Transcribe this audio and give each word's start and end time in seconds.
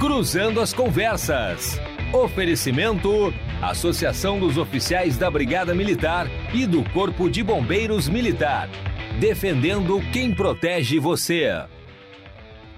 Cruzando 0.00 0.62
as 0.62 0.72
Conversas. 0.72 1.78
Oferecimento: 2.10 3.34
Associação 3.60 4.40
dos 4.40 4.56
Oficiais 4.56 5.18
da 5.18 5.30
Brigada 5.30 5.74
Militar 5.74 6.26
e 6.54 6.66
do 6.66 6.82
Corpo 6.90 7.28
de 7.28 7.42
Bombeiros 7.42 8.08
Militar. 8.08 8.70
Defendendo 9.20 10.00
quem 10.10 10.34
protege 10.34 10.98
você. 10.98 11.52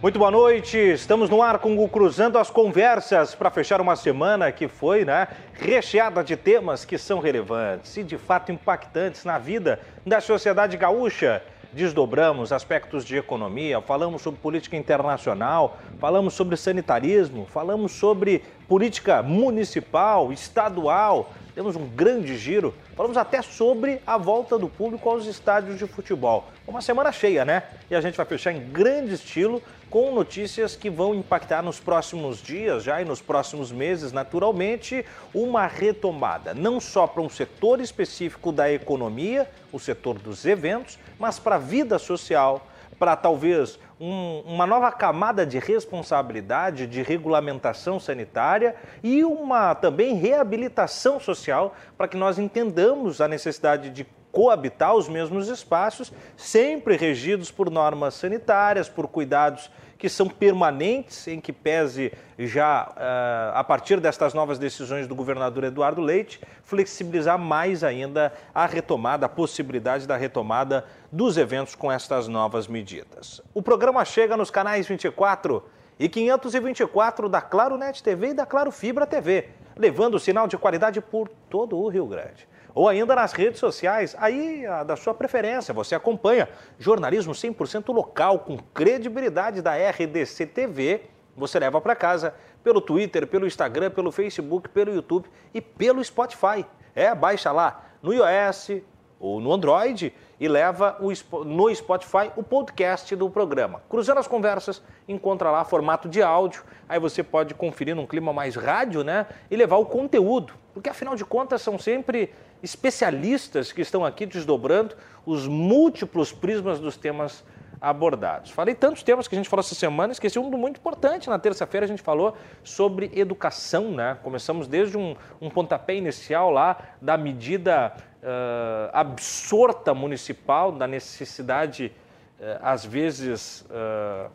Muito 0.03 0.19
boa 0.19 0.33
noite, 0.33 0.77
estamos 0.77 1.31
no 1.31 1.41
ar 1.41 1.61
com 1.61 1.79
o 1.79 1.89
Cruzando 1.89 2.39
as 2.39 2.51
Conversas 2.51 3.37
para 3.37 3.53
fechar 3.53 3.81
uma 3.81 3.95
semana 3.95 4.51
que 4.51 4.67
foi 4.67 5.05
né, 5.05 5.29
recheada 5.53 6.25
de 6.25 6.37
temas 6.37 6.85
que 6.85 6.99
são 6.99 7.21
relevantes 7.21 7.97
e 7.97 8.03
de 8.03 8.19
fato 8.19 8.51
impactantes 8.51 9.25
na 9.25 9.39
vida 9.39 9.79
da 10.05 10.21
sociedade 10.21 10.77
gaúcha 10.77 11.41
desdobramos 11.73 12.53
aspectos 12.53 13.05
de 13.05 13.17
economia, 13.17 13.81
falamos 13.81 14.23
sobre 14.23 14.41
política 14.41 14.77
internacional, 14.77 15.79
falamos 15.99 16.35
sobre 16.35 16.57
sanitarismo, 16.57 17.47
falamos 17.47 17.93
sobre 17.93 18.43
política 18.69 19.23
municipal, 19.23 20.33
estadual, 20.33 21.31
temos 21.55 21.77
um 21.77 21.87
grande 21.87 22.37
giro. 22.37 22.75
Falamos 22.95 23.17
até 23.17 23.41
sobre 23.41 24.03
a 24.07 24.19
volta 24.19 24.59
do 24.59 24.69
público 24.69 25.09
aos 25.09 25.25
estádios 25.25 25.79
de 25.79 25.87
futebol. 25.87 26.45
Uma 26.67 26.83
semana 26.83 27.11
cheia, 27.11 27.43
né? 27.43 27.63
E 27.91 27.95
a 27.95 28.01
gente 28.03 28.19
vai 28.19 28.27
fechar 28.27 28.53
em 28.53 28.61
grande 28.61 29.15
estilo 29.15 29.63
com 29.89 30.15
notícias 30.15 30.77
que 30.77 30.91
vão 30.91 31.15
impactar 31.15 31.63
nos 31.63 31.81
próximos 31.81 32.43
dias, 32.43 32.83
já 32.83 33.01
e 33.01 33.05
nos 33.05 33.23
próximos 33.23 33.73
meses, 33.73 34.13
naturalmente, 34.13 35.07
uma 35.33 35.67
retomada, 35.67 36.53
não 36.53 36.81
só 36.81 37.07
para 37.07 37.23
um 37.23 37.31
setor 37.31 37.81
específico 37.81 38.53
da 38.53 38.71
economia, 38.71 39.51
o 39.73 39.79
setor 39.79 40.19
dos 40.19 40.45
eventos, 40.45 40.99
mas 41.19 41.39
para 41.39 41.57
a 41.57 41.59
vida 41.59 41.99
social, 41.99 42.67
para 42.99 43.17
talvez 43.17 43.79
um, 44.03 44.41
uma 44.45 44.67
nova 44.67 44.91
camada 44.91 45.47
de 45.47 45.61
responsabilidade, 45.61 46.89
de 46.89 47.03
regulamentação 47.03 48.01
sanitária 48.01 48.75
e 49.01 49.23
uma 49.23 49.77
também 49.77 50.17
reabilitação 50.17 51.21
social 51.21 51.77
para 51.97 52.09
que 52.09 52.17
nós 52.17 52.37
entendamos 52.37 53.21
a 53.21 53.29
necessidade 53.29 53.91
de 53.91 54.05
coabitar 54.33 54.97
os 54.97 55.09
mesmos 55.09 55.47
espaços, 55.47 56.13
sempre 56.37 56.97
regidos 56.97 57.53
por 57.53 57.71
normas 57.71 58.15
sanitárias, 58.15 58.89
por 58.89 59.07
cuidados 59.07 59.71
que 60.03 60.09
são 60.09 60.29
permanentes, 60.29 61.29
em 61.29 61.41
que 61.41 61.53
pese 61.53 62.13
já 62.37 62.89
uh, 62.91 63.57
a 63.57 63.63
partir 63.63 64.01
destas 64.01 64.35
novas 64.35 64.59
decisões 64.59 65.07
do 65.07 65.15
governador 65.15 65.63
Eduardo 65.63 66.01
Leite, 66.01 66.41
flexibilizar 66.65 67.39
mais 67.39 67.85
ainda 67.85 68.33
a 68.53 68.67
retomada, 68.67 69.27
a 69.27 69.29
possibilidade 69.29 70.05
da 70.05 70.17
retomada 70.17 70.85
dos 71.13 71.37
eventos 71.37 71.77
com 71.77 71.93
estas 71.93 72.27
novas 72.27 72.67
medidas. 72.67 73.41
O 73.55 73.63
programa 73.63 74.05
chega 74.05 74.37
nos 74.37 74.51
canais 74.51 74.89
24 74.89 75.63
e 76.01 76.09
524 76.09 77.29
da 77.29 77.41
Claro 77.41 77.79
Net 77.79 78.03
TV 78.03 78.31
e 78.31 78.35
da 78.35 78.45
Claro 78.45 78.73
Fibra 78.73 79.07
TV, 79.07 79.51
levando 79.77 80.17
o 80.17 80.19
sinal 80.19 80.49
de 80.49 80.59
qualidade 80.59 81.01
por 81.01 81.29
todo 81.49 81.79
o 81.79 81.87
Rio 81.87 82.09
Grande 82.09 82.51
ou 82.75 82.89
ainda 82.89 83.15
nas 83.15 83.33
redes 83.33 83.61
sociais, 83.61 84.17
aí 84.19 84.65
da 84.87 84.97
sua 84.97 85.15
preferência. 85.15 85.75
Você 85.75 85.95
acompanha 85.95 86.49
jornalismo 86.79 87.33
100% 87.33 87.93
local, 87.93 88.41
com 88.41 88.57
credibilidade 88.57 89.61
da 89.61 89.73
RDC 89.75 90.47
TV. 90.47 91.03
Você 91.37 91.59
leva 91.59 91.81
para 91.81 91.95
casa 91.95 92.35
pelo 92.63 92.81
Twitter, 92.81 93.27
pelo 93.27 93.47
Instagram, 93.47 93.91
pelo 93.91 94.13
Facebook, 94.13 94.69
pelo 94.69 94.95
YouTube 94.95 95.29
e 95.53 95.61
pelo 95.61 96.03
Spotify. 96.05 96.65
É, 96.95 97.15
baixa 97.15 97.51
lá 97.51 97.85
no 98.03 98.13
iOS 98.13 98.83
ou 99.19 99.41
no 99.41 99.53
Android 99.53 100.13
e 100.41 100.49
leva 100.49 100.97
o, 101.01 101.45
no 101.45 101.75
Spotify 101.75 102.31
o 102.37 102.43
podcast 102.43 103.15
do 103.15 103.31
programa. 103.31 103.83
Cruzando 103.89 104.19
as 104.19 104.27
conversas, 104.27 104.83
encontra 105.09 105.51
lá 105.51 105.65
formato 105.65 106.09
de 106.09 106.23
áudio, 106.23 106.63
aí 106.89 106.99
você 106.99 107.23
pode 107.23 107.55
conferir 107.55 107.95
num 107.95 108.07
clima 108.07 108.33
mais 108.33 108.57
rádio, 108.57 109.05
né? 109.05 109.27
E 109.51 109.57
levar 109.57 109.77
o 109.77 109.87
conteúdo, 109.87 110.55
porque 110.75 110.89
afinal 110.89 111.15
de 111.15 111.25
contas 111.25 111.63
são 111.63 111.79
sempre 111.79 112.33
especialistas 112.63 113.73
que 113.73 113.81
estão 113.81 114.05
aqui 114.05 114.27
desdobrando 114.27 114.95
os 115.27 115.47
múltiplos 115.47 116.33
prismas 116.33 116.79
dos 116.79 116.97
temas 116.97 117.45
abordados. 117.83 118.53
Falei 118.53 118.77
tantos 118.77 119.03
temas 119.03 119.27
que 119.27 119.35
a 119.35 119.39
gente 119.39 119.49
falou 119.49 119.61
essa 119.61 119.75
semana, 119.75 120.13
esqueci 120.13 120.39
um 120.39 120.49
muito 120.51 120.79
importante. 120.79 121.29
Na 121.29 121.37
terça-feira 121.37 121.85
a 121.85 121.89
gente 121.89 122.01
falou 122.01 122.37
sobre 122.63 123.11
educação, 123.13 123.91
né? 123.91 124.17
Começamos 124.23 124.69
desde 124.69 124.97
um, 124.97 125.17
um 125.41 125.51
pontapé 125.51 125.97
inicial 125.97 126.49
lá 126.53 126.77
da 127.01 127.17
medida 127.17 127.93
uh, 128.23 128.91
absorta 128.93 129.93
municipal, 129.93 130.71
da 130.71 130.87
necessidade, 130.87 131.93
uh, 132.39 132.59
às 132.63 132.85
vezes, 132.85 133.63
uh, 133.63 134.31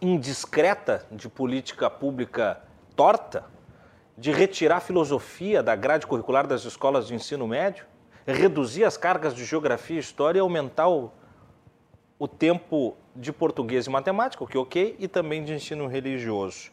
indiscreta 0.00 1.04
de 1.12 1.28
política 1.28 1.90
pública 1.90 2.62
torta, 2.96 3.44
de 4.16 4.32
retirar 4.32 4.78
a 4.78 4.80
filosofia 4.80 5.62
da 5.62 5.76
grade 5.76 6.06
curricular 6.06 6.46
das 6.46 6.64
escolas 6.64 7.08
de 7.08 7.14
ensino 7.14 7.46
médio, 7.46 7.84
reduzir 8.26 8.84
as 8.84 8.96
cargas 8.96 9.34
de 9.34 9.44
geografia 9.44 9.96
e 9.96 10.00
história 10.00 10.38
e 10.38 10.40
aumentar 10.40 10.88
o, 10.88 11.12
o 12.18 12.26
tempo 12.26 12.96
de 13.14 13.32
português 13.32 13.86
e 13.86 13.90
matemática, 13.90 14.42
o 14.42 14.46
que 14.46 14.56
é 14.56 14.60
ok, 14.60 14.96
e 14.98 15.06
também 15.06 15.44
de 15.44 15.52
ensino 15.52 15.86
religioso. 15.86 16.70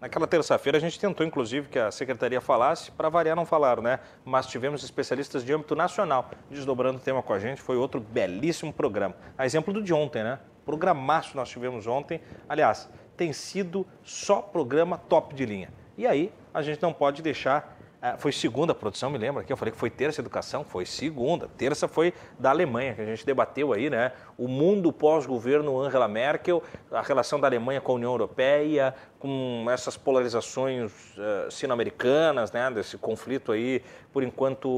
Naquela 0.00 0.26
terça-feira 0.26 0.78
a 0.78 0.80
gente 0.80 0.98
tentou, 0.98 1.24
inclusive, 1.24 1.68
que 1.68 1.78
a 1.78 1.92
secretaria 1.92 2.40
falasse, 2.40 2.90
para 2.90 3.08
variar 3.08 3.36
não 3.36 3.46
falaram, 3.46 3.80
né? 3.80 4.00
Mas 4.24 4.46
tivemos 4.46 4.82
especialistas 4.82 5.44
de 5.44 5.52
âmbito 5.52 5.76
nacional 5.76 6.28
desdobrando 6.50 6.98
o 6.98 7.00
tema 7.00 7.22
com 7.22 7.32
a 7.32 7.38
gente, 7.38 7.60
foi 7.60 7.76
outro 7.76 8.00
belíssimo 8.00 8.72
programa. 8.72 9.14
A 9.38 9.46
exemplo 9.46 9.72
do 9.72 9.80
de 9.80 9.94
ontem, 9.94 10.24
né? 10.24 10.40
Programaço 10.64 11.36
nós 11.36 11.48
tivemos 11.48 11.86
ontem. 11.86 12.20
Aliás, 12.48 12.90
tem 13.16 13.32
sido 13.32 13.86
só 14.02 14.42
programa 14.42 14.98
top 14.98 15.36
de 15.36 15.46
linha. 15.46 15.72
E 15.96 16.04
aí 16.04 16.32
a 16.52 16.62
gente 16.62 16.82
não 16.82 16.92
pode 16.92 17.22
deixar. 17.22 17.78
É, 18.02 18.16
foi 18.16 18.32
segunda 18.32 18.74
produção, 18.74 19.10
me 19.10 19.16
lembra 19.16 19.44
que 19.44 19.52
eu 19.52 19.56
falei 19.56 19.70
que 19.70 19.78
foi 19.78 19.88
terça 19.88 20.20
educação, 20.20 20.64
foi 20.64 20.84
segunda. 20.84 21.46
Terça 21.56 21.86
foi 21.86 22.12
da 22.36 22.50
Alemanha, 22.50 22.94
que 22.94 23.00
a 23.00 23.04
gente 23.04 23.24
debateu 23.24 23.72
aí, 23.72 23.88
né? 23.88 24.10
O 24.36 24.48
mundo 24.48 24.92
pós-governo 24.92 25.80
Angela 25.80 26.08
Merkel, 26.08 26.60
a 26.90 27.00
relação 27.00 27.38
da 27.38 27.46
Alemanha 27.46 27.80
com 27.80 27.92
a 27.92 27.94
União 27.94 28.10
Europeia, 28.10 28.92
com 29.20 29.66
essas 29.70 29.96
polarizações 29.96 30.90
uh, 31.16 31.48
sino-americanas, 31.48 32.50
né? 32.50 32.68
Desse 32.72 32.98
conflito 32.98 33.52
aí, 33.52 33.84
por 34.12 34.24
enquanto, 34.24 34.68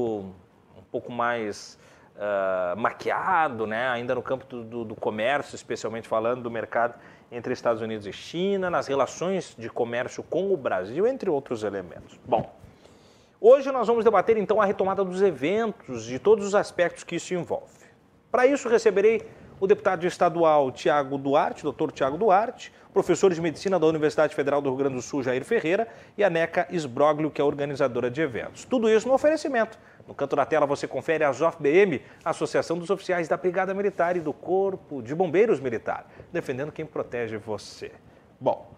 um 0.77 0.83
pouco 0.91 1.11
mais 1.11 1.79
uh, 2.15 2.79
maquiado, 2.79 3.65
né? 3.65 3.87
Ainda 3.87 4.13
no 4.13 4.21
campo 4.21 4.45
do, 4.45 4.63
do, 4.63 4.85
do 4.85 4.95
comércio, 4.95 5.55
especialmente 5.55 6.07
falando 6.07 6.43
do 6.43 6.51
mercado 6.51 6.93
entre 7.31 7.53
Estados 7.53 7.81
Unidos 7.81 8.05
e 8.05 8.13
China, 8.13 8.69
nas 8.69 8.85
relações 8.85 9.55
de 9.57 9.67
comércio 9.67 10.21
com 10.21 10.53
o 10.53 10.55
Brasil, 10.55 11.07
entre 11.07 11.27
outros 11.27 11.63
elementos. 11.63 12.19
Bom, 12.23 12.53
hoje 13.47 13.71
nós 13.71 13.87
vamos 13.87 14.03
debater 14.03 14.37
então 14.37 14.59
a 14.59 14.65
retomada 14.65 15.03
dos 15.03 15.21
eventos, 15.21 16.05
de 16.05 16.17
todos 16.17 16.47
os 16.47 16.55
aspectos 16.55 17.03
que 17.03 17.15
isso 17.15 17.33
envolve. 17.33 17.85
Para 18.31 18.47
isso, 18.47 18.67
receberei 18.67 19.21
o 19.59 19.67
deputado 19.67 20.05
estadual 20.05 20.71
Tiago 20.71 21.17
Duarte, 21.17 21.63
doutor 21.63 21.91
Tiago 21.91 22.17
Duarte, 22.17 22.73
professor 22.91 23.33
de 23.33 23.39
medicina 23.39 23.79
da 23.79 23.85
Universidade 23.85 24.33
Federal 24.33 24.61
do 24.61 24.69
Rio 24.69 24.77
Grande 24.77 24.95
do 24.95 25.01
Sul, 25.01 25.21
Jair 25.21 25.45
Ferreira, 25.45 25.87
e 26.17 26.23
a 26.23 26.29
NECA 26.29 26.67
Esbroglio, 26.71 27.29
que 27.29 27.39
é 27.39 27.43
organizadora 27.43 28.09
de 28.09 28.21
eventos. 28.21 28.65
Tudo 28.65 28.89
isso 28.89 29.07
no 29.07 29.13
oferecimento 29.13 29.77
no 30.07 30.13
canto 30.13 30.35
da 30.35 30.45
tela 30.45 30.65
você 30.65 30.87
confere 30.87 31.23
a 31.23 31.31
ZOFBM, 31.31 32.01
Associação 32.23 32.77
dos 32.77 32.89
Oficiais 32.89 33.27
da 33.27 33.37
Brigada 33.37 33.73
Militar 33.73 34.15
e 34.15 34.19
do 34.19 34.31
Corpo 34.31 35.01
de 35.01 35.15
Bombeiros 35.15 35.59
Militar, 35.59 36.05
defendendo 36.31 36.71
quem 36.71 36.85
protege 36.85 37.37
você. 37.37 37.91
Bom, 38.39 38.71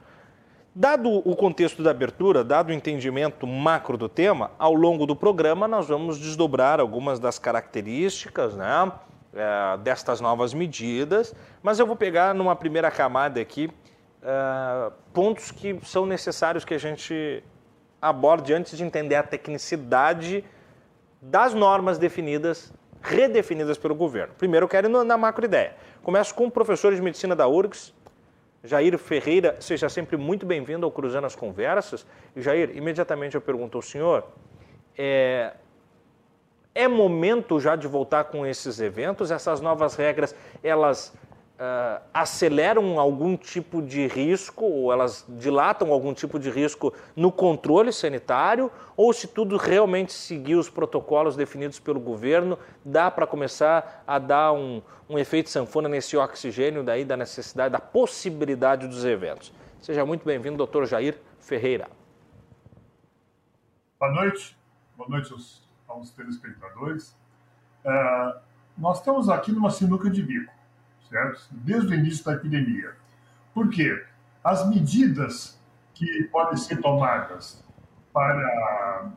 dado 0.79 1.09
o 1.27 1.35
contexto 1.35 1.81
da 1.81 1.89
abertura, 1.89 2.43
dado 2.43 2.69
o 2.69 2.71
entendimento 2.71 3.47
macro 3.47 3.97
do 3.97 4.07
tema, 4.07 4.51
ao 4.59 4.75
longo 4.75 5.07
do 5.07 5.15
programa 5.15 5.67
nós 5.67 5.87
vamos 5.87 6.19
desdobrar 6.19 6.79
algumas 6.79 7.19
das 7.19 7.39
características 7.39 8.53
né, 8.53 8.91
é, 9.33 9.77
destas 9.79 10.21
novas 10.21 10.53
medidas, 10.53 11.33
mas 11.63 11.79
eu 11.79 11.87
vou 11.87 11.95
pegar 11.95 12.35
numa 12.35 12.55
primeira 12.55 12.91
camada 12.91 13.41
aqui 13.41 13.71
é, 14.21 14.91
pontos 15.11 15.49
que 15.49 15.79
são 15.83 16.05
necessários 16.05 16.63
que 16.63 16.75
a 16.75 16.77
gente 16.77 17.43
aborde 17.99 18.53
antes 18.53 18.77
de 18.77 18.83
entender 18.83 19.15
a 19.15 19.23
tecnicidade 19.23 20.45
das 21.19 21.55
normas 21.55 21.97
definidas, 21.97 22.71
redefinidas 23.01 23.79
pelo 23.79 23.95
governo. 23.95 24.35
Primeiro 24.37 24.65
eu 24.65 24.69
quero 24.69 24.87
ir 24.87 25.03
na 25.05 25.17
macro 25.17 25.43
ideia. 25.43 25.75
Começo 26.03 26.35
com 26.35 26.45
o 26.45 26.51
professor 26.51 26.93
de 26.93 27.01
medicina 27.01 27.35
da 27.35 27.47
URGS, 27.47 27.96
Jair 28.63 28.97
Ferreira, 28.97 29.55
seja 29.59 29.87
sempre 29.87 30.17
muito 30.17 30.45
bem-vindo 30.45 30.85
ao 30.85 30.91
Cruzando 30.91 31.25
as 31.25 31.35
Conversas. 31.35 32.05
Jair, 32.35 32.75
imediatamente 32.75 33.35
eu 33.35 33.41
pergunto 33.41 33.77
ao 33.77 33.81
senhor, 33.81 34.25
é, 34.97 35.53
é 36.73 36.87
momento 36.87 37.59
já 37.59 37.75
de 37.75 37.87
voltar 37.87 38.25
com 38.25 38.45
esses 38.45 38.79
eventos? 38.79 39.31
Essas 39.31 39.61
novas 39.61 39.95
regras, 39.95 40.35
elas 40.63 41.13
uh, 41.59 42.01
aceleram 42.13 42.99
algum 42.99 43.35
tipo 43.35 43.81
de 43.81 44.07
risco, 44.07 44.65
ou 44.65 44.91
elas 44.91 45.25
dilatam 45.27 45.91
algum 45.91 46.13
tipo 46.13 46.39
de 46.39 46.49
risco 46.49 46.93
no 47.15 47.31
controle 47.31 47.91
sanitário, 47.91 48.71
ou 48.95 49.11
se 49.11 49.27
tudo 49.27 49.57
realmente 49.57 50.13
seguir 50.13 50.55
os 50.55 50.69
protocolos 50.69 51.35
definidos 51.35 51.79
pelo 51.79 51.99
governo, 51.99 52.57
dá 52.83 53.11
para 53.11 53.27
começar 53.27 54.03
a 54.07 54.19
dar 54.19 54.53
um, 54.53 54.81
um 55.09 55.17
efeito 55.17 55.49
sanfona 55.49 55.89
nesse 55.89 56.15
oxigênio 56.15 56.83
daí 56.83 57.03
da 57.03 57.17
necessidade, 57.17 57.71
da 57.71 57.79
possibilidade 57.79 58.87
dos 58.87 59.05
eventos. 59.05 59.51
Seja 59.81 60.05
muito 60.05 60.25
bem-vindo, 60.25 60.57
doutor 60.57 60.85
Jair 60.85 61.17
Ferreira. 61.39 61.87
Boa 63.99 64.11
noite. 64.11 64.55
Boa 64.95 65.09
noite 65.09 65.31
aos, 65.31 65.61
aos 65.87 66.09
telespectadores. 66.11 67.15
Uh, 67.85 68.39
nós 68.77 68.99
estamos 68.99 69.29
aqui 69.29 69.51
numa 69.51 69.69
sinuca 69.69 70.09
de 70.09 70.21
bico, 70.21 70.51
certo? 71.09 71.47
Desde 71.51 71.93
o 71.93 71.95
início 71.95 72.23
da 72.25 72.33
epidemia. 72.33 72.95
Por 73.53 73.69
quê? 73.69 74.05
As 74.43 74.67
medidas 74.69 75.59
que 75.93 76.23
podem 76.25 76.57
ser 76.57 76.81
tomadas 76.81 77.63
para 78.13 79.11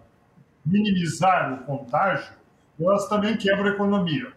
minimizar 0.64 1.52
o 1.54 1.64
contágio, 1.64 2.34
elas 2.78 3.08
também 3.08 3.36
quebram 3.36 3.66
a 3.66 3.74
economia. 3.74 4.32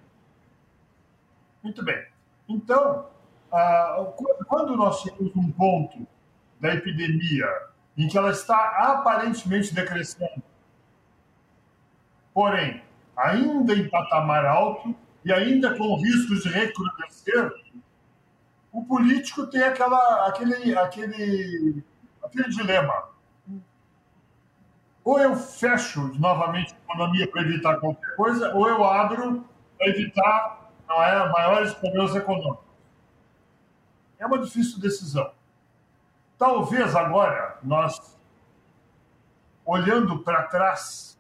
Muito 1.62 1.84
bem. 1.84 2.06
Então, 2.48 3.10
quando 4.48 4.76
nós 4.76 5.02
chegamos 5.02 5.34
num 5.34 5.52
ponto 5.52 6.06
da 6.60 6.74
epidemia 6.74 7.48
em 7.98 8.08
que 8.08 8.18
ela 8.18 8.32
está 8.32 8.58
aparentemente 8.92 9.74
decrescendo, 9.74 10.44
porém, 12.34 12.84
ainda 13.16 13.74
em 13.74 13.88
patamar 13.90 14.46
alto 14.46 14.96
e 15.26 15.32
ainda 15.32 15.76
com 15.78 15.96
riscos 15.96 16.44
de 16.44 16.50
recrudescer, 16.50 17.52
o 18.72 18.84
político 18.84 19.48
tem 19.48 19.62
aquela, 19.62 20.28
aquele, 20.28 20.76
aquele, 20.76 21.84
aquele 22.24 22.50
dilema. 22.50 23.10
Ou 25.04 25.20
eu 25.20 25.36
fecho 25.36 26.02
novamente 26.20 26.74
a 26.74 26.78
economia 26.78 27.30
para 27.30 27.42
evitar 27.42 27.78
qualquer 27.78 28.16
coisa, 28.16 28.54
ou 28.56 28.68
eu 28.68 28.84
abro 28.84 29.46
para 29.78 29.90
evitar 29.90 30.72
não 30.88 31.04
é, 31.04 31.30
maiores 31.30 31.74
problemas 31.74 32.16
econômicos. 32.16 32.66
É 34.18 34.26
uma 34.26 34.40
difícil 34.40 34.80
decisão. 34.80 35.32
Talvez 36.38 36.96
agora 36.96 37.60
nós, 37.62 38.18
olhando 39.66 40.20
para 40.20 40.44
trás, 40.44 41.20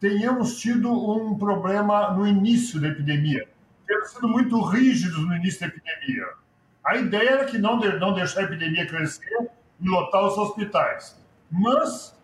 tenhamos 0.00 0.58
tido 0.58 0.90
um 0.90 1.36
problema 1.36 2.12
no 2.12 2.26
início 2.26 2.80
da 2.80 2.88
epidemia. 2.88 3.48
Temos 3.86 4.10
sido 4.10 4.28
muito 4.28 4.60
rígidos 4.62 5.18
no 5.26 5.34
início 5.34 5.60
da 5.60 5.66
epidemia. 5.66 6.26
A 6.84 6.96
ideia 6.96 7.30
era 7.30 7.44
que 7.44 7.58
não, 7.58 7.78
de, 7.78 7.98
não 7.98 8.14
deixar 8.14 8.40
a 8.40 8.44
epidemia 8.44 8.86
crescer 8.86 9.50
e 9.80 9.88
lotar 9.88 10.24
os 10.24 10.38
hospitais. 10.38 11.20
Mas, 11.50 12.16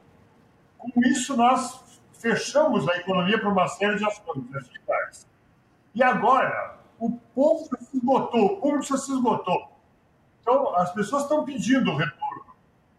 com 0.79 0.91
isso, 1.03 1.37
nós 1.37 2.01
fechamos 2.13 2.89
a 2.89 2.97
economia 2.97 3.39
para 3.39 3.49
uma 3.49 3.69
série 3.69 3.97
de 3.97 4.05
ações, 4.05 4.49
de 4.49 4.57
atividades. 4.57 5.27
E 5.95 6.03
agora, 6.03 6.79
o 6.99 7.11
povo 7.35 7.69
se 7.79 7.97
esgotou, 7.97 8.47
o 8.47 8.57
público 8.61 8.85
se 8.85 9.13
esgotou. 9.13 9.73
Então, 10.41 10.75
as 10.77 10.93
pessoas 10.93 11.23
estão 11.23 11.45
pedindo 11.45 11.91
o 11.91 11.97
retorno, 11.97 12.55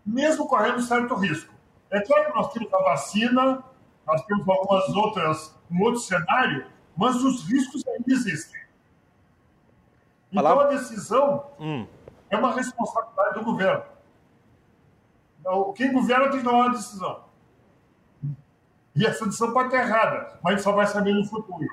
mesmo 0.06 0.48
correndo 0.48 0.82
certo 0.82 1.16
risco. 1.16 1.54
É 1.90 2.02
claro 2.02 2.26
que 2.26 2.38
nós 2.38 2.54
temos 2.54 2.74
a 2.74 2.82
vacina, 2.84 3.64
nós 4.06 4.24
temos 4.26 4.48
algumas 4.48 4.90
outras, 4.90 5.60
um 5.70 5.82
outro 5.82 6.00
cenário, 6.00 6.68
mas 6.96 7.16
os 7.16 7.44
riscos 7.48 7.86
ainda 7.88 8.06
existem. 8.08 8.62
Então, 10.32 10.60
a 10.60 10.68
decisão 10.68 11.50
hum. 11.60 11.88
é 12.30 12.38
uma 12.38 12.54
responsabilidade 12.54 13.36
do 13.36 13.46
governo. 13.46 13.84
Então, 15.40 15.74
quem 15.74 15.94
governa 15.94 16.30
tem 16.30 16.40
que 16.40 16.46
tomar 16.46 16.66
uma 16.66 16.72
decisão. 16.72 17.24
E 18.96 19.06
essa 19.06 19.26
decisão 19.26 19.54
pode 19.54 19.68
estar 19.68 19.86
errada, 19.86 20.40
mas 20.42 20.54
a 20.54 20.56
gente 20.56 20.64
só 20.64 20.72
vai 20.72 20.88
saber 20.88 21.14
no 21.14 21.26
futuro. 21.26 21.68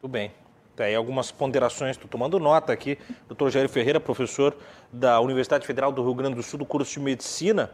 Tudo 0.00 0.10
bem. 0.10 0.32
Tem 0.78 0.86
aí 0.86 0.94
algumas 0.94 1.32
ponderações, 1.32 1.96
estou 1.96 2.08
tomando 2.08 2.38
nota 2.38 2.72
aqui. 2.72 2.96
Doutor 3.26 3.50
Jair 3.50 3.68
Ferreira, 3.68 3.98
professor 3.98 4.56
da 4.92 5.18
Universidade 5.20 5.66
Federal 5.66 5.90
do 5.90 6.04
Rio 6.04 6.14
Grande 6.14 6.36
do 6.36 6.42
Sul, 6.44 6.56
do 6.56 6.64
curso 6.64 6.92
de 6.92 7.00
Medicina. 7.00 7.68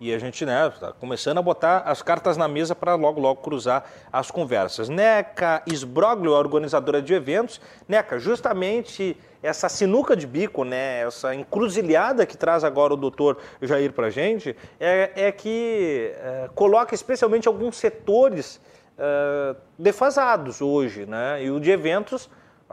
E 0.00 0.14
a 0.14 0.18
gente 0.18 0.46
né, 0.46 0.66
está 0.66 0.90
começando 0.94 1.36
a 1.36 1.42
botar 1.42 1.80
as 1.80 2.00
cartas 2.00 2.38
na 2.38 2.48
mesa 2.48 2.74
para 2.74 2.94
logo, 2.94 3.20
logo 3.20 3.42
cruzar 3.42 3.84
as 4.10 4.30
conversas. 4.30 4.88
Neca 4.88 5.62
Esbroglio, 5.66 6.34
a 6.34 6.38
organizadora 6.38 7.02
de 7.02 7.12
eventos. 7.12 7.60
Neca, 7.86 8.18
justamente 8.18 9.14
essa 9.42 9.68
sinuca 9.68 10.16
de 10.16 10.26
bico, 10.26 10.64
né, 10.64 11.02
essa 11.06 11.34
encruzilhada 11.34 12.24
que 12.24 12.34
traz 12.34 12.64
agora 12.64 12.94
o 12.94 12.96
doutor 12.96 13.36
Jair 13.60 13.92
para 13.92 14.06
a 14.06 14.10
gente, 14.10 14.56
é, 14.80 15.12
é 15.14 15.32
que 15.32 16.14
é, 16.16 16.48
coloca 16.54 16.94
especialmente 16.94 17.46
alguns 17.46 17.76
setores 17.76 18.58
uh, 18.98 19.56
defasados 19.78 20.60
hoje, 20.60 21.06
né? 21.06 21.44
E 21.44 21.50
o 21.50 21.60
de 21.60 21.70
eventos 21.70 22.28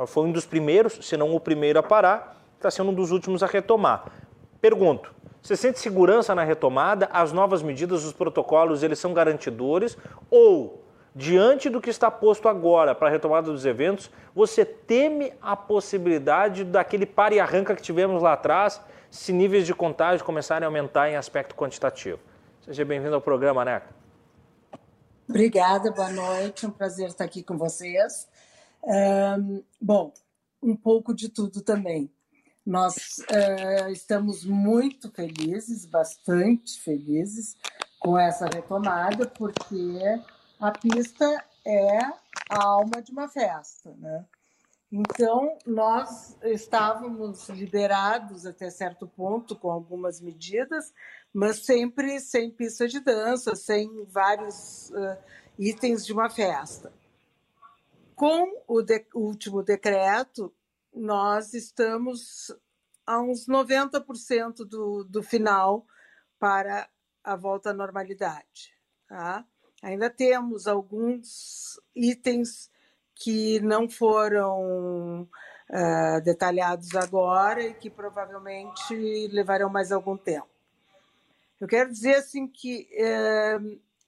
foi 0.05 0.25
um 0.25 0.31
dos 0.31 0.45
primeiros, 0.45 0.99
se 1.01 1.15
não 1.15 1.33
o 1.33 1.39
primeiro 1.39 1.79
a 1.79 1.83
parar, 1.83 2.41
está 2.57 2.69
sendo 2.69 2.91
um 2.91 2.93
dos 2.93 3.11
últimos 3.11 3.41
a 3.43 3.47
retomar. 3.47 4.11
Pergunto, 4.59 5.13
você 5.41 5.55
sente 5.55 5.79
segurança 5.79 6.33
na 6.33 6.43
retomada? 6.43 7.07
As 7.13 7.31
novas 7.31 7.61
medidas, 7.61 8.03
os 8.03 8.11
protocolos, 8.11 8.81
eles 8.81 8.97
são 8.97 9.13
garantidores? 9.13 9.95
Ou, 10.29 10.83
diante 11.15 11.69
do 11.69 11.79
que 11.79 11.89
está 11.89 12.09
posto 12.09 12.49
agora 12.49 12.95
para 12.95 13.07
a 13.07 13.11
retomada 13.11 13.51
dos 13.51 13.65
eventos, 13.65 14.09
você 14.33 14.65
teme 14.65 15.31
a 15.41 15.55
possibilidade 15.55 16.63
daquele 16.63 17.05
pare 17.05 17.35
e 17.35 17.39
arranca 17.39 17.75
que 17.75 17.81
tivemos 17.81 18.23
lá 18.23 18.33
atrás, 18.33 18.81
se 19.11 19.31
níveis 19.31 19.65
de 19.65 19.73
contágio 19.73 20.25
começarem 20.25 20.65
a 20.65 20.67
aumentar 20.67 21.09
em 21.09 21.15
aspecto 21.15 21.55
quantitativo? 21.55 22.19
Seja 22.61 22.83
bem-vindo 22.83 23.13
ao 23.13 23.21
programa, 23.21 23.63
Neca. 23.63 23.93
Obrigada, 25.29 25.91
boa 25.91 26.11
noite, 26.11 26.65
um 26.65 26.71
prazer 26.71 27.07
estar 27.07 27.23
aqui 27.23 27.43
com 27.43 27.57
vocês. 27.57 28.27
Um, 28.85 29.63
bom, 29.81 30.13
um 30.61 30.75
pouco 30.75 31.13
de 31.13 31.29
tudo 31.29 31.61
também. 31.61 32.11
Nós 32.65 32.95
uh, 33.31 33.89
estamos 33.91 34.43
muito 34.43 35.11
felizes, 35.11 35.85
bastante 35.85 36.79
felizes 36.79 37.55
com 37.99 38.17
essa 38.17 38.45
retomada, 38.45 39.27
porque 39.27 39.99
a 40.59 40.71
pista 40.71 41.25
é 41.65 41.99
a 42.49 42.63
alma 42.63 43.01
de 43.01 43.11
uma 43.11 43.27
festa, 43.27 43.93
né? 43.97 44.25
Então, 44.91 45.57
nós 45.65 46.37
estávamos 46.43 47.49
liberados 47.49 48.45
até 48.45 48.69
certo 48.69 49.07
ponto 49.07 49.55
com 49.55 49.69
algumas 49.69 50.21
medidas, 50.21 50.93
mas 51.33 51.65
sempre 51.65 52.19
sem 52.19 52.49
pista 52.51 52.87
de 52.87 52.99
dança, 52.99 53.55
sem 53.55 54.05
vários 54.05 54.91
uh, 54.91 55.17
itens 55.57 56.05
de 56.05 56.13
uma 56.13 56.29
festa. 56.29 56.93
Com 58.15 58.63
o, 58.67 58.81
de, 58.81 59.05
último 59.13 59.61
decreto, 59.61 60.53
nós 60.93 61.53
estamos 61.53 62.51
a 63.05 63.21
uns 63.21 63.47
90% 63.47 64.65
do, 64.65 65.03
do 65.03 65.21
final 65.21 65.85
para 66.39 66.89
a 67.23 67.35
volta 67.35 67.71
à 67.71 67.73
normalidade. 67.73 68.73
Tá? 69.07 69.45
Ainda 69.81 70.09
temos 70.09 70.67
alguns 70.67 71.79
itens 71.95 72.71
que 73.13 73.59
não 73.59 73.89
foram 73.89 75.23
uh, 75.69 76.21
detalhados 76.23 76.95
agora 76.95 77.61
e 77.63 77.73
que 77.73 77.89
provavelmente 77.89 79.27
levarão 79.27 79.69
mais 79.69 79.91
algum 79.91 80.17
tempo. 80.17 80.49
Eu 81.59 81.67
quero 81.67 81.89
dizer 81.91 82.15
assim 82.15 82.47
que 82.47 82.87
é, 82.91 83.57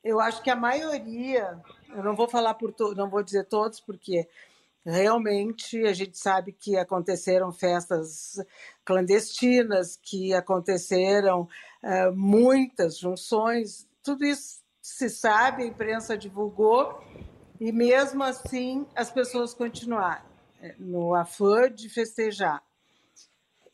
eu 0.04 0.20
acho 0.20 0.42
que 0.42 0.50
a 0.50 0.56
maioria, 0.56 1.60
eu 1.90 2.04
não 2.04 2.16
vou 2.16 2.28
falar 2.28 2.54
por 2.54 2.74
não 2.96 3.10
vou 3.10 3.24
dizer 3.24 3.46
todos, 3.46 3.80
porque 3.80 4.28
realmente 4.86 5.86
a 5.86 5.94
gente 5.94 6.18
sabe 6.18 6.52
que 6.52 6.78
aconteceram 6.78 7.52
festas 7.52 8.40
clandestinas, 8.86 9.98
que 10.02 10.34
aconteceram 10.34 11.48
é, 11.84 12.10
muitas 12.12 12.98
junções, 12.98 13.88
tudo 14.02 14.26
isso 14.26 14.62
se 14.82 15.10
sabe, 15.10 15.64
a 15.64 15.68
imprensa 15.68 16.18
divulgou, 16.18 17.04
e 17.60 17.72
mesmo 17.72 18.24
assim 18.24 18.86
as 18.96 19.12
pessoas 19.12 19.54
continuaram 19.54 20.26
é, 20.62 20.76
no 20.80 21.14
afã 21.14 21.70
de 21.70 21.90
festejar. 21.90 22.64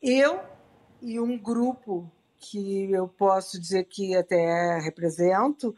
Eu 0.02 0.40
e 1.00 1.20
um 1.20 1.38
grupo 1.38 2.10
que 2.38 2.90
eu 2.90 3.08
posso 3.08 3.60
dizer 3.60 3.84
que 3.84 4.16
até 4.16 4.78
represento, 4.80 5.74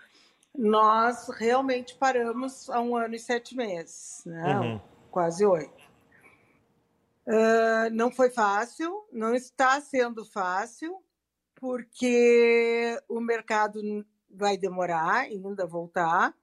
nós 0.58 1.28
realmente 1.28 1.94
paramos 1.96 2.68
há 2.70 2.80
um 2.80 2.96
ano 2.96 3.14
e 3.14 3.18
sete 3.18 3.56
meses, 3.56 4.22
né? 4.24 4.58
Uhum. 4.58 4.80
quase 5.10 5.44
oito. 5.44 5.86
Uh, 7.26 7.90
não 7.92 8.10
foi 8.10 8.30
fácil, 8.30 9.04
não 9.12 9.34
está 9.34 9.80
sendo 9.80 10.24
fácil, 10.24 11.02
porque 11.56 13.00
o 13.08 13.20
mercado 13.20 13.80
vai 14.30 14.56
demorar 14.56 15.22
ainda 15.22 15.66
voltar, 15.66 16.34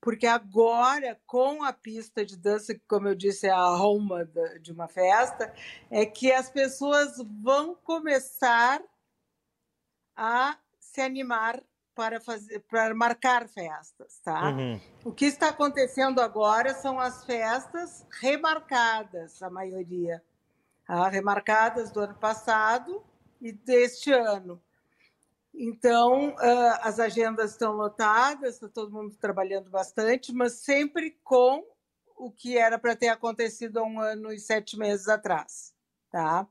porque 0.00 0.26
agora, 0.26 1.20
com 1.26 1.62
a 1.62 1.72
pista 1.72 2.24
de 2.24 2.36
dança, 2.36 2.72
que, 2.72 2.82
como 2.88 3.08
eu 3.08 3.14
disse, 3.14 3.48
é 3.48 3.50
a 3.50 3.58
alma 3.58 4.24
de 4.60 4.72
uma 4.72 4.88
festa, 4.88 5.52
é 5.90 6.06
que 6.06 6.32
as 6.32 6.48
pessoas 6.48 7.16
vão 7.42 7.74
começar 7.74 8.80
a 10.16 10.56
se 10.78 11.00
animar 11.00 11.62
para 11.98 12.20
fazer 12.20 12.60
para 12.60 12.94
marcar 12.94 13.48
festas, 13.48 14.20
tá? 14.22 14.50
Uhum. 14.50 14.80
O 15.04 15.10
que 15.10 15.24
está 15.24 15.48
acontecendo 15.48 16.20
agora 16.20 16.72
são 16.72 17.00
as 17.00 17.24
festas 17.24 18.06
remarcadas, 18.20 19.42
a 19.42 19.50
maioria. 19.50 20.22
ah, 20.86 21.08
remarcadas 21.08 21.90
do 21.90 21.98
ano 21.98 22.14
passado 22.14 23.02
e 23.42 23.50
deste 23.50 24.12
ano. 24.12 24.62
Então, 25.52 26.28
uh, 26.36 26.78
as 26.82 27.00
agendas 27.00 27.50
estão 27.50 27.72
lotadas, 27.72 28.54
está 28.54 28.68
todo 28.68 28.92
mundo 28.92 29.16
trabalhando 29.16 29.68
bastante, 29.68 30.32
mas 30.32 30.52
sempre 30.52 31.18
com 31.24 31.66
o 32.16 32.30
que 32.30 32.56
era 32.56 32.78
para 32.78 32.94
ter 32.94 33.08
acontecido 33.08 33.80
há 33.80 33.82
um 33.82 34.00
ano 34.00 34.32
e 34.32 34.38
sete 34.38 34.78
meses 34.78 35.08
atrás. 35.08 35.74
Tá? 36.12 36.46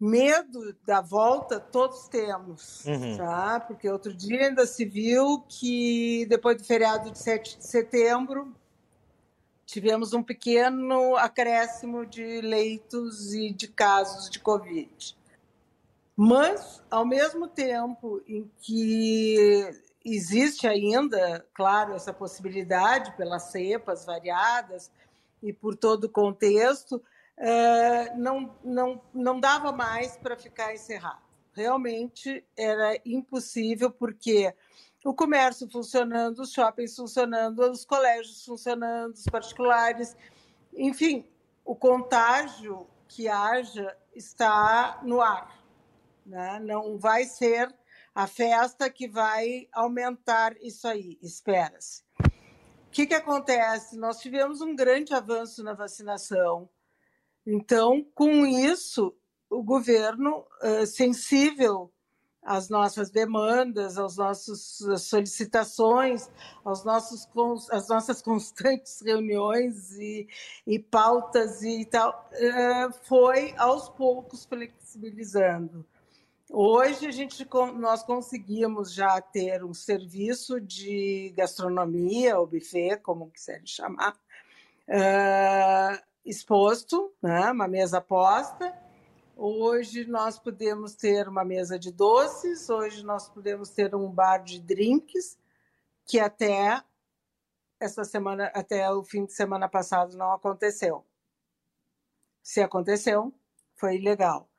Medo 0.00 0.76
da 0.86 1.00
volta 1.00 1.58
todos 1.58 2.06
temos, 2.06 2.84
uhum. 2.84 3.16
tá? 3.16 3.58
Porque 3.58 3.90
outro 3.90 4.14
dia 4.14 4.46
ainda 4.46 4.64
se 4.64 4.84
viu 4.84 5.44
que 5.48 6.24
depois 6.26 6.56
do 6.56 6.64
feriado 6.64 7.10
de 7.10 7.18
7 7.18 7.58
de 7.58 7.66
setembro 7.66 8.54
tivemos 9.66 10.14
um 10.14 10.22
pequeno 10.22 11.16
acréscimo 11.16 12.06
de 12.06 12.40
leitos 12.40 13.34
e 13.34 13.52
de 13.52 13.68
casos 13.68 14.30
de 14.30 14.38
Covid. 14.38 15.16
Mas, 16.16 16.82
ao 16.90 17.04
mesmo 17.04 17.46
tempo 17.46 18.22
em 18.26 18.50
que 18.60 19.70
existe 20.04 20.66
ainda, 20.66 21.44
claro, 21.52 21.94
essa 21.94 22.12
possibilidade 22.12 23.16
pelas 23.16 23.50
cepas 23.50 24.04
variadas 24.04 24.90
e 25.42 25.52
por 25.52 25.76
todo 25.76 26.04
o 26.04 26.08
contexto, 26.08 27.02
não, 28.16 28.54
não, 28.64 29.00
não 29.14 29.40
dava 29.40 29.72
mais 29.72 30.16
para 30.16 30.36
ficar 30.36 30.74
encerrado. 30.74 31.22
Realmente 31.52 32.44
era 32.56 33.00
impossível, 33.04 33.90
porque 33.90 34.54
o 35.04 35.14
comércio 35.14 35.68
funcionando, 35.70 36.40
os 36.40 36.52
shoppings 36.52 36.94
funcionando, 36.94 37.60
os 37.70 37.84
colégios 37.84 38.44
funcionando, 38.44 39.14
os 39.14 39.24
particulares, 39.24 40.16
enfim, 40.74 41.26
o 41.64 41.74
contágio 41.74 42.86
que 43.06 43.28
haja 43.28 43.96
está 44.14 45.00
no 45.02 45.20
ar. 45.20 45.58
Né? 46.26 46.60
Não 46.60 46.98
vai 46.98 47.24
ser 47.24 47.74
a 48.14 48.26
festa 48.26 48.90
que 48.90 49.08
vai 49.08 49.68
aumentar 49.72 50.56
isso 50.60 50.86
aí, 50.88 51.18
espera-se. 51.22 52.02
O 52.20 52.90
que, 52.90 53.06
que 53.06 53.14
acontece? 53.14 53.96
Nós 53.96 54.18
tivemos 54.18 54.60
um 54.60 54.74
grande 54.74 55.14
avanço 55.14 55.62
na 55.62 55.72
vacinação. 55.72 56.68
Então, 57.50 58.04
com 58.14 58.44
isso, 58.44 59.16
o 59.48 59.62
governo, 59.62 60.44
sensível 60.86 61.90
às 62.42 62.68
nossas 62.68 63.10
demandas, 63.10 63.96
às 63.96 64.18
nossas 64.18 64.78
solicitações, 64.98 66.28
aos 66.62 66.84
nossos, 66.84 67.26
às 67.70 67.88
nossas 67.88 68.20
constantes 68.22 69.00
reuniões 69.00 69.98
e, 69.98 70.28
e 70.66 70.78
pautas 70.78 71.62
e 71.62 71.86
tal, 71.86 72.30
foi 73.04 73.54
aos 73.56 73.88
poucos 73.88 74.44
flexibilizando. 74.44 75.86
Hoje 76.50 77.06
a 77.06 77.10
gente 77.10 77.48
nós 77.78 78.02
conseguimos 78.02 78.92
já 78.92 79.22
ter 79.22 79.64
um 79.64 79.72
serviço 79.72 80.60
de 80.60 81.32
gastronomia, 81.34 82.38
ou 82.38 82.46
buffet, 82.46 82.98
como 82.98 83.30
quiser 83.30 83.62
chamar, 83.64 84.18
exposto, 86.28 87.12
né, 87.22 87.50
uma 87.50 87.66
mesa 87.66 88.00
posta. 88.00 88.76
Hoje 89.36 90.04
nós 90.04 90.38
podemos 90.38 90.94
ter 90.94 91.28
uma 91.28 91.44
mesa 91.44 91.78
de 91.78 91.90
doces, 91.90 92.68
hoje 92.68 93.04
nós 93.04 93.28
podemos 93.28 93.70
ter 93.70 93.94
um 93.94 94.10
bar 94.10 94.38
de 94.38 94.60
drinks, 94.60 95.38
que 96.04 96.18
até 96.18 96.82
essa 97.80 98.04
semana, 98.04 98.46
até 98.54 98.90
o 98.90 99.04
fim 99.04 99.24
de 99.24 99.32
semana 99.32 99.68
passado 99.68 100.16
não 100.16 100.32
aconteceu. 100.32 101.04
Se 102.42 102.60
aconteceu, 102.60 103.32
foi 103.76 103.98
legal. 103.98 104.50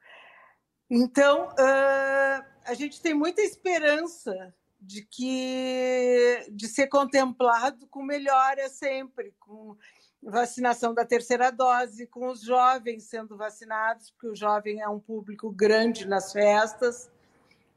Então, 0.89 1.49
uh, 1.49 2.45
a 2.65 2.73
gente 2.73 3.01
tem 3.01 3.13
muita 3.13 3.41
esperança 3.41 4.55
de 4.79 5.03
que 5.03 6.47
de 6.51 6.67
ser 6.67 6.88
contemplado 6.88 7.85
com 7.88 8.01
melhora 8.01 8.69
sempre, 8.69 9.35
com 9.39 9.77
vacinação 10.21 10.93
da 10.93 11.05
terceira 11.05 11.51
dose, 11.51 12.07
com 12.07 12.27
os 12.29 12.41
jovens 12.41 13.03
sendo 13.03 13.38
vacinados, 13.38 14.11
porque 14.11 14.27
o 14.27 14.35
jovem 14.35 14.81
é 14.81 14.88
um 14.88 14.99
público 14.99 15.51
grande 15.51 16.07
nas 16.07 16.31
festas, 16.31 17.09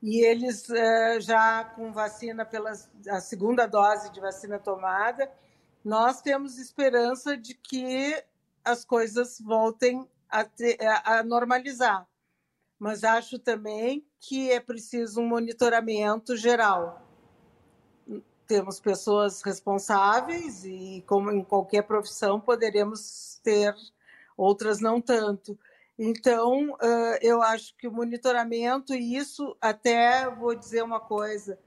e 0.03 0.25
eles 0.25 0.69
uh, 0.69 1.21
já 1.21 1.65
com 1.65 1.93
vacina 1.93 2.45
pela 2.45 2.73
a 3.09 3.21
segunda 3.21 3.67
dose 3.67 4.11
de 4.11 4.21
vacina 4.21 4.59
tomada, 4.59 5.31
nós 5.85 6.21
temos 6.21 6.59
esperança 6.59 7.37
de 7.37 7.55
que 7.55 8.21
as 8.65 8.85
coisas 8.85 9.41
voltem 9.41 10.09
a, 10.29 10.45
ter, 10.45 10.79
a 11.05 11.23
normalizar 11.23 12.07
mas 12.83 13.05
acho 13.05 13.39
também 13.39 14.05
que 14.19 14.51
é 14.51 14.59
preciso 14.59 15.21
um 15.21 15.29
monitoramento 15.29 16.37
geral. 16.37 17.01
Temos 18.53 18.79
pessoas 18.79 19.41
responsáveis 19.41 20.63
e, 20.67 21.03
como 21.07 21.33
em 21.33 21.43
qualquer 21.43 21.85
profissão, 21.85 22.39
poderemos 22.39 23.41
ter 23.43 23.75
outras 24.37 24.79
não 24.79 25.01
tanto. 25.01 25.59
Então, 25.99 26.77
eu 27.23 27.41
acho 27.41 27.75
que 27.79 27.89
o 27.89 27.91
monitoramento, 27.91 28.95
e 28.95 29.17
isso 29.17 29.57
até 29.59 30.29
vou 30.29 30.55
dizer 30.55 30.83
uma 30.83 31.01
coisa: 31.01 31.59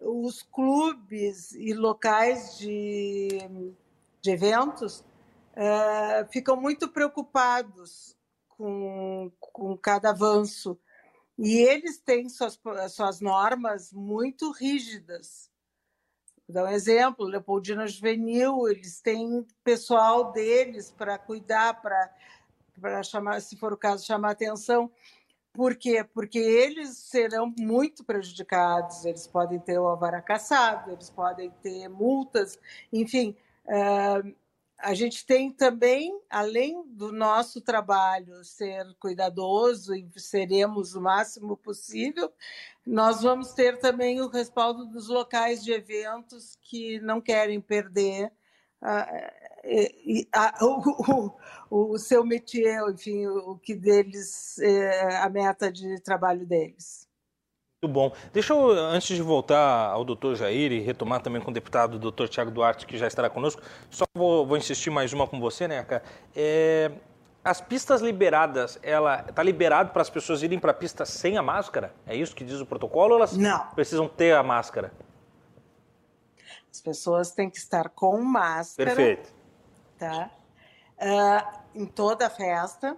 os 0.00 0.42
clubes 0.42 1.52
e 1.52 1.72
locais 1.72 2.58
de, 2.58 3.38
de 4.20 4.30
eventos 4.32 5.04
ficam 6.32 6.56
muito 6.56 6.88
preocupados 6.88 8.16
com, 8.48 9.30
com 9.38 9.76
cada 9.78 10.10
avanço. 10.10 10.76
E 11.38 11.58
eles 11.58 11.98
têm 11.98 12.28
suas, 12.28 12.60
suas 12.90 13.20
normas 13.20 13.92
muito 13.92 14.50
rígidas. 14.50 15.53
Vou 16.46 16.54
dar 16.54 16.64
um 16.64 16.72
exemplo, 16.72 17.26
Leopoldina 17.26 17.86
Juvenil, 17.86 18.68
eles 18.68 19.00
têm 19.00 19.46
pessoal 19.62 20.30
deles 20.30 20.90
para 20.90 21.16
cuidar, 21.16 21.80
para 21.80 23.02
chamar, 23.02 23.40
se 23.40 23.56
for 23.56 23.72
o 23.72 23.78
caso, 23.78 24.04
chamar 24.04 24.32
atenção. 24.32 24.90
Por 25.54 25.76
quê? 25.76 26.04
Porque 26.04 26.38
eles 26.38 26.98
serão 26.98 27.54
muito 27.58 28.04
prejudicados, 28.04 29.04
eles 29.04 29.26
podem 29.26 29.58
ter 29.58 29.78
o 29.78 29.86
alvará 29.86 30.20
caçado, 30.20 30.90
eles 30.90 31.08
podem 31.08 31.50
ter 31.62 31.88
multas, 31.88 32.58
enfim. 32.92 33.36
Uh, 33.64 34.34
a 34.78 34.92
gente 34.94 35.24
tem 35.24 35.52
também, 35.52 36.12
além 36.28 36.84
do 36.88 37.12
nosso 37.12 37.60
trabalho 37.60 38.44
ser 38.44 38.84
cuidadoso 38.98 39.94
e 39.94 40.08
seremos 40.16 40.94
o 40.94 41.00
máximo 41.00 41.56
possível, 41.56 42.32
nós 42.86 43.22
vamos 43.22 43.52
ter 43.52 43.78
também 43.78 44.20
o 44.20 44.28
respaldo 44.28 44.86
dos 44.86 45.08
locais 45.08 45.62
de 45.62 45.72
eventos 45.72 46.56
que 46.60 47.00
não 47.00 47.20
querem 47.20 47.60
perder 47.60 48.32
o, 50.60 51.30
o, 51.70 51.92
o, 51.92 51.98
seu 51.98 52.24
métier, 52.24 52.82
enfim, 52.90 53.26
o 53.26 53.56
que 53.56 53.74
deles, 53.74 54.58
é 54.58 55.16
a 55.16 55.28
meta 55.30 55.72
de 55.72 56.00
trabalho 56.00 56.46
deles. 56.46 57.03
Muito 57.84 57.92
bom. 57.92 58.12
Deixa 58.32 58.54
eu, 58.54 58.70
antes 58.70 59.14
de 59.14 59.22
voltar 59.22 59.90
ao 59.90 60.04
doutor 60.04 60.34
Jair 60.34 60.72
e 60.72 60.80
retomar 60.80 61.20
também 61.20 61.40
com 61.42 61.50
o 61.50 61.54
deputado 61.54 61.98
doutor 61.98 62.30
Tiago 62.30 62.50
Duarte, 62.50 62.86
que 62.86 62.96
já 62.96 63.06
estará 63.06 63.28
conosco, 63.28 63.60
só 63.90 64.04
vou, 64.14 64.46
vou 64.46 64.56
insistir 64.56 64.88
mais 64.88 65.12
uma 65.12 65.26
com 65.26 65.38
você, 65.38 65.68
né, 65.68 65.80
Aka? 65.80 66.02
É, 66.34 66.90
as 67.44 67.60
pistas 67.60 68.00
liberadas, 68.00 68.78
ela 68.82 69.26
está 69.28 69.42
liberado 69.42 69.90
para 69.90 70.00
as 70.00 70.08
pessoas 70.08 70.42
irem 70.42 70.58
para 70.58 70.70
a 70.70 70.74
pista 70.74 71.04
sem 71.04 71.36
a 71.36 71.42
máscara? 71.42 71.92
É 72.06 72.16
isso 72.16 72.34
que 72.34 72.42
diz 72.42 72.58
o 72.58 72.64
protocolo 72.64 73.12
ou 73.12 73.18
elas 73.18 73.36
Não. 73.36 73.66
precisam 73.74 74.08
ter 74.08 74.34
a 74.34 74.42
máscara? 74.42 74.90
As 76.72 76.80
pessoas 76.80 77.32
têm 77.32 77.50
que 77.50 77.58
estar 77.58 77.90
com 77.90 78.18
máscara. 78.22 78.94
Perfeito. 78.94 79.30
Tá? 79.98 80.30
Uh, 80.98 81.80
em 81.82 81.84
toda 81.86 82.28
a 82.28 82.30
festa. 82.30 82.96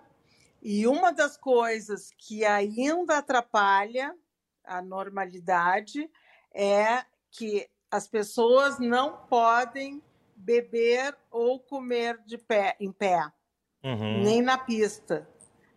E 0.62 0.86
uma 0.86 1.12
das 1.12 1.36
coisas 1.36 2.12
que 2.16 2.44
ainda 2.44 3.18
atrapalha 3.18 4.14
a 4.66 4.82
normalidade 4.82 6.10
é 6.52 7.04
que 7.30 7.68
as 7.90 8.08
pessoas 8.08 8.78
não 8.78 9.18
podem 9.28 10.02
beber 10.34 11.16
ou 11.30 11.58
comer 11.58 12.20
de 12.26 12.36
pé, 12.36 12.76
em 12.78 12.92
pé, 12.92 13.30
uhum. 13.82 14.22
nem 14.22 14.42
na 14.42 14.58
pista. 14.58 15.28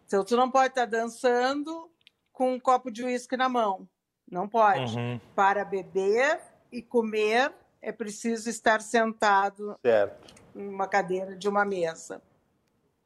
Então, 0.05 0.23
tu 0.23 0.35
não 0.35 0.49
pode 0.49 0.69
estar 0.69 0.85
dançando 0.85 1.89
com 2.33 2.53
um 2.53 2.59
copo 2.59 2.91
de 2.91 3.03
uísque 3.03 3.37
na 3.37 3.47
mão. 3.47 3.87
Não 4.29 4.47
pode. 4.47 4.97
Uhum. 4.97 5.19
Para 5.35 5.63
beber 5.63 6.39
e 6.71 6.81
comer, 6.81 7.53
é 7.81 7.91
preciso 7.91 8.49
estar 8.49 8.81
sentado 8.81 9.77
certo. 9.81 10.33
em 10.55 10.67
uma 10.67 10.87
cadeira 10.87 11.35
de 11.35 11.47
uma 11.47 11.63
mesa. 11.65 12.21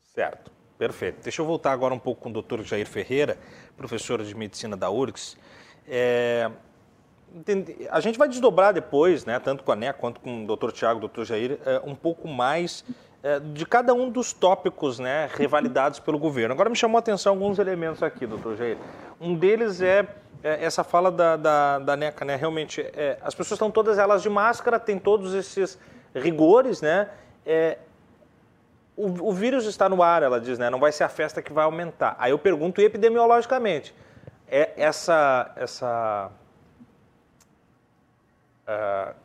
Certo, 0.02 0.52
perfeito. 0.78 1.22
Deixa 1.24 1.42
eu 1.42 1.46
voltar 1.46 1.72
agora 1.72 1.94
um 1.94 2.00
pouco 2.00 2.22
com 2.22 2.30
o 2.30 2.34
doutor 2.34 2.62
Jair 2.64 2.88
Ferreira, 2.88 3.38
professor 3.76 4.24
de 4.24 4.36
medicina 4.36 4.78
da 4.78 4.90
URGS. 4.90 5.38
É, 5.88 6.50
a 7.90 8.00
gente 8.00 8.18
vai 8.18 8.30
desdobrar 8.30 8.74
depois, 8.74 9.26
né, 9.26 9.40
tanto 9.40 9.64
com 9.64 9.72
a 9.72 9.76
NEC 9.76 9.98
quanto 9.98 10.20
com 10.20 10.46
o 10.46 10.56
Dr. 10.56 10.72
Tiago, 10.72 11.08
Dr. 11.08 11.24
Jair, 11.24 11.60
é, 11.66 11.82
um 11.84 11.96
pouco 11.96 12.28
mais 12.28 12.86
é, 13.24 13.40
de 13.40 13.66
cada 13.66 13.94
um 13.94 14.10
dos 14.10 14.34
tópicos 14.34 15.00
né, 15.00 15.30
revalidados 15.34 16.00
pelo 16.00 16.20
governo. 16.20 16.54
Agora 16.54 16.70
me 16.70 16.76
chamou 16.76 16.98
a 16.98 17.00
atenção 17.00 17.34
alguns 17.34 17.58
elementos 17.58 18.04
aqui, 18.04 18.28
doutor 18.28 18.56
Jair. 18.56 18.78
Um 19.20 19.34
deles 19.34 19.82
é, 19.82 20.06
é 20.44 20.64
essa 20.64 20.84
fala 20.84 21.10
da, 21.10 21.38
da, 21.38 21.80
da, 21.80 21.96
NECA, 21.96 22.26
né? 22.26 22.36
Realmente, 22.36 22.82
é, 22.82 23.18
as 23.22 23.34
pessoas 23.34 23.58
estão 23.58 23.72
todas 23.72 23.98
elas 23.98 24.22
de 24.22 24.30
máscara, 24.30 24.78
tem 24.78 25.00
todos 25.00 25.34
esses 25.34 25.80
rigores, 26.14 26.82
né? 26.82 27.10
É, 27.46 27.78
o, 28.96 29.30
o, 29.30 29.32
vírus 29.32 29.66
está 29.66 29.88
no 29.88 30.04
ar, 30.04 30.22
ela 30.22 30.40
diz, 30.40 30.60
né? 30.60 30.70
Não 30.70 30.80
vai 30.80 30.92
ser 30.92 31.06
a 31.06 31.10
festa 31.10 31.42
que 31.42 31.54
vai 31.54 31.64
aumentar. 31.64 32.16
Aí 32.20 32.32
eu 32.32 32.38
pergunto 32.38 32.82
epidemiologicamente, 32.82 33.96
é 34.56 34.72
essa 34.78 35.52
essa 35.56 36.30
uh, 38.68 39.16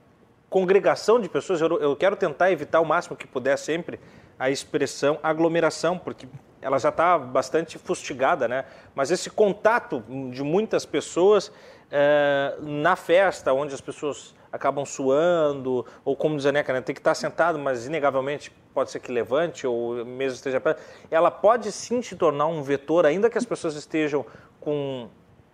congregação 0.48 1.20
de 1.20 1.28
pessoas, 1.28 1.60
eu, 1.60 1.78
eu 1.78 1.94
quero 1.94 2.16
tentar 2.16 2.50
evitar 2.50 2.80
o 2.80 2.84
máximo 2.86 3.14
que 3.14 3.26
puder 3.26 3.58
sempre 3.58 4.00
a 4.38 4.48
expressão 4.48 5.18
aglomeração, 5.22 5.98
porque 5.98 6.26
ela 6.62 6.78
já 6.78 6.88
está 6.88 7.18
bastante 7.18 7.78
fustigada, 7.78 8.48
né? 8.48 8.64
Mas 8.94 9.10
esse 9.10 9.28
contato 9.28 10.02
de 10.30 10.42
muitas 10.42 10.86
pessoas 10.86 11.52
é, 11.90 12.56
na 12.62 12.96
festa, 12.96 13.52
onde 13.52 13.74
as 13.74 13.82
pessoas 13.82 14.34
acabam 14.50 14.86
suando, 14.86 15.84
ou 16.04 16.16
como 16.16 16.36
diz 16.36 16.46
a 16.46 16.52
Neca, 16.52 16.72
né? 16.72 16.80
tem 16.80 16.94
que 16.94 17.00
estar 17.00 17.14
sentado, 17.14 17.58
mas 17.58 17.86
inegavelmente 17.86 18.50
pode 18.72 18.90
ser 18.90 19.00
que 19.00 19.12
levante, 19.12 19.66
ou 19.66 20.04
mesmo 20.06 20.36
esteja 20.36 20.58
perto, 20.58 20.82
ela 21.10 21.30
pode 21.30 21.70
sim 21.70 22.00
se 22.00 22.16
tornar 22.16 22.46
um 22.46 22.62
vetor, 22.62 23.04
ainda 23.04 23.28
que 23.28 23.36
as 23.36 23.44
pessoas 23.44 23.74
estejam 23.74 24.24
com 24.58 25.08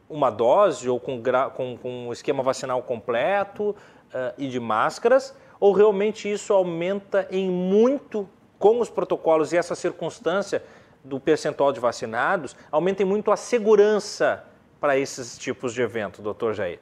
uma 0.09 0.31
dose 0.31 0.89
ou 0.89 1.01
com, 1.01 1.23
com, 1.55 1.79
com 1.79 2.09
um 2.09 2.13
esquema 2.13 2.43
vacinal 2.43 2.83
completo 2.83 3.71
uh, 3.71 4.35
e 4.37 4.49
de 4.49 4.61
máscaras, 4.61 5.35
ou 5.59 5.73
realmente 5.73 6.31
isso 6.31 6.53
aumenta 6.53 7.27
em 7.31 7.51
muito 7.51 8.29
com 8.59 8.81
os 8.81 8.89
protocolos 8.89 9.53
e 9.53 9.57
essa 9.57 9.75
circunstância 9.75 10.63
do 11.03 11.21
percentual 11.21 11.73
de 11.73 11.81
vacinados, 11.81 12.57
aumenta 12.71 13.03
em 13.03 13.07
muito 13.07 13.31
a 13.31 13.37
segurança 13.37 14.45
para 14.81 14.97
esses 14.99 15.37
tipos 15.37 15.75
de 15.75 15.83
evento, 15.83 16.23
doutor 16.23 16.55
Jair? 16.55 16.81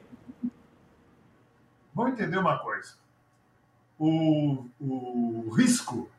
Vamos 1.93 2.13
entender 2.13 2.37
uma 2.37 2.57
coisa. 2.59 2.95
O, 3.99 4.65
o 4.79 5.49
risco 5.55 6.09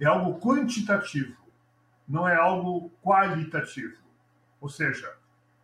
é 0.00 0.06
algo 0.06 0.40
quantitativo, 0.40 1.36
não 2.08 2.28
é 2.28 2.34
algo 2.34 2.90
qualitativo. 3.02 3.96
Ou 4.60 4.68
seja, 4.68 5.14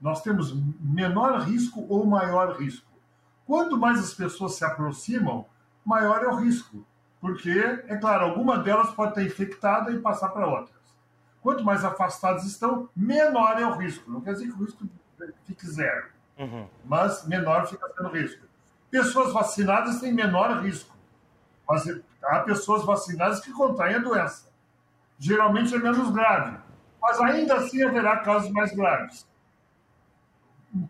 nós 0.01 0.23
temos 0.23 0.55
menor 0.81 1.41
risco 1.41 1.87
ou 1.89 2.05
maior 2.07 2.57
risco. 2.57 2.87
Quanto 3.47 3.79
mais 3.79 3.99
as 4.01 4.13
pessoas 4.13 4.55
se 4.55 4.65
aproximam, 4.65 5.47
maior 5.85 6.23
é 6.23 6.29
o 6.29 6.37
risco. 6.37 6.85
Porque, 7.21 7.59
é 7.89 7.97
claro, 7.97 8.27
alguma 8.27 8.59
delas 8.59 8.91
pode 8.91 9.11
estar 9.11 9.23
infectada 9.23 9.91
e 9.91 10.01
passar 10.01 10.29
para 10.29 10.47
outras. 10.47 10.77
Quanto 11.41 11.65
mais 11.65 11.85
afastadas 11.85 12.45
estão, 12.45 12.89
menor 12.95 13.61
é 13.61 13.67
o 13.67 13.77
risco. 13.77 14.11
Não 14.11 14.21
quer 14.21 14.33
dizer 14.33 14.47
que 14.47 14.53
o 14.53 14.65
risco 14.65 14.87
fique 15.45 15.67
zero, 15.67 16.09
uhum. 16.39 16.67
mas 16.85 17.27
menor 17.27 17.67
fica 17.67 17.89
sendo 17.97 18.09
risco. 18.11 18.45
Pessoas 18.91 19.33
vacinadas 19.33 20.01
têm 20.01 20.13
menor 20.13 20.63
risco, 20.63 20.95
mas 21.69 21.85
há 22.25 22.41
pessoas 22.41 22.85
vacinadas 22.85 23.41
que 23.41 23.53
contraem 23.53 23.97
a 23.97 24.01
doença. 24.01 24.51
Geralmente 25.19 25.75
é 25.75 25.79
menos 25.79 26.11
grave, 26.11 26.59
mas 27.01 27.21
ainda 27.21 27.57
assim 27.57 27.83
haverá 27.83 28.19
casos 28.19 28.51
mais 28.51 28.75
graves. 28.75 29.27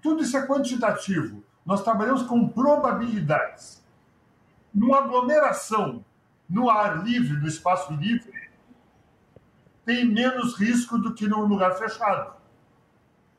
Tudo 0.02 0.22
isso 0.22 0.36
é 0.36 0.46
quantitativo. 0.46 1.42
Nós 1.64 1.82
trabalhamos 1.82 2.22
com 2.22 2.48
probabilidades. 2.48 3.84
Numa 4.74 4.98
aglomeração, 4.98 6.04
no 6.48 6.70
ar 6.70 7.04
livre, 7.04 7.38
no 7.38 7.46
espaço 7.46 7.92
livre, 7.94 8.50
tem 9.84 10.04
menos 10.04 10.54
risco 10.54 10.98
do 10.98 11.14
que 11.14 11.28
num 11.28 11.44
lugar 11.44 11.74
fechado. 11.76 12.34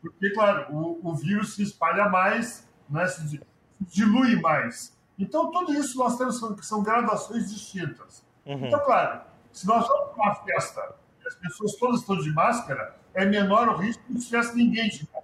Porque, 0.02 0.30
claro, 0.32 0.74
o, 0.74 1.00
o 1.04 1.16
vírus 1.16 1.56
se 1.56 1.64
espalha 1.64 2.08
mais, 2.10 2.68
né, 2.90 3.06
se 3.08 3.42
dilui 3.82 4.40
mais. 4.40 4.98
Então, 5.18 5.52
tudo 5.52 5.74
isso 5.74 5.98
nós 5.98 6.18
temos 6.18 6.40
que 6.40 6.66
são 6.66 6.84
gradações 6.84 7.52
distintas. 7.52 8.24
Uhum. 8.46 8.68
Então, 8.68 8.80
claro, 8.80 9.22
se 9.52 9.66
nós 9.68 9.88
vamos 9.88 10.14
para 10.14 10.24
uma 10.24 10.36
festa 10.36 10.96
e 11.24 11.28
as 11.28 11.36
pessoas 11.36 11.76
todas 11.76 12.00
estão 12.02 12.18
de 12.18 12.32
máscara, 12.32 12.96
é 13.14 13.26
menor 13.26 13.68
o 13.70 13.78
risco 13.78 14.04
que 14.06 14.20
se 14.20 14.28
tivesse 14.28 14.56
ninguém 14.56 14.88
de 14.90 15.00
máscara. 15.02 15.17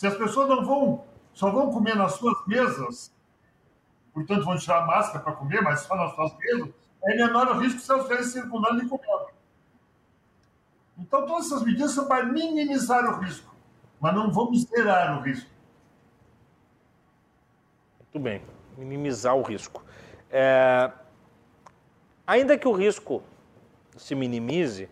Se 0.00 0.06
as 0.06 0.16
pessoas 0.16 0.48
não 0.48 0.64
vão, 0.64 1.04
só 1.34 1.50
vão 1.50 1.70
comer 1.70 1.94
nas 1.94 2.12
suas 2.12 2.34
mesas, 2.46 3.14
portanto 4.14 4.46
vão 4.46 4.56
tirar 4.56 4.82
a 4.82 4.86
máscara 4.86 5.22
para 5.22 5.34
comer, 5.34 5.60
mas 5.60 5.80
só 5.80 5.94
nas 5.94 6.14
suas 6.14 6.34
mesas, 6.38 6.70
é 7.04 7.16
menor 7.16 7.48
o 7.48 7.58
risco 7.58 7.80
se 7.80 7.92
elas 7.92 8.04
estiverem 8.04 8.26
circulando 8.26 8.82
e 8.82 8.88
comendo. 8.88 9.26
Então, 10.96 11.26
todas 11.26 11.44
essas 11.44 11.62
medidas 11.62 11.90
são 11.90 12.08
para 12.08 12.24
minimizar 12.24 13.04
o 13.10 13.20
risco, 13.20 13.54
mas 14.00 14.14
não 14.14 14.32
vamos 14.32 14.62
zerar 14.62 15.18
o 15.18 15.22
risco. 15.22 15.50
Muito 17.98 18.20
bem, 18.20 18.42
minimizar 18.78 19.36
o 19.36 19.42
risco. 19.42 19.84
É... 20.30 20.90
Ainda 22.26 22.56
que 22.56 22.66
o 22.66 22.72
risco 22.72 23.22
se 23.98 24.14
minimize, 24.14 24.88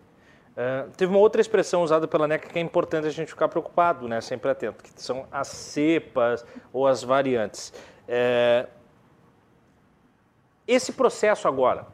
Uh, 0.59 0.91
teve 0.97 1.09
uma 1.09 1.19
outra 1.19 1.39
expressão 1.39 1.83
usada 1.83 2.05
pela 2.05 2.27
NECA 2.27 2.49
que 2.49 2.59
é 2.59 2.61
importante 2.61 3.07
a 3.07 3.09
gente 3.09 3.29
ficar 3.29 3.47
preocupado, 3.47 4.09
né, 4.09 4.19
sempre 4.19 4.51
atento, 4.51 4.83
que 4.83 4.91
são 5.01 5.25
as 5.31 5.47
cepas 5.47 6.45
ou 6.73 6.85
as 6.85 7.01
variantes. 7.01 7.71
É... 8.05 8.67
Esse 10.67 10.91
processo 10.91 11.47
agora, 11.47 11.87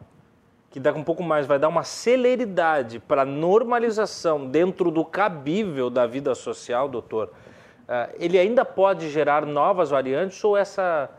que 0.72 0.80
daqui 0.80 0.98
um 0.98 1.04
pouco 1.04 1.22
mais 1.22 1.46
vai 1.46 1.60
dar 1.60 1.68
uma 1.68 1.84
celeridade 1.84 2.98
para 2.98 3.22
a 3.22 3.26
normalização 3.26 4.48
dentro 4.48 4.90
do 4.90 5.06
cabível 5.06 5.92
da 5.92 6.08
vida 6.08 6.34
social, 6.34 6.90
doutor, 6.90 7.28
uh, 7.28 8.16
ele 8.20 8.40
ainda 8.40 8.66
pode 8.66 9.12
gerar 9.12 9.46
novas 9.46 9.92
variantes 9.92 10.44
ou 10.44 10.58
essa, 10.58 11.12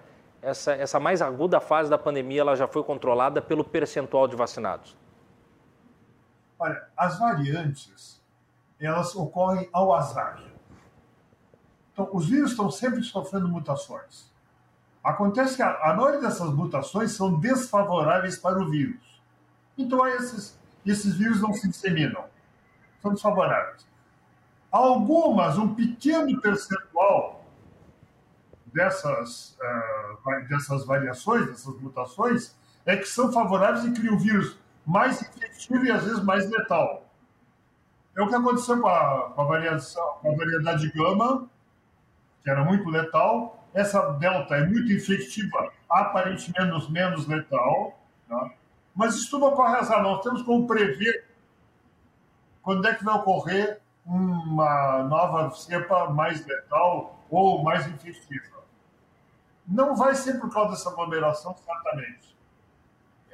essa, 0.42 0.72
essa 0.72 0.98
mais 0.98 1.22
aguda 1.22 1.60
fase 1.60 1.88
da 1.88 1.96
pandemia 1.96 2.40
ela 2.40 2.56
já 2.56 2.66
foi 2.66 2.82
controlada 2.82 3.40
pelo 3.40 3.62
percentual 3.62 4.26
de 4.26 4.34
vacinados? 4.34 5.05
Olha, 6.58 6.88
as 6.96 7.18
variantes, 7.18 8.22
elas 8.80 9.14
ocorrem 9.14 9.68
ao 9.72 9.94
azar. 9.94 10.42
Então, 11.92 12.08
os 12.12 12.28
vírus 12.28 12.50
estão 12.50 12.70
sempre 12.70 13.02
sofrendo 13.02 13.48
mutações. 13.48 14.30
Acontece 15.02 15.56
que 15.56 15.62
a, 15.62 15.70
a 15.90 15.94
maioria 15.94 16.20
dessas 16.20 16.50
mutações 16.52 17.12
são 17.12 17.38
desfavoráveis 17.38 18.38
para 18.38 18.58
o 18.58 18.70
vírus. 18.70 19.22
Então, 19.78 20.06
esses, 20.06 20.58
esses 20.84 21.14
vírus 21.14 21.40
não 21.40 21.52
se 21.52 21.68
disseminam. 21.68 22.24
São 23.00 23.12
desfavoráveis. 23.12 23.86
Algumas, 24.70 25.56
um 25.58 25.74
pequeno 25.74 26.40
percentual 26.40 27.44
dessas, 28.66 29.56
uh, 29.60 30.48
dessas 30.48 30.84
variações, 30.84 31.46
dessas 31.46 31.80
mutações, 31.80 32.54
é 32.84 32.96
que 32.96 33.06
são 33.06 33.32
favoráveis 33.32 33.84
e 33.84 33.92
criam 33.92 34.18
vírus 34.18 34.58
mais 34.86 35.20
efetivo 35.20 35.84
e 35.84 35.90
às 35.90 36.04
vezes 36.04 36.22
mais 36.22 36.48
letal. 36.48 37.04
É 38.16 38.22
o 38.22 38.28
que 38.28 38.34
aconteceu 38.34 38.80
com 38.80 38.86
a, 38.86 39.30
com 39.30 39.42
a, 39.42 39.44
variação, 39.44 40.18
com 40.22 40.32
a 40.32 40.36
variedade 40.36 40.90
gama, 40.92 41.50
que 42.42 42.48
era 42.48 42.64
muito 42.64 42.88
letal. 42.88 43.62
Essa 43.74 44.12
delta 44.12 44.56
é 44.56 44.64
muito 44.64 44.90
efetiva, 44.92 45.70
aparentemente 45.90 46.90
menos, 46.90 47.26
letal. 47.26 47.98
Tá? 48.28 48.50
Mas 48.94 49.16
isso 49.16 49.30
tudo 49.30 49.46
ocorre 49.46 49.76
azar. 49.76 50.02
Nós 50.02 50.22
temos 50.22 50.42
como 50.42 50.66
prever 50.66 51.26
quando 52.62 52.86
é 52.86 52.94
que 52.94 53.04
vai 53.04 53.16
ocorrer 53.16 53.80
uma 54.06 55.02
nova 55.02 55.50
cepa 55.50 56.08
mais 56.10 56.46
letal 56.46 57.20
ou 57.28 57.62
mais 57.62 57.86
efetiva. 57.86 58.56
Não 59.66 59.96
vai 59.96 60.14
ser 60.14 60.40
por 60.40 60.50
causa 60.50 60.70
dessa 60.70 60.90
aglomeração, 60.90 61.54
certamente 61.56 62.25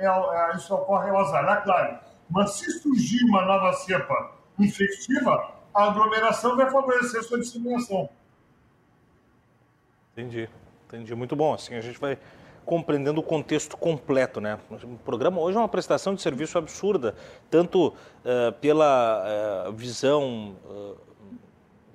é, 0.05 0.53
é, 0.53 0.57
isso 0.57 0.75
ocorre 0.75 1.11
ao 1.11 1.19
azar. 1.19 1.45
É 1.45 1.61
claro, 1.61 1.99
mas 2.29 2.53
se 2.53 2.71
surgir 2.81 3.25
uma 3.25 3.45
nova 3.45 3.73
cepa 3.75 4.33
infectiva, 4.59 5.53
a 5.75 5.85
aglomeração 5.85 6.57
vai 6.57 6.71
favorecer 6.71 7.23
sua 7.23 7.39
disseminação. 7.39 8.09
Entendi, 10.13 10.49
entendi. 10.87 11.15
Muito 11.15 11.35
bom. 11.35 11.55
Assim 11.55 11.75
a 11.75 11.81
gente 11.81 11.99
vai 11.99 12.19
compreendendo 12.65 13.21
o 13.21 13.23
contexto 13.23 13.77
completo, 13.77 14.41
né? 14.41 14.59
O 14.71 14.97
programa 14.99 15.41
hoje 15.41 15.57
é 15.57 15.61
uma 15.61 15.69
prestação 15.69 16.15
de 16.15 16.23
serviço 16.23 16.59
absurda, 16.59 17.15
tanto 17.51 17.89
uh, 17.89 18.53
pela 18.61 19.69
uh, 19.69 19.73
visão 19.73 20.57
uh, 20.65 20.97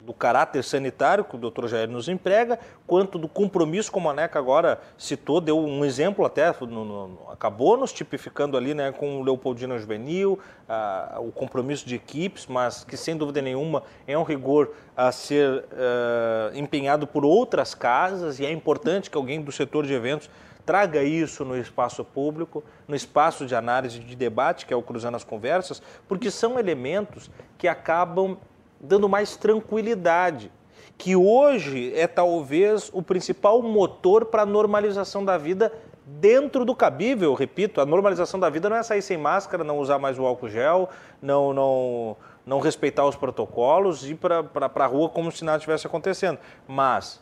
do 0.08 0.14
caráter 0.14 0.64
sanitário 0.64 1.26
que 1.26 1.36
o 1.36 1.38
doutor 1.38 1.68
Jair 1.68 1.90
nos 1.90 2.08
emprega, 2.08 2.58
quanto 2.88 3.20
do 3.20 3.28
compromisso, 3.28 3.92
como 3.92 4.10
a 4.10 4.14
NECA 4.14 4.40
agora 4.40 4.80
citou, 4.98 5.42
deu 5.42 5.60
um 5.60 5.84
exemplo 5.84 6.24
até, 6.24 6.56
no, 6.62 6.86
no, 6.86 7.20
acabou 7.30 7.76
nos 7.76 7.92
tipificando 7.92 8.56
ali 8.56 8.74
né, 8.74 8.94
com 8.94 9.20
o 9.20 9.22
Leopoldina 9.22 9.78
Juvenil, 9.78 10.40
ah, 10.70 11.18
o 11.20 11.30
compromisso 11.30 11.86
de 11.86 11.96
equipes, 11.96 12.48
mas 12.48 12.86
que 12.86 12.96
sem 12.96 13.18
dúvida 13.18 13.42
nenhuma 13.42 13.84
é 14.08 14.18
um 14.18 14.24
rigor 14.24 14.72
a 14.96 15.12
ser 15.12 15.66
ah, 15.74 16.52
empenhado 16.56 17.06
por 17.06 17.26
outras 17.26 17.76
casas 17.76 18.40
e 18.40 18.46
é 18.46 18.52
importante 18.52 19.12
que 19.12 19.18
alguém 19.18 19.42
do 19.42 19.52
setor 19.52 19.86
de 19.86 19.94
eventos 19.94 20.30
traga 20.66 21.04
isso 21.04 21.44
no 21.44 21.58
espaço 21.58 22.02
público, 22.06 22.64
no 22.88 22.96
espaço 22.96 23.46
de 23.46 23.56
análise, 23.56 24.00
de 24.00 24.16
debate, 24.16 24.66
que 24.66 24.74
é 24.74 24.78
o 24.78 24.82
Cruzando 24.82 25.16
as 25.16 25.24
Conversas, 25.26 25.82
porque 26.08 26.32
são 26.32 26.58
elementos 26.58 27.30
que 27.58 27.68
acabam 27.68 28.38
dando 28.80 29.10
mais 29.10 29.36
tranquilidade, 29.36 30.52
que 30.98 31.16
hoje 31.16 31.94
é 31.96 32.08
talvez 32.08 32.90
o 32.94 33.02
principal 33.02 33.62
motor 33.62 34.26
para 34.26 34.44
a 34.44 34.46
normalização 34.46 35.24
da 35.24 35.38
vida 35.38 35.72
dentro 36.08 36.64
do 36.64 36.74
cabível, 36.74 37.34
repito, 37.34 37.82
a 37.82 37.86
normalização 37.86 38.40
da 38.40 38.50
vida 38.50 38.70
não 38.70 38.78
é 38.78 38.84
sair 38.84 39.02
sem 39.02 39.18
máscara, 39.18 39.64
não 39.64 39.78
usar 39.78 40.00
mais 40.00 40.18
o 40.18 40.26
álcool 40.26 40.48
gel, 40.48 40.90
não, 41.22 41.54
não, 41.54 42.18
não 42.46 42.60
respeitar 42.62 43.06
os 43.06 43.18
protocolos 43.18 44.06
e 44.06 44.12
ir 44.12 44.16
para 44.16 44.72
a 44.74 44.86
rua 44.86 45.10
como 45.10 45.30
se 45.32 45.44
nada 45.44 45.58
estivesse 45.58 45.86
acontecendo. 45.86 46.40
Mas, 46.66 47.20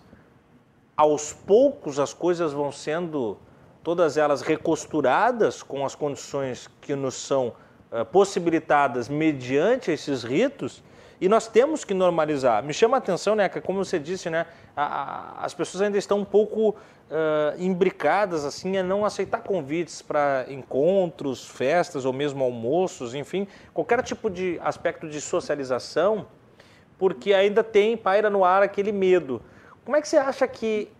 aos 0.95 1.33
poucos, 1.33 1.99
as 1.99 2.13
coisas 2.13 2.53
vão 2.53 2.71
sendo, 2.71 3.37
todas 3.83 4.17
elas 4.17 4.41
recosturadas 4.41 5.63
com 5.63 5.83
as 5.83 5.95
condições 5.95 6.69
que 6.79 6.95
nos 6.95 7.15
são 7.15 7.53
uh, 7.91 8.05
possibilitadas 8.05 9.09
mediante 9.09 9.89
esses 9.89 10.23
ritos, 10.23 10.83
e 11.19 11.29
nós 11.29 11.47
temos 11.47 11.83
que 11.83 11.93
normalizar. 11.93 12.63
Me 12.63 12.73
chama 12.73 12.97
a 12.97 12.99
atenção, 12.99 13.35
né, 13.35 13.47
que 13.47 13.61
como 13.61 13.83
você 13.83 13.97
disse, 13.97 14.29
né, 14.29 14.45
a, 14.75 14.83
a, 14.83 15.45
as 15.45 15.53
pessoas 15.53 15.81
ainda 15.81 15.97
estão 15.97 16.19
um 16.19 16.25
pouco 16.25 16.69
uh, 16.69 16.75
imbricadas 17.57 18.43
assim 18.45 18.77
a 18.77 18.83
não 18.83 19.05
aceitar 19.05 19.41
convites 19.41 20.01
para 20.01 20.45
encontros, 20.49 21.47
festas 21.47 22.05
ou 22.05 22.13
mesmo 22.13 22.43
almoços, 22.43 23.15
enfim, 23.15 23.47
qualquer 23.73 24.01
tipo 24.03 24.29
de 24.29 24.59
aspecto 24.63 25.07
de 25.07 25.21
socialização, 25.21 26.27
porque 26.97 27.33
ainda 27.33 27.63
tem 27.63 27.95
paira 27.95 28.29
no 28.29 28.43
ar 28.43 28.63
aquele 28.63 28.91
medo. 28.91 29.41
Como 29.83 29.95
é 29.95 30.01
que 30.01 30.07
você 30.07 30.17
acha 30.17 30.47
que 30.47 30.91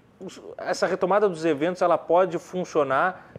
essa 0.57 0.87
retomada 0.87 1.27
dos 1.27 1.43
eventos 1.43 1.81
ela 1.81 1.97
pode 1.97 2.37
funcionar 2.37 3.31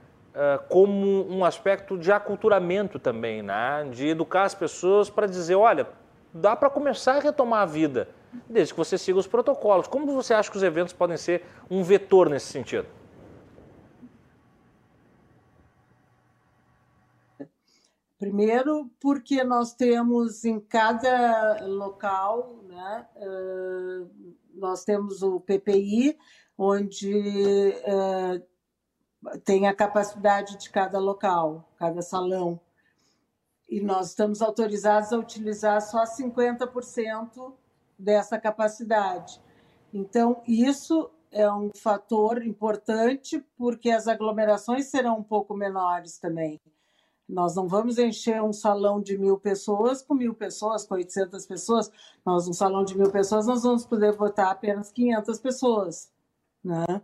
como 0.69 1.27
um 1.31 1.45
aspecto 1.45 1.97
de 1.97 2.13
aculturamento 2.13 2.99
também, 2.99 3.43
né? 3.43 3.87
de 3.91 4.09
educar 4.09 4.43
as 4.43 4.55
pessoas 4.55 5.09
para 5.09 5.27
dizer, 5.27 5.55
olha, 5.55 5.87
dá 6.33 6.55
para 6.55 6.71
começar 6.71 7.17
a 7.17 7.21
retomar 7.21 7.63
a 7.63 7.67
vida, 7.67 8.09
desde 8.49 8.75
que 8.75 8.79
você 8.79 8.99
siga 8.99 9.19
os 9.19 9.27
protocolos. 9.27 9.87
Como 9.87 10.07
você 10.13 10.35
acha 10.35 10.51
que 10.51 10.57
os 10.57 10.63
eventos 10.63 10.93
podem 10.93 11.17
ser 11.17 11.45
um 11.71 11.83
vetor 11.83 12.29
nesse 12.29 12.47
sentido? 12.47 12.87
Primeiro, 18.19 18.91
porque 18.99 19.45
nós 19.45 19.75
temos 19.75 20.45
em 20.45 20.59
cada 20.59 21.65
local, 21.67 22.61
né, 22.63 23.07
nós 24.55 24.85
temos 24.85 25.23
o 25.23 25.39
PPI, 25.39 26.17
onde 26.57 27.75
tem 29.45 29.69
a 29.69 29.75
capacidade 29.75 30.57
de 30.57 30.71
cada 30.71 30.99
local, 30.99 31.71
cada 31.79 32.01
salão 32.01 32.59
e 33.69 33.81
nós 33.81 34.11
estamos 34.11 34.41
autorizados 34.41 35.13
a 35.13 35.19
utilizar 35.19 35.81
só 35.81 36.05
50% 36.05 37.53
dessa 37.99 38.39
capacidade. 38.39 39.41
Então, 39.93 40.43
isso 40.47 41.11
é 41.31 41.51
um 41.51 41.71
fator 41.75 42.45
importante, 42.45 43.45
porque 43.57 43.91
as 43.91 44.07
aglomerações 44.07 44.87
serão 44.87 45.19
um 45.19 45.23
pouco 45.23 45.55
menores 45.55 46.19
também. 46.19 46.61
Nós 47.29 47.57
não 47.57 47.67
vamos 47.67 47.99
encher 47.99 48.41
um 48.41 48.53
salão 48.53 49.01
de 49.01 49.19
mil 49.19 49.37
pessoas 49.37 50.01
com 50.01 50.15
mil 50.15 50.33
pessoas, 50.33 50.87
com 50.87 50.95
800 50.95 51.45
pessoas. 51.45 51.91
Nós, 52.25 52.47
um 52.47 52.53
salão 52.53 52.85
de 52.85 52.97
mil 52.97 53.11
pessoas, 53.11 53.47
nós 53.47 53.65
vamos 53.65 53.85
poder 53.85 54.17
botar 54.17 54.51
apenas 54.51 54.93
500 54.93 55.41
pessoas. 55.41 56.13
Né? 56.63 57.03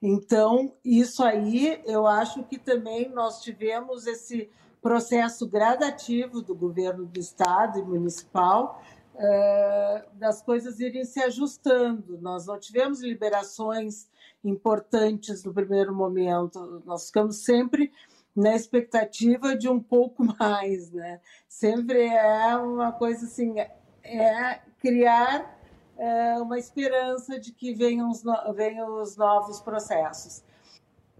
Então, 0.00 0.72
isso 0.84 1.24
aí, 1.24 1.82
eu 1.84 2.06
acho 2.06 2.44
que 2.44 2.58
também 2.58 3.08
nós 3.08 3.42
tivemos 3.42 4.06
esse 4.06 4.48
processo 4.84 5.48
gradativo 5.48 6.42
do 6.42 6.54
governo 6.54 7.06
do 7.06 7.18
estado 7.18 7.78
e 7.78 7.82
municipal 7.82 8.82
uh, 9.14 10.18
das 10.18 10.42
coisas 10.42 10.78
irem 10.78 11.06
se 11.06 11.22
ajustando. 11.22 12.18
Nós 12.20 12.44
não 12.44 12.60
tivemos 12.60 13.00
liberações 13.00 14.10
importantes 14.44 15.42
no 15.42 15.54
primeiro 15.54 15.94
momento, 15.94 16.82
nós 16.84 17.06
ficamos 17.06 17.38
sempre 17.38 17.90
na 18.36 18.54
expectativa 18.54 19.56
de 19.56 19.70
um 19.70 19.80
pouco 19.80 20.22
mais, 20.38 20.90
né? 20.90 21.18
Sempre 21.48 22.06
é 22.06 22.54
uma 22.54 22.92
coisa 22.92 23.24
assim, 23.24 23.54
é 23.58 24.60
criar 24.80 25.58
é, 25.96 26.34
uma 26.42 26.58
esperança 26.58 27.40
de 27.40 27.52
que 27.52 27.72
venham 27.72 28.10
os, 28.10 28.22
venham 28.54 29.00
os 29.00 29.16
novos 29.16 29.62
processos. 29.62 30.44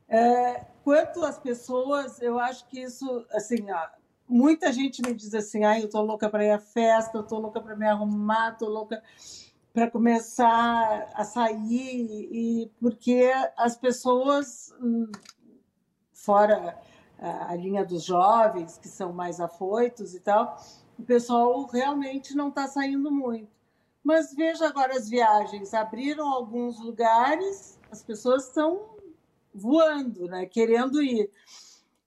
É, 0.07 0.67
quanto 0.85 1.25
às 1.25 1.39
pessoas, 1.39 2.21
eu 2.21 2.39
acho 2.39 2.69
que 2.69 2.79
isso, 2.79 3.25
assim, 3.33 3.73
ó, 3.73 3.87
muita 4.29 4.71
gente 4.71 5.01
me 5.01 5.15
diz 5.15 5.35
assim, 5.35 5.65
ah, 5.65 5.81
eu 5.81 5.89
tô 5.89 6.03
louca 6.03 6.29
para 6.29 6.45
ir 6.45 6.51
à 6.51 6.59
festa, 6.59 7.17
eu 7.17 7.23
tô 7.23 7.39
louca 7.39 7.61
para 7.61 7.75
me 7.75 7.87
arrumar, 7.87 8.53
tô 8.59 8.69
louca 8.69 9.03
para 9.73 9.91
começar 9.91 11.11
a 11.15 11.25
sair 11.25 12.29
e 12.31 12.71
porque 12.79 13.33
as 13.57 13.77
pessoas 13.77 14.73
hum, 14.81 15.11
fora 16.13 16.79
a 17.19 17.57
linha 17.57 17.85
dos 17.85 18.05
jovens 18.05 18.77
que 18.77 18.89
são 18.89 19.13
mais 19.13 19.41
afoitos 19.41 20.15
e 20.15 20.21
tal, 20.21 20.57
o 20.99 21.03
pessoal 21.03 21.67
realmente 21.67 22.37
não 22.37 22.49
está 22.49 22.69
saindo 22.69 23.11
muito. 23.11 23.49
Mas 24.03 24.35
veja 24.35 24.69
agora 24.69 24.95
as 24.95 25.09
viagens, 25.09 25.73
abriram 25.73 26.29
alguns 26.29 26.79
lugares, 26.79 27.81
as 27.91 28.03
pessoas 28.03 28.49
estão 28.49 28.94
voando, 29.55 30.27
né? 30.27 30.47
querendo 30.47 31.03
ir. 31.03 31.31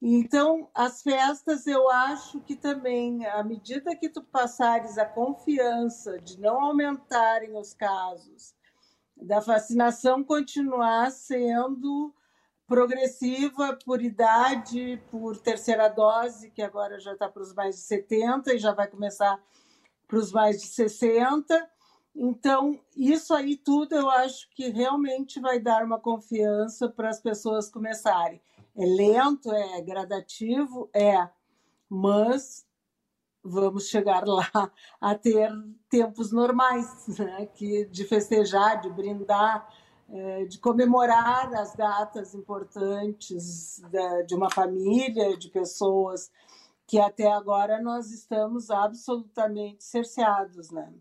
Então, 0.02 0.70
as 0.76 1.02
festas, 1.02 1.66
eu 1.66 1.90
acho 1.90 2.40
que 2.42 2.56
também, 2.56 3.26
à 3.26 3.44
medida 3.44 3.96
que 3.96 4.10
tu 4.10 4.22
passares 4.22 4.98
a 4.98 5.06
confiança 5.06 6.20
de 6.20 6.40
não 6.40 6.62
aumentarem 6.62 7.58
os 7.58 7.74
casos, 7.74 8.54
da 9.16 9.40
vacinação 9.40 10.24
continuar 10.24 11.12
sendo 11.12 12.14
progressiva 12.68 13.78
por 13.84 14.02
idade, 14.02 15.02
por 15.10 15.38
terceira 15.38 15.88
dose, 15.88 16.52
que 16.52 16.62
agora 16.62 17.00
já 17.00 17.14
está 17.14 17.28
para 17.28 17.42
os 17.42 17.54
mais 17.56 17.76
de 17.76 17.82
70 17.82 18.54
e 18.54 18.60
já 18.60 18.74
vai 18.74 18.88
começar 18.88 19.42
para 20.08 20.20
os 20.20 20.32
mais 20.32 20.62
de 20.62 20.68
60, 20.68 21.70
então, 22.20 22.80
isso 22.96 23.32
aí 23.32 23.56
tudo 23.56 23.96
eu 23.96 24.10
acho 24.10 24.50
que 24.56 24.70
realmente 24.70 25.40
vai 25.40 25.60
dar 25.60 25.86
uma 25.86 26.00
confiança 26.00 26.90
para 26.90 27.10
as 27.10 27.20
pessoas 27.22 27.70
começarem. 27.70 28.42
É 28.76 28.86
lento, 28.86 29.52
é 29.52 29.80
gradativo, 29.82 30.90
é, 30.92 31.30
mas 31.88 32.66
vamos 33.44 33.88
chegar 33.88 34.26
lá 34.26 34.50
a 35.00 35.14
ter 35.14 35.52
tempos 35.90 36.32
normais, 36.32 37.08
né? 37.20 37.46
que 37.54 37.86
de 37.86 38.04
festejar, 38.04 38.82
de 38.82 38.90
brindar, 38.90 39.72
é, 40.10 40.46
de 40.46 40.58
comemorar 40.58 41.54
as 41.54 41.76
datas 41.76 42.34
importantes 42.34 43.80
de 44.26 44.34
uma 44.34 44.50
família, 44.50 45.38
de 45.38 45.50
pessoas 45.50 46.32
que 46.88 47.00
até 47.00 47.32
agora 47.32 47.80
nós 47.80 48.10
estamos 48.12 48.72
absolutamente 48.72 49.84
cerceados, 49.84 50.72
né? 50.72 50.92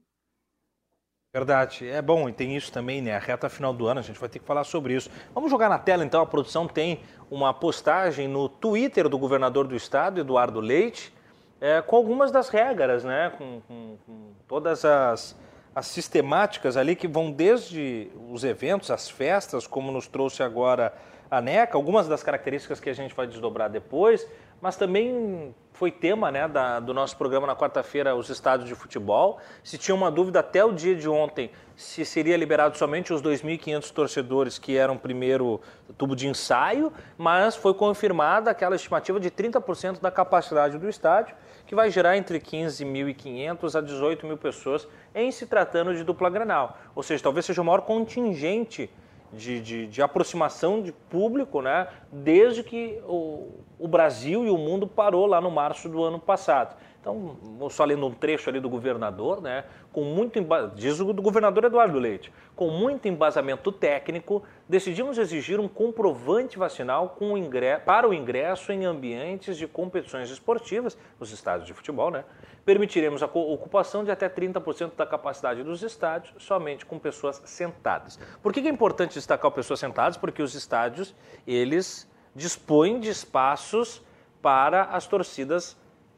Verdade. 1.37 1.87
É 1.87 2.01
bom, 2.01 2.31
e 2.31 2.33
tem 2.33 2.57
isso 2.57 2.73
também, 2.73 3.03
né? 3.03 3.15
A 3.15 3.19
reta 3.19 3.51
final 3.51 3.71
do 3.71 3.87
ano, 3.87 4.01
a 4.01 4.03
gente 4.03 4.19
vai 4.19 4.27
ter 4.27 4.39
que 4.39 4.47
falar 4.47 4.65
sobre 4.65 4.95
isso. 4.95 5.11
Vamos 5.35 5.51
jogar 5.51 5.69
na 5.69 5.79
tela, 5.79 6.03
então. 6.03 6.23
A 6.23 6.25
produção 6.25 6.67
tem 6.67 7.01
uma 7.31 7.53
postagem 7.53 8.27
no 8.27 8.49
Twitter 8.49 9.07
do 9.07 9.19
governador 9.19 9.67
do 9.67 9.77
estado, 9.77 10.19
Eduardo 10.19 10.61
Leite, 10.61 11.13
é, 11.61 11.83
com 11.83 11.95
algumas 11.95 12.33
das 12.33 12.49
regras, 12.49 13.05
né? 13.05 13.35
Com, 13.37 13.61
com, 13.69 13.99
com 14.07 14.31
todas 14.49 14.83
as, 14.83 15.37
as 15.75 15.87
sistemáticas 15.89 16.75
ali 16.75 16.97
que 16.97 17.07
vão 17.07 17.31
desde 17.31 18.11
os 18.31 18.43
eventos, 18.43 18.91
as 18.91 19.11
festas, 19.11 19.67
como 19.67 19.93
nos 19.93 20.07
trouxe 20.07 20.43
agora 20.43 20.95
a 21.31 21.43
NECA, 21.43 21.77
algumas 21.77 22.09
das 22.09 22.23
características 22.23 22.81
que 22.81 22.89
a 22.89 22.95
gente 22.95 23.15
vai 23.15 23.27
desdobrar 23.27 23.69
depois, 23.69 24.27
mas 24.61 24.77
também 24.77 25.55
foi 25.77 25.91
tema 25.91 26.31
né, 26.31 26.49
da, 26.49 26.81
do 26.81 26.95
nosso 26.95 27.17
programa 27.19 27.47
na 27.47 27.55
quarta-feira, 27.55 28.17
os 28.17 28.31
estádios 28.31 28.67
de 28.67 28.75
futebol. 28.75 29.39
Se 29.63 29.77
tinha 29.77 29.95
uma 29.95 30.11
dúvida 30.11 30.41
até 30.41 30.65
o 30.65 30.73
dia 30.73 30.95
de 30.95 31.07
ontem 31.09 31.51
se 31.77 32.03
seria 32.07 32.35
liberado 32.35 32.79
somente 32.79 33.13
os 33.13 33.21
2.500 33.21 33.91
torcedores 33.93 34.59
que 34.59 34.75
eram 34.75 34.97
primeiro 34.97 35.61
tubo 35.99 36.17
de 36.17 36.27
ensaio, 36.27 36.91
mas 37.19 37.55
foi 37.55 37.75
confirmada 37.75 38.51
aquela 38.51 38.75
estimativa 38.75 39.21
de 39.21 39.31
30% 39.31 40.01
da 40.01 40.11
capacidade 40.11 40.79
do 40.79 40.89
estádio, 40.89 41.37
que 41.67 41.75
vai 41.75 41.91
gerar 41.91 42.17
entre 42.17 42.41
15.500 42.41 43.75
a 43.75 43.81
18 43.83 44.27
mil 44.27 44.39
pessoas 44.39 44.89
em 45.15 45.31
se 45.31 45.47
tratando 45.47 45.95
de 45.95 46.03
dupla 46.03 46.31
granal. 46.31 46.79
Ou 46.95 47.03
seja, 47.03 47.23
talvez 47.23 47.45
seja 47.45 47.61
o 47.61 47.65
maior 47.65 47.83
contingente 47.83 48.91
de, 49.33 49.61
de, 49.61 49.87
de, 49.87 50.03
aproximação 50.03 50.83
de 50.83 50.93
público, 50.93 51.61
né? 51.61 51.89
Desde 52.11 52.63
que 52.63 53.01
o, 53.07 53.49
o 53.79 53.89
Brasil 53.89 54.45
e 54.45 54.51
o 54.51 54.57
mundo 54.57 54.87
parou 54.87 55.27
lá 55.27 55.41
no 55.41 55.51
março 55.51 55.89
do 55.89 56.03
ano 56.03 56.19
passado. 56.19 56.77
Então, 57.07 57.71
só 57.71 57.85
lendo 57.85 58.05
um 58.05 58.11
trecho 58.11 58.51
ali 58.51 58.59
do 58.59 58.69
governador, 58.69 59.41
né, 59.41 59.65
com 59.93 60.03
muito 60.03 60.41
diz 60.75 60.99
o 60.99 61.13
do 61.13 61.23
governador 61.23 61.63
Eduardo 61.63 62.01
Leite, 62.01 62.33
com 62.57 62.69
muito 62.69 63.07
embasamento 63.07 63.71
técnico, 63.71 64.43
decidimos 64.69 65.17
exigir 65.17 65.61
um 65.61 65.69
comprovante 65.69 66.59
vacinal 66.59 67.11
com 67.11 67.37
para 67.85 68.09
o 68.09 68.13
ingresso 68.13 68.73
em 68.73 68.85
ambientes 68.85 69.57
de 69.57 69.69
competições 69.69 70.29
esportivas, 70.31 70.99
os 71.21 71.31
estádios 71.31 71.69
de 71.69 71.75
futebol, 71.75 72.11
né? 72.11 72.25
Permitiremos 72.65 73.23
a 73.23 73.27
ocupação 73.27 74.03
de 74.03 74.11
até 74.11 74.29
30% 74.29 74.97
da 74.97 75.07
capacidade 75.07 75.63
dos 75.63 75.85
estádios 75.85 76.35
somente 76.43 76.85
com 76.85 76.99
pessoas 76.99 77.41
sentadas. 77.45 78.19
Por 78.43 78.53
que 78.53 78.59
é 78.59 78.69
importante 78.69 79.15
destacar 79.15 79.53
pessoas 79.53 79.79
sentadas? 79.79 80.17
Porque 80.17 80.43
os 80.43 80.57
estádios, 80.57 81.15
eles 81.47 82.11
dispõem 82.35 82.99
de 82.99 83.11
espaços 83.11 84.03
para 84.43 84.83
as 84.87 85.07
torcidas 85.07 85.77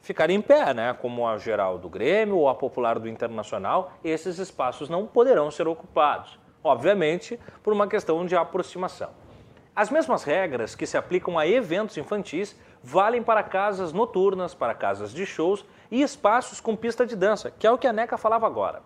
ficarem 0.09 0.37
em 0.37 0.41
pé, 0.41 0.73
né? 0.73 0.95
como 0.95 1.29
a 1.29 1.37
geral 1.37 1.77
do 1.77 1.87
Grêmio 1.87 2.39
ou 2.39 2.49
a 2.49 2.55
popular 2.55 2.99
do 2.99 3.07
Internacional, 3.07 3.93
esses 4.03 4.39
espaços 4.39 4.89
não 4.89 5.07
poderão 5.07 5.51
ser 5.51 5.69
ocupados, 5.69 6.39
obviamente 6.65 7.39
por 7.63 7.75
uma 7.75 7.87
questão 7.87 8.25
de 8.25 8.35
aproximação. 8.35 9.11
As 9.77 9.91
mesmas 9.91 10.25
regras 10.25 10.75
que 10.75 10.87
se 10.87 10.97
aplicam 10.97 11.39
a 11.39 11.47
eventos 11.47 11.99
infantis 11.99 12.59
valem 12.83 13.23
para 13.23 13.43
casas 13.43 13.93
noturnas, 13.93 14.55
para 14.55 14.73
casas 14.73 15.13
de 15.13 15.27
shows 15.27 15.63
e 15.91 16.01
espaços 16.01 16.59
com 16.59 16.75
pista 16.75 17.05
de 17.05 17.15
dança, 17.15 17.51
que 17.51 17.67
é 17.67 17.71
o 17.71 17.77
que 17.77 17.87
a 17.87 17.93
NECA 17.93 18.17
falava 18.17 18.47
agora. 18.47 18.81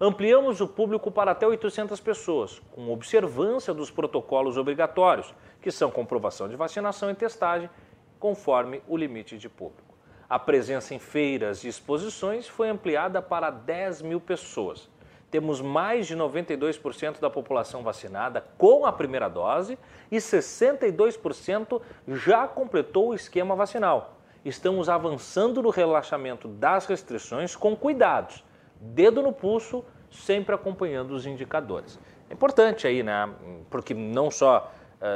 Ampliamos 0.00 0.60
o 0.60 0.66
público 0.66 1.08
para 1.08 1.30
até 1.30 1.46
800 1.46 2.00
pessoas, 2.00 2.60
com 2.72 2.92
observância 2.92 3.72
dos 3.72 3.92
protocolos 3.92 4.58
obrigatórios, 4.58 5.32
que 5.62 5.70
são 5.70 5.88
comprovação 5.88 6.48
de 6.48 6.56
vacinação 6.56 7.08
e 7.12 7.14
testagem, 7.14 7.70
conforme 8.18 8.82
o 8.88 8.96
limite 8.96 9.38
de 9.38 9.48
público. 9.48 9.93
A 10.28 10.38
presença 10.38 10.94
em 10.94 10.98
feiras 10.98 11.64
e 11.64 11.68
exposições 11.68 12.48
foi 12.48 12.70
ampliada 12.70 13.20
para 13.20 13.50
10 13.50 14.02
mil 14.02 14.20
pessoas. 14.20 14.88
Temos 15.30 15.60
mais 15.60 16.06
de 16.06 16.16
92% 16.16 17.20
da 17.20 17.28
população 17.28 17.82
vacinada 17.82 18.44
com 18.56 18.86
a 18.86 18.92
primeira 18.92 19.28
dose 19.28 19.78
e 20.10 20.16
62% 20.16 21.82
já 22.08 22.46
completou 22.46 23.08
o 23.08 23.14
esquema 23.14 23.54
vacinal. 23.54 24.18
Estamos 24.44 24.88
avançando 24.88 25.62
no 25.62 25.70
relaxamento 25.70 26.46
das 26.46 26.86
restrições 26.86 27.56
com 27.56 27.74
cuidados, 27.74 28.44
dedo 28.80 29.22
no 29.22 29.32
pulso, 29.32 29.84
sempre 30.10 30.54
acompanhando 30.54 31.12
os 31.12 31.26
indicadores. 31.26 31.98
É 32.30 32.34
importante 32.34 32.86
aí, 32.86 33.02
né? 33.02 33.28
Porque 33.68 33.92
não 33.92 34.30
só 34.30 34.70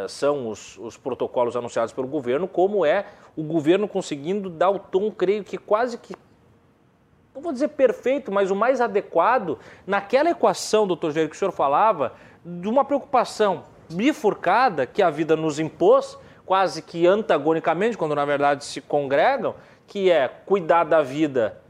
são 0.09 0.49
os, 0.49 0.77
os 0.79 0.97
protocolos 0.97 1.57
anunciados 1.57 1.93
pelo 1.93 2.07
governo, 2.07 2.47
como 2.47 2.85
é 2.85 3.07
o 3.37 3.43
governo 3.43 3.89
conseguindo 3.89 4.51
dar 4.51 4.71
o 4.71 4.79
tom, 4.79 5.11
creio 5.11 5.45
que 5.45 5.57
quase 5.57 5.97
que, 5.97 6.15
não 7.35 7.41
vou 7.41 7.53
dizer 7.53 7.69
perfeito, 7.69 8.31
mas 8.31 8.51
o 8.51 8.57
mais 8.57 8.81
adequado 8.81 9.59
naquela 9.87 10.31
equação, 10.31 10.87
doutor 10.87 11.13
Jair, 11.13 11.29
que 11.29 11.37
o 11.37 11.39
senhor 11.39 11.53
falava, 11.53 12.13
de 12.45 12.69
uma 12.69 12.85
preocupação 12.85 13.63
bifurcada 13.89 14.87
que 14.87 15.03
a 15.03 15.11
vida 15.11 15.37
nos 15.37 15.59
impôs, 15.59 16.19
quase 16.45 16.83
que 16.83 17.07
antagonicamente, 17.07 17.97
quando 17.97 18.15
na 18.15 18.25
verdade 18.25 18.65
se 18.65 18.81
congregam, 18.81 19.55
que 19.87 20.11
é 20.11 20.29
cuidar 20.29 20.85
da 20.85 21.03
vida 21.03 21.61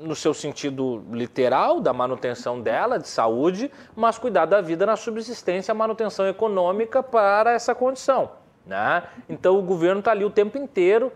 no 0.00 0.16
seu 0.16 0.34
sentido 0.34 1.04
literal, 1.10 1.80
da 1.80 1.92
manutenção 1.92 2.60
dela, 2.60 2.98
de 2.98 3.08
saúde, 3.08 3.70
mas 3.94 4.18
cuidar 4.18 4.46
da 4.46 4.60
vida 4.60 4.84
na 4.84 4.96
subsistência, 4.96 5.72
manutenção 5.72 6.26
econômica 6.26 7.02
para 7.02 7.52
essa 7.52 7.74
condição. 7.74 8.30
Né? 8.66 9.04
Então 9.28 9.58
o 9.58 9.62
governo 9.62 10.00
está 10.00 10.10
ali 10.10 10.24
o 10.24 10.30
tempo 10.30 10.58
inteiro 10.58 11.12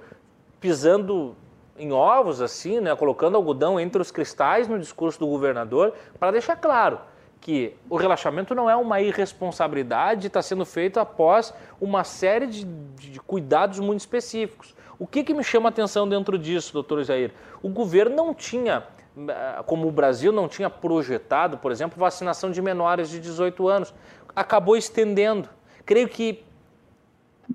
pisando 0.61 1.35
em 1.76 1.90
ovos, 1.92 2.40
assim, 2.40 2.79
né? 2.79 2.94
colocando 2.94 3.37
algodão 3.37 3.81
entre 3.81 4.00
os 4.00 4.11
cristais 4.11 4.68
no 4.68 4.79
discurso 4.79 5.18
do 5.18 5.26
governador, 5.26 5.94
para 6.18 6.31
deixar 6.31 6.57
claro 6.57 7.00
que 7.40 7.74
o 7.88 7.96
relaxamento 7.96 8.55
não 8.55 8.68
é 8.68 8.76
uma 8.76 9.00
irresponsabilidade, 9.00 10.26
está 10.26 10.42
sendo 10.42 10.64
feito 10.66 11.00
após 11.00 11.55
uma 11.81 12.05
série 12.05 12.46
de, 12.46 12.64
de 12.64 13.18
cuidados 13.20 13.81
muito 13.81 14.00
específicos. 14.00 14.74
O 15.00 15.06
que, 15.06 15.24
que 15.24 15.32
me 15.32 15.42
chama 15.42 15.70
a 15.70 15.70
atenção 15.70 16.06
dentro 16.06 16.38
disso, 16.38 16.74
doutor 16.74 17.02
Jair? 17.02 17.32
O 17.62 17.70
governo 17.70 18.14
não 18.14 18.34
tinha, 18.34 18.84
eh, 19.16 19.62
como 19.64 19.88
o 19.88 19.90
Brasil 19.90 20.30
não 20.30 20.46
tinha 20.46 20.68
projetado, 20.68 21.56
por 21.56 21.72
exemplo, 21.72 21.98
vacinação 21.98 22.50
de 22.50 22.60
menores 22.60 23.08
de 23.08 23.18
18 23.18 23.66
anos. 23.66 23.94
Acabou 24.36 24.76
estendendo. 24.76 25.48
Creio 25.86 26.06
que, 26.06 26.44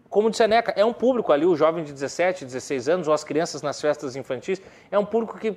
como 0.10 0.31
disse 0.31 0.41
a 0.41 0.47
Neca, 0.47 0.73
é 0.75 0.84
um 0.84 0.91
público 0.91 1.31
ali, 1.31 1.45
o 1.45 1.55
jovem 1.55 1.84
de 1.84 1.93
17, 1.93 2.45
16 2.45 2.89
anos, 2.89 3.08
ou 3.08 3.13
as 3.13 3.23
crianças 3.23 3.62
nas 3.62 3.79
festas 3.79 4.15
infantis, 4.15 4.60
é 4.89 4.97
um 4.97 5.05
público 5.05 5.38
que 5.38 5.55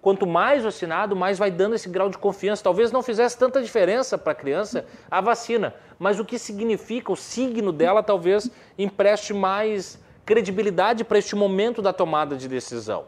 quanto 0.00 0.28
mais 0.28 0.62
vacinado, 0.62 1.16
mais 1.16 1.40
vai 1.40 1.50
dando 1.50 1.74
esse 1.74 1.88
grau 1.88 2.08
de 2.08 2.18
confiança. 2.18 2.62
Talvez 2.62 2.92
não 2.92 3.02
fizesse 3.02 3.36
tanta 3.36 3.60
diferença 3.60 4.16
para 4.16 4.30
a 4.30 4.34
criança 4.34 4.86
a 5.10 5.20
vacina, 5.20 5.74
mas 5.98 6.20
o 6.20 6.24
que 6.24 6.38
significa, 6.38 7.10
o 7.10 7.16
signo 7.16 7.72
dela 7.72 8.00
talvez 8.00 8.48
empreste 8.78 9.34
mais 9.34 10.03
credibilidade 10.24 11.04
para 11.04 11.18
este 11.18 11.36
momento 11.36 11.82
da 11.82 11.92
tomada 11.92 12.36
de 12.36 12.48
decisão. 12.48 13.04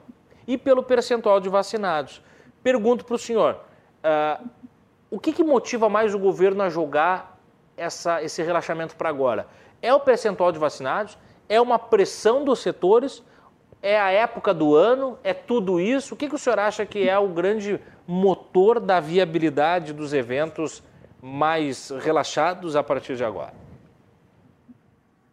E 0.46 0.56
pelo 0.56 0.82
percentual 0.82 1.40
de 1.40 1.48
vacinados. 1.48 2.22
Pergunto 2.62 3.04
para 3.04 3.14
o 3.14 3.18
senhor, 3.18 3.60
uh, 4.04 4.48
o 5.10 5.18
que, 5.18 5.32
que, 5.32 5.42
motiva 5.42 5.88
mais 5.88 6.14
o 6.14 6.18
governo 6.18 6.62
a 6.62 6.68
jogar 6.68 7.38
essa, 7.76 8.22
esse 8.22 8.42
relaxamento 8.42 8.96
para 8.96 9.08
agora? 9.08 9.48
É 9.80 9.92
o 9.92 10.00
percentual 10.00 10.52
de 10.52 10.58
vacinados? 10.58 11.18
É 11.48 11.60
uma 11.60 11.78
pressão 11.78 12.44
dos 12.44 12.60
setores? 12.60 13.22
É 13.82 14.00
a 14.00 14.10
época 14.10 14.52
do 14.52 14.74
ano? 14.74 15.18
É 15.22 15.32
tudo 15.32 15.80
isso? 15.80 16.14
O 16.14 16.16
que, 16.16 16.28
que 16.28 16.34
o 16.34 16.38
senhor 16.38 16.58
acha 16.58 16.84
que 16.84 17.08
é 17.08 17.18
o 17.18 17.28
grande 17.28 17.80
motor 18.06 18.80
da 18.80 19.00
viabilidade 19.00 19.92
dos 19.92 20.12
eventos 20.12 20.82
mais 21.20 21.90
relaxados 21.90 22.76
a 22.76 22.82
partir 22.82 23.16
de 23.16 23.24
agora? 23.24 23.54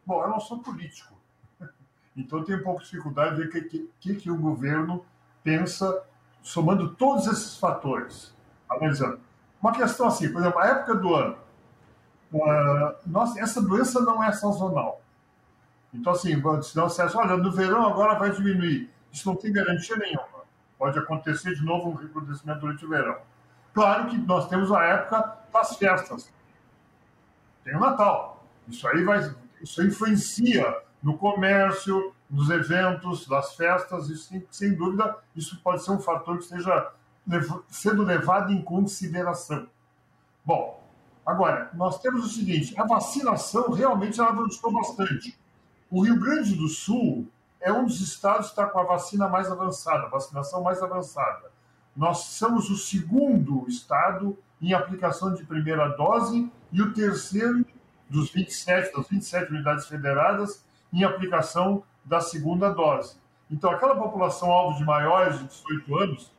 Bom, 0.06 0.22
eu 0.22 0.30
não 0.30 0.39
sou 0.39 0.60
político 0.60 1.12
então, 2.15 2.43
tenho 2.43 2.60
um 2.60 2.63
pouco 2.63 2.82
de 2.82 2.86
dificuldade 2.86 3.36
de 3.36 3.47
ver 3.47 3.47
o 3.47 3.69
que, 3.69 3.89
que, 3.99 4.15
que 4.15 4.32
o 4.32 4.38
governo 4.38 5.04
pensa, 5.43 6.04
somando 6.41 6.93
todos 6.93 7.26
esses 7.28 7.58
fatores, 7.58 8.34
analisando. 8.69 9.19
Uma 9.62 9.71
questão 9.71 10.08
assim, 10.08 10.32
por 10.32 10.41
exemplo, 10.41 10.60
a 10.60 10.67
época 10.67 10.95
do 10.95 11.15
ano. 11.15 11.38
Uh, 12.32 12.95
nossa, 13.06 13.39
essa 13.39 13.62
doença 13.62 13.99
não 14.02 14.23
é 14.23 14.32
sazonal. 14.32 15.02
Então, 15.93 16.13
assim, 16.13 16.41
se 16.62 16.76
não 16.76 16.89
você 16.89 17.04
olha, 17.15 17.38
no 17.38 17.52
verão 17.52 17.86
agora 17.86 18.17
vai 18.17 18.32
diminuir. 18.32 18.89
Isso 19.12 19.28
não 19.28 19.36
tem 19.36 19.54
garantia 19.54 19.95
nenhuma. 19.95 20.43
Pode 20.78 20.97
acontecer 20.97 21.54
de 21.56 21.63
novo 21.63 21.89
um 21.89 21.93
recrudescimento 21.93 22.60
durante 22.60 22.86
o 22.86 22.89
verão. 22.89 23.17
Claro 23.73 24.10
que 24.10 24.17
nós 24.17 24.47
temos 24.47 24.71
a 24.71 24.84
época 24.84 25.38
das 25.52 25.76
festas. 25.78 26.32
Tem 27.63 27.76
o 27.76 27.80
Natal. 27.80 28.43
Isso 28.67 28.88
aí 28.88 29.04
vai, 29.04 29.34
isso 29.62 29.84
influencia 29.84 30.84
no 31.03 31.17
comércio, 31.17 32.13
nos 32.29 32.49
eventos, 32.49 33.27
nas 33.27 33.53
festas, 33.55 34.09
e 34.09 34.17
sem, 34.17 34.47
sem 34.49 34.73
dúvida 34.73 35.17
isso 35.35 35.59
pode 35.61 35.83
ser 35.83 35.91
um 35.91 35.99
fator 35.99 36.37
que 36.37 36.45
esteja 36.45 36.91
sendo 37.67 38.03
levado 38.03 38.51
em 38.51 38.61
consideração. 38.61 39.67
Bom, 40.45 40.81
agora, 41.25 41.69
nós 41.73 41.99
temos 41.99 42.25
o 42.25 42.29
seguinte, 42.29 42.73
a 42.79 42.85
vacinação 42.85 43.71
realmente 43.71 44.19
ela 44.19 44.29
avançou 44.29 44.71
bastante. 44.71 45.37
O 45.91 46.01
Rio 46.01 46.19
Grande 46.19 46.55
do 46.55 46.67
Sul 46.67 47.27
é 47.59 47.71
um 47.71 47.85
dos 47.85 48.01
estados 48.01 48.47
que 48.47 48.53
está 48.53 48.65
com 48.65 48.79
a 48.79 48.83
vacina 48.83 49.27
mais 49.27 49.51
avançada, 49.51 50.05
a 50.05 50.09
vacinação 50.09 50.63
mais 50.63 50.81
avançada. 50.81 51.51
Nós 51.95 52.19
somos 52.19 52.69
o 52.69 52.77
segundo 52.77 53.65
estado 53.67 54.37
em 54.61 54.73
aplicação 54.73 55.33
de 55.33 55.45
primeira 55.45 55.89
dose 55.89 56.51
e 56.71 56.81
o 56.81 56.93
terceiro 56.93 57.65
dos 58.09 58.31
27, 58.31 58.95
das 58.95 59.07
27 59.07 59.51
unidades 59.51 59.87
federadas 59.87 60.63
em 60.93 61.03
aplicação 61.03 61.84
da 62.06 62.21
segunda 62.21 62.69
dose. 62.69 63.17
Então, 63.49 63.71
aquela 63.71 63.95
população 63.95 64.51
alvo 64.51 64.77
de 64.77 64.86
maiores 64.86 65.39
de 65.39 65.45
18 65.45 65.97
anos, 65.97 66.32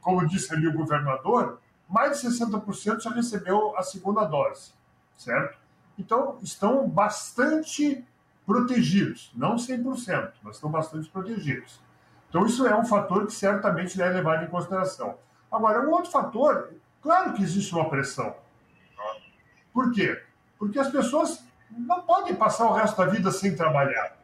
como 0.00 0.26
disse 0.26 0.52
ali 0.52 0.66
o 0.66 0.72
governador, 0.72 1.60
mais 1.88 2.20
de 2.20 2.28
60% 2.28 3.00
já 3.00 3.10
recebeu 3.10 3.76
a 3.76 3.82
segunda 3.82 4.24
dose, 4.24 4.72
certo? 5.16 5.58
Então, 5.98 6.38
estão 6.42 6.88
bastante 6.88 8.04
protegidos, 8.44 9.30
não 9.34 9.56
100%, 9.56 10.32
mas 10.42 10.56
estão 10.56 10.70
bastante 10.70 11.08
protegidos. 11.08 11.80
Então, 12.28 12.46
isso 12.46 12.66
é 12.66 12.76
um 12.76 12.84
fator 12.84 13.26
que 13.26 13.32
certamente 13.32 13.96
deve 13.96 14.14
levar 14.14 14.42
em 14.42 14.48
consideração. 14.48 15.16
Agora, 15.50 15.86
um 15.86 15.90
outro 15.90 16.10
fator, 16.10 16.72
claro 17.02 17.34
que 17.34 17.42
existe 17.42 17.74
uma 17.74 17.88
pressão. 17.88 18.34
Por 19.72 19.92
quê? 19.92 20.22
Porque 20.58 20.78
as 20.78 20.88
pessoas 20.88 21.44
não 21.78 22.02
podem 22.02 22.34
passar 22.34 22.66
o 22.68 22.74
resto 22.74 22.96
da 22.96 23.06
vida 23.06 23.30
sem 23.30 23.54
trabalhar. 23.54 24.16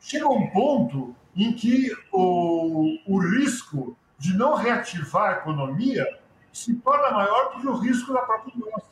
Chega 0.00 0.28
um 0.28 0.48
ponto 0.50 1.14
em 1.34 1.52
que 1.52 1.92
o, 2.12 2.98
o 3.06 3.18
risco 3.18 3.96
de 4.18 4.36
não 4.36 4.54
reativar 4.54 5.30
a 5.30 5.38
economia 5.38 6.06
se 6.52 6.74
torna 6.74 7.10
maior 7.10 7.54
do 7.54 7.60
que 7.60 7.66
o 7.66 7.76
risco 7.76 8.12
da 8.12 8.22
própria 8.22 8.54
doença. 8.56 8.88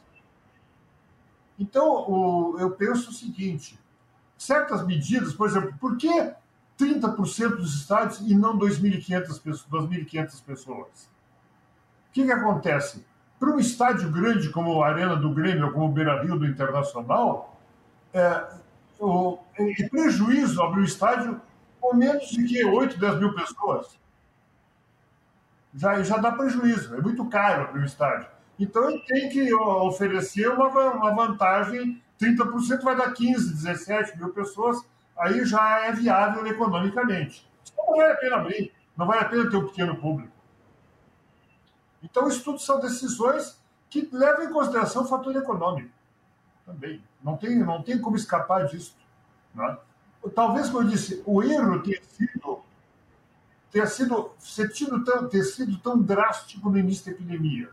Então, 1.59 1.89
o, 2.09 2.57
eu 2.59 2.71
penso 2.73 3.11
o 3.11 3.15
seguinte: 3.15 3.79
certas 4.37 4.87
medidas, 4.87 5.33
por 5.33 5.49
exemplo, 5.49 5.75
por 5.81 5.97
que 5.97 6.35
30% 6.79 7.57
dos 7.57 7.75
estádios 7.75 8.21
e 8.21 8.35
não 8.35 8.59
2.500 8.59 9.43
pessoas, 9.43 10.41
pessoas. 10.41 11.11
O 12.09 12.13
que, 12.13 12.25
que 12.25 12.33
acontece? 12.33 13.05
Para 13.39 13.51
um 13.51 13.59
estádio 13.59 14.11
grande 14.11 14.51
como 14.51 14.83
a 14.83 14.89
Arena 14.89 15.17
do 15.17 15.33
Grêmio 15.33 15.67
ou 15.67 15.73
como 15.73 15.87
o 15.87 15.93
Beira 15.93 16.23
Rio 16.23 16.39
do 16.39 16.47
Internacional, 16.47 17.56
é, 18.17 18.49
o, 18.99 19.39
é 19.59 19.89
prejuízo 19.89 20.63
abrir 20.63 20.81
o 20.81 20.85
estádio 20.85 21.41
com 21.79 21.95
menos 21.95 22.29
de 22.29 22.45
que 22.45 22.65
8, 22.65 22.99
10 22.99 23.19
mil 23.19 23.35
pessoas. 23.35 23.99
Já, 25.75 26.03
já 26.03 26.17
dá 26.17 26.33
prejuízo, 26.33 26.95
é 26.95 27.01
muito 27.01 27.27
caro 27.27 27.65
abrir 27.65 27.83
o 27.83 27.87
estádio. 27.87 28.29
Então 28.59 28.89
ele 28.89 29.01
tem 29.01 29.29
que 29.29 29.53
oferecer 29.55 30.49
uma, 30.49 30.69
uma 30.69 31.15
vantagem, 31.15 32.03
30% 32.19 32.81
vai 32.81 32.97
dar 32.97 33.13
15, 33.13 33.53
17 33.53 34.17
mil 34.17 34.31
pessoas, 34.31 34.79
aí 35.19 35.45
já 35.45 35.85
é 35.85 35.93
viável 35.93 36.47
economicamente. 36.47 37.47
Não 37.77 37.97
vale 37.97 38.13
a 38.13 38.17
pena 38.17 38.37
abrir, 38.37 38.73
não 38.97 39.07
vale 39.07 39.21
a 39.21 39.29
pena 39.29 39.51
ter 39.51 39.57
um 39.59 39.67
pequeno 39.67 39.97
público. 39.97 40.33
Então, 42.03 42.29
isso 42.29 42.43
tudo 42.45 42.59
são 42.61 42.81
decisões 42.81 43.61
que 43.91 44.09
levam 44.11 44.45
em 44.45 44.53
consideração 44.53 45.03
o 45.03 45.07
fator 45.07 45.37
econômico 45.37 45.96
também. 46.67 47.03
Não 47.23 47.37
tem, 47.37 47.59
não 47.59 47.83
tem 47.83 47.99
como 47.99 48.17
escapar 48.17 48.67
disso. 48.67 48.95
Né? 49.55 49.79
Talvez, 50.35 50.69
como 50.69 50.83
eu 50.83 50.91
disse, 50.91 51.23
o 51.25 51.43
erro 51.43 51.81
tenha 51.83 52.03
sido 52.03 52.63
ter 53.77 53.87
sido, 53.89 54.31
ter, 54.57 54.71
sido 54.73 55.05
tão, 55.05 55.29
ter 55.29 55.45
sido 55.45 55.79
tão 55.79 56.01
drástico 56.01 56.71
no 56.71 56.79
início 56.79 57.07
da 57.07 57.13
epidemia. 57.13 57.69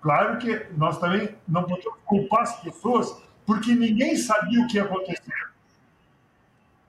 Claro 0.00 0.38
que 0.38 0.66
nós 0.76 0.98
também 0.98 1.36
não 1.46 1.64
podemos 1.64 1.98
culpar 2.04 2.42
as 2.42 2.60
pessoas 2.60 3.22
porque 3.44 3.74
ninguém 3.74 4.16
sabia 4.16 4.62
o 4.62 4.66
que 4.66 4.76
ia 4.76 4.84
acontecer. 4.84 5.52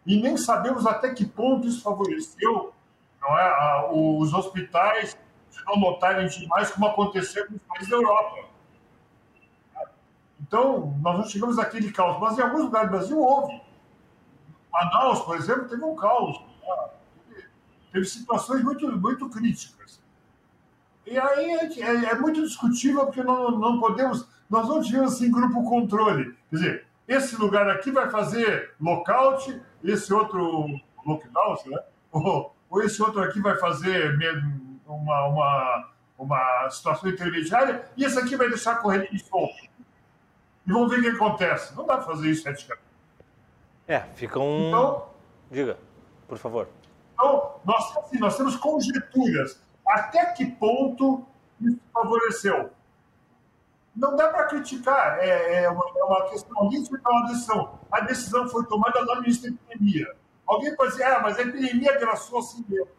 E 0.05 0.21
nem 0.21 0.37
sabemos 0.37 0.85
até 0.85 1.13
que 1.13 1.25
ponto 1.25 1.67
isso 1.67 1.81
favoreceu 1.81 2.73
não 3.21 3.37
é, 3.37 3.89
os 3.91 4.33
hospitais 4.33 5.17
de 5.51 5.65
não 5.65 5.77
notarem 5.77 6.27
demais 6.27 6.71
como 6.71 6.85
aconteceu 6.85 7.45
nos 7.49 7.61
países 7.63 7.89
da 7.89 7.95
Europa. 7.95 8.47
Então, 10.41 10.97
nós 11.01 11.17
não 11.17 11.25
chegamos 11.25 11.57
àquele 11.57 11.91
caos, 11.91 12.19
mas 12.19 12.37
em 12.37 12.41
alguns 12.41 12.65
lugares 12.65 12.89
do 12.89 12.97
Brasil 12.97 13.19
houve. 13.19 13.61
Manaus, 14.71 15.21
por 15.21 15.37
exemplo, 15.37 15.67
teve 15.67 15.83
um 15.83 15.95
caos. 15.95 16.39
Né? 16.61 17.43
Teve 17.93 18.05
situações 18.05 18.63
muito, 18.63 18.91
muito 18.99 19.29
críticas. 19.29 20.01
E 21.05 21.17
aí 21.17 21.51
é, 21.79 22.11
é, 22.11 22.15
muito 22.15 22.41
discutível 22.41 23.05
porque 23.05 23.23
não, 23.23 23.51
não 23.51 23.79
podemos, 23.79 24.27
nós 24.49 24.67
não 24.67 24.81
tivemos 24.81 25.13
assim 25.13 25.31
grupo 25.31 25.63
controle. 25.63 26.35
Quer 26.49 26.55
dizer, 26.55 26.87
esse 27.07 27.35
lugar 27.35 27.69
aqui 27.69 27.91
vai 27.91 28.09
fazer 28.09 28.73
lockout, 28.81 29.61
esse 29.83 30.11
outro 30.11 30.67
lockdown, 31.05 31.57
né? 31.67 31.79
ou, 32.11 32.55
ou 32.69 32.81
esse 32.81 33.01
outro 33.01 33.21
aqui 33.21 33.39
vai 33.39 33.55
fazer 33.57 34.17
uma, 34.87 35.27
uma, 35.27 35.89
uma 36.17 36.69
situação 36.71 37.09
intermediária, 37.09 37.87
e 37.95 38.03
esse 38.03 38.17
aqui 38.17 38.35
vai 38.35 38.49
deixar 38.49 38.77
correr 38.77 39.07
de 39.11 39.19
solto. 39.19 39.64
E 40.67 40.71
vamos 40.71 40.89
ver 40.89 40.99
o 40.99 41.01
que 41.03 41.09
acontece. 41.09 41.75
Não 41.75 41.85
dá 41.85 41.97
para 41.97 42.05
fazer 42.05 42.29
isso 42.29 42.47
eticamente. 42.47 42.85
É, 43.87 43.99
fica 44.15 44.39
um. 44.39 44.67
Então, 44.69 45.05
Diga, 45.51 45.77
por 46.27 46.37
favor. 46.37 46.67
Então, 47.13 47.55
nós, 47.63 47.97
assim, 47.97 48.17
nós 48.17 48.35
temos 48.35 48.55
conjecturas. 48.55 49.61
Até 49.87 50.25
que 50.33 50.45
ponto 50.45 51.25
isso 51.61 51.79
favoreceu? 51.93 52.71
Não 53.95 54.15
dá 54.15 54.29
para 54.29 54.45
criticar. 54.45 55.19
É, 55.19 55.63
é, 55.63 55.69
uma, 55.69 55.85
é, 55.95 56.03
uma, 56.03 56.29
questão. 56.29 56.57
Alguém 56.57 56.85
foi 56.85 56.99
tomar 56.99 57.19
uma 57.19 57.27
decisão. 57.27 57.79
A 57.91 58.01
decisão 58.01 58.49
foi 58.49 58.65
tomada 58.65 58.99
lá 59.05 59.15
no 59.15 59.23
início 59.23 59.43
da 59.43 59.55
epidemia. 59.55 60.15
Alguém 60.45 60.75
pode 60.75 60.91
dizer, 60.91 61.03
ah, 61.03 61.19
mas 61.21 61.37
a 61.37 61.43
epidemia 61.43 61.97
graçou 61.97 62.39
assim 62.39 62.65
mesmo. 62.67 62.89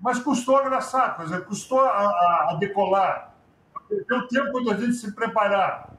Mas 0.00 0.18
custou 0.18 0.56
agraçar, 0.56 1.16
por 1.16 1.24
exemplo, 1.24 1.46
custou 1.46 1.80
a, 1.80 1.88
a, 1.88 2.48
a 2.50 2.54
decolar. 2.54 3.33
Deu 3.88 4.26
tempo 4.28 4.64
da 4.64 4.74
gente 4.76 4.94
se 4.94 5.12
preparar. 5.12 5.94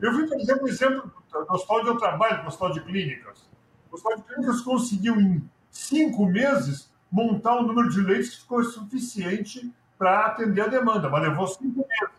Eu 0.00 0.14
vi, 0.16 0.26
por 0.26 0.36
o 0.36 0.68
exemplo 0.68 1.12
do 1.30 1.52
hospital 1.52 1.80
onde 1.80 1.88
eu 1.88 1.98
trabalho, 1.98 2.42
do 2.42 2.48
hospital 2.48 2.72
de 2.72 2.80
clínicas. 2.80 3.48
O 3.90 3.94
hospital 3.94 4.18
de 4.18 4.24
clínicas 4.24 4.60
conseguiu, 4.60 5.20
em 5.20 5.50
cinco 5.70 6.26
meses, 6.26 6.92
montar 7.10 7.56
um 7.56 7.62
número 7.62 7.88
de 7.88 8.00
leitos 8.00 8.30
que 8.30 8.40
ficou 8.42 8.62
suficiente 8.64 9.72
para 9.98 10.26
atender 10.26 10.62
a 10.62 10.68
demanda, 10.68 11.08
mas 11.08 11.22
levou 11.22 11.46
cinco 11.46 11.86
meses. 11.88 12.16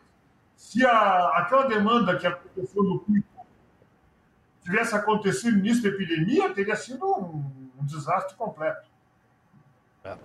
Se 0.56 0.86
a, 0.86 1.30
aquela 1.38 1.68
demanda 1.68 2.18
que 2.18 2.26
aconteceu 2.26 2.84
no 2.84 3.00
pico 3.00 3.46
tivesse 4.64 4.96
acontecido 4.96 5.54
no 5.54 5.60
início 5.60 5.84
da 5.84 5.90
epidemia, 5.90 6.54
teria 6.54 6.76
sido 6.76 7.06
um, 7.06 7.72
um 7.80 7.86
desastre 7.86 8.36
completo. 8.36 8.90
É. 10.04 10.18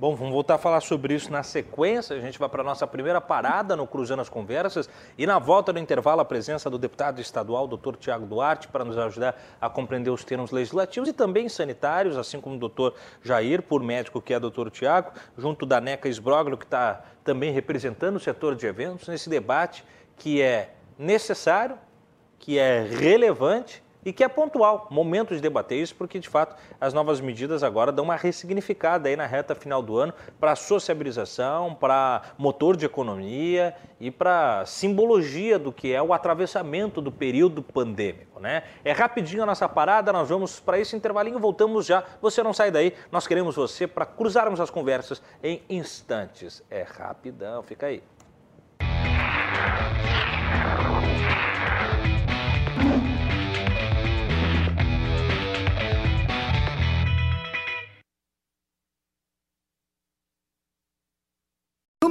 Bom, 0.00 0.16
vamos 0.16 0.32
voltar 0.32 0.54
a 0.54 0.58
falar 0.58 0.80
sobre 0.80 1.12
isso 1.12 1.30
na 1.30 1.42
sequência. 1.42 2.16
A 2.16 2.20
gente 2.20 2.38
vai 2.38 2.48
para 2.48 2.62
a 2.62 2.64
nossa 2.64 2.86
primeira 2.86 3.20
parada 3.20 3.76
no 3.76 3.86
Cruzando 3.86 4.20
as 4.20 4.30
Conversas 4.30 4.88
e 5.18 5.26
na 5.26 5.38
volta 5.38 5.74
do 5.74 5.78
intervalo 5.78 6.22
a 6.22 6.24
presença 6.24 6.70
do 6.70 6.78
deputado 6.78 7.20
estadual, 7.20 7.68
doutor 7.68 7.96
Tiago 7.96 8.24
Duarte, 8.24 8.66
para 8.66 8.82
nos 8.82 8.96
ajudar 8.96 9.38
a 9.60 9.68
compreender 9.68 10.08
os 10.08 10.24
termos 10.24 10.52
legislativos 10.52 11.06
e 11.06 11.12
também 11.12 11.50
sanitários, 11.50 12.16
assim 12.16 12.40
como 12.40 12.56
o 12.56 12.58
doutor 12.58 12.94
Jair, 13.22 13.60
por 13.60 13.82
médico 13.82 14.22
que 14.22 14.32
é 14.32 14.40
doutor 14.40 14.70
Tiago, 14.70 15.12
junto 15.36 15.66
da 15.66 15.82
NECA 15.82 16.08
Esbróglio, 16.08 16.56
que 16.56 16.64
está 16.64 17.02
também 17.22 17.52
representando 17.52 18.16
o 18.16 18.20
setor 18.20 18.56
de 18.56 18.66
eventos 18.66 19.06
nesse 19.06 19.28
debate 19.28 19.84
que 20.16 20.40
é 20.40 20.72
necessário, 20.98 21.76
que 22.38 22.58
é 22.58 22.84
relevante 22.84 23.82
e 24.04 24.12
que 24.12 24.24
é 24.24 24.28
pontual, 24.28 24.86
momento 24.90 25.34
de 25.34 25.40
debater 25.40 25.78
isso, 25.78 25.94
porque 25.94 26.18
de 26.18 26.28
fato 26.28 26.56
as 26.80 26.94
novas 26.94 27.20
medidas 27.20 27.62
agora 27.62 27.92
dão 27.92 28.04
uma 28.04 28.16
ressignificada 28.16 29.08
aí 29.08 29.16
na 29.16 29.26
reta 29.26 29.54
final 29.54 29.82
do 29.82 29.96
ano 29.96 30.12
para 30.38 30.56
sociabilização, 30.56 31.74
para 31.74 32.22
motor 32.38 32.76
de 32.76 32.86
economia 32.86 33.74
e 33.98 34.10
para 34.10 34.64
simbologia 34.66 35.58
do 35.58 35.72
que 35.72 35.92
é 35.92 36.02
o 36.02 36.12
atravessamento 36.12 37.00
do 37.00 37.12
período 37.12 37.62
pandêmico, 37.62 38.40
né? 38.40 38.64
É 38.84 38.92
rapidinho 38.92 39.42
a 39.42 39.46
nossa 39.46 39.68
parada, 39.68 40.12
nós 40.12 40.28
vamos 40.28 40.58
para 40.58 40.78
esse 40.78 40.96
intervalinho, 40.96 41.38
voltamos 41.38 41.86
já. 41.86 42.02
Você 42.22 42.42
não 42.42 42.52
sai 42.52 42.70
daí, 42.70 42.94
nós 43.12 43.26
queremos 43.26 43.56
você 43.56 43.86
para 43.86 44.06
cruzarmos 44.06 44.60
as 44.60 44.70
conversas 44.70 45.22
em 45.42 45.62
instantes. 45.68 46.62
É 46.70 46.82
rapidão, 46.82 47.62
fica 47.62 47.86
aí. 47.86 48.02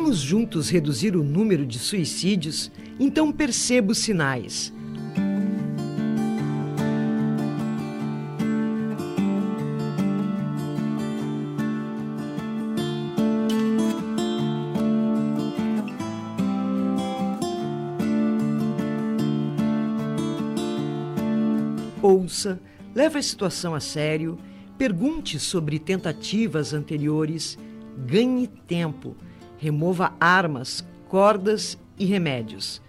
Vamos 0.10 0.24
juntos 0.24 0.70
reduzir 0.70 1.16
o 1.16 1.24
número 1.24 1.64
de 1.68 1.78
suicídios? 1.78 2.72
Então 3.00 3.32
perceba 3.32 3.92
os 3.92 4.00
sinais. 4.00 4.74
Ouça, 22.02 22.60
leve 22.96 23.20
a 23.20 23.22
situação 23.22 23.76
a 23.76 23.80
sério, 23.80 24.40
pergunte 24.76 25.38
sobre 25.38 25.78
tentativas 25.78 26.74
anteriores, 26.74 27.60
ganhe 28.08 28.48
tempo 28.48 29.16
remova 29.60 30.14
armas, 30.20 30.86
cordas 31.10 31.78
e 31.98 32.06
remédios. 32.06 32.82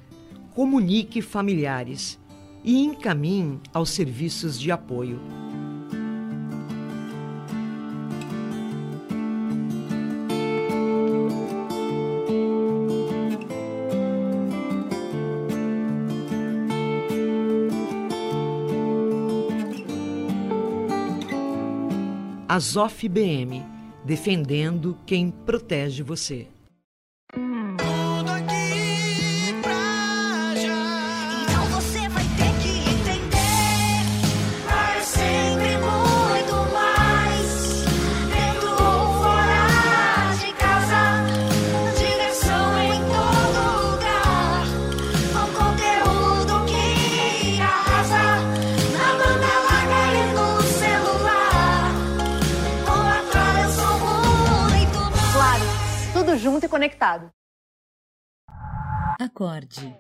Comunique 0.55 1.21
familiares 1.21 2.19
e 2.65 2.79
encaminhe 2.79 3.59
aos 3.75 3.91
serviços 3.91 4.59
de 4.59 4.71
apoio. 4.71 5.19
Azof 22.49 23.09
BM, 23.09 23.63
defendendo 24.05 24.99
quem 25.07 25.31
protege 25.31 26.03
você. 26.03 26.49
Conectado. 56.81 57.31
Acorde. 59.21 59.95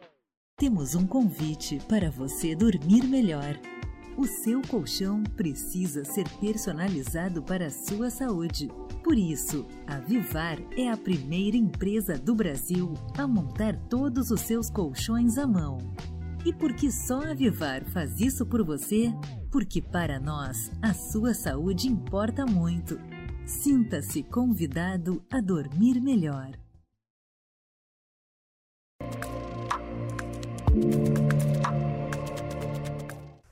Temos 0.57 0.95
um 0.95 1.07
convite 1.07 1.79
para 1.87 2.11
você 2.11 2.57
dormir 2.57 3.03
melhor. 3.05 3.61
O 4.17 4.27
seu 4.27 4.63
colchão 4.63 5.23
precisa 5.37 6.07
ser 6.07 6.27
personalizado 6.41 7.43
para 7.43 7.67
a 7.67 7.71
sua 7.71 8.09
saúde. 8.09 8.71
Por 9.05 9.19
isso, 9.19 9.67
a 9.87 9.99
Vivar 9.99 10.57
é 10.75 10.89
a 10.89 10.97
primeira 10.97 11.55
empresa 11.55 12.19
do 12.19 12.35
Brasil 12.35 12.95
a 13.19 13.27
montar 13.27 13.77
todos 13.91 14.31
os 14.31 14.41
seus 14.41 14.71
colchões 14.71 15.37
à 15.37 15.47
mão. 15.47 15.77
E 16.47 16.53
por 16.53 16.73
que 16.73 16.91
só 16.91 17.21
a 17.21 17.35
Vivar 17.35 17.85
faz 17.85 18.19
isso 18.21 18.47
por 18.47 18.65
você? 18.65 19.13
Porque 19.53 19.83
para 19.83 20.19
nós, 20.19 20.71
a 20.81 20.95
sua 20.95 21.35
saúde 21.35 21.89
importa 21.89 22.47
muito. 22.47 22.99
Sinta-se 23.45 24.23
convidado 24.23 25.23
a 25.31 25.43
dormir 25.43 26.01
melhor. 26.01 26.60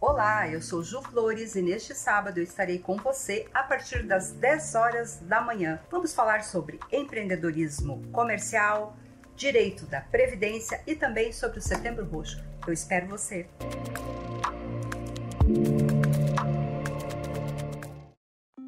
Olá, 0.00 0.48
eu 0.48 0.62
sou 0.62 0.84
Ju 0.84 1.02
Flores 1.02 1.56
e 1.56 1.62
neste 1.62 1.92
sábado 1.92 2.38
eu 2.38 2.44
estarei 2.44 2.78
com 2.78 2.96
você 2.96 3.46
a 3.52 3.64
partir 3.64 4.04
das 4.04 4.30
10 4.30 4.74
horas 4.76 5.18
da 5.22 5.40
manhã. 5.40 5.80
Vamos 5.90 6.14
falar 6.14 6.44
sobre 6.44 6.78
empreendedorismo 6.92 8.02
comercial, 8.12 8.96
direito 9.36 9.84
da 9.86 10.00
previdência 10.00 10.80
e 10.86 10.94
também 10.94 11.32
sobre 11.32 11.58
o 11.58 11.62
Setembro 11.62 12.04
Roxo. 12.04 12.42
Eu 12.66 12.72
espero 12.72 13.08
você. 13.08 13.48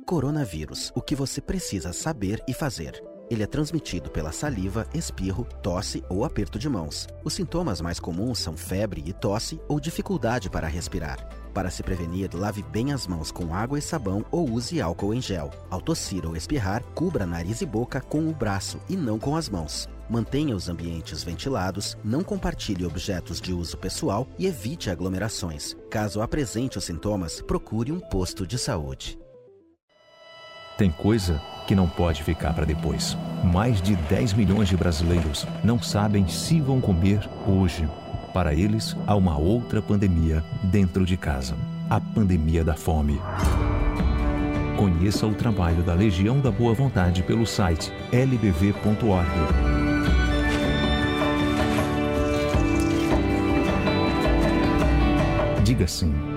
Coronavírus: 0.05 0.93
o 0.95 1.01
que 1.01 1.15
você 1.15 1.41
precisa 1.41 1.93
saber 1.93 2.43
e 2.49 2.53
fazer. 2.53 3.10
Ele 3.31 3.45
é 3.45 3.47
transmitido 3.47 4.11
pela 4.11 4.33
saliva, 4.33 4.87
espirro, 4.93 5.47
tosse 5.63 6.03
ou 6.09 6.25
aperto 6.25 6.59
de 6.59 6.69
mãos. 6.69 7.07
Os 7.23 7.33
sintomas 7.33 7.81
mais 7.81 8.01
comuns 8.01 8.41
são 8.41 8.57
febre 8.57 9.05
e 9.07 9.13
tosse 9.13 9.61
ou 9.69 9.79
dificuldade 9.79 10.51
para 10.51 10.67
respirar. 10.67 11.29
Para 11.55 11.71
se 11.71 11.83
prevenir, 11.83 12.31
lave 12.35 12.63
bem 12.63 12.93
as 12.93 13.07
mãos 13.07 13.31
com 13.31 13.55
água 13.55 13.79
e 13.79 13.83
sabão 13.83 14.25
ou 14.33 14.51
use 14.51 14.81
álcool 14.81 15.15
em 15.15 15.23
gel. 15.23 15.51
Ao 15.71 15.81
tossir 15.81 16.27
ou 16.27 16.37
espirrar, 16.37 16.83
cubra 16.95 17.25
nariz 17.25 17.61
e 17.61 17.67
boca 17.67 18.01
com 18.01 18.29
o 18.29 18.35
braço 18.35 18.81
e 18.89 18.97
não 18.97 19.19
com 19.19 19.37
as 19.37 19.49
mãos. 19.49 19.89
Mantenha 20.09 20.57
os 20.57 20.69
ambientes 20.69 21.23
ventilados, 21.23 21.97
não 22.03 22.25
compartilhe 22.25 22.85
objetos 22.85 23.41
de 23.41 23.53
uso 23.53 23.77
pessoal 23.79 24.27
e 24.37 24.47
evite 24.47 24.91
aglomerações. 24.91 25.77
Caso 25.89 26.21
apresente 26.21 26.79
os 26.79 26.85
sintomas, 26.85 27.41
procure 27.41 27.93
um 27.93 28.01
posto 28.01 28.45
de 28.45 28.59
saúde. 28.59 29.17
Tem 30.81 30.91
coisa 30.91 31.39
que 31.67 31.75
não 31.75 31.87
pode 31.87 32.23
ficar 32.23 32.55
para 32.55 32.65
depois. 32.65 33.15
Mais 33.45 33.83
de 33.83 33.95
10 33.95 34.33
milhões 34.33 34.67
de 34.67 34.79
brasileiros 34.79 35.47
não 35.63 35.79
sabem 35.79 36.27
se 36.27 36.59
vão 36.59 36.81
comer 36.81 37.29
hoje. 37.47 37.87
Para 38.33 38.55
eles, 38.55 38.97
há 39.07 39.15
uma 39.15 39.37
outra 39.37 39.83
pandemia 39.83 40.43
dentro 40.63 41.05
de 41.05 41.19
casa 41.19 41.55
a 41.91 42.01
pandemia 42.01 42.65
da 42.65 42.73
fome. 42.73 43.21
Conheça 44.79 45.27
o 45.27 45.35
trabalho 45.35 45.83
da 45.83 45.93
Legião 45.93 46.41
da 46.41 46.51
Boa 46.51 46.73
Vontade 46.73 47.23
pelo 47.25 47.47
site 47.47 47.93
lbv.org. 48.11 49.29
Diga 55.63 55.87
sim 55.87 56.30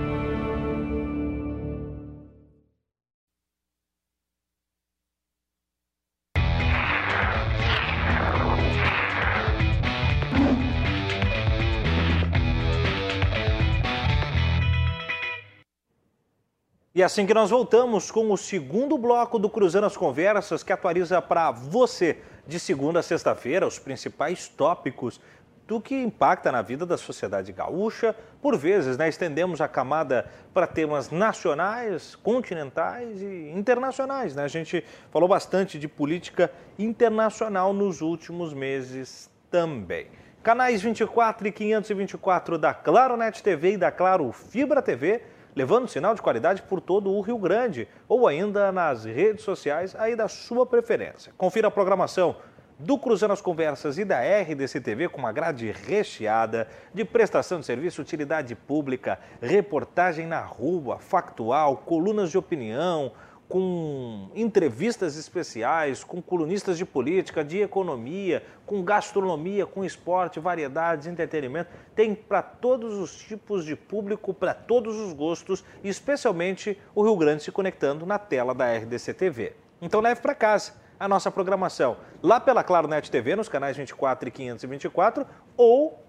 E 16.96 17.02
assim 17.02 17.26
que 17.26 17.34
nós 17.34 17.50
voltamos 17.50 18.08
com 18.08 18.30
o 18.30 18.38
segundo 18.38 18.96
bloco 18.96 19.36
do 19.36 19.50
Cruzando 19.50 19.84
as 19.84 19.96
Conversas, 19.96 20.62
que 20.62 20.72
atualiza 20.72 21.20
para 21.20 21.50
você, 21.50 22.18
de 22.46 22.60
segunda 22.60 23.00
a 23.00 23.02
sexta-feira, 23.02 23.66
os 23.66 23.80
principais 23.80 24.46
tópicos 24.46 25.20
do 25.66 25.80
que 25.80 25.96
impacta 25.96 26.52
na 26.52 26.62
vida 26.62 26.86
da 26.86 26.96
sociedade 26.96 27.50
gaúcha. 27.50 28.14
Por 28.40 28.56
vezes, 28.56 28.96
né, 28.96 29.08
estendemos 29.08 29.60
a 29.60 29.66
camada 29.66 30.30
para 30.52 30.68
temas 30.68 31.10
nacionais, 31.10 32.14
continentais 32.14 33.20
e 33.20 33.50
internacionais. 33.56 34.36
Né? 34.36 34.44
A 34.44 34.48
gente 34.48 34.84
falou 35.10 35.28
bastante 35.28 35.80
de 35.80 35.88
política 35.88 36.48
internacional 36.78 37.72
nos 37.72 38.02
últimos 38.02 38.54
meses 38.54 39.28
também. 39.50 40.06
Canais 40.44 40.80
24 40.80 41.48
e 41.48 41.50
524 41.50 42.56
da 42.56 42.72
Claro 42.72 43.16
Net 43.16 43.42
TV 43.42 43.72
e 43.72 43.76
da 43.78 43.90
Claro 43.90 44.30
Fibra 44.30 44.80
TV 44.80 45.33
levando 45.54 45.88
sinal 45.88 46.14
de 46.14 46.22
qualidade 46.22 46.62
por 46.62 46.80
todo 46.80 47.10
o 47.10 47.20
Rio 47.20 47.38
Grande 47.38 47.88
ou 48.08 48.26
ainda 48.26 48.72
nas 48.72 49.04
redes 49.04 49.44
sociais 49.44 49.94
aí 49.96 50.16
da 50.16 50.28
sua 50.28 50.66
preferência. 50.66 51.32
Confira 51.36 51.68
a 51.68 51.70
programação 51.70 52.36
do 52.78 52.98
Cruzando 52.98 53.32
as 53.32 53.40
Conversas 53.40 53.98
e 53.98 54.04
da 54.04 54.18
RDC 54.20 54.80
TV 54.80 55.08
com 55.08 55.18
uma 55.18 55.32
grade 55.32 55.70
recheada 55.70 56.66
de 56.92 57.04
prestação 57.04 57.60
de 57.60 57.66
serviço, 57.66 58.02
utilidade 58.02 58.54
pública, 58.54 59.18
reportagem 59.40 60.26
na 60.26 60.40
rua, 60.40 60.98
factual, 60.98 61.76
colunas 61.76 62.30
de 62.30 62.38
opinião, 62.38 63.12
com 63.54 64.30
entrevistas 64.34 65.16
especiais, 65.16 66.02
com 66.02 66.20
colunistas 66.20 66.76
de 66.76 66.84
política, 66.84 67.44
de 67.44 67.60
economia, 67.60 68.42
com 68.66 68.82
gastronomia, 68.82 69.64
com 69.64 69.84
esporte, 69.84 70.40
variedades, 70.40 71.06
entretenimento. 71.06 71.70
Tem 71.94 72.16
para 72.16 72.42
todos 72.42 72.94
os 72.94 73.16
tipos 73.16 73.64
de 73.64 73.76
público, 73.76 74.34
para 74.34 74.54
todos 74.54 74.96
os 74.96 75.12
gostos, 75.12 75.64
e 75.84 75.88
especialmente 75.88 76.76
o 76.96 77.04
Rio 77.04 77.16
Grande 77.16 77.44
se 77.44 77.52
conectando 77.52 78.04
na 78.04 78.18
tela 78.18 78.52
da 78.56 78.76
RDC 78.76 79.14
TV. 79.14 79.52
Então 79.80 80.00
leve 80.00 80.20
para 80.20 80.34
casa 80.34 80.72
a 80.98 81.06
nossa 81.06 81.30
programação 81.30 81.96
lá 82.20 82.40
pela 82.40 82.64
Claro 82.64 82.88
Net 82.88 83.08
TV, 83.08 83.36
nos 83.36 83.48
canais 83.48 83.76
24 83.76 84.28
e 84.28 84.32
524, 84.32 85.24
ou 85.56 86.02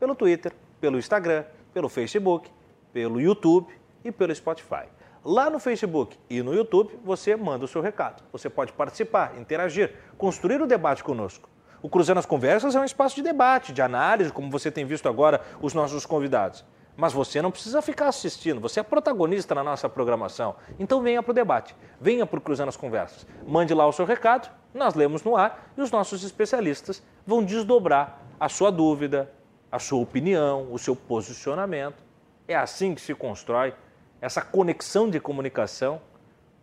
pelo 0.00 0.14
Twitter, 0.14 0.54
pelo 0.80 0.96
Instagram, 0.96 1.44
pelo 1.74 1.90
Facebook, 1.90 2.50
pelo 2.94 3.20
YouTube 3.20 3.68
e 4.02 4.10
pelo 4.10 4.34
Spotify. 4.34 4.86
Lá 5.24 5.50
no 5.50 5.58
Facebook 5.58 6.16
e 6.30 6.42
no 6.42 6.54
YouTube, 6.54 6.98
você 7.04 7.34
manda 7.34 7.64
o 7.64 7.68
seu 7.68 7.82
recado. 7.82 8.22
Você 8.32 8.48
pode 8.48 8.72
participar, 8.72 9.36
interagir, 9.38 9.94
construir 10.16 10.62
o 10.62 10.66
debate 10.66 11.02
conosco. 11.02 11.48
O 11.82 11.88
Cruzando 11.88 12.18
as 12.18 12.26
Conversas 12.26 12.74
é 12.74 12.80
um 12.80 12.84
espaço 12.84 13.16
de 13.16 13.22
debate, 13.22 13.72
de 13.72 13.82
análise, 13.82 14.32
como 14.32 14.50
você 14.50 14.70
tem 14.70 14.84
visto 14.84 15.08
agora 15.08 15.40
os 15.60 15.74
nossos 15.74 16.06
convidados. 16.06 16.64
Mas 16.96 17.12
você 17.12 17.40
não 17.40 17.50
precisa 17.50 17.80
ficar 17.80 18.08
assistindo, 18.08 18.60
você 18.60 18.80
é 18.80 18.82
protagonista 18.82 19.54
na 19.54 19.62
nossa 19.62 19.88
programação. 19.88 20.56
Então 20.78 21.00
venha 21.00 21.22
para 21.22 21.30
o 21.30 21.34
debate, 21.34 21.76
venha 22.00 22.26
para 22.26 22.38
o 22.38 22.40
Cruzando 22.40 22.68
as 22.68 22.76
Conversas. 22.76 23.26
Mande 23.46 23.72
lá 23.72 23.86
o 23.86 23.92
seu 23.92 24.04
recado, 24.04 24.50
nós 24.74 24.94
lemos 24.94 25.22
no 25.22 25.36
ar 25.36 25.70
e 25.76 25.80
os 25.80 25.92
nossos 25.92 26.24
especialistas 26.24 27.02
vão 27.24 27.44
desdobrar 27.44 28.20
a 28.40 28.48
sua 28.48 28.72
dúvida, 28.72 29.32
a 29.70 29.78
sua 29.78 30.00
opinião, 30.00 30.72
o 30.72 30.78
seu 30.78 30.96
posicionamento. 30.96 32.02
É 32.48 32.56
assim 32.56 32.94
que 32.94 33.00
se 33.00 33.14
constrói 33.14 33.74
essa 34.20 34.42
conexão 34.42 35.08
de 35.08 35.20
comunicação 35.20 36.00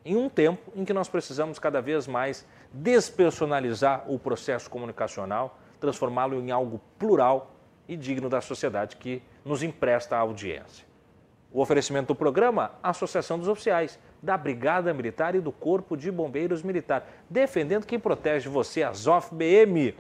em 0.04 0.16
um 0.16 0.30
tempo 0.30 0.72
em 0.76 0.86
que 0.86 0.94
nós 0.94 1.10
precisamos 1.10 1.58
cada 1.58 1.82
vez 1.82 2.08
mais 2.08 2.46
despersonalizar 2.72 4.04
o 4.08 4.20
processo 4.20 4.70
comunicacional, 4.70 5.58
transformá-lo 5.80 6.40
em 6.40 6.52
algo 6.52 6.80
plural 7.00 7.52
e 7.88 7.96
digno 7.96 8.30
da 8.30 8.42
sociedade 8.42 8.98
que 8.98 9.22
nos 9.44 9.64
empresta 9.64 10.16
a 10.16 10.20
audiência. 10.20 10.86
O 11.52 11.62
oferecimento 11.62 12.08
do 12.08 12.16
programa, 12.16 12.72
Associação 12.84 13.40
dos 13.40 13.48
Oficiais, 13.48 13.98
da 14.22 14.38
Brigada 14.38 14.94
Militar 14.94 15.36
e 15.36 15.40
do 15.40 15.52
Corpo 15.52 15.96
de 15.96 16.12
Bombeiros 16.12 16.62
Militar, 16.62 17.08
defendendo 17.30 17.86
quem 17.86 18.00
protege 18.00 18.50
você, 18.50 18.84
a 18.84 18.92
ZOF-BM. 18.92 19.96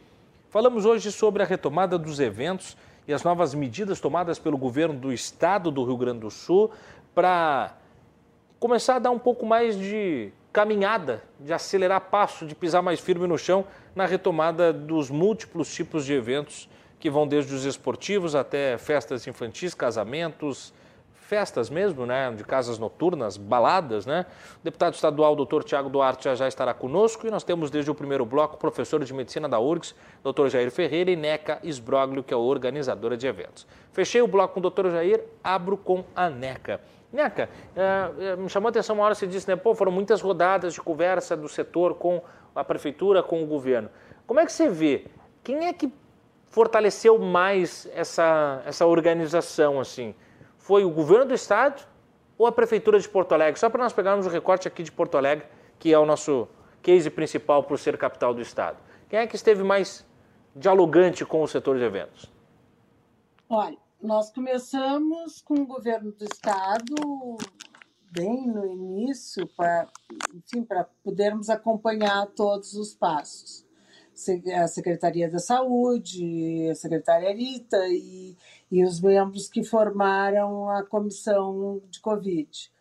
Falamos 0.49 0.85
hoje 0.85 1.11
sobre 1.11 1.43
a 1.43 1.45
retomada 1.45 1.97
dos 1.97 2.19
eventos 2.19 2.75
e 3.07 3.13
as 3.13 3.23
novas 3.23 3.53
medidas 3.53 3.99
tomadas 3.99 4.37
pelo 4.37 4.57
governo 4.57 4.99
do 4.99 5.13
estado 5.13 5.71
do 5.71 5.83
Rio 5.85 5.97
Grande 5.97 6.19
do 6.19 6.31
Sul 6.31 6.71
para 7.15 7.77
começar 8.59 8.97
a 8.97 8.99
dar 8.99 9.11
um 9.11 9.19
pouco 9.19 9.45
mais 9.45 9.77
de 9.77 10.31
caminhada, 10.51 11.23
de 11.39 11.51
acelerar 11.51 12.01
passo, 12.01 12.45
de 12.45 12.53
pisar 12.53 12.81
mais 12.81 12.99
firme 12.99 13.25
no 13.25 13.37
chão 13.37 13.65
na 13.95 14.05
retomada 14.05 14.71
dos 14.71 15.09
múltiplos 15.09 15.73
tipos 15.73 16.05
de 16.05 16.13
eventos 16.13 16.69
que 16.99 17.09
vão 17.09 17.27
desde 17.27 17.53
os 17.53 17.65
esportivos 17.65 18.35
até 18.35 18.77
festas 18.77 19.27
infantis, 19.27 19.73
casamentos, 19.73 20.73
festas 21.25 21.69
mesmo, 21.69 22.05
né, 22.05 22.31
de 22.31 22.43
casas 22.43 22.77
noturnas, 22.77 23.35
baladas, 23.35 24.05
né? 24.05 24.25
O 24.61 24.63
deputado 24.63 24.93
estadual 24.93 25.35
Dr. 25.35 25.63
Tiago 25.63 25.89
Duarte 25.89 26.25
já, 26.25 26.35
já 26.35 26.47
estará 26.47 26.73
conosco 26.73 27.27
e 27.27 27.31
nós 27.31 27.43
temos 27.43 27.71
desde 27.71 27.89
o 27.89 27.95
primeiro 27.95 28.25
bloco 28.25 28.55
o 28.55 28.57
professor 28.59 29.03
de 29.03 29.13
medicina 29.13 29.49
da 29.49 29.59
URGS, 29.59 29.95
Dr. 30.23 30.47
Jair 30.47 30.71
Ferreira 30.71 31.09
e 31.09 31.15
Neca 31.15 31.59
Esbroglio, 31.63 32.23
que 32.23 32.33
é 32.33 32.37
a 32.37 32.39
organizadora 32.39 33.17
de 33.17 33.25
eventos. 33.25 33.65
Fechei 33.91 34.21
o 34.21 34.27
bloco 34.27 34.53
com 34.53 34.65
o 34.65 34.69
Dr. 34.69 34.89
Jair, 34.91 35.23
abro 35.43 35.77
com 35.77 36.03
a 36.15 36.29
Neca. 36.29 36.79
Neca, 37.15 37.49
é, 37.75 38.35
me 38.35 38.49
chamou 38.49 38.67
a 38.67 38.69
atenção 38.69 38.95
uma 38.95 39.05
hora 39.05 39.15
você 39.15 39.25
disse, 39.25 39.47
né, 39.47 39.55
pô, 39.55 39.73
foram 39.73 39.91
muitas 39.91 40.21
rodadas 40.21 40.73
de 40.73 40.81
conversa 40.81 41.35
do 41.35 41.47
setor 41.47 41.95
com 41.95 42.21
a 42.53 42.63
prefeitura, 42.63 43.23
com 43.23 43.41
o 43.41 43.47
governo. 43.47 43.89
Como 44.27 44.39
é 44.39 44.45
que 44.45 44.51
você 44.51 44.67
vê? 44.67 45.05
Quem 45.41 45.67
é 45.67 45.73
que 45.73 45.91
fortaleceu 46.49 47.17
mais 47.17 47.89
essa, 47.93 48.61
essa 48.65 48.85
organização 48.85 49.79
assim? 49.79 50.13
Foi 50.57 50.83
o 50.83 50.89
governo 50.89 51.25
do 51.25 51.33
estado 51.33 51.87
ou 52.37 52.47
a 52.47 52.51
prefeitura 52.51 52.99
de 52.99 53.07
Porto 53.07 53.31
Alegre? 53.31 53.57
Só 53.59 53.69
para 53.69 53.81
nós 53.81 53.93
pegarmos 53.93 54.25
o 54.25 54.29
recorte 54.29 54.67
aqui 54.67 54.83
de 54.83 54.91
Porto 54.91 55.17
Alegre, 55.17 55.45
que 55.79 55.93
é 55.93 55.97
o 55.97 56.05
nosso 56.05 56.49
case 56.81 57.09
principal 57.09 57.63
por 57.63 57.79
ser 57.79 57.97
capital 57.97 58.33
do 58.33 58.41
estado. 58.41 58.77
Quem 59.07 59.19
é 59.19 59.27
que 59.27 59.37
esteve 59.37 59.63
mais 59.63 60.05
dialogante 60.53 61.23
com 61.23 61.41
o 61.41 61.47
setor 61.47 61.77
de 61.77 61.83
eventos? 61.83 62.29
Olha, 63.49 63.77
nós 64.05 64.29
começamos 64.29 65.41
com 65.41 65.55
o 65.55 65.65
governo 65.65 66.11
do 66.11 66.25
estado 66.25 67.37
bem 68.11 68.47
no 68.47 68.65
início 68.65 69.47
para, 69.57 69.89
enfim, 70.33 70.63
para 70.63 70.83
podermos 71.03 71.49
acompanhar 71.49 72.27
todos 72.27 72.75
os 72.75 72.93
passos. 72.93 73.65
A 74.55 74.67
Secretaria 74.67 75.29
da 75.29 75.39
Saúde, 75.39 76.69
a 76.69 76.75
secretária 76.75 77.35
Rita 77.35 77.87
e, 77.89 78.37
e 78.71 78.85
os 78.85 79.01
membros 79.01 79.49
que 79.49 79.63
formaram 79.63 80.69
a 80.69 80.83
comissão 80.83 81.81
de 81.89 81.99
Covid. 81.99 82.71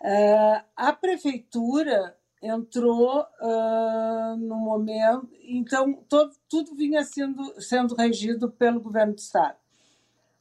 Uh, 0.00 0.64
a 0.74 0.92
prefeitura 0.92 2.16
entrou 2.42 3.20
uh, 3.20 4.36
no 4.38 4.56
momento, 4.56 5.28
então 5.42 6.02
todo, 6.08 6.34
tudo 6.48 6.74
vinha 6.74 7.04
sendo, 7.04 7.60
sendo 7.60 7.94
regido 7.94 8.50
pelo 8.50 8.80
governo 8.80 9.12
do 9.12 9.18
estado. 9.18 9.63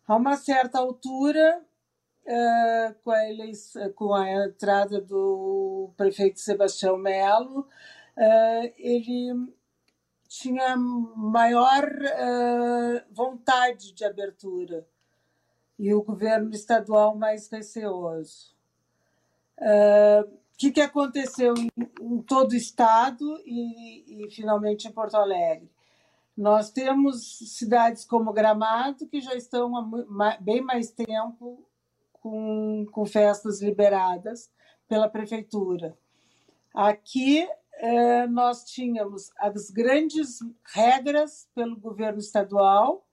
A 0.07 0.15
uma 0.15 0.35
certa 0.35 0.79
altura, 0.79 1.61
uh, 2.25 2.93
com, 3.03 3.11
a 3.11 3.29
eleição, 3.29 3.93
com 3.93 4.13
a 4.13 4.45
entrada 4.45 4.99
do 4.99 5.91
prefeito 5.95 6.39
Sebastião 6.39 6.97
Melo, 6.97 7.61
uh, 7.61 8.73
ele 8.77 9.53
tinha 10.27 10.75
maior 10.75 11.87
vontade 13.11 13.93
de 13.93 14.03
abertura 14.03 14.83
e 15.77 15.93
o 15.93 16.01
governo 16.01 16.49
estadual 16.51 17.15
mais 17.15 17.49
receoso. 17.49 18.53
Uh, 19.57 20.23
o 20.53 20.57
que, 20.57 20.71
que 20.71 20.81
aconteceu 20.81 21.53
em, 21.57 21.69
em 22.01 22.21
todo 22.21 22.51
o 22.51 22.55
estado 22.55 23.41
e, 23.45 24.25
e, 24.25 24.31
finalmente 24.31 24.87
em 24.87 24.91
Porto 24.91 25.15
Alegre? 25.15 25.69
Nós 26.35 26.71
temos 26.71 27.37
cidades 27.57 28.03
como 28.03 28.33
Gramado 28.33 29.07
que 29.07 29.21
já 29.21 29.35
estão 29.35 29.77
há 29.77 30.37
bem 30.39 30.61
mais 30.61 30.91
tempo 30.91 31.63
com, 32.13 32.85
com 32.91 33.05
festas 33.05 33.61
liberadas 33.61 34.49
pela 34.87 35.07
prefeitura. 35.07 35.95
Aqui 36.73 37.47
eh, 37.75 38.25
nós 38.27 38.63
tínhamos 38.63 39.31
as 39.37 39.69
grandes 39.69 40.39
regras 40.73 41.47
pelo 41.53 41.79
governo 41.79 42.19
estadual 42.19 43.05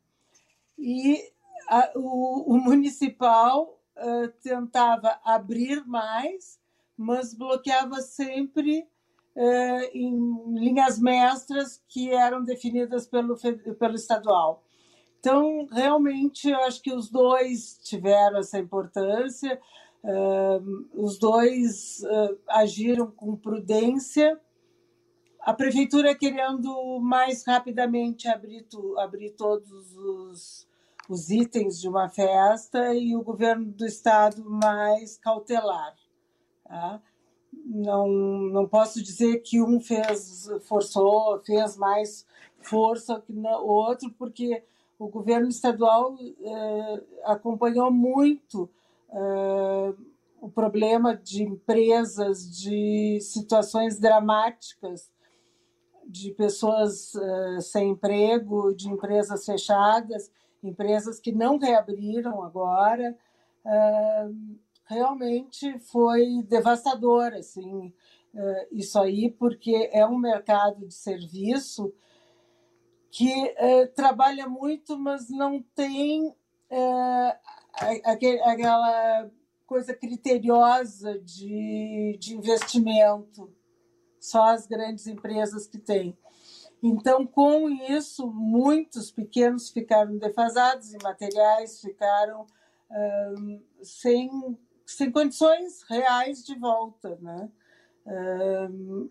e 0.79 1.23
a, 1.69 1.93
o, 1.97 2.55
o, 2.55 2.59
municipal 2.59 3.79
eh, 3.97 4.29
tentava 4.43 5.21
abrir 5.23 5.85
mais 5.87 6.59
mas 6.97 7.33
bloqueava 7.33 8.03
sempre 8.03 8.87
em 9.95 10.55
linhas 10.55 10.99
mestras 11.01 11.83
que 11.89 12.11
eram 12.11 12.45
definidas 12.45 13.07
pelo, 13.07 13.37
pelo 13.79 13.95
estadual. 13.95 14.63
Então, 15.21 15.67
realmente, 15.71 16.49
eu 16.49 16.59
acho 16.61 16.83
que 16.83 16.93
os 16.93 17.11
dois 17.11 17.79
tiveram 17.83 18.39
essa 18.39 18.59
importância, 18.59 19.61
uh, 20.03 20.89
os 20.95 21.19
dois 21.19 22.03
uh, 22.05 22.39
agiram 22.49 23.11
com 23.11 23.37
prudência. 23.37 24.41
A 25.41 25.53
prefeitura 25.53 26.15
querendo 26.15 26.99
mais 27.01 27.45
rapidamente 27.47 28.29
abrir, 28.29 28.63
tu, 28.63 28.99
abrir 28.99 29.31
todos 29.33 29.95
os, 29.95 30.67
os 31.09 31.31
itens 31.31 31.79
de 31.79 31.89
uma 31.89 32.09
festa 32.09 32.95
e 32.95 33.15
o 33.15 33.23
governo 33.23 33.67
do 33.67 33.85
estado 33.85 34.43
mais 34.49 35.19
cautelar. 35.19 35.95
Tá? 36.65 37.03
Não, 37.73 38.09
não 38.09 38.67
posso 38.67 39.01
dizer 39.01 39.39
que 39.43 39.63
um 39.63 39.81
fez, 39.81 40.51
forçou, 40.63 41.39
fez 41.39 41.77
mais 41.77 42.27
força 42.59 43.23
que 43.25 43.33
o 43.33 43.67
outro, 43.69 44.11
porque 44.19 44.65
o 44.99 45.07
governo 45.07 45.49
estadual 45.49 46.17
eh, 46.21 47.03
acompanhou 47.25 47.89
muito 47.93 48.69
eh, 49.13 49.95
o 50.41 50.51
problema 50.51 51.15
de 51.17 51.45
empresas, 51.45 52.51
de 52.59 53.21
situações 53.21 54.01
dramáticas, 54.01 55.09
de 56.05 56.33
pessoas 56.33 57.15
eh, 57.15 57.61
sem 57.61 57.91
emprego, 57.91 58.75
de 58.75 58.89
empresas 58.89 59.47
fechadas, 59.47 60.29
empresas 60.61 61.21
que 61.21 61.31
não 61.31 61.57
reabriram 61.57 62.43
agora 62.43 63.17
realmente 64.91 65.79
foi 65.79 66.43
devastador, 66.49 67.33
assim, 67.33 67.93
eh, 68.35 68.69
isso 68.73 68.99
aí, 68.99 69.31
porque 69.31 69.89
é 69.93 70.05
um 70.05 70.19
mercado 70.19 70.87
de 70.87 70.95
serviço 70.95 71.93
que 73.11 73.33
é, 73.57 73.87
trabalha 73.87 74.49
muito, 74.49 74.99
mas 74.99 75.29
não 75.31 75.63
tem 75.75 76.35
é, 76.71 77.39
aquela 78.45 79.31
coisa 79.67 79.95
criteriosa 79.95 81.19
de, 81.19 82.17
de 82.21 82.37
investimento, 82.37 83.53
só 84.21 84.51
as 84.51 84.67
grandes 84.67 85.07
empresas 85.07 85.67
que 85.67 85.79
têm. 85.79 86.17
Então, 86.83 87.27
com 87.27 87.69
isso, 87.69 88.27
muitos 88.27 89.11
pequenos 89.11 89.71
ficaram 89.71 90.17
defasados 90.17 90.95
em 90.95 90.99
materiais, 91.03 91.81
ficaram 91.81 92.47
um, 92.91 93.63
sem 93.83 94.31
sem 94.97 95.11
condições 95.11 95.83
reais 95.89 96.45
de 96.45 96.59
volta, 96.59 97.19
né? 97.21 97.49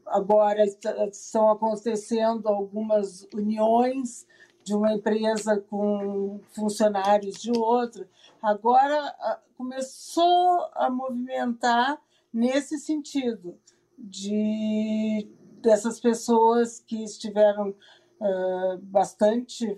agora 0.08 0.66
estão 0.66 1.52
acontecendo 1.52 2.48
algumas 2.48 3.26
uniões 3.34 4.28
de 4.64 4.76
uma 4.76 4.94
empresa 4.94 5.60
com 5.70 6.42
funcionários 6.52 7.42
de 7.42 7.52
outra. 7.52 8.08
Agora 8.42 9.16
começou 9.58 10.70
a 10.74 10.90
movimentar 10.90 12.02
nesse 12.34 12.78
sentido 12.78 13.58
de 13.98 15.28
dessas 15.62 16.00
pessoas 16.00 16.80
que 16.80 17.04
estiveram 17.04 17.70
uh, 17.70 18.78
bastante 18.82 19.78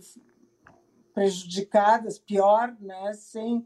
prejudicadas, 1.13 2.19
pior, 2.19 2.75
né, 2.79 3.13
sem 3.13 3.65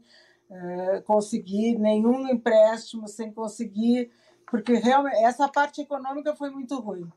é, 0.50 1.00
conseguir 1.00 1.78
nenhum 1.78 2.28
empréstimo, 2.28 3.08
sem 3.08 3.32
conseguir, 3.32 4.10
porque 4.50 4.74
realmente 4.74 5.16
essa 5.24 5.48
parte 5.48 5.80
econômica 5.80 6.34
foi 6.34 6.50
muito 6.50 6.78
ruim. 6.78 7.10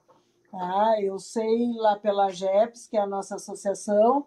Tá? 0.52 1.00
Eu 1.02 1.20
sei 1.20 1.74
lá 1.76 1.96
pela 1.96 2.30
GEPS, 2.30 2.88
que 2.88 2.98
é 2.98 3.02
a 3.02 3.08
nossa 3.08 3.36
associação, 3.36 4.26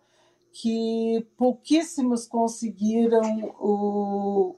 que 0.53 1.27
pouquíssimos 1.37 2.27
conseguiram 2.27 3.55
o, 3.59 4.55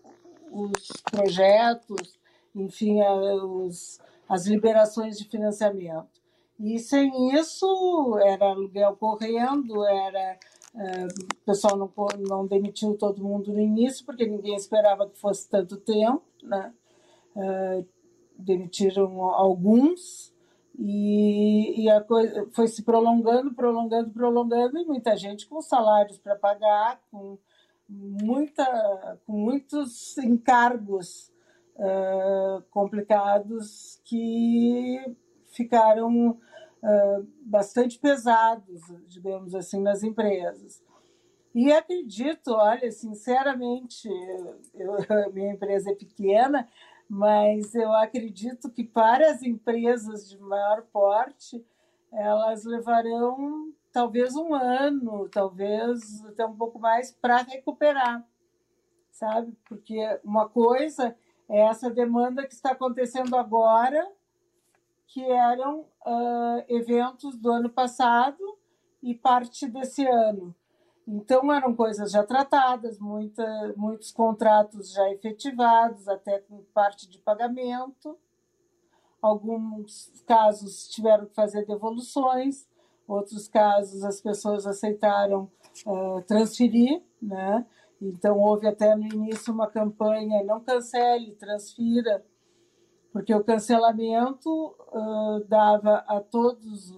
os 0.51 0.91
projetos, 1.11 2.19
enfim, 2.55 3.01
os, 3.03 3.99
as 4.29 4.47
liberações 4.47 5.17
de 5.17 5.25
financiamento. 5.25 6.23
E 6.59 6.79
sem 6.79 7.35
isso, 7.35 8.19
era 8.19 8.47
aluguel 8.47 8.97
correndo, 8.97 9.85
era 9.85 10.39
o 10.75 11.45
pessoal 11.47 11.77
não, 11.77 11.93
não 12.29 12.47
demitiu 12.47 12.97
todo 12.97 13.23
mundo 13.23 13.53
no 13.53 13.61
início, 13.61 14.05
porque 14.05 14.27
ninguém 14.27 14.57
esperava 14.57 15.09
que 15.09 15.19
fosse 15.19 15.49
tanto 15.49 15.77
tempo, 15.77 16.23
né? 16.43 16.73
Uh, 17.37 17.87
demitiram 18.37 19.23
alguns 19.23 20.35
e, 20.79 21.83
e, 21.83 21.89
a 21.89 22.01
coisa 22.01 22.49
foi 22.53 22.67
se 22.67 22.83
prolongando, 22.83 23.55
prolongando, 23.55 24.11
prolongando, 24.11 24.79
e 24.79 24.85
muita 24.85 25.17
gente 25.17 25.47
com 25.47 25.63
salários 25.63 26.19
para 26.19 26.35
pagar, 26.35 27.01
com, 27.11 27.39
muita, 27.89 29.19
com 29.25 29.33
muitos 29.33 30.19
encargos 30.19 31.33
uh, 31.77 32.63
complicados 32.71 34.01
que 34.05 35.17
ficaram 35.53 36.41
uh, 36.85 37.27
bastante 37.41 37.99
pesados, 37.99 38.83
digamos 39.09 39.55
assim, 39.55 39.81
nas 39.81 40.03
empresas. 40.03 40.83
E 41.55 41.73
acredito, 41.73 42.53
olha, 42.53 42.91
sinceramente, 42.93 44.09
eu, 44.75 44.97
minha 45.33 45.53
empresa 45.53 45.91
é 45.91 45.95
pequena, 45.95 46.69
mas 47.09 47.75
eu 47.75 47.93
acredito 47.93 48.71
que 48.71 48.85
para 48.85 49.31
as 49.31 49.43
empresas 49.43 50.29
de 50.29 50.39
maior 50.39 50.83
porte, 50.93 51.65
elas 52.13 52.65
levarão 52.65 53.73
talvez 53.93 54.35
um 54.35 54.53
ano, 54.53 55.29
talvez 55.29 56.25
até 56.27 56.45
um 56.45 56.57
pouco 56.57 56.79
mais 56.79 57.13
para 57.13 57.43
recuperar, 57.43 58.27
sabe? 59.11 59.57
Porque 59.69 59.97
uma 60.25 60.49
coisa 60.49 61.17
é 61.49 61.61
essa 61.61 61.89
demanda 61.89 62.47
que 62.47 62.53
está 62.53 62.73
acontecendo 62.73 63.37
agora, 63.37 64.05
que 65.15 65.23
eram 65.23 65.83
uh, 66.05 66.65
eventos 66.67 67.37
do 67.37 67.49
ano 67.49 67.71
passado 67.71 68.59
e 69.01 69.15
parte 69.15 69.69
desse 69.69 70.05
ano. 70.05 70.53
Então, 71.07 71.53
eram 71.53 71.73
coisas 71.73 72.11
já 72.11 72.25
tratadas, 72.25 72.99
muita, 72.99 73.73
muitos 73.77 74.11
contratos 74.11 74.91
já 74.91 75.09
efetivados, 75.13 76.09
até 76.09 76.41
com 76.41 76.65
parte 76.75 77.09
de 77.09 77.21
pagamento. 77.21 78.19
Alguns 79.23 80.11
casos 80.27 80.89
tiveram 80.89 81.27
que 81.27 81.35
fazer 81.35 81.65
devoluções, 81.65 82.69
outros 83.07 83.47
casos 83.47 84.03
as 84.03 84.21
pessoas 84.21 84.67
aceitaram 84.67 85.49
uh, 85.87 86.23
transferir, 86.27 87.01
né? 87.23 87.65
Então, 88.03 88.41
houve 88.41 88.67
até 88.67 88.97
no 88.97 89.07
início 89.07 89.55
uma 89.55 89.69
campanha, 89.69 90.43
não 90.43 90.59
cancele, 90.59 91.37
transfira, 91.37 92.25
porque 93.15 93.33
o 93.33 93.45
cancelamento 93.45 94.75
uh, 94.93 95.45
dava 95.47 95.99
a 96.09 96.19
todos, 96.19 96.93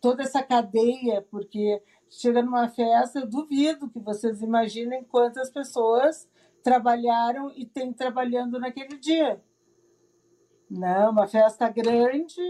toda 0.00 0.22
essa 0.22 0.42
cadeia, 0.42 1.20
porque 1.30 1.82
chega 2.08 2.42
numa 2.42 2.70
festa, 2.70 3.18
eu 3.18 3.26
duvido 3.26 3.90
que 3.90 3.98
vocês 3.98 4.40
imaginem 4.40 5.04
quantas 5.04 5.50
pessoas 5.50 6.26
trabalharam 6.62 7.52
e 7.54 7.66
tem 7.66 7.92
trabalhando 7.92 8.58
naquele 8.58 8.96
dia. 8.96 9.42
Né? 10.70 11.06
Uma 11.06 11.28
festa 11.28 11.68
grande, 11.68 12.40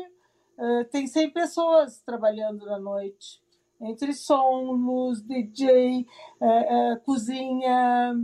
uh, 0.56 0.84
tem 0.92 1.08
100 1.08 1.30
pessoas 1.30 2.00
trabalhando 2.02 2.64
na 2.66 2.78
noite. 2.78 3.42
Entre 3.80 4.14
som, 4.14 4.70
luz, 4.70 5.20
DJ, 5.22 6.06
uh, 6.40 6.92
uh, 6.94 7.00
cozinha, 7.00 8.14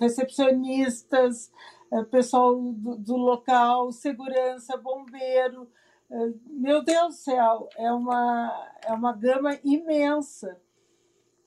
recepcionistas, 0.00 1.50
pessoal 2.10 2.54
do, 2.54 2.96
do 2.96 3.16
local, 3.16 3.92
segurança, 3.92 4.76
bombeiro, 4.76 5.68
meu 6.46 6.82
Deus 6.82 7.06
do 7.08 7.12
céu, 7.12 7.68
é 7.76 7.90
uma, 7.92 8.70
é 8.84 8.92
uma 8.92 9.12
gama 9.12 9.58
imensa. 9.64 10.60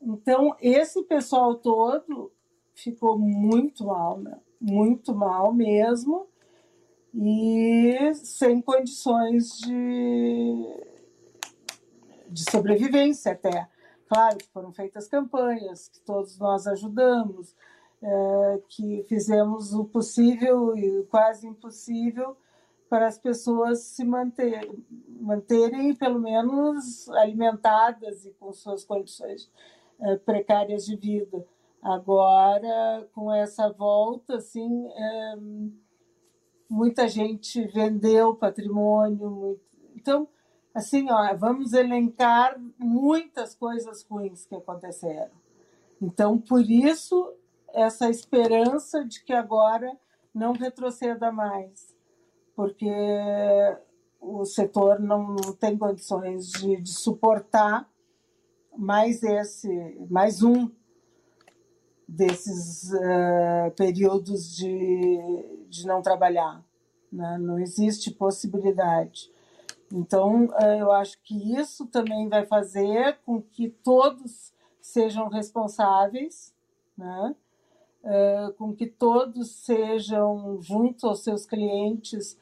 Então, 0.02 0.56
esse 0.62 1.04
pessoal 1.04 1.56
todo 1.56 2.32
ficou 2.74 3.18
muito 3.18 3.86
mal, 3.86 4.20
né? 4.20 4.40
muito 4.60 5.14
mal 5.14 5.54
mesmo, 5.54 6.28
e 7.14 8.14
sem 8.14 8.62
condições 8.62 9.58
de, 9.60 10.66
de 12.30 12.50
sobrevivência 12.52 13.32
até. 13.32 13.68
Claro 14.08 14.38
que 14.38 14.48
foram 14.50 14.72
feitas 14.72 15.08
campanhas, 15.08 15.90
que 15.90 16.00
todos 16.02 16.38
nós 16.38 16.68
ajudamos, 16.68 17.56
é, 18.02 18.62
que 18.70 19.04
fizemos 19.08 19.74
o 19.74 19.86
possível 19.86 20.76
e 20.78 21.04
quase 21.06 21.48
impossível 21.48 22.38
para 22.90 23.08
as 23.08 23.18
pessoas 23.18 23.80
se 23.80 24.04
manter, 24.06 24.70
manterem, 25.20 25.94
pelo 25.96 26.20
menos, 26.20 27.10
alimentadas 27.10 28.26
e 28.26 28.32
com 28.32 28.54
suas 28.54 28.84
condições 28.84 29.52
é, 30.00 30.16
precárias 30.18 30.86
de 30.86 30.96
vida. 30.96 31.46
Agora, 31.82 33.08
com 33.14 33.32
essa 33.32 33.72
volta, 33.72 34.38
assim, 34.38 34.88
é, 34.88 35.36
muita 36.70 37.08
gente 37.08 37.66
vendeu 37.68 38.36
patrimônio. 38.36 39.30
Muito... 39.30 39.62
Então, 39.96 40.28
assim, 40.74 41.10
ó, 41.10 41.36
vamos 41.36 41.74
elencar 41.74 42.60
muitas 42.78 43.56
coisas 43.56 44.04
ruins 44.04 44.46
que 44.46 44.56
aconteceram. 44.56 45.32
Então, 46.02 46.38
por 46.38 46.62
isso, 46.62 47.34
essa 47.78 48.10
esperança 48.10 49.06
de 49.06 49.24
que 49.24 49.34
agora 49.34 49.96
não 50.34 50.54
retroceda 50.54 51.32
mais 51.32 51.98
porque 52.58 52.90
o 54.20 54.44
setor 54.44 55.00
não 55.00 55.36
tem 55.60 55.78
condições 55.78 56.52
de, 56.54 56.82
de 56.82 56.90
suportar 56.90 57.88
mais 58.76 59.22
esse, 59.22 59.96
mais 60.10 60.42
um 60.42 60.68
desses 62.08 62.92
uh, 62.94 63.70
períodos 63.76 64.56
de, 64.56 65.20
de 65.70 65.86
não 65.86 66.02
trabalhar. 66.02 66.66
Né? 67.14 67.38
Não 67.38 67.60
existe 67.60 68.10
possibilidade. 68.10 69.32
Então, 69.94 70.46
uh, 70.46 70.80
eu 70.80 70.92
acho 70.92 71.22
que 71.22 71.56
isso 71.60 71.86
também 71.86 72.28
vai 72.28 72.44
fazer 72.44 73.20
com 73.24 73.40
que 73.40 73.70
todos 73.70 74.52
sejam 74.82 75.30
responsáveis, 75.30 76.56
né? 76.98 77.36
Uh, 78.08 78.54
com 78.54 78.74
que 78.74 78.88
todos 78.88 79.66
sejam, 79.66 80.62
junto 80.62 81.06
aos 81.06 81.26
seus 81.26 81.46
clientes, 81.46 82.40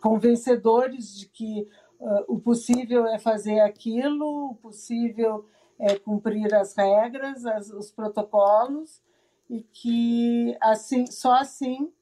convencedores 0.00 1.18
de 1.18 1.28
que 1.28 1.68
uh, 2.00 2.24
o 2.28 2.40
possível 2.40 3.06
é 3.06 3.18
fazer 3.18 3.60
aquilo, 3.60 4.52
o 4.52 4.54
possível 4.54 5.44
é 5.78 5.98
cumprir 5.98 6.54
as 6.54 6.74
regras, 6.74 7.44
as, 7.44 7.68
os 7.70 7.90
protocolos, 7.90 9.02
e 9.50 9.64
que 9.64 10.56
assim, 10.58 11.04
só 11.06 11.34
assim 11.34 11.92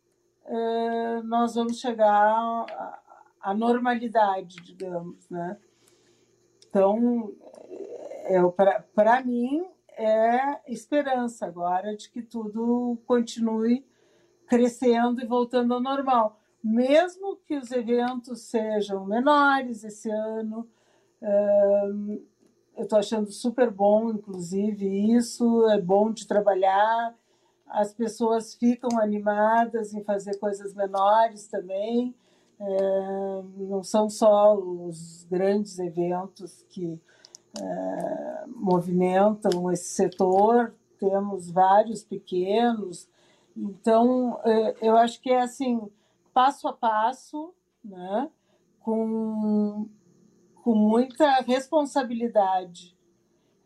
nós 1.24 1.56
vamos 1.56 1.78
chegar 1.78 2.64
à 3.40 3.54
normalidade, 3.54 4.56
digamos, 4.62 5.28
né? 5.28 5.58
Então, 6.68 7.32
é, 8.24 8.38
para 8.94 9.22
mim, 9.24 9.66
é 9.98 10.60
esperança 10.68 11.44
agora 11.44 11.96
de 11.96 12.08
que 12.08 12.22
tudo 12.22 12.96
continue 13.04 13.84
crescendo 14.46 15.20
e 15.20 15.26
voltando 15.26 15.74
ao 15.74 15.80
normal. 15.80 16.40
Mesmo 16.62 17.36
que 17.46 17.56
os 17.56 17.70
eventos 17.72 18.42
sejam 18.42 19.04
menores 19.04 19.82
esse 19.84 20.08
ano, 20.10 20.66
eu 22.76 22.84
estou 22.84 22.98
achando 22.98 23.30
super 23.30 23.70
bom, 23.70 24.10
inclusive, 24.10 24.86
isso, 25.16 25.68
é 25.68 25.80
bom 25.80 26.12
de 26.12 26.26
trabalhar, 26.26 27.14
as 27.66 27.92
pessoas 27.92 28.54
ficam 28.54 28.98
animadas 29.00 29.92
em 29.92 30.02
fazer 30.04 30.38
coisas 30.38 30.74
menores 30.74 31.48
também, 31.48 32.14
não 33.56 33.82
são 33.82 34.08
só 34.08 34.56
os 34.56 35.24
grandes 35.30 35.78
eventos 35.78 36.64
que 36.68 37.00
movimentam 38.46 39.70
esse 39.70 39.88
setor, 39.88 40.74
temos 40.98 41.50
vários 41.50 42.04
pequenos, 42.04 43.08
então, 43.58 44.40
é, 44.44 44.76
eu 44.80 44.96
acho 44.96 45.20
que 45.20 45.30
é 45.30 45.40
assim, 45.40 45.90
passo 46.32 46.68
a 46.68 46.72
passo, 46.72 47.52
né? 47.84 48.30
com, 48.80 49.88
com 50.62 50.74
muita 50.74 51.40
responsabilidade. 51.40 52.96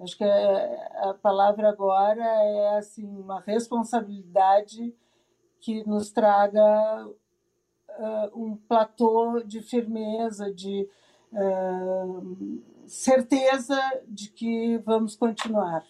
Acho 0.01 0.17
que 0.17 0.25
é, 0.25 1.09
a 1.11 1.15
palavra 1.15 1.69
agora 1.69 2.25
é 2.25 2.79
assim, 2.79 3.07
uma 3.07 3.41
responsabilidade 3.41 4.95
que 5.61 5.87
nos 5.87 6.11
traga 6.11 7.07
uh, 7.07 8.43
um 8.43 8.57
platô 8.57 9.43
de 9.45 9.61
firmeza, 9.61 10.53
de 10.53 10.89
uh, 11.33 12.63
certeza 12.87 13.81
de 14.09 14.31
que 14.31 14.79
vamos 14.79 15.17
continuar. 15.17 15.83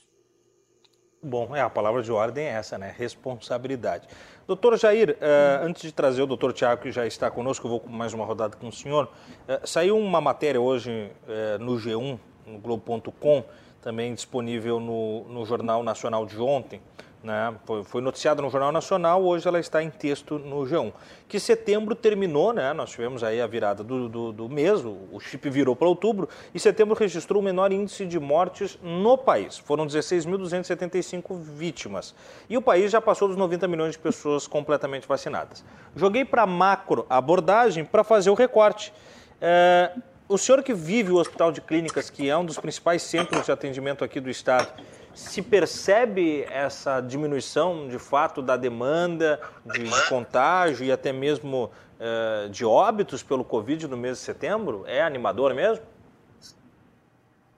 Bom, 1.24 1.54
é, 1.54 1.60
a 1.60 1.70
palavra 1.70 2.02
de 2.02 2.10
ordem 2.10 2.46
é 2.46 2.48
essa, 2.48 2.76
né? 2.76 2.92
Responsabilidade. 2.98 4.08
Doutor 4.44 4.76
Jair, 4.76 5.10
uh, 5.10 5.64
antes 5.64 5.82
de 5.82 5.92
trazer 5.92 6.20
o 6.20 6.26
doutor 6.26 6.52
Tiago, 6.52 6.82
que 6.82 6.90
já 6.90 7.06
está 7.06 7.30
conosco, 7.30 7.64
eu 7.64 7.70
vou 7.70 7.78
com 7.78 7.88
mais 7.88 8.12
uma 8.12 8.24
rodada 8.24 8.56
com 8.56 8.66
o 8.66 8.72
senhor. 8.72 9.04
Uh, 9.48 9.64
saiu 9.64 9.96
uma 9.96 10.20
matéria 10.20 10.60
hoje 10.60 10.90
uh, 10.90 11.62
no 11.62 11.76
G1, 11.76 12.18
no 12.44 12.58
Globo.com, 12.58 13.44
também 13.80 14.12
disponível 14.12 14.80
no, 14.80 15.22
no 15.28 15.46
Jornal 15.46 15.84
Nacional 15.84 16.26
de 16.26 16.40
ontem, 16.40 16.82
né? 17.22 17.54
Foi, 17.84 18.00
noticiada 18.00 18.42
no 18.42 18.50
Jornal 18.50 18.72
Nacional, 18.72 19.22
hoje 19.22 19.46
ela 19.46 19.60
está 19.60 19.82
em 19.82 19.90
texto 19.90 20.38
no 20.38 20.62
G1. 20.62 20.92
Que 21.28 21.38
setembro 21.38 21.94
terminou, 21.94 22.52
né? 22.52 22.72
Nós 22.72 22.90
tivemos 22.90 23.22
aí 23.22 23.40
a 23.40 23.46
virada 23.46 23.84
do, 23.84 24.08
do, 24.08 24.32
do 24.32 24.48
mês, 24.48 24.84
o 24.84 25.20
chip 25.20 25.48
virou 25.48 25.76
para 25.76 25.88
outubro, 25.88 26.28
e 26.54 26.58
setembro 26.58 26.94
registrou 26.94 27.40
o 27.40 27.44
menor 27.44 27.72
índice 27.72 28.04
de 28.04 28.18
mortes 28.18 28.78
no 28.82 29.16
país. 29.16 29.58
Foram 29.58 29.86
16.275 29.86 31.36
vítimas. 31.38 32.14
E 32.48 32.56
o 32.56 32.62
país 32.62 32.90
já 32.90 33.00
passou 33.00 33.28
dos 33.28 33.36
90 33.36 33.68
milhões 33.68 33.92
de 33.92 33.98
pessoas 33.98 34.46
completamente 34.46 35.06
vacinadas. 35.06 35.64
Joguei 35.94 36.24
para 36.24 36.46
macro 36.46 37.06
abordagem 37.08 37.84
para 37.84 38.02
fazer 38.02 38.30
o 38.30 38.34
recorte. 38.34 38.92
É, 39.40 39.92
o 40.28 40.38
senhor 40.38 40.62
que 40.62 40.72
vive 40.72 41.12
o 41.12 41.16
Hospital 41.16 41.52
de 41.52 41.60
Clínicas, 41.60 42.08
que 42.08 42.28
é 42.28 42.36
um 42.36 42.44
dos 42.44 42.58
principais 42.58 43.02
centros 43.02 43.44
de 43.44 43.52
atendimento 43.52 44.02
aqui 44.02 44.18
do 44.18 44.30
Estado, 44.30 44.72
se 45.14 45.42
percebe 45.42 46.44
essa 46.44 47.00
diminuição 47.00 47.88
de 47.88 47.98
fato 47.98 48.40
da 48.40 48.56
demanda, 48.56 49.40
de, 49.64 49.84
de 49.84 50.08
contágio 50.08 50.84
e 50.84 50.92
até 50.92 51.12
mesmo 51.12 51.70
uh, 51.98 52.48
de 52.48 52.64
óbitos 52.64 53.22
pelo 53.22 53.44
Covid 53.44 53.88
no 53.88 53.96
mês 53.96 54.18
de 54.18 54.24
setembro? 54.24 54.84
É 54.86 55.02
animador 55.02 55.54
mesmo? 55.54 55.84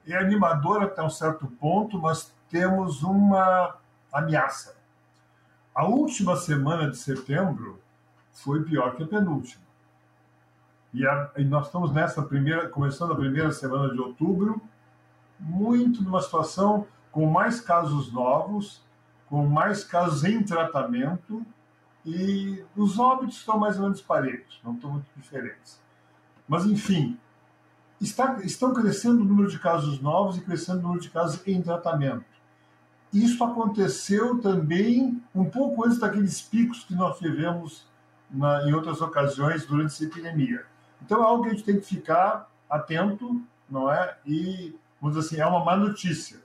É 0.07 0.17
animador 0.17 0.83
até 0.83 1.03
um 1.03 1.11
certo 1.11 1.47
ponto, 1.47 1.99
mas 1.99 2.33
temos 2.51 3.03
uma 3.03 3.77
ameaça. 4.13 4.77
A 5.75 5.87
última 5.87 6.37
semana 6.37 6.91
de 6.91 6.97
setembro 6.97 7.81
foi 8.33 8.63
pior 8.63 8.95
que 8.97 9.03
a 9.03 9.07
penúltima. 9.07 9.65
E, 10.93 11.05
a, 11.05 11.31
e, 11.37 11.45
nós 11.45 11.67
estamos 11.67 11.93
nessa 11.93 12.23
primeira, 12.23 12.69
começando 12.69 13.13
a 13.13 13.17
primeira 13.17 13.51
semana 13.51 13.93
de 13.93 14.01
outubro, 14.01 14.61
muito 15.41 16.03
numa 16.03 16.23
situação 16.23 16.87
com 17.15 17.27
mais 17.27 17.61
casos 17.61 18.13
novos, 18.13 18.83
com 19.29 19.47
mais 19.47 19.85
casos 19.85 20.25
em 20.25 20.43
tratamento 20.43 21.47
e 22.05 22.65
os 22.77 22.99
óbitos 22.99 23.37
estão 23.37 23.57
mais 23.57 23.77
ou 23.77 23.85
menos 23.85 24.03
parelhos, 24.03 24.61
não 24.65 24.75
estão 24.75 24.91
muito 24.91 25.07
diferentes. 25.17 25.81
Mas, 26.49 26.67
enfim, 26.67 27.17
está, 28.01 28.41
estão 28.43 28.75
crescendo 28.75 29.23
o 29.23 29.25
número 29.25 29.49
de 29.49 29.61
casos 29.61 30.01
novos 30.01 30.37
e 30.37 30.41
crescendo 30.41 30.81
o 30.81 30.83
número 30.83 31.01
de 31.01 31.09
casos 31.09 31.41
em 31.47 31.63
tratamento. 31.63 32.25
Isso 33.13 33.45
aconteceu 33.45 34.41
também 34.41 35.23
um 35.33 35.45
pouco 35.45 35.87
antes 35.87 36.01
daqueles 36.01 36.43
picos 36.43 36.83
que 36.83 36.97
nós 36.97 37.17
tivemos 37.17 37.87
na, 38.29 38.69
em 38.69 38.73
outras 38.75 39.01
ocasiões 39.01 39.65
durante 39.65 39.95
essa 39.95 40.05
epidemia. 40.05 40.67
Então 41.01 41.23
é 41.23 41.25
algo 41.25 41.45
que 41.45 41.51
a 41.51 41.53
gente 41.53 41.65
tem 41.65 41.79
que 41.79 41.87
ficar 41.87 42.51
atento, 42.69 43.41
não 43.71 43.89
é? 43.89 44.19
E, 44.27 44.77
vamos 45.01 45.17
dizer 45.17 45.29
assim, 45.29 45.41
é 45.41 45.47
uma 45.47 45.65
má 45.65 45.77
notícia. 45.77 46.44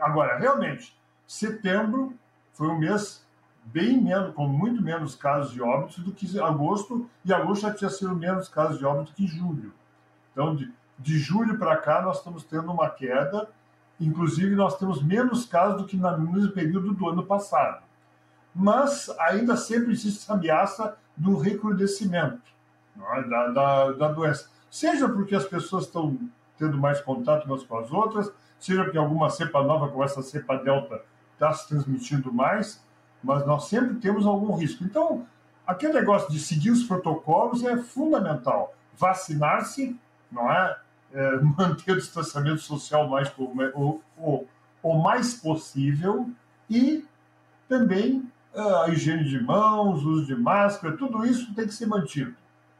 Agora, 0.00 0.38
realmente, 0.38 0.96
setembro 1.26 2.14
foi 2.52 2.68
um 2.68 2.78
mês 2.78 3.24
bem 3.64 4.00
menos, 4.00 4.34
com 4.34 4.48
muito 4.48 4.82
menos 4.82 5.14
casos 5.14 5.52
de 5.52 5.62
óbitos 5.62 5.98
do 5.98 6.12
que 6.12 6.40
agosto, 6.40 7.08
e 7.24 7.32
agosto 7.32 7.62
já 7.62 7.74
tinha 7.74 7.90
sido 7.90 8.14
menos 8.16 8.48
casos 8.48 8.78
de 8.78 8.84
óbito 8.84 9.12
que 9.12 9.26
julho. 9.26 9.72
Então, 10.32 10.56
de, 10.56 10.72
de 10.98 11.18
julho 11.18 11.58
para 11.58 11.76
cá, 11.76 12.02
nós 12.02 12.18
estamos 12.18 12.44
tendo 12.44 12.72
uma 12.72 12.88
queda, 12.88 13.48
inclusive 14.00 14.54
nós 14.54 14.78
temos 14.78 15.02
menos 15.02 15.44
casos 15.44 15.82
do 15.82 15.86
que 15.86 15.96
no 15.96 16.32
mesmo 16.32 16.52
período 16.52 16.92
do 16.92 17.08
ano 17.08 17.24
passado. 17.24 17.82
Mas 18.54 19.08
ainda 19.20 19.56
sempre 19.56 19.92
existe 19.92 20.22
essa 20.22 20.34
ameaça 20.34 20.96
do 21.16 21.36
recrudescimento 21.36 22.50
é? 23.14 23.22
da, 23.28 23.48
da, 23.48 23.92
da 23.92 24.08
doença. 24.08 24.48
Seja 24.70 25.08
porque 25.08 25.34
as 25.34 25.44
pessoas 25.44 25.84
estão 25.84 26.18
tendo 26.58 26.76
mais 26.78 27.00
contato 27.00 27.44
umas 27.44 27.62
com 27.62 27.78
as 27.78 27.90
outras, 27.90 28.30
seja 28.60 28.84
porque 28.84 28.98
alguma 28.98 29.30
cepa 29.30 29.62
nova, 29.62 29.88
como 29.88 30.04
essa 30.04 30.22
cepa 30.22 30.56
delta, 30.56 31.02
está 31.32 31.52
se 31.52 31.68
transmitindo 31.68 32.32
mais, 32.32 32.84
mas 33.22 33.46
nós 33.46 33.64
sempre 33.64 33.96
temos 33.96 34.26
algum 34.26 34.54
risco. 34.54 34.84
Então, 34.84 35.26
aquele 35.66 35.94
negócio 35.94 36.30
de 36.30 36.38
seguir 36.38 36.70
os 36.70 36.84
protocolos 36.84 37.64
é 37.64 37.76
fundamental. 37.78 38.74
Vacinar-se, 38.96 39.98
não 40.30 40.50
é? 40.50 40.76
é? 41.12 41.36
manter 41.58 41.92
o 41.92 41.96
distanciamento 41.96 42.60
social 42.60 43.08
mais, 43.08 43.32
o, 43.38 44.00
o, 44.18 44.46
o 44.82 44.98
mais 44.98 45.34
possível 45.34 46.30
e 46.68 47.04
também 47.68 48.30
a 48.54 48.88
higiene 48.88 49.24
de 49.24 49.42
mãos, 49.42 50.02
uso 50.02 50.26
de 50.26 50.34
máscara, 50.34 50.96
tudo 50.96 51.24
isso 51.24 51.54
tem 51.54 51.66
que 51.66 51.74
ser 51.74 51.86
mantido. 51.86 52.34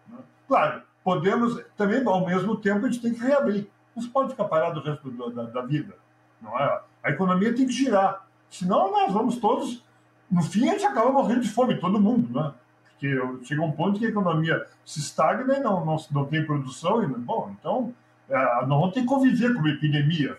Né? 0.09 0.19
Claro, 0.49 0.83
podemos 1.05 1.63
também, 1.77 2.05
ao 2.05 2.27
mesmo 2.27 2.57
tempo, 2.57 2.87
a 2.87 2.91
gente 2.91 3.01
tem 3.01 3.15
que 3.15 3.21
reabrir. 3.21 3.71
Se 3.99 4.09
pode 4.09 4.31
ficar 4.31 4.45
parado 4.45 4.81
o 4.81 4.83
resto 4.83 5.11
da, 5.33 5.43
da 5.45 5.63
vida. 5.63 5.95
Não 6.41 6.59
é? 6.59 6.81
A 7.03 7.11
economia 7.11 7.55
tem 7.55 7.67
que 7.67 7.73
girar. 7.73 8.27
Senão 8.49 8.91
nós 8.91 9.13
vamos 9.13 9.37
todos. 9.37 9.85
No 10.31 10.43
fim, 10.43 10.69
a 10.69 10.73
gente 10.73 10.87
acaba 10.87 11.11
morrendo 11.11 11.41
de 11.41 11.49
fome, 11.49 11.79
todo 11.79 12.01
mundo, 12.01 12.33
né? 12.33 12.53
Porque 12.91 13.45
chega 13.45 13.63
um 13.63 13.73
ponto 13.73 13.99
que 13.99 14.07
a 14.07 14.11
economia 14.11 14.67
se 14.85 15.01
estagna 15.01 15.57
e 15.57 15.61
não, 15.61 15.85
não, 15.85 15.97
não 16.11 16.25
tem 16.27 16.45
produção. 16.45 17.03
E, 17.03 17.07
bom, 17.07 17.55
então, 17.59 17.95
é, 18.29 18.37
nós 18.67 18.69
vamos 18.69 18.95
ter 18.95 19.01
que 19.01 19.07
conviver 19.07 19.55
com 19.55 19.67
a 19.67 19.71
epidemia. 19.71 20.39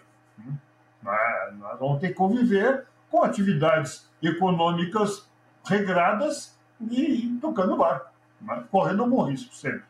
Né? 1.03 1.53
Nós 1.59 1.79
vamos 1.79 1.99
ter 1.99 2.09
que 2.09 2.13
conviver 2.13 2.85
com 3.09 3.23
atividades 3.23 4.09
econômicas 4.21 5.29
regradas 5.65 6.57
e 6.79 7.37
tocando 7.41 7.73
o 7.73 7.77
barco, 7.77 8.09
né? 8.41 8.63
correndo 8.71 9.03
algum 9.03 9.23
risco 9.23 9.53
sempre. 9.53 9.83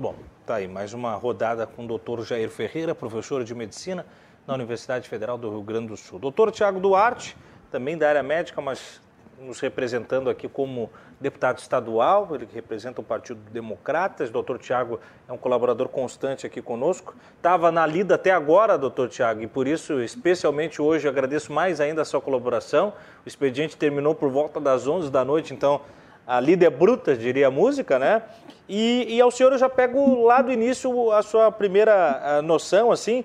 Bom, 0.00 0.14
tá 0.46 0.54
aí 0.54 0.68
mais 0.68 0.94
uma 0.94 1.12
rodada 1.16 1.66
com 1.66 1.84
o 1.84 1.88
doutor 1.88 2.24
Jair 2.24 2.48
Ferreira, 2.48 2.94
professor 2.94 3.42
de 3.42 3.52
medicina 3.52 4.06
na 4.46 4.54
Universidade 4.54 5.08
Federal 5.08 5.36
do 5.36 5.50
Rio 5.50 5.60
Grande 5.60 5.88
do 5.88 5.96
Sul. 5.96 6.20
Doutor 6.20 6.52
Tiago 6.52 6.78
Duarte, 6.78 7.36
também 7.68 7.98
da 7.98 8.08
área 8.08 8.22
médica, 8.22 8.60
mas 8.60 9.00
nos 9.40 9.58
representando 9.58 10.30
aqui 10.30 10.48
como 10.48 10.88
deputado 11.20 11.58
estadual, 11.58 12.28
ele 12.32 12.46
representa 12.54 13.00
o 13.00 13.04
Partido 13.04 13.40
Democratas. 13.50 14.30
Doutor 14.30 14.60
Tiago 14.60 15.00
é 15.28 15.32
um 15.32 15.36
colaborador 15.36 15.88
constante 15.88 16.46
aqui 16.46 16.62
conosco. 16.62 17.16
Estava 17.36 17.72
na 17.72 17.84
lida 17.84 18.14
até 18.14 18.30
agora, 18.30 18.78
doutor 18.78 19.08
Tiago, 19.08 19.42
e 19.42 19.48
por 19.48 19.66
isso, 19.66 20.00
especialmente 20.00 20.80
hoje, 20.80 21.08
agradeço 21.08 21.52
mais 21.52 21.80
ainda 21.80 22.02
a 22.02 22.04
sua 22.04 22.20
colaboração. 22.20 22.92
O 23.26 23.28
expediente 23.28 23.76
terminou 23.76 24.14
por 24.14 24.30
volta 24.30 24.60
das 24.60 24.86
11 24.86 25.10
da 25.10 25.24
noite, 25.24 25.52
então 25.52 25.80
a 26.28 26.40
é 26.42 26.70
bruta, 26.70 27.16
diria 27.16 27.48
a 27.48 27.50
música, 27.50 27.98
né? 27.98 28.22
E, 28.68 29.16
e 29.16 29.20
ao 29.20 29.30
senhor 29.30 29.50
eu 29.52 29.58
já 29.58 29.68
pego 29.68 30.22
lá 30.22 30.42
do 30.42 30.52
início 30.52 31.10
a 31.10 31.22
sua 31.22 31.50
primeira 31.50 32.42
noção, 32.42 32.92
assim, 32.92 33.24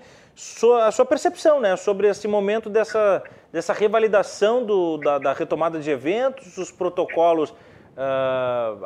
a 0.81 0.89
sua 0.89 1.05
percepção, 1.05 1.59
né, 1.59 1.75
sobre 1.75 2.07
esse 2.07 2.27
momento 2.29 2.69
dessa, 2.69 3.21
dessa 3.51 3.73
revalidação 3.73 4.65
do, 4.65 4.97
da, 4.97 5.19
da 5.19 5.33
retomada 5.33 5.79
de 5.79 5.91
eventos, 5.91 6.57
os 6.57 6.71
protocolos 6.71 7.49
uh, 7.51 8.85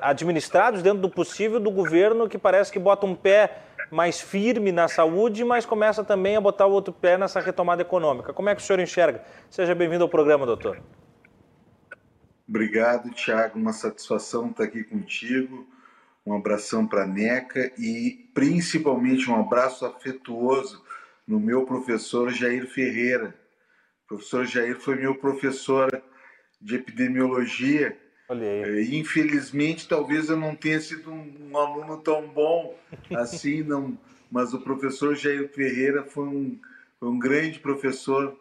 administrados 0.00 0.80
dentro 0.80 1.00
do 1.00 1.10
possível 1.10 1.58
do 1.58 1.70
governo 1.70 2.28
que 2.28 2.38
parece 2.38 2.70
que 2.70 2.78
bota 2.78 3.04
um 3.04 3.16
pé 3.16 3.58
mais 3.90 4.20
firme 4.20 4.70
na 4.70 4.86
saúde, 4.86 5.44
mas 5.44 5.66
começa 5.66 6.04
também 6.04 6.36
a 6.36 6.40
botar 6.40 6.66
o 6.66 6.72
outro 6.72 6.94
pé 6.94 7.18
nessa 7.18 7.40
retomada 7.40 7.82
econômica. 7.82 8.32
Como 8.32 8.48
é 8.48 8.54
que 8.54 8.62
o 8.62 8.64
senhor 8.64 8.78
enxerga? 8.78 9.22
Seja 9.50 9.74
bem-vindo 9.74 10.04
ao 10.04 10.08
programa, 10.08 10.46
doutor. 10.46 10.78
Obrigado, 12.48 13.10
Tiago. 13.10 13.58
Uma 13.58 13.72
satisfação 13.72 14.50
estar 14.50 14.64
aqui 14.64 14.84
contigo. 14.84 15.66
Um 16.24 16.34
abração 16.34 16.86
para 16.86 17.04
a 17.04 17.06
NECA 17.06 17.72
e 17.78 18.28
principalmente 18.34 19.30
um 19.30 19.36
abraço 19.36 19.86
afetuoso 19.86 20.84
no 21.26 21.38
meu 21.38 21.64
professor 21.64 22.32
Jair 22.32 22.66
Ferreira. 22.68 23.34
O 24.04 24.08
professor 24.08 24.44
Jair 24.44 24.78
foi 24.78 24.96
meu 24.96 25.14
professor 25.14 26.02
de 26.60 26.76
epidemiologia 26.76 27.96
é, 28.28 28.82
infelizmente, 28.82 29.86
talvez 29.86 30.28
eu 30.28 30.36
não 30.36 30.56
tenha 30.56 30.80
sido 30.80 31.12
um, 31.12 31.50
um, 31.50 31.56
aluno 31.56 31.98
tão 31.98 32.26
bom 32.26 32.76
assim, 33.14 33.62
não, 33.62 33.96
mas 34.30 34.52
o 34.52 34.60
professor 34.60 35.14
Jair 35.14 35.48
Ferreira 35.52 36.02
foi 36.02 36.26
um, 36.26 36.58
foi 36.98 37.08
um 37.08 37.18
grande 37.18 37.60
professor 37.60 38.36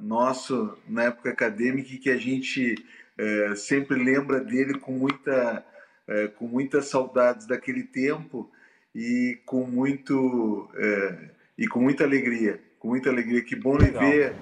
nosso 0.00 0.78
na 0.88 1.04
época 1.04 1.30
acadêmica 1.30 1.98
que 1.98 2.08
a 2.08 2.16
gente 2.16 2.76
é, 3.18 3.54
sempre 3.56 4.02
lembra 4.02 4.40
dele 4.40 4.78
com 4.78 4.92
muita, 4.92 5.64
é, 6.06 6.28
com 6.28 6.46
muitas 6.46 6.86
saudades 6.86 7.46
daquele 7.46 7.82
tempo 7.82 8.50
e 8.94 9.40
com 9.44 9.66
muito 9.66 10.70
é, 10.76 11.30
e 11.58 11.66
com 11.66 11.80
muita 11.80 12.04
alegria, 12.04 12.60
com 12.78 12.88
muita 12.88 13.10
alegria. 13.10 13.42
Que 13.42 13.56
bom 13.56 13.76
lhe 13.76 13.90
ver 13.90 14.34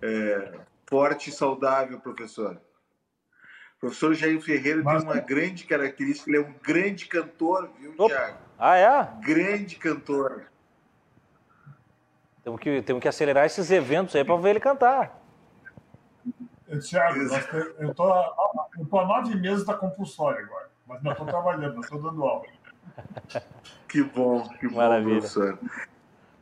é, 0.00 0.52
forte 0.86 1.30
e 1.30 1.32
saudável, 1.32 2.00
professor 2.00 2.60
professor 3.82 4.14
Jair 4.14 4.40
Ferreira 4.40 4.80
Mas... 4.80 5.02
tem 5.02 5.12
uma 5.12 5.20
grande 5.20 5.64
característica, 5.64 6.30
ele 6.30 6.38
é 6.38 6.40
um 6.40 6.54
grande 6.62 7.06
cantor, 7.06 7.68
viu, 7.80 7.92
Opa. 7.98 8.14
Tiago? 8.14 8.38
Ah, 8.56 8.76
é? 8.76 9.08
Grande 9.26 9.74
cantor. 9.74 10.44
Temos 12.44 12.60
que, 12.60 12.82
temos 12.82 13.02
que 13.02 13.08
acelerar 13.08 13.44
esses 13.44 13.72
eventos 13.72 14.14
aí 14.14 14.24
para 14.24 14.36
ver 14.36 14.50
ele 14.50 14.60
cantar. 14.60 15.20
Tiago, 16.80 17.20
eu 17.78 17.90
estou 17.90 18.12
há 18.12 19.06
nove 19.06 19.34
meses 19.36 19.64
da 19.64 19.74
compulsória 19.74 20.44
agora, 20.44 20.70
mas 20.86 21.02
não 21.02 21.12
estou 21.12 21.26
trabalhando, 21.26 21.80
estou 21.80 22.00
dando 22.00 22.22
aula. 22.22 22.46
Que 23.88 24.02
bom, 24.02 24.48
que 24.58 24.68
bom, 24.68 24.76
Maravilha. 24.76 25.18
professor. 25.18 25.58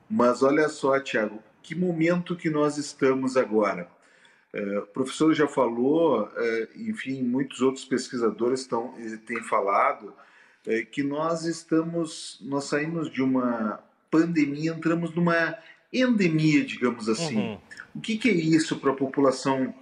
Mas 0.09 0.43
olha 0.43 0.69
só, 0.69 0.99
Tiago, 1.01 1.43
que 1.63 1.75
momento 1.75 2.37
que 2.37 2.51
nós 2.51 2.77
estamos 2.77 3.37
agora. 3.37 3.89
É, 4.53 4.79
o 4.79 4.87
professor 4.87 5.33
já 5.33 5.47
falou, 5.47 6.29
é, 6.37 6.69
enfim, 6.77 7.23
muitos 7.23 7.61
outros 7.61 7.85
pesquisadores 7.85 8.61
estão, 8.61 8.95
têm 9.27 9.43
falado 9.43 10.13
é, 10.67 10.83
que 10.83 11.03
nós 11.03 11.45
estamos, 11.45 12.39
nós 12.43 12.65
saímos 12.65 13.11
de 13.11 13.23
uma 13.23 13.81
pandemia, 14.11 14.73
entramos 14.73 15.15
numa 15.15 15.57
endemia, 15.93 16.65
digamos 16.65 17.09
assim. 17.09 17.37
Uhum. 17.37 17.59
O 17.95 18.01
que, 18.01 18.19
que, 18.19 18.29
é 18.29 18.33
isso 18.33 18.79
para 18.79 18.91
a 18.91 18.97
população 18.97 19.75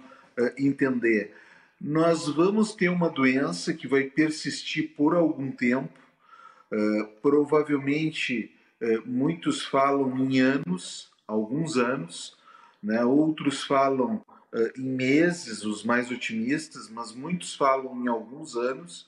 entender? 0.57 1.35
Nós 1.79 2.27
vamos 2.27 2.73
ter 2.73 2.89
uma 2.89 3.09
doença 3.09 3.73
que 3.73 3.87
vai 3.87 4.03
persistir 4.03 4.89
por 4.95 5.15
algum 5.15 5.51
tempo, 5.51 5.97
provavelmente 7.21 8.51
muitos 9.05 9.65
falam 9.65 10.17
em 10.19 10.39
anos, 10.39 11.09
alguns 11.27 11.77
anos, 11.77 12.37
né? 12.81 13.03
outros 13.05 13.63
falam 13.63 14.23
em 14.77 14.89
meses, 14.89 15.63
os 15.63 15.83
mais 15.83 16.11
otimistas, 16.11 16.89
mas 16.89 17.13
muitos 17.13 17.55
falam 17.55 18.03
em 18.03 18.07
alguns 18.07 18.55
anos, 18.55 19.07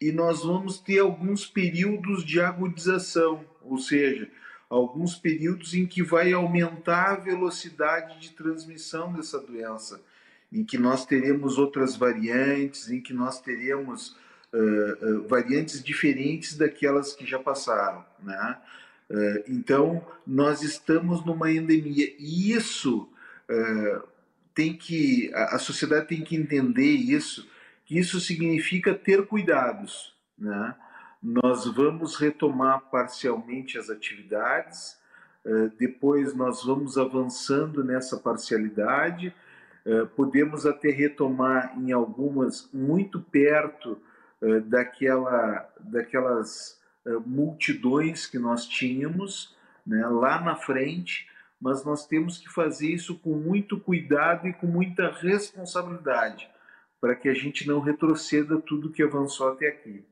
e 0.00 0.12
nós 0.12 0.44
vamos 0.44 0.78
ter 0.78 0.98
alguns 0.98 1.46
períodos 1.46 2.24
de 2.24 2.40
agudização, 2.40 3.44
ou 3.62 3.78
seja, 3.78 4.30
alguns 4.68 5.14
períodos 5.14 5.74
em 5.74 5.86
que 5.86 6.02
vai 6.02 6.32
aumentar 6.32 7.12
a 7.12 7.16
velocidade 7.16 8.20
de 8.20 8.30
transmissão 8.30 9.12
dessa 9.12 9.38
doença, 9.38 10.02
em 10.54 10.64
que 10.64 10.78
nós 10.78 11.04
teremos 11.04 11.58
outras 11.58 11.96
variantes, 11.96 12.88
em 12.88 13.00
que 13.00 13.12
nós 13.12 13.40
teremos 13.40 14.16
uh, 14.52 14.56
uh, 15.16 15.28
variantes 15.28 15.82
diferentes 15.82 16.56
daquelas 16.56 17.12
que 17.12 17.26
já 17.26 17.40
passaram, 17.40 18.04
né? 18.22 18.56
Uh, 19.10 19.44
então, 19.48 20.06
nós 20.24 20.62
estamos 20.62 21.26
numa 21.26 21.50
endemia 21.50 22.14
e 22.18 22.52
isso 22.52 23.08
tem 24.54 24.74
que 24.74 25.30
a, 25.34 25.56
a 25.56 25.58
sociedade 25.58 26.06
tem 26.06 26.22
que 26.22 26.34
entender 26.34 26.92
isso, 26.92 27.46
que 27.84 27.98
isso 27.98 28.18
significa 28.18 28.94
ter 28.94 29.26
cuidados, 29.26 30.14
né? 30.38 30.74
Nós 31.20 31.66
vamos 31.66 32.16
retomar 32.16 32.80
parcialmente 32.90 33.76
as 33.78 33.90
atividades, 33.90 34.96
depois 35.78 36.34
nós 36.34 36.62
vamos 36.64 36.98
avançando 36.98 37.82
nessa 37.82 38.18
parcialidade, 38.18 39.34
podemos 40.16 40.64
até 40.64 40.90
retomar 40.90 41.78
em 41.78 41.92
algumas 41.92 42.70
muito 42.72 43.20
perto 43.20 44.00
eh, 44.44 44.60
daquela, 44.60 45.66
daquelas 45.80 46.78
eh, 47.06 47.16
multidões 47.24 48.26
que 48.26 48.38
nós 48.38 48.66
tínhamos 48.66 49.56
né, 49.86 50.06
lá 50.06 50.38
na 50.38 50.54
frente, 50.54 51.26
mas 51.58 51.82
nós 51.82 52.06
temos 52.06 52.36
que 52.36 52.50
fazer 52.50 52.88
isso 52.88 53.18
com 53.20 53.34
muito 53.36 53.80
cuidado 53.80 54.46
e 54.46 54.52
com 54.52 54.66
muita 54.66 55.10
responsabilidade, 55.10 56.46
para 57.00 57.14
que 57.14 57.26
a 57.26 57.32
gente 57.32 57.66
não 57.66 57.80
retroceda 57.80 58.60
tudo 58.60 58.90
que 58.90 59.02
avançou 59.02 59.52
até 59.52 59.68
aqui. 59.68 60.04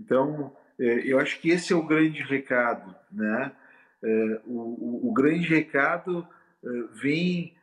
Então, 0.00 0.56
eh, 0.78 1.02
eu 1.04 1.18
acho 1.18 1.38
que 1.38 1.50
esse 1.50 1.74
é 1.74 1.76
o 1.76 1.86
grande 1.86 2.22
recado. 2.22 2.94
Né? 3.12 3.52
O, 4.44 5.00
o, 5.06 5.10
o 5.10 5.12
grande 5.12 5.48
recado 5.48 6.26
vem 6.92 7.54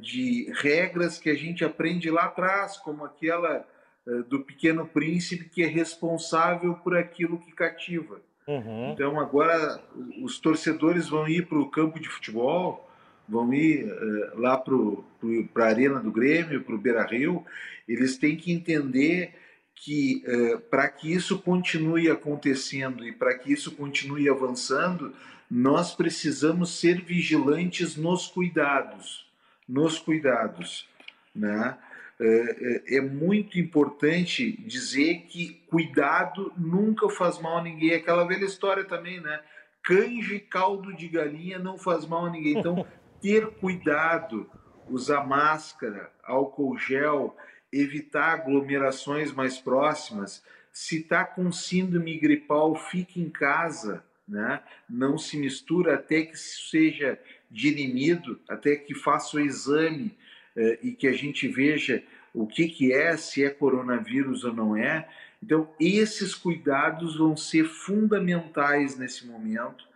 de 0.00 0.52
regras 0.54 1.18
que 1.18 1.28
a 1.28 1.34
gente 1.34 1.64
aprende 1.64 2.10
lá 2.10 2.26
atrás, 2.26 2.76
como 2.76 3.04
aquela 3.04 3.66
eh, 4.08 4.22
do 4.22 4.40
pequeno 4.40 4.86
príncipe 4.86 5.50
que 5.50 5.62
é 5.62 5.66
responsável 5.66 6.74
por 6.76 6.96
aquilo 6.96 7.38
que 7.38 7.52
cativa. 7.52 8.22
Uhum. 8.46 8.92
Então 8.92 9.20
agora 9.20 9.82
os 10.22 10.40
torcedores 10.40 11.08
vão 11.08 11.28
ir 11.28 11.46
para 11.46 11.58
o 11.58 11.68
campo 11.68 12.00
de 12.00 12.08
futebol, 12.08 12.88
vão 13.28 13.52
ir 13.52 13.84
uh, 13.84 14.40
lá 14.40 14.56
para 14.56 15.64
a 15.64 15.68
arena 15.68 16.00
do 16.00 16.10
Grêmio, 16.10 16.64
para 16.64 16.74
o 16.74 16.78
Beira 16.78 17.04
Rio, 17.04 17.44
eles 17.86 18.16
têm 18.16 18.38
que 18.38 18.50
entender 18.50 19.34
que 19.74 20.24
uh, 20.26 20.58
para 20.70 20.88
que 20.88 21.12
isso 21.12 21.38
continue 21.40 22.10
acontecendo 22.10 23.06
e 23.06 23.12
para 23.12 23.36
que 23.36 23.52
isso 23.52 23.72
continue 23.72 24.30
avançando, 24.30 25.12
nós 25.50 25.94
precisamos 25.94 26.80
ser 26.80 27.02
vigilantes 27.02 27.96
nos 27.96 28.26
cuidados, 28.26 29.27
nos 29.68 29.98
cuidados, 29.98 30.88
né? 31.34 31.76
É, 32.20 32.24
é, 32.24 32.96
é 32.96 33.00
muito 33.00 33.60
importante 33.60 34.52
dizer 34.66 35.26
que 35.28 35.62
cuidado 35.70 36.52
nunca 36.56 37.08
faz 37.08 37.38
mal 37.38 37.58
a 37.58 37.62
ninguém. 37.62 37.94
Aquela 37.94 38.26
velha 38.26 38.44
história 38.44 38.84
também, 38.84 39.20
né? 39.20 39.40
Canja 39.84 40.34
e 40.34 40.40
caldo 40.40 40.92
de 40.96 41.06
galinha 41.06 41.58
não 41.58 41.78
faz 41.78 42.04
mal 42.04 42.26
a 42.26 42.30
ninguém. 42.30 42.58
Então, 42.58 42.84
ter 43.22 43.46
cuidado, 43.52 44.50
usar 44.88 45.24
máscara, 45.26 46.10
álcool 46.24 46.76
gel, 46.76 47.36
evitar 47.72 48.32
aglomerações 48.32 49.32
mais 49.32 49.58
próximas. 49.58 50.42
Se 50.72 51.00
está 51.00 51.24
com 51.24 51.52
síndrome 51.52 52.18
gripal, 52.18 52.74
fique 52.74 53.20
em 53.20 53.30
casa, 53.30 54.04
né? 54.26 54.60
Não 54.88 55.16
se 55.16 55.36
mistura 55.36 55.94
até 55.94 56.22
que 56.22 56.36
seja 56.36 57.18
dirimido, 57.50 58.40
até 58.48 58.76
que 58.76 58.94
faça 58.94 59.36
o 59.36 59.40
exame 59.40 60.16
eh, 60.56 60.78
e 60.82 60.92
que 60.92 61.06
a 61.06 61.12
gente 61.12 61.48
veja 61.48 62.02
o 62.34 62.46
que, 62.46 62.68
que 62.68 62.92
é, 62.92 63.16
se 63.16 63.44
é 63.44 63.50
coronavírus 63.50 64.44
ou 64.44 64.52
não 64.52 64.76
é. 64.76 65.08
Então, 65.42 65.68
esses 65.78 66.34
cuidados 66.34 67.16
vão 67.16 67.36
ser 67.36 67.64
fundamentais 67.64 68.96
nesse 68.96 69.26
momento 69.26 69.86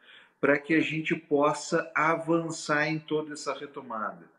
para 0.40 0.58
que 0.58 0.74
a 0.74 0.80
gente 0.80 1.14
possa 1.14 1.90
avançar 1.94 2.88
em 2.88 2.98
toda 2.98 3.32
essa 3.32 3.54
retomada. 3.54 4.30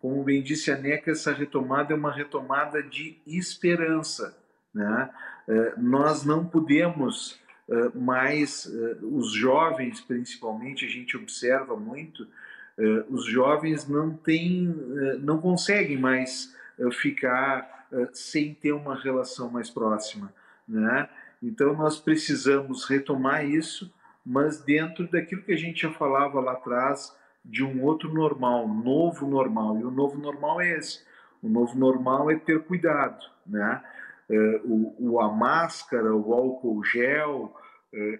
Como 0.00 0.24
bem 0.24 0.42
disse 0.42 0.70
a 0.70 0.78
NECA, 0.78 1.10
essa 1.10 1.32
retomada 1.32 1.92
é 1.92 1.96
uma 1.96 2.10
retomada 2.10 2.82
de 2.82 3.18
esperança. 3.26 4.36
Né? 4.72 5.10
Eh, 5.46 5.74
nós 5.76 6.24
não 6.24 6.46
podemos 6.46 7.38
eh, 7.68 7.90
mais, 7.94 8.64
os 9.02 9.32
jovens 9.32 10.00
principalmente, 10.00 10.86
a 10.86 10.88
gente 10.88 11.16
observa 11.16 11.76
muito, 11.76 12.22
eh, 12.22 12.26
os 13.08 13.24
jovens 13.26 13.86
não 13.88 14.14
têm, 14.14 14.74
eh, 14.96 15.18
não 15.18 15.38
conseguem 15.38 15.98
mais 15.98 16.54
eh, 16.78 16.90
ficar 16.90 17.78
sem 18.12 18.54
ter 18.54 18.70
uma 18.70 18.94
relação 18.94 19.50
mais 19.50 19.68
próxima, 19.68 20.32
né? 20.66 21.08
Então 21.42 21.74
nós 21.74 21.98
precisamos 21.98 22.84
retomar 22.84 23.44
isso, 23.44 23.92
mas 24.24 24.60
dentro 24.60 25.10
daquilo 25.10 25.42
que 25.42 25.52
a 25.52 25.56
gente 25.56 25.82
já 25.82 25.90
falava 25.90 26.38
lá 26.38 26.52
atrás 26.52 27.12
de 27.44 27.64
um 27.64 27.82
outro 27.82 28.12
normal, 28.14 28.68
novo 28.68 29.26
normal. 29.26 29.76
E 29.76 29.84
o 29.84 29.90
novo 29.90 30.16
normal 30.20 30.60
é 30.60 30.78
esse. 30.78 31.00
O 31.42 31.48
novo 31.48 31.76
normal 31.76 32.30
é 32.30 32.36
ter 32.36 32.62
cuidado, 32.62 33.24
né? 33.44 33.82
O, 34.64 34.94
o 35.10 35.20
a 35.20 35.28
máscara, 35.32 36.14
o 36.14 36.32
álcool 36.32 36.84
gel, 36.84 37.52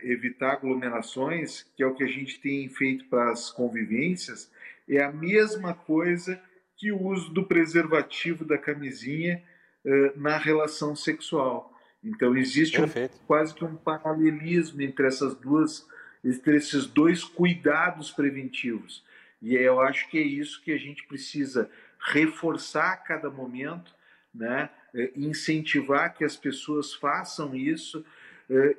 evitar 0.02 0.52
aglomerações, 0.52 1.64
que 1.76 1.82
é 1.82 1.86
o 1.86 1.94
que 1.94 2.02
a 2.02 2.08
gente 2.08 2.40
tem 2.40 2.68
feito 2.68 3.04
para 3.06 3.30
as 3.30 3.50
convivências, 3.50 4.50
é 4.88 5.02
a 5.02 5.12
mesma 5.12 5.74
coisa 5.74 6.40
que 6.76 6.90
o 6.90 7.00
uso 7.00 7.30
do 7.32 7.44
preservativo 7.44 8.44
da 8.44 8.56
camisinha 8.56 9.42
uh, 9.84 10.18
na 10.18 10.38
relação 10.38 10.96
sexual. 10.96 11.78
Então 12.02 12.34
existe 12.36 12.80
um, 12.80 12.86
quase 13.26 13.54
que 13.54 13.64
um 13.64 13.76
paralelismo 13.76 14.80
entre 14.80 15.06
essas 15.06 15.34
duas, 15.34 15.86
entre 16.24 16.56
esses 16.56 16.86
dois 16.86 17.22
cuidados 17.22 18.10
preventivos. 18.10 19.04
E 19.42 19.54
eu 19.54 19.80
acho 19.80 20.08
que 20.08 20.18
é 20.18 20.22
isso 20.22 20.62
que 20.62 20.72
a 20.72 20.78
gente 20.78 21.06
precisa 21.06 21.70
reforçar 21.98 22.92
a 22.92 22.96
cada 22.96 23.30
momento, 23.30 23.94
né? 24.34 24.70
incentivar 25.14 26.14
que 26.14 26.24
as 26.24 26.36
pessoas 26.36 26.94
façam 26.94 27.54
isso, 27.54 28.04
eh, 28.04 28.04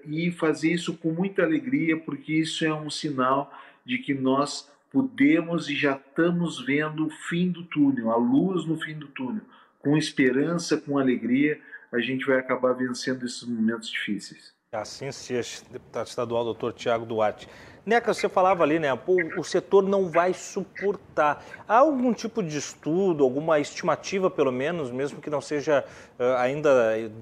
e 0.05 0.31
fazer 0.31 0.73
isso 0.73 0.97
com 0.97 1.11
muita 1.11 1.43
alegria, 1.43 1.97
porque 1.97 2.33
isso 2.33 2.65
é 2.65 2.73
um 2.73 2.89
sinal 2.89 3.53
de 3.85 3.97
que 3.97 4.13
nós 4.13 4.69
podemos 4.91 5.69
e 5.69 5.75
já 5.75 5.95
estamos 5.95 6.63
vendo 6.65 7.07
o 7.07 7.09
fim 7.09 7.49
do 7.49 7.63
túnel, 7.63 8.11
a 8.11 8.17
luz 8.17 8.65
no 8.65 8.77
fim 8.79 8.97
do 8.97 9.07
túnel. 9.07 9.43
Com 9.79 9.97
esperança, 9.97 10.77
com 10.77 10.97
alegria, 10.97 11.59
a 11.91 11.99
gente 11.99 12.25
vai 12.25 12.37
acabar 12.37 12.73
vencendo 12.73 13.25
esses 13.25 13.43
momentos 13.43 13.89
difíceis. 13.89 14.53
Assim 14.73 15.11
seja, 15.11 15.61
deputado 15.69 16.07
estadual 16.07 16.45
doutor 16.45 16.71
Tiago 16.71 17.05
Duarte. 17.05 17.45
Neca, 17.85 18.13
você 18.13 18.29
falava 18.29 18.63
ali, 18.63 18.79
né? 18.79 18.93
O, 18.93 19.41
o, 19.41 19.43
setor 19.43 19.83
não 19.83 20.07
vai 20.07 20.33
suportar. 20.33 21.43
Há 21.67 21.79
algum 21.79 22.13
tipo 22.13 22.41
de 22.41 22.57
estudo, 22.57 23.21
alguma 23.25 23.59
estimativa, 23.59 24.29
pelo 24.29 24.49
menos, 24.49 24.89
mesmo 24.89 25.19
que 25.19 25.29
não 25.29 25.41
seja 25.41 25.83
uh, 26.17 26.37
ainda 26.37 26.71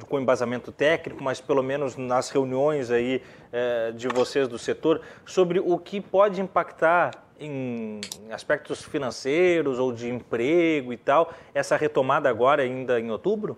com 0.07 0.19
embasamento 0.19 0.71
técnico, 0.71 1.23
mas 1.23 1.41
pelo 1.41 1.63
menos 1.63 1.95
nas 1.95 2.29
reuniões 2.29 2.91
aí 2.91 3.19
uh, 3.51 3.93
de 3.93 4.07
vocês 4.09 4.47
do 4.47 4.59
setor, 4.59 5.01
sobre 5.25 5.59
o 5.59 5.79
que 5.79 5.99
pode 5.99 6.39
impactar 6.39 7.15
em 7.39 7.99
aspectos 8.29 8.83
financeiros 8.83 9.79
ou 9.79 9.91
de 9.91 10.07
emprego 10.07 10.93
e 10.93 10.97
tal, 10.97 11.33
essa 11.51 11.75
retomada 11.75 12.29
agora 12.29 12.61
ainda 12.61 12.99
em 12.99 13.09
outubro? 13.09 13.57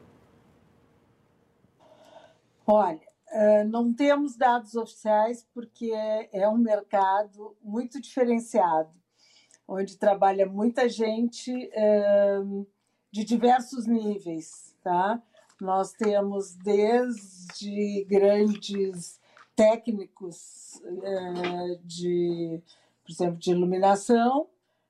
Olha, 2.66 3.11
não 3.70 3.94
temos 3.94 4.36
dados 4.36 4.76
oficiais 4.76 5.48
porque 5.54 5.92
é, 6.32 6.48
um 6.50 6.58
mercado 6.58 7.56
muito 7.62 8.02
diferenciado, 8.02 8.92
onde 9.68 9.98
trabalha 9.98 10.46
muita 10.46 10.90
gente 10.90 11.52
uh, 11.54 12.68
de 13.10 13.24
diversos 13.24 13.88
níveis. 13.88 14.76
Tá? 14.84 15.22
Nós 15.60 15.94
temos 15.94 16.56
desde 16.56 18.06
grandes 18.06 19.20
técnicos 19.56 20.82
uh, 20.84 21.80
de, 21.86 22.62
por 23.04 23.12
exemplo, 23.12 23.38
de 23.38 23.52
iluminação, 23.52 24.48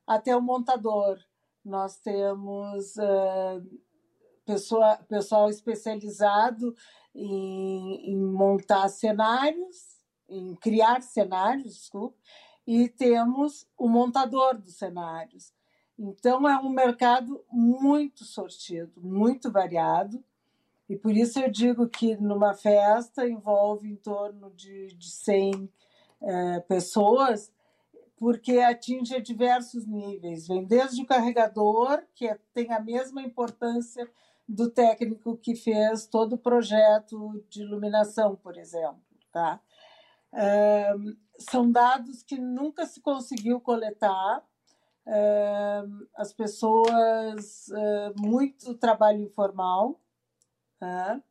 até 0.07 0.35
o 0.35 0.41
montador. 0.41 1.19
Nós 1.63 1.97
temos 1.97 2.95
pessoa, 4.45 4.97
pessoal 5.07 5.49
especializado 5.49 6.75
em, 7.13 8.11
em 8.11 8.17
montar 8.17 8.87
cenários, 8.89 10.01
em 10.29 10.55
criar 10.55 11.01
cenários, 11.01 11.75
desculpa, 11.75 12.17
e 12.65 12.87
temos 12.87 13.67
o 13.77 13.87
montador 13.87 14.57
dos 14.57 14.75
cenários. 14.75 15.53
Então, 15.97 16.47
é 16.47 16.57
um 16.57 16.69
mercado 16.69 17.43
muito 17.51 18.23
sortido, 18.23 19.01
muito 19.01 19.51
variado, 19.51 20.23
e 20.89 20.95
por 20.97 21.15
isso 21.15 21.39
eu 21.39 21.49
digo 21.49 21.87
que 21.87 22.17
numa 22.17 22.53
festa 22.53 23.27
envolve 23.27 23.89
em 23.89 23.95
torno 23.95 24.51
de, 24.51 24.87
de 24.87 25.09
100 25.09 25.69
é, 26.21 26.59
pessoas, 26.61 27.51
porque 28.17 28.59
atinge 28.59 29.21
diversos 29.21 29.85
níveis. 29.87 30.47
Vem 30.47 30.65
desde 30.65 31.01
o 31.01 31.05
carregador, 31.05 32.03
que 32.13 32.27
é, 32.27 32.37
tem 32.53 32.71
a 32.71 32.79
mesma 32.79 33.21
importância 33.21 34.09
do 34.47 34.69
técnico 34.69 35.37
que 35.37 35.55
fez 35.55 36.05
todo 36.05 36.33
o 36.33 36.37
projeto 36.37 37.43
de 37.49 37.61
iluminação, 37.61 38.35
por 38.35 38.57
exemplo. 38.57 39.01
Tá? 39.31 39.61
são 41.37 41.69
dados 41.69 42.23
que 42.23 42.37
nunca 42.37 42.85
se 42.85 43.01
conseguiu 43.01 43.59
coletar. 43.59 44.45
as 46.15 46.31
pessoas, 46.33 47.67
muito 48.17 48.75
trabalho 48.75 49.23
informal, 49.23 49.99
né? 50.79 51.21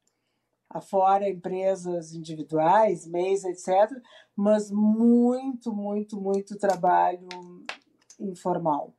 afora 0.71 1.29
empresas 1.29 2.15
individuais, 2.15 3.05
MEIs, 3.07 3.45
etc., 3.45 3.91
mas 4.37 4.71
muito, 4.71 5.73
muito, 5.73 6.21
muito 6.21 6.57
trabalho 6.57 7.29
informal. 8.21 8.95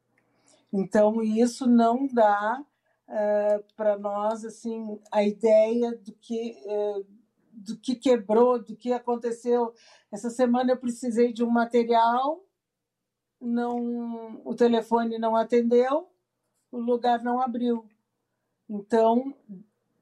Então, 0.71 1.21
isso 1.21 1.65
não 1.65 2.07
dá 2.07 2.63
uh, 3.11 3.63
para 3.75 3.97
nós 3.97 4.43
assim 4.43 4.99
a 5.11 5.23
ideia 5.23 5.91
do 5.91 6.13
que, 6.13 6.55
uh, 6.65 7.05
do 7.51 7.77
que 7.77 7.95
quebrou, 7.95 8.63
do 8.63 8.75
que 8.75 8.91
aconteceu. 8.91 9.73
Essa 10.11 10.29
semana 10.29 10.71
eu 10.71 10.77
precisei 10.77 11.31
de 11.31 11.43
um 11.43 11.49
material, 11.49 12.43
não, 13.39 14.41
o 14.45 14.55
telefone 14.55 15.17
não 15.17 15.35
atendeu, 15.35 16.09
o 16.71 16.79
lugar 16.79 17.21
não 17.21 17.39
abriu. 17.39 17.85
Então, 18.69 19.33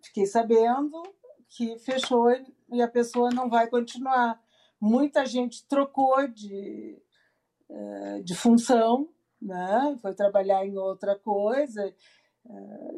fiquei 0.01 0.25
sabendo, 0.25 1.01
que 1.49 1.79
fechou 1.79 2.29
e 2.71 2.81
a 2.81 2.87
pessoa 2.87 3.29
não 3.31 3.49
vai 3.49 3.67
continuar. 3.67 4.39
Muita 4.79 5.25
gente 5.25 5.65
trocou 5.67 6.27
de, 6.27 7.01
eh, 7.69 8.21
de 8.23 8.35
função, 8.35 9.09
né? 9.41 9.97
foi 10.01 10.13
trabalhar 10.13 10.65
em 10.65 10.77
outra 10.77 11.17
coisa, 11.17 11.83
eh, 11.83 11.93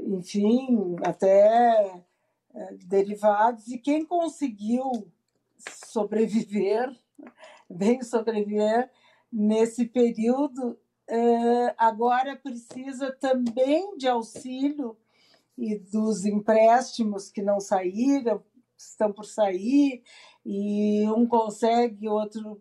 enfim, 0.07 0.95
até 1.03 2.03
eh, 2.53 2.77
derivados. 2.85 3.67
E 3.67 3.77
quem 3.77 4.05
conseguiu 4.05 5.07
sobreviver, 5.85 6.89
bem 7.69 8.01
sobreviver, 8.01 8.89
nesse 9.31 9.85
período, 9.85 10.77
agora 11.77 12.37
precisa 12.37 13.11
também 13.11 13.97
de 13.97 14.07
auxílio 14.07 14.97
e 15.57 15.77
dos 15.77 16.25
empréstimos 16.25 17.29
que 17.29 17.41
não 17.41 17.59
saíram, 17.59 18.41
estão 18.77 19.11
por 19.11 19.25
sair, 19.25 20.01
e 20.45 21.07
um 21.09 21.27
consegue, 21.27 22.07
outro 22.07 22.59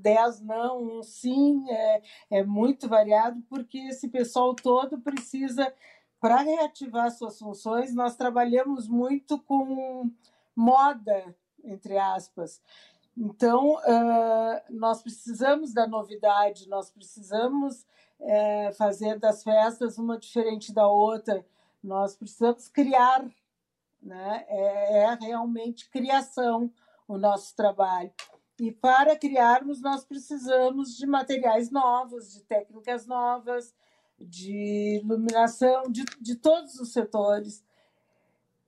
dez 0.00 0.40
não, 0.40 0.82
um 0.82 1.02
sim, 1.02 1.64
é, 1.68 2.02
é 2.30 2.44
muito 2.44 2.88
variado, 2.88 3.40
porque 3.48 3.78
esse 3.78 4.08
pessoal 4.08 4.54
todo 4.54 5.00
precisa, 5.00 5.72
para 6.20 6.38
reativar 6.42 7.10
suas 7.10 7.38
funções, 7.38 7.94
nós 7.94 8.16
trabalhamos 8.16 8.88
muito 8.88 9.38
com 9.38 10.10
moda, 10.54 11.34
entre 11.64 11.96
aspas. 11.96 12.60
Então, 13.16 13.74
uh, 13.74 14.60
nós 14.70 15.02
precisamos 15.02 15.72
da 15.72 15.86
novidade, 15.86 16.68
nós 16.68 16.90
precisamos 16.90 17.86
uh, 18.18 18.72
fazer 18.76 19.18
das 19.18 19.42
festas 19.42 19.98
uma 19.98 20.18
diferente 20.18 20.72
da 20.72 20.86
outra, 20.86 21.44
nós 21.82 22.14
precisamos 22.14 22.68
criar, 22.68 23.24
né? 24.02 24.44
é, 24.48 24.98
é 25.04 25.14
realmente 25.14 25.88
criação 25.90 26.70
o 27.08 27.18
nosso 27.18 27.54
trabalho. 27.56 28.12
E 28.60 28.70
para 28.70 29.16
criarmos, 29.16 29.80
nós 29.80 30.04
precisamos 30.04 30.94
de 30.94 31.06
materiais 31.06 31.70
novos, 31.70 32.34
de 32.34 32.42
técnicas 32.42 33.06
novas, 33.06 33.74
de 34.18 35.00
iluminação, 35.02 35.84
de, 35.90 36.04
de 36.20 36.34
todos 36.34 36.78
os 36.78 36.92
setores. 36.92 37.64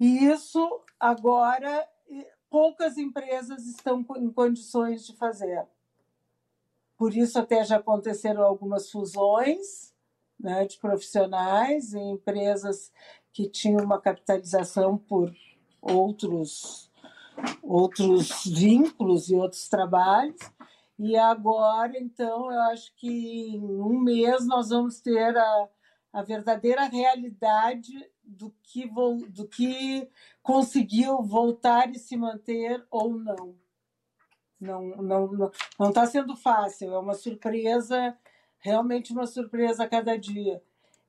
E 0.00 0.24
isso 0.24 0.80
agora 0.98 1.86
poucas 2.48 2.96
empresas 2.96 3.66
estão 3.66 4.02
em 4.16 4.30
condições 4.30 5.06
de 5.06 5.14
fazer. 5.14 5.66
Por 6.96 7.14
isso, 7.14 7.38
até 7.38 7.62
já 7.62 7.76
aconteceram 7.76 8.42
algumas 8.42 8.90
fusões 8.90 9.92
né, 10.40 10.64
de 10.64 10.78
profissionais 10.78 11.92
em 11.92 12.12
empresas 12.12 12.90
que 13.30 13.46
tinham 13.46 13.84
uma 13.84 14.00
capitalização 14.00 14.96
por 14.96 15.34
outros 15.82 16.90
outros 17.62 18.44
vínculos 18.46 19.28
e 19.28 19.34
outros 19.34 19.68
trabalhos. 19.68 20.40
E 20.98 21.16
agora, 21.16 21.98
então, 21.98 22.50
eu 22.52 22.60
acho 22.62 22.94
que 22.96 23.08
em 23.08 23.80
um 23.80 23.98
mês 23.98 24.46
nós 24.46 24.68
vamos 24.68 25.00
ter 25.00 25.36
a, 25.36 25.68
a 26.12 26.22
verdadeira 26.22 26.84
realidade 26.84 27.92
do 28.22 28.54
que, 28.62 28.88
do 29.28 29.48
que 29.48 30.08
conseguiu 30.42 31.22
voltar 31.22 31.90
e 31.90 31.98
se 31.98 32.16
manter 32.16 32.84
ou 32.90 33.14
não. 33.16 33.56
Não 34.60 34.90
está 34.90 35.02
não, 35.02 35.32
não, 35.32 35.50
não 35.78 35.92
tá 35.92 36.06
sendo 36.06 36.36
fácil, 36.36 36.94
é 36.94 36.98
uma 36.98 37.14
surpresa 37.14 38.16
realmente 38.62 39.12
uma 39.12 39.26
surpresa 39.26 39.84
a 39.84 39.88
cada 39.88 40.16
dia. 40.16 40.62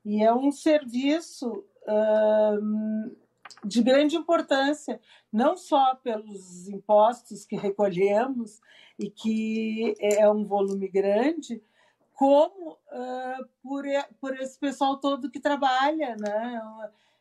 E 0.04 0.22
é 0.22 0.34
um 0.34 0.52
serviço 0.52 1.50
uh, 1.88 3.16
de 3.64 3.82
grande 3.82 4.16
importância, 4.16 5.00
não 5.32 5.56
só 5.56 5.96
pelos 5.96 6.68
impostos 6.68 7.46
que 7.46 7.56
recolhemos 7.56 8.62
e 9.00 9.10
que 9.10 9.96
é 10.00 10.30
um 10.30 10.44
volume 10.44 10.88
grande, 10.88 11.64
como 12.14 12.74
uh, 12.74 13.50
por, 13.62 13.84
por 14.20 14.40
esse 14.40 14.58
pessoal 14.60 14.98
todo 15.00 15.32
que 15.32 15.40
trabalha. 15.40 16.16
Né? 16.16 16.62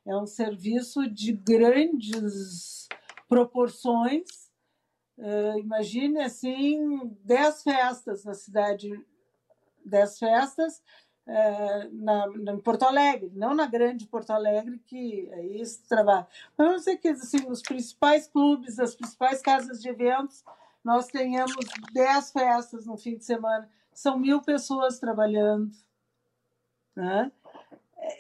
É 0.07 0.17
um 0.17 0.27
serviço 0.27 1.09
de 1.09 1.33
grandes 1.33 2.89
proporções. 3.29 4.51
Uh, 5.17 5.59
imagine 5.59 6.21
assim, 6.21 7.17
dez 7.25 7.63
festas 7.63 8.25
na 8.25 8.35
cidade 8.35 8.91
das 9.85 10.19
festas 10.19 10.83
é, 11.27 11.89
na, 11.93 12.27
em 12.53 12.59
Porto 12.59 12.83
Alegre, 12.85 13.31
não 13.35 13.55
na 13.55 13.67
grande 13.67 14.07
Porto 14.07 14.31
Alegre, 14.31 14.79
que 14.87 15.29
é 15.33 15.47
isso 15.47 15.83
trabalha. 15.89 16.27
Mas 16.57 16.67
vamos 16.67 16.83
dizer 16.83 16.97
que 16.97 17.09
assim, 17.09 17.49
os 17.49 17.63
principais 17.63 18.27
clubes, 18.27 18.79
as 18.79 18.95
principais 18.95 19.41
casas 19.41 19.81
de 19.81 19.89
eventos, 19.89 20.45
nós 20.85 21.07
tenhamos 21.07 21.65
10 21.93 22.33
festas 22.33 22.87
no 22.87 22.97
fim 22.97 23.17
de 23.17 23.25
semana, 23.25 23.71
são 23.93 24.19
mil 24.19 24.43
pessoas 24.43 24.99
trabalhando. 24.99 25.71
Né? 26.95 27.31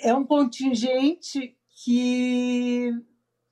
É 0.00 0.14
um 0.14 0.24
contingente 0.24 1.56
que 1.84 2.92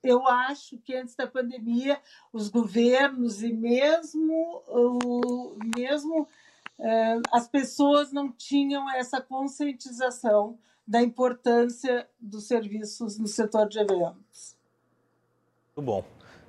eu 0.03 0.27
acho 0.27 0.77
que 0.79 0.95
antes 0.95 1.15
da 1.15 1.27
pandemia 1.27 1.99
os 2.31 2.49
governos 2.49 3.43
e 3.43 3.53
mesmo 3.53 4.63
o 4.67 5.57
mesmo 5.77 6.27
eh, 6.27 6.27
as 7.31 7.47
pessoas 7.47 8.11
não 8.11 8.31
tinham 8.31 8.89
essa 8.91 9.21
conscientização 9.21 10.57
da 10.87 11.01
importância 11.01 12.07
dos 12.19 12.47
serviços 12.47 13.17
no 13.17 13.27
setor 13.27 13.67
de 13.67 13.79
eventos. 13.79 14.55
Muito 15.75 15.85
bom. 15.85 16.03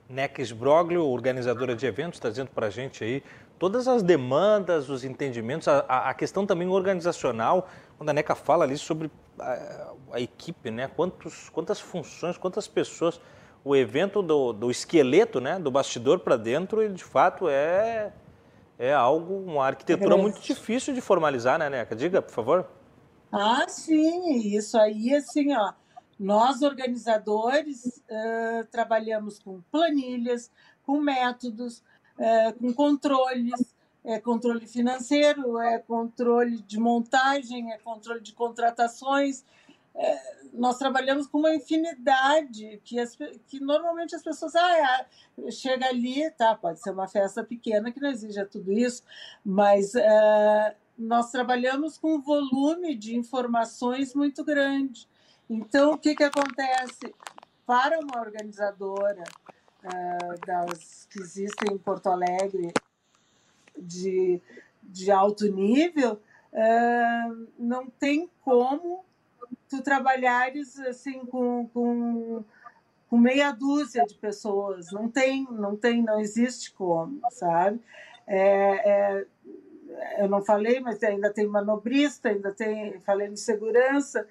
Neca 0.09 0.43
Sbroglio, 0.43 1.07
organizadora 1.07 1.77
de 1.77 1.87
eventos, 1.87 2.19
está 2.19 2.29
dizendo 2.29 2.51
para 2.51 2.67
a 2.67 2.71
gente 2.71 3.05
aí 3.05 3.23
todas 3.59 3.87
as 3.87 4.03
demandas, 4.03 4.89
os 4.89 5.05
entendimentos, 5.05 5.69
a, 5.69 5.79
a, 5.79 6.15
questão 6.15 6.45
também 6.45 6.67
organizacional, 6.69 7.69
quando 7.97 8.11
a 8.11 8.13
NECA 8.13 8.35
fala 8.35 8.65
ali 8.65 8.77
sobre 8.77 9.11
a, 9.39 9.93
a 10.13 10.21
equipe, 10.21 10.71
né? 10.71 10.89
Quantos, 10.89 11.49
quantas 11.49 11.79
funções, 11.79 12.37
quantas 12.37 12.67
pessoas, 12.67 13.21
o 13.65 13.77
evento 13.77 14.21
do, 14.21 14.53
do 14.53 14.71
esqueleto, 14.71 15.41
né? 15.41 15.59
Do 15.59 15.71
bastidor 15.71 16.19
para 16.19 16.37
dentro, 16.37 16.83
ele 16.83 16.95
de 16.95 17.05
fato 17.05 17.49
é 17.49 18.13
é 18.83 18.93
algo, 18.93 19.37
uma 19.37 19.65
arquitetura 19.65 20.17
muito 20.17 20.41
difícil 20.41 20.93
de 20.93 21.01
formalizar, 21.01 21.57
né, 21.57 21.71
Neca? 21.71 21.95
Diga, 21.95 22.21
por 22.21 22.33
favor. 22.33 22.69
Ah, 23.31 23.65
sim, 23.69 24.57
isso 24.57 24.77
aí, 24.77 25.15
assim, 25.15 25.55
ó, 25.55 25.73
nós 26.19 26.63
organizadores 26.63 27.87
uh, 27.87 28.67
trabalhamos 28.73 29.39
com 29.39 29.61
planilhas, 29.71 30.51
com 30.85 31.01
métodos, 31.01 31.79
uh, 32.19 32.59
com 32.59 32.75
controles, 32.75 33.73
é 34.05 34.19
controle 34.19 34.67
financeiro, 34.67 35.61
é 35.61 35.79
controle 35.79 36.61
de 36.63 36.81
montagem, 36.81 37.73
é 37.73 37.79
controle 37.79 38.21
de 38.21 38.33
contratações, 38.33 39.45
é, 39.95 40.42
nós 40.63 40.79
trabalhamos 40.79 41.27
com 41.27 41.39
uma 41.39 41.53
infinidade 41.53 42.81
que, 42.85 42.97
as, 43.01 43.17
que 43.49 43.59
normalmente 43.59 44.15
as 44.15 44.23
pessoas 44.23 44.55
ah, 44.55 45.07
é, 45.41 45.51
chega 45.51 45.87
ali, 45.89 46.31
tá, 46.31 46.55
pode 46.55 46.81
ser 46.81 46.93
uma 46.93 47.09
festa 47.09 47.43
pequena 47.43 47.91
que 47.91 48.01
não 48.01 48.09
exija 48.09 48.47
tudo 48.47 48.71
isso, 48.71 49.03
mas 49.45 49.93
é, 49.97 50.77
nós 50.97 51.33
trabalhamos 51.33 51.99
com 51.99 52.15
um 52.15 52.23
volume 52.23 52.95
de 52.95 53.17
informações 53.17 54.15
muito 54.15 54.45
grande. 54.45 55.09
Então, 55.51 55.95
o 55.95 55.99
que, 55.99 56.15
que 56.15 56.23
acontece? 56.23 57.13
Para 57.67 57.99
uma 57.99 58.21
organizadora 58.21 59.25
é, 59.83 60.47
das 60.47 61.09
que 61.11 61.19
existem 61.19 61.75
em 61.75 61.79
Porto 61.79 62.07
Alegre 62.07 62.73
de, 63.77 64.41
de 64.81 65.11
alto 65.11 65.45
nível, 65.49 66.23
é, 66.53 67.25
não 67.59 67.91
tem 67.91 68.31
como 68.43 69.05
tu 69.69 69.83
trabalhares 69.83 70.79
assim 70.81 71.25
com, 71.27 71.69
com, 71.69 72.45
com 73.09 73.19
meia 73.19 73.53
dúzia 73.53 74.05
de 74.05 74.15
pessoas. 74.15 74.91
Não 74.93 75.09
tem, 75.09 75.47
não 75.51 75.77
tem, 75.77 76.03
não 76.03 76.21
existe 76.21 76.73
como, 76.73 77.21
sabe? 77.31 77.81
É, 78.27 78.91
é, 78.91 79.27
eu 80.19 80.29
não 80.29 80.43
falei, 80.43 80.81
mas 80.81 81.03
ainda 81.03 81.33
tem 81.33 81.47
manobrista, 81.47 82.29
ainda 82.29 82.53
tem, 82.53 83.01
falei 83.01 83.29
de 83.29 83.41
segurança. 83.41 84.27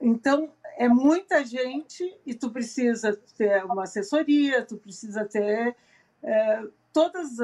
Então, 0.00 0.50
é 0.76 0.88
muita 0.88 1.44
gente 1.44 2.16
e 2.24 2.34
tu 2.34 2.50
precisa 2.50 3.18
ter 3.36 3.64
uma 3.64 3.84
assessoria, 3.84 4.64
tu 4.64 4.76
precisa 4.76 5.24
ter 5.24 5.74
é, 6.22 6.62
todas 6.92 7.38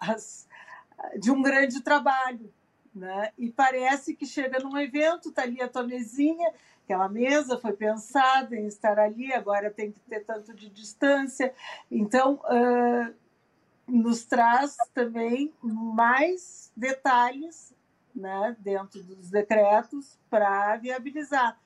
as 0.00 0.48
de 1.18 1.30
um 1.30 1.42
grande 1.42 1.80
trabalho, 1.80 2.52
né? 2.94 3.32
E 3.38 3.50
parece 3.50 4.14
que 4.14 4.26
chega 4.26 4.58
num 4.58 4.76
evento, 4.78 5.32
tá 5.32 5.42
ali 5.42 5.60
a 5.60 5.68
tua 5.68 5.82
mesinha, 5.82 6.52
aquela 6.84 7.08
mesa 7.08 7.58
foi 7.58 7.72
pensada 7.72 8.56
em 8.56 8.66
estar 8.66 8.98
ali, 8.98 9.32
agora 9.32 9.70
tem 9.70 9.92
que 9.92 10.00
ter 10.00 10.20
tanto 10.24 10.54
de 10.54 10.68
distância, 10.68 11.54
então 11.90 12.40
uh, 12.44 13.14
nos 13.86 14.24
traz 14.24 14.76
também 14.92 15.52
mais 15.62 16.70
detalhes, 16.76 17.74
né? 18.14 18.56
Dentro 18.60 19.02
dos 19.02 19.30
decretos 19.30 20.18
para 20.28 20.76
viabilizar 20.76 21.58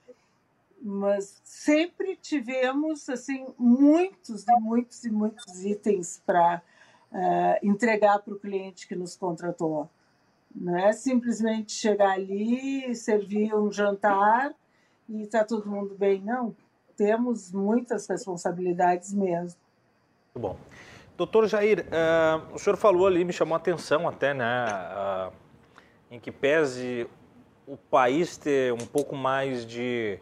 mas 0.80 1.40
sempre 1.42 2.16
tivemos 2.16 3.08
assim 3.08 3.46
muitos 3.58 4.46
e 4.46 4.60
muitos 4.60 5.04
e 5.04 5.10
muitos 5.10 5.64
itens 5.64 6.22
para 6.24 6.62
uh, 7.10 7.66
entregar 7.66 8.20
para 8.20 8.34
o 8.34 8.38
cliente 8.38 8.86
que 8.86 8.94
nos 8.94 9.16
contratou. 9.16 9.88
Não 10.58 10.76
é 10.76 10.92
simplesmente 10.92 11.72
chegar 11.72 12.12
ali, 12.12 12.94
servir 12.94 13.54
um 13.54 13.70
jantar 13.70 14.54
e 15.08 15.22
está 15.22 15.44
todo 15.44 15.68
mundo 15.68 15.94
bem. 15.94 16.20
Não, 16.22 16.56
temos 16.96 17.52
muitas 17.52 18.06
responsabilidades 18.08 19.12
mesmo. 19.12 19.58
Muito 20.34 20.40
bom. 20.40 20.56
Doutor 21.16 21.46
Jair, 21.46 21.80
uh, 21.86 22.54
o 22.54 22.58
senhor 22.58 22.76
falou 22.76 23.06
ali, 23.06 23.24
me 23.24 23.32
chamou 23.32 23.54
a 23.54 23.58
atenção 23.58 24.08
até, 24.08 24.34
né, 24.34 24.66
uh, 24.66 25.32
em 26.10 26.20
que 26.20 26.30
pese 26.30 27.06
o 27.66 27.76
país 27.76 28.36
ter 28.36 28.72
um 28.72 28.86
pouco 28.86 29.16
mais 29.16 29.66
de 29.66 30.20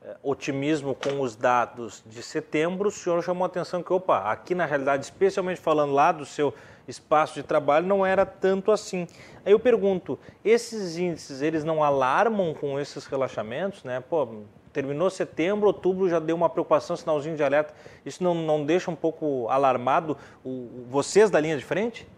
eh, 0.00 0.16
otimismo 0.22 0.94
com 0.94 1.20
os 1.20 1.34
dados 1.34 2.04
de 2.06 2.22
setembro, 2.22 2.88
o 2.88 2.90
senhor 2.90 3.20
chamou 3.22 3.44
a 3.44 3.48
atenção 3.48 3.82
que, 3.82 3.92
opa, 3.92 4.30
aqui 4.30 4.54
na 4.54 4.64
realidade, 4.64 5.04
especialmente 5.04 5.60
falando 5.60 5.92
lá 5.92 6.12
do 6.12 6.24
seu 6.24 6.54
espaço 6.88 7.34
de 7.34 7.42
trabalho, 7.42 7.86
não 7.86 8.04
era 8.04 8.26
tanto 8.26 8.72
assim. 8.72 9.06
Aí 9.44 9.52
eu 9.52 9.60
pergunto, 9.60 10.18
esses 10.44 10.98
índices, 10.98 11.42
eles 11.42 11.62
não 11.62 11.84
alarmam 11.84 12.54
com 12.54 12.80
esses 12.80 13.06
relaxamentos, 13.06 13.84
né? 13.84 14.00
Pô, 14.00 14.42
terminou 14.72 15.10
setembro, 15.10 15.66
outubro 15.68 16.08
já 16.08 16.18
deu 16.18 16.34
uma 16.34 16.48
preocupação, 16.48 16.96
sinalzinho 16.96 17.36
de 17.36 17.42
alerta. 17.44 17.74
Isso 18.04 18.24
não, 18.24 18.34
não 18.34 18.64
deixa 18.64 18.90
um 18.90 18.96
pouco 18.96 19.48
alarmado 19.48 20.16
o, 20.44 20.86
vocês 20.88 21.30
da 21.30 21.38
linha 21.38 21.56
de 21.56 21.64
frente? 21.64 22.08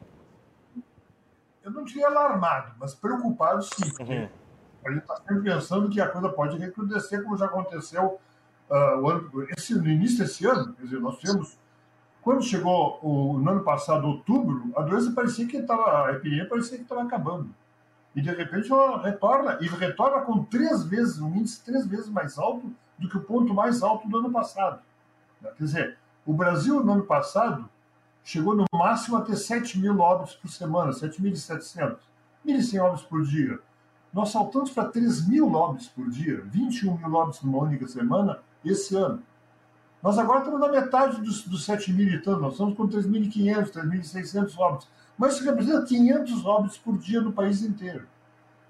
Eu 1.62 1.70
não 1.70 1.84
diria 1.84 2.06
alarmado, 2.06 2.72
mas 2.78 2.94
preocupado 2.94 3.62
sim. 3.62 3.92
Uhum 4.00 4.28
a 4.84 4.90
gente 4.90 5.02
está 5.02 5.16
sempre 5.16 5.42
pensando 5.42 5.90
que 5.90 6.00
a 6.00 6.08
coisa 6.08 6.28
pode 6.30 6.56
recrudescer, 6.58 7.22
como 7.22 7.36
já 7.36 7.46
aconteceu 7.46 8.18
uh, 8.70 9.08
ano, 9.08 9.30
esse, 9.56 9.74
no 9.74 9.88
início 9.88 10.18
desse 10.18 10.46
ano. 10.46 10.72
Quer 10.74 10.82
dizer, 10.84 11.00
nós 11.00 11.18
tivemos. 11.18 11.58
Quando 12.22 12.42
chegou 12.42 12.98
o, 13.02 13.38
no 13.38 13.50
ano 13.50 13.62
passado, 13.62 14.06
outubro, 14.06 14.70
a 14.76 14.82
doença 14.82 15.12
parecia 15.12 15.46
que 15.46 15.56
estava. 15.56 16.06
A 16.06 16.12
epidemia 16.12 16.48
parecia 16.48 16.76
que 16.76 16.82
estava 16.82 17.02
acabando. 17.02 17.50
E 18.14 18.20
de 18.20 18.30
repente 18.30 18.70
ela 18.70 19.02
retorna, 19.02 19.58
e 19.60 19.66
retorna 19.66 20.22
com 20.22 20.44
três 20.44 20.84
vezes, 20.84 21.20
um 21.20 21.34
índice 21.36 21.64
três 21.64 21.86
vezes 21.86 22.08
mais 22.08 22.38
alto 22.38 22.70
do 22.98 23.08
que 23.08 23.16
o 23.16 23.22
ponto 23.22 23.54
mais 23.54 23.82
alto 23.82 24.08
do 24.08 24.18
ano 24.18 24.30
passado. 24.30 24.80
Quer 25.40 25.64
dizer, 25.64 25.98
o 26.26 26.32
Brasil, 26.32 26.82
no 26.84 26.92
ano 26.92 27.04
passado, 27.04 27.68
chegou 28.22 28.54
no 28.54 28.64
máximo 28.74 29.16
a 29.16 29.22
ter 29.22 29.36
7 29.36 29.78
mil 29.78 29.98
óbitos 29.98 30.34
por 30.34 30.50
semana, 30.50 30.90
7.700, 30.90 31.98
1.100 32.44 32.82
óbitos 32.82 33.04
por 33.06 33.22
dia 33.22 33.60
nós 34.12 34.30
saltamos 34.30 34.70
para 34.70 34.88
3 34.88 35.28
mil 35.28 35.48
lobbies 35.48 35.88
por 35.88 36.08
dia, 36.10 36.42
21 36.46 36.96
mil 36.96 37.08
lobbies 37.08 37.40
numa 37.42 37.58
única 37.58 37.86
semana, 37.86 38.40
esse 38.64 38.96
ano. 38.96 39.22
Nós 40.02 40.18
agora 40.18 40.38
estamos 40.38 40.60
na 40.60 40.68
metade 40.68 41.20
dos, 41.20 41.44
dos 41.44 41.64
7 41.64 41.92
mil 41.92 42.08
e 42.08 42.20
tanto, 42.20 42.40
nós 42.40 42.52
estamos 42.52 42.76
com 42.76 42.88
3.500, 42.88 43.70
3.600 43.70 44.56
lobbies. 44.56 44.88
Mas 45.18 45.34
isso 45.34 45.44
representa 45.44 45.84
500 45.86 46.42
lobbies 46.42 46.78
por 46.78 46.96
dia 46.98 47.20
no 47.20 47.32
país 47.32 47.62
inteiro. 47.62 48.06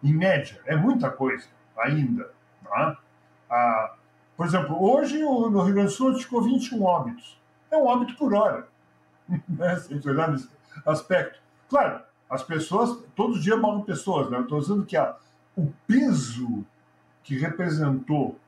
Em 0.02 0.12
média, 0.12 0.60
é 0.66 0.74
muita 0.74 1.10
coisa 1.10 1.46
ainda. 1.78 2.30
Tá? 2.64 2.98
Ah, 3.48 3.94
por 4.36 4.46
exemplo, 4.46 4.82
hoje 4.82 5.20
no 5.20 5.62
Rio 5.62 5.74
Grande 5.74 5.90
do 5.90 5.94
Sul 5.94 6.18
ficou 6.18 6.42
21 6.42 6.82
óbitos. 6.82 7.40
É 7.70 7.76
um 7.76 7.86
óbito 7.86 8.16
por 8.16 8.34
hora. 8.34 8.66
né? 9.48 9.76
Se 9.76 10.08
olhar 10.08 10.32
nesse 10.32 10.48
aspecto. 10.84 11.38
Claro, 11.68 12.02
as 12.28 12.42
pessoas, 12.42 12.98
todo 13.14 13.40
dia 13.40 13.56
morrem 13.56 13.84
pessoas, 13.84 14.30
né? 14.30 14.40
Estou 14.40 14.60
dizendo 14.60 14.84
que 14.84 14.96
a, 14.96 15.16
o 15.56 15.72
peso 15.86 16.64
que 17.22 17.38
representou 17.38 18.38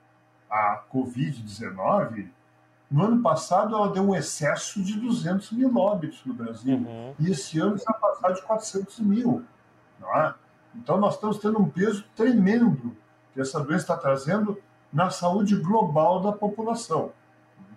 a 0.50 0.82
Covid-19, 0.92 2.28
no 2.92 3.04
ano 3.04 3.22
passado 3.22 3.74
ela 3.74 3.90
deu 3.90 4.02
um 4.02 4.14
excesso 4.14 4.82
de 4.82 5.00
200 5.00 5.50
mil 5.52 5.74
óbitos 5.76 6.22
no 6.26 6.34
Brasil. 6.34 6.76
Uhum. 6.76 7.14
E 7.18 7.30
esse 7.30 7.58
ano 7.58 7.76
está 7.76 7.92
passado 7.94 8.34
de 8.34 8.42
400 8.42 9.00
mil. 9.00 9.42
Não 9.98 10.14
é? 10.14 10.34
Então 10.74 10.98
nós 10.98 11.14
estamos 11.14 11.38
tendo 11.38 11.58
um 11.58 11.68
peso 11.68 12.04
tremendo 12.14 12.94
que 13.32 13.40
essa 13.40 13.60
doença 13.60 13.84
está 13.84 13.96
trazendo 13.96 14.60
na 14.92 15.08
saúde 15.08 15.56
global 15.56 16.20
da 16.20 16.32
população. 16.32 17.12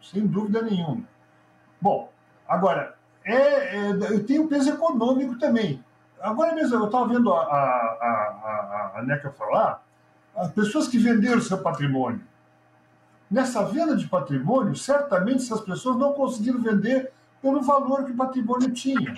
Sem 0.01 0.28
dúvida 0.28 0.61
nenhuma. 0.61 1.03
Bom, 1.80 2.11
agora, 2.47 2.95
é, 3.24 3.89
é, 3.89 4.20
tem 4.28 4.39
o 4.39 4.47
peso 4.47 4.70
econômico 4.70 5.39
também. 5.39 5.84
Agora 6.22 6.53
mesmo, 6.53 6.76
eu 6.76 6.86
estava 6.86 7.07
vendo 7.07 7.34
a, 7.34 7.41
a, 7.41 7.61
a, 8.01 8.91
a, 8.95 9.03
NECA 9.03 9.32
falar, 9.32 9.84
as 10.36 10.51
pessoas 10.51 10.88
que 10.88 10.97
venderam 10.97 11.41
seu 11.41 11.57
patrimônio. 11.59 12.22
Nessa 13.36 13.66
venda 13.66 13.98
de 13.98 14.08
patrimônio, 14.08 14.78
certamente 14.78 15.44
essas 15.44 15.60
pessoas 15.60 15.98
não 15.98 16.14
conseguiram 16.14 16.62
vender 16.62 17.12
pelo 17.42 17.62
valor 17.62 18.06
que 18.06 18.14
o 18.14 18.16
patrimônio 18.16 18.72
tinha. 18.72 19.14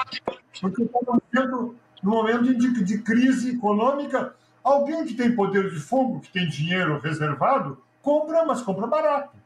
Porque 0.60 0.82
estavam 0.82 1.22
vendo, 1.32 1.76
no 2.02 2.10
momento 2.10 2.46
de, 2.46 2.84
de 2.84 2.98
crise 3.04 3.52
econômica, 3.52 4.34
alguém 4.64 5.06
que 5.06 5.14
tem 5.14 5.36
poder 5.36 5.70
de 5.70 5.80
fogo, 5.80 6.20
que 6.20 6.32
tem 6.32 6.50
dinheiro 6.50 7.00
reservado, 7.00 7.78
compra, 8.02 8.44
mas 8.44 8.60
compra 8.64 8.88
barato. 8.88 9.38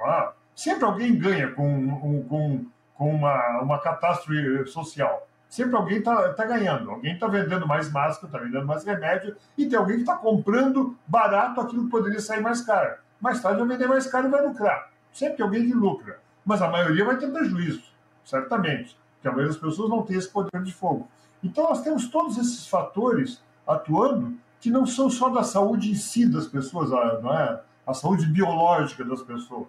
É? 0.00 0.28
Sempre 0.54 0.86
alguém 0.86 1.18
ganha 1.18 1.52
com, 1.52 2.24
com, 2.26 2.66
com 2.94 3.14
uma, 3.14 3.60
uma 3.60 3.78
catástrofe 3.80 4.66
social. 4.68 5.28
Sempre 5.46 5.76
alguém 5.76 5.98
está 5.98 6.32
tá 6.32 6.46
ganhando, 6.46 6.90
alguém 6.90 7.12
está 7.12 7.26
vendendo 7.26 7.68
mais 7.68 7.92
máscara, 7.92 8.28
está 8.28 8.38
vendendo 8.38 8.64
mais 8.64 8.82
remédio, 8.82 9.36
e 9.58 9.66
tem 9.66 9.78
alguém 9.78 9.96
que 9.96 10.02
está 10.04 10.16
comprando 10.16 10.96
barato 11.06 11.60
aquilo 11.60 11.84
que 11.84 11.90
poderia 11.90 12.18
sair 12.18 12.40
mais 12.40 12.62
caro. 12.62 13.04
Mais 13.20 13.40
tarde 13.40 13.58
vai 13.58 13.68
vender 13.68 13.88
mais 13.88 14.06
caro 14.06 14.28
e 14.28 14.30
vai 14.30 14.46
lucrar. 14.46 14.90
Sempre 15.12 15.42
alguém 15.42 15.66
que 15.66 15.72
lucra. 15.72 16.20
Mas 16.44 16.62
a 16.62 16.68
maioria 16.68 17.04
vai 17.04 17.16
ter 17.16 17.30
prejuízo, 17.30 17.82
certamente. 18.24 18.96
Porque 19.14 19.28
a 19.28 19.32
maioria 19.32 19.52
das 19.52 19.60
pessoas 19.60 19.90
não 19.90 20.02
tem 20.02 20.16
esse 20.16 20.30
poder 20.30 20.62
de 20.62 20.72
fogo. 20.72 21.08
Então 21.42 21.64
nós 21.64 21.82
temos 21.82 22.08
todos 22.08 22.38
esses 22.38 22.66
fatores 22.66 23.42
atuando 23.66 24.36
que 24.60 24.70
não 24.70 24.86
são 24.86 25.10
só 25.10 25.28
da 25.28 25.42
saúde 25.42 25.90
em 25.90 25.94
si 25.94 26.26
das 26.26 26.46
pessoas, 26.46 26.90
não 26.90 27.32
é? 27.32 27.60
a 27.86 27.94
saúde 27.94 28.26
biológica 28.26 29.04
das 29.04 29.22
pessoas. 29.22 29.68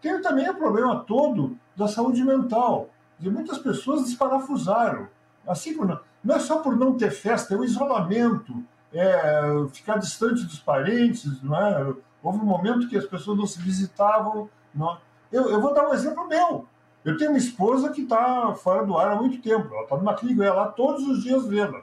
Tem 0.00 0.20
também 0.20 0.48
o 0.50 0.54
problema 0.54 1.04
todo 1.04 1.56
da 1.76 1.86
saúde 1.86 2.24
mental 2.24 2.90
de 3.18 3.30
muitas 3.30 3.58
pessoas 3.58 4.02
desparafusaram. 4.02 5.06
Assim, 5.46 5.76
não 5.76 6.34
é 6.34 6.40
só 6.40 6.58
por 6.58 6.76
não 6.76 6.96
ter 6.96 7.12
festa, 7.12 7.54
é 7.54 7.56
o 7.56 7.64
isolamento, 7.64 8.64
é 8.92 9.64
ficar 9.72 9.98
distante 9.98 10.44
dos 10.44 10.58
parentes, 10.58 11.40
não 11.42 11.56
é? 11.56 11.94
Houve 12.22 12.38
um 12.38 12.44
momento 12.44 12.88
que 12.88 12.96
as 12.96 13.04
pessoas 13.04 13.36
não 13.36 13.46
se 13.46 13.60
visitavam. 13.60 14.48
Não. 14.74 14.98
Eu, 15.30 15.50
eu 15.50 15.60
vou 15.60 15.74
dar 15.74 15.88
um 15.88 15.94
exemplo 15.94 16.28
meu. 16.28 16.66
Eu 17.04 17.16
tenho 17.16 17.30
uma 17.30 17.38
esposa 17.38 17.90
que 17.90 18.02
está 18.02 18.54
fora 18.54 18.86
do 18.86 18.96
ar 18.96 19.12
há 19.12 19.16
muito 19.16 19.42
tempo. 19.42 19.74
Ela 19.74 19.82
está 19.82 19.96
numa 19.96 20.14
clínica, 20.14 20.54
lá 20.54 20.68
todos 20.68 21.06
os 21.08 21.22
dias 21.22 21.46
vê-la. 21.46 21.82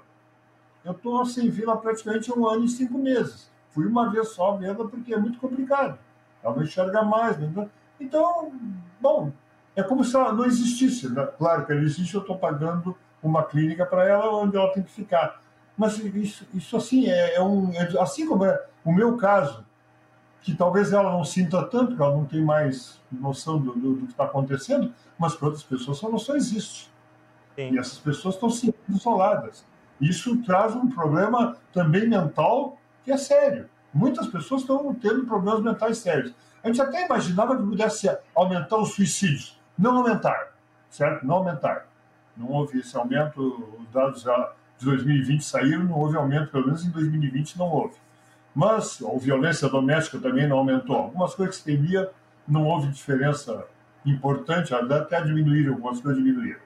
Eu 0.84 0.94
estou 0.94 1.26
sem 1.26 1.49
vê-la 1.49 1.76
praticamente 1.76 2.32
um 2.32 2.48
ano 2.48 2.64
e 2.64 2.70
cinco 2.70 2.98
meses. 2.98 3.52
Fui 3.70 3.86
uma 3.86 4.10
vez 4.10 4.30
só 4.30 4.56
vê-la 4.56 4.88
porque 4.88 5.14
é 5.14 5.18
muito 5.18 5.40
complicado. 5.40 5.99
Ela 6.41 6.56
não 6.56 6.64
enxerga 6.64 7.03
mais. 7.03 7.38
Né? 7.38 7.70
Então, 7.99 8.52
bom, 9.02 9.32
é 9.76 9.84
como 9.84 10.06
se 10.06 10.16
ela 10.16 10.32
não 10.32 10.45
existisse. 10.45 11.10
Né? 11.10 11.28
Claro 11.38 11.66
que 11.66 11.74
ela 11.74 11.82
existe, 11.82 12.16
eu 12.16 12.22
estou 12.22 12.38
pagando 12.38 12.95
uma 13.22 13.44
clínica 13.44 13.86
para 13.86 14.07
ela 14.07 14.34
onde 14.34 14.56
ela 14.56 14.72
tem 14.72 14.84
que 14.84 14.91
ficar. 14.91 15.41
Mas 15.78 15.98
isso, 15.98 16.48
isso 16.53 16.78
assim, 16.78 17.07
é, 17.07 17.36
é 17.36 17.41
um. 17.41 17.72
É, 17.74 18.02
assim 18.02 18.28
como 18.28 18.45
é 18.45 18.66
o 18.84 18.94
meu 18.94 19.18
caso, 19.18 19.66
que 20.41 20.56
talvez 20.56 20.94
ela 20.94 21.11
não 21.11 21.24
sinta 21.24 21.64
tanto, 21.64 21.88
porque 21.88 22.02
ela 22.02 22.16
não 22.16 22.26
tem 22.26 22.41
mais 22.41 22.99
noção 23.11 23.60
do, 23.60 23.74
do, 23.74 23.94
do 23.95 24.06
que 24.06 24.11
está 24.11 24.26
acontecendo, 24.26 24.94
mas 25.18 25.36
para 25.36 25.48
outras 25.48 25.64
pessoas 25.64 25.98
essa 25.98 26.10
noção 26.10 26.36
existe. 26.36 26.90
Sim. 27.56 27.74
E 27.74 27.78
essas 27.78 27.98
pessoas 27.98 28.36
estão 28.36 28.49
se 28.49 28.74
isoladas. 28.88 29.66
Isso 29.99 30.41
traz 30.44 30.76
um 30.76 30.88
problema 30.88 31.57
também 31.74 32.07
mental 32.07 32.78
que 33.03 33.11
é 33.11 33.18
sério. 33.18 33.70
Muitas 33.94 34.28
pessoas 34.28 34.61
estão 34.61 34.94
tendo 34.94 35.26
problemas 35.26 35.61
mentais 35.61 35.98
sérios. 35.98 36.34
A 36.64 36.68
gente 36.68 36.82
até 36.82 37.06
imaginava 37.06 37.57
que 37.57 37.64
pudesse 37.64 38.10
aumentar 38.36 38.78
os 38.78 38.94
suicídios. 38.94 39.60
Não 39.78 39.98
aumentar, 39.98 40.53
certo? 40.90 41.26
Não 41.26 41.36
aumentar. 41.36 41.88
Não 42.36 42.49
houve 42.49 42.80
esse 42.80 42.95
aumento, 42.95 43.76
os 43.80 43.90
dados 43.90 44.22
já 44.22 44.53
de 44.78 44.86
2020 44.86 45.44
saíram, 45.44 45.84
não 45.84 45.98
houve 45.98 46.16
aumento, 46.16 46.52
pelo 46.52 46.66
menos 46.66 46.86
em 46.86 46.90
2020 46.90 47.57
não 47.57 47.70
houve. 47.70 47.95
Mas 48.53 49.01
a 49.03 49.17
violência 49.17 49.69
doméstica 49.69 50.19
também 50.19 50.47
não 50.47 50.57
aumentou. 50.57 50.95
Algumas 50.95 51.35
coisas 51.35 51.57
que 51.57 51.63
temia, 51.63 52.09
não 52.47 52.65
houve 52.65 52.88
diferença 52.88 53.65
importante, 54.05 54.73
até 54.73 55.21
diminuíram, 55.21 55.73
algumas 55.73 56.01
coisas 56.01 56.21
diminuíram. 56.21 56.59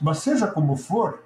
Mas 0.00 0.18
seja 0.18 0.46
como 0.46 0.76
for, 0.76 1.22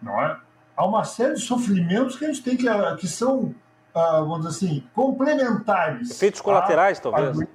não 0.00 0.20
é? 0.22 0.38
Há 0.76 0.86
uma 0.86 1.04
série 1.04 1.34
de 1.34 1.40
sofrimentos 1.40 2.16
que 2.16 2.24
a 2.24 2.28
gente 2.28 2.42
tem 2.42 2.56
que, 2.56 2.66
que 2.96 3.08
são 3.08 3.54
ah, 3.96 4.20
vamos 4.20 4.46
dizer 4.46 4.66
assim, 4.66 4.84
complementares. 4.94 6.10
Efeitos 6.10 6.42
colaterais, 6.42 6.98
a, 6.98 7.00
talvez. 7.00 7.40
A... 7.40 7.46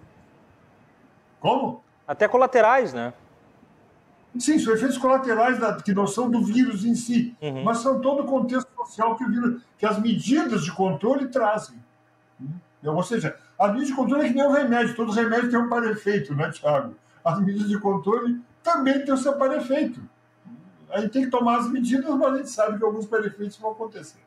Como? 1.40 1.84
Até 2.08 2.28
colaterais, 2.28 2.94
né? 2.94 3.14
Sim, 4.40 4.58
são 4.60 4.74
efeitos 4.74 4.98
colaterais 4.98 5.60
da, 5.60 5.76
que 5.76 5.94
não 5.94 6.08
são 6.08 6.30
do 6.30 6.42
vírus 6.42 6.86
em 6.86 6.96
si, 6.96 7.36
uhum. 7.42 7.64
mas 7.64 7.80
são 7.80 8.00
todo 8.00 8.24
o 8.24 8.26
contexto 8.26 8.70
social 8.76 9.18
que, 9.18 9.26
o 9.26 9.30
vírus, 9.30 9.62
que 9.78 9.86
as 9.86 10.00
medidas 10.00 10.64
de 10.64 10.72
controle 10.72 11.28
trazem. 11.28 11.78
Ou 12.84 13.04
seja, 13.04 13.38
as 13.60 13.68
medidas 13.68 13.90
de 13.90 13.96
controle 13.96 14.26
é 14.26 14.30
que 14.30 14.36
nem 14.36 14.46
o 14.46 14.52
remédio, 14.52 14.96
todo 14.96 15.12
remédio 15.12 15.50
tem 15.50 15.60
um 15.60 15.70
para-efeito, 15.70 16.34
né, 16.34 16.50
Tiago? 16.50 16.96
As 17.24 17.40
medidas 17.40 17.68
de 17.68 17.78
controle 17.78 18.42
também 18.64 19.04
têm 19.04 19.14
o 19.14 19.18
seu 19.18 19.34
para-efeito. 19.34 20.02
A 20.90 21.02
gente 21.02 21.12
tem 21.12 21.24
que 21.26 21.30
tomar 21.30 21.60
as 21.60 21.70
medidas, 21.70 22.10
mas 22.16 22.34
a 22.34 22.38
gente 22.38 22.50
sabe 22.50 22.78
que 22.78 22.84
alguns 22.84 23.06
para-efeitos 23.06 23.58
vão 23.58 23.72
acontecer. 23.72 24.20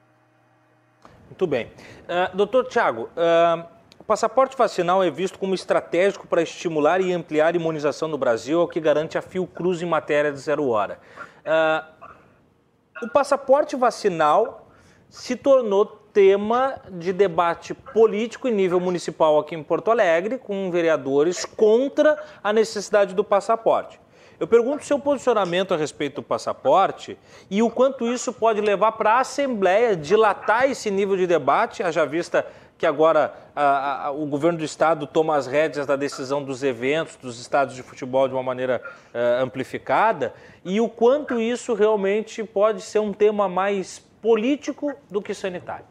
Muito 1.26 1.47
bem. 1.47 1.66
Uh, 1.66 2.36
doutor 2.36 2.68
Tiago, 2.68 3.09
uh, 3.16 3.74
o 4.05 4.06
passaporte 4.06 4.55
vacinal 4.55 5.02
é 5.02 5.10
visto 5.10 5.39
como 5.39 5.55
estratégico 5.55 6.26
para 6.26 6.43
estimular 6.43 7.01
e 7.01 7.10
ampliar 7.10 7.55
a 7.55 7.56
imunização 7.56 8.06
no 8.06 8.18
Brasil, 8.18 8.60
o 8.60 8.68
que 8.68 8.78
garante 8.78 9.16
a 9.16 9.22
Fiocruz 9.22 9.81
em 9.81 9.86
matéria 9.86 10.31
de 10.31 10.39
zero 10.39 10.68
hora. 10.68 10.98
Uh, 11.40 13.06
o 13.06 13.09
passaporte 13.09 13.74
vacinal 13.76 14.68
se 15.09 15.35
tornou 15.35 15.86
tema 15.86 16.82
de 16.90 17.14
debate 17.14 17.72
político 17.72 18.47
em 18.47 18.52
nível 18.52 18.78
municipal 18.78 19.39
aqui 19.39 19.55
em 19.55 19.62
Porto 19.62 19.90
Alegre, 19.90 20.36
com 20.36 20.70
vereadores 20.70 21.47
contra 21.47 22.22
a 22.43 22.52
necessidade 22.52 23.14
do 23.14 23.24
passaporte. 23.24 23.98
Eu 24.39 24.47
pergunto 24.47 24.85
seu 24.85 24.98
posicionamento 24.98 25.72
a 25.72 25.76
respeito 25.76 26.16
do 26.16 26.22
passaporte 26.22 27.16
e 27.48 27.62
o 27.62 27.70
quanto 27.70 28.06
isso 28.06 28.32
pode 28.32 28.60
levar 28.60 28.93
para 28.93 29.14
a 29.14 29.20
Assembleia 29.20 29.97
dilatar 29.97 30.68
esse 30.68 30.90
nível 30.90 31.16
de 31.16 31.26
debate, 31.26 31.82
haja 31.82 32.05
vista 32.05 32.44
que 32.85 32.86
agora 32.86 33.35
a, 33.56 34.09
a, 34.09 34.11
o 34.11 34.27
governo 34.27 34.59
do 34.59 34.65
estado 34.65 35.06
toma 35.06 35.36
as 35.36 35.47
rédeas 35.47 35.86
da 35.86 35.97
decisão 35.97 36.44
dos 36.44 36.62
eventos, 36.62 37.16
dos 37.16 37.40
estados 37.40 37.74
de 37.74 37.82
futebol 37.82 38.28
de 38.28 38.35
uma 38.35 38.43
maneira 38.43 38.82
uh, 39.15 39.43
amplificada, 39.43 40.35
e 40.62 40.82
o 40.82 40.86
quanto 40.86 41.40
isso 41.40 41.73
realmente 41.73 42.44
pode 42.44 42.82
ser 42.82 42.98
um 42.98 43.11
tema 43.11 43.48
mais 43.48 44.01
político 44.20 44.93
do 45.11 45.23
que 45.23 45.32
sanitário. 45.32 45.86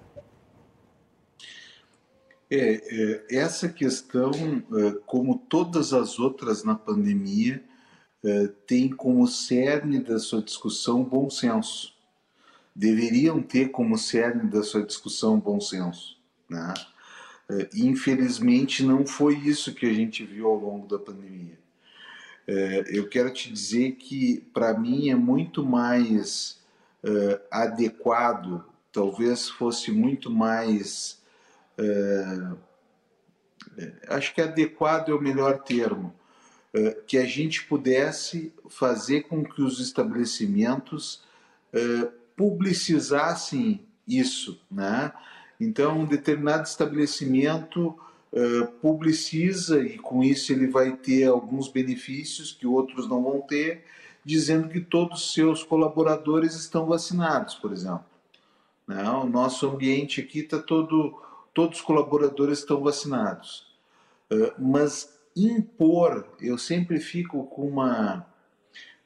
É, 2.52 2.60
é, 3.32 3.38
essa 3.38 3.68
questão, 3.68 4.30
é, 4.32 4.92
como 5.08 5.40
todas 5.50 5.94
as 5.94 6.20
outras 6.20 6.64
na 6.64 6.76
pandemia, 6.76 7.64
eh, 8.24 8.50
tem 8.68 8.88
como 8.88 9.28
cerne 9.28 10.00
da 10.00 10.20
sua 10.20 10.44
discussão 10.44 11.04
bom 11.04 11.28
senso. 11.30 11.94
Deveriam 12.76 13.42
ter 13.42 13.70
como 13.70 13.98
cerne 13.98 14.48
da 14.48 14.62
sua 14.62 14.84
discussão 14.84 15.40
bom 15.40 15.60
senso. 15.60 16.23
Né? 16.54 16.74
Eh, 17.50 17.70
infelizmente, 17.74 18.84
não 18.84 19.06
foi 19.06 19.36
isso 19.36 19.74
que 19.74 19.88
a 19.88 19.94
gente 19.94 20.24
viu 20.24 20.48
ao 20.48 20.56
longo 20.56 20.88
da 20.88 21.00
pandemia. 21.04 21.58
Eh, 22.48 22.86
eu 22.90 23.10
quero 23.10 23.34
te 23.34 23.52
dizer 23.52 23.94
que, 23.94 24.42
para 24.54 24.78
mim, 24.78 25.10
é 25.10 25.16
muito 25.16 25.66
mais 25.66 26.62
adequado, 27.52 28.64
talvez 28.90 29.50
fosse 29.50 29.92
muito 29.92 30.32
mais. 30.32 31.22
acho 34.08 34.34
que 34.34 34.40
adequado 34.40 35.10
é 35.10 35.14
o 35.14 35.22
melhor 35.22 35.64
termo 35.64 36.16
que 37.06 37.18
a 37.18 37.26
gente 37.26 37.66
pudesse 37.66 38.54
fazer 38.70 39.24
com 39.24 39.44
que 39.44 39.62
os 39.62 39.82
estabelecimentos 39.82 41.26
publicizassem 42.38 43.86
isso, 44.08 44.62
né? 44.72 45.12
Então, 45.60 46.00
um 46.00 46.06
determinado 46.06 46.64
estabelecimento 46.64 47.98
eh, 48.34 48.68
publiciza 48.82 49.80
e 49.82 49.98
com 49.98 50.24
isso 50.24 50.52
ele 50.52 50.68
vai 50.68 50.96
ter 50.96 51.26
alguns 51.26 51.68
benefícios 51.68 52.52
que 52.52 52.66
outros 52.66 53.08
não 53.08 53.24
vão 53.24 53.42
ter, 53.42 53.86
dizendo 54.26 54.70
que 54.70 54.82
todos 54.82 55.22
os 55.22 55.34
seus 55.34 55.64
colaboradores 55.64 56.56
estão 56.56 56.86
vacinados, 56.86 57.56
por 57.56 57.72
exemplo. 57.72 58.06
Né? 58.88 59.04
O 59.10 59.26
nosso 59.26 59.70
ambiente 59.70 60.20
aqui 60.20 60.40
está 60.40 60.60
todo, 60.60 61.22
todos 61.54 61.80
os 61.80 61.84
colaboradores 61.86 62.60
estão 62.60 62.82
vacinados. 62.82 63.72
Mas 64.58 65.14
impor, 65.36 66.28
eu 66.40 66.58
sempre 66.58 67.00
fico 67.00 67.44
com 67.46 67.68
uma 67.68 68.26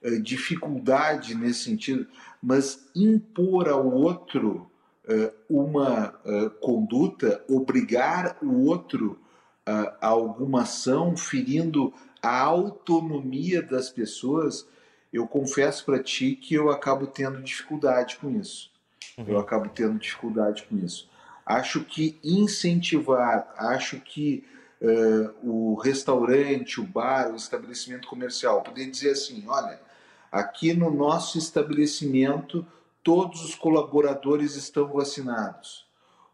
uh, 0.03 0.21
dificuldade 0.21 1.35
nesse 1.35 1.63
sentido, 1.63 2.07
mas 2.41 2.89
impor 2.95 3.69
ao 3.69 3.89
outro 3.89 4.55
uh, 4.57 4.67
uma 5.49 6.13
uh, 6.25 6.49
conduta, 6.59 7.43
obrigar 7.49 8.37
o 8.41 8.65
outro 8.65 9.19
a 9.65 10.07
alguma 10.07 10.61
ação, 10.61 11.17
ferindo 11.17 11.93
a 12.21 12.41
autonomia 12.41 13.61
das 13.61 13.89
pessoas, 13.89 14.65
eu 15.11 15.27
confesso 15.27 15.85
para 15.85 16.01
ti 16.01 16.35
que 16.35 16.55
eu 16.55 16.69
acabo 16.69 17.07
tendo 17.07 17.41
dificuldade 17.41 18.17
com 18.17 18.29
isso. 18.29 18.71
Uhum. 19.17 19.25
Eu 19.27 19.39
acabo 19.39 19.69
tendo 19.69 19.97
dificuldade 19.97 20.63
com 20.63 20.77
isso. 20.77 21.09
Acho 21.45 21.83
que 21.83 22.19
incentivar, 22.23 23.53
acho 23.57 23.99
que 24.01 24.43
uh, 24.81 25.49
o 25.49 25.75
restaurante, 25.75 26.79
o 26.81 26.83
bar, 26.83 27.31
o 27.31 27.35
estabelecimento 27.35 28.07
comercial, 28.07 28.61
poder 28.61 28.89
dizer 28.89 29.11
assim: 29.11 29.43
olha, 29.47 29.79
aqui 30.31 30.73
no 30.73 30.91
nosso 30.91 31.37
estabelecimento 31.37 32.65
todos 33.07 33.41
os 33.45 33.55
colaboradores 33.55 34.57
estão 34.57 34.85
vacinados. 34.89 35.87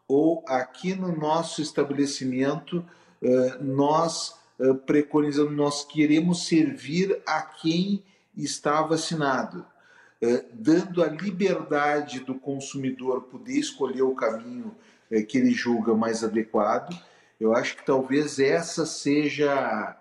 Ou 0.07 0.43
aqui 0.47 0.95
no 0.95 1.15
nosso 1.15 1.61
estabelecimento 1.61 2.83
uh, 3.21 3.63
nós 3.63 4.35
uh, 4.57 4.73
preconizamos, 4.73 5.55
nós 5.55 5.85
queremos 5.85 6.47
servir 6.47 7.21
a 7.27 7.43
quem 7.43 8.03
está 8.35 8.81
vacinado. 8.81 9.63
dando 10.51 11.03
a 11.03 11.07
liberdade 11.07 12.21
do 12.21 12.33
consumidor 12.33 13.23
poder 13.23 13.59
escolher 13.59 14.01
o 14.01 14.15
caminho 14.15 14.73
que 15.27 15.37
ele 15.37 15.51
julga 15.51 15.93
mais 15.93 16.23
adequado 16.23 16.97
eu 17.39 17.53
acho 17.53 17.75
que 17.75 17.85
talvez 17.85 18.39
essa 18.39 18.85
seja, 18.85 19.97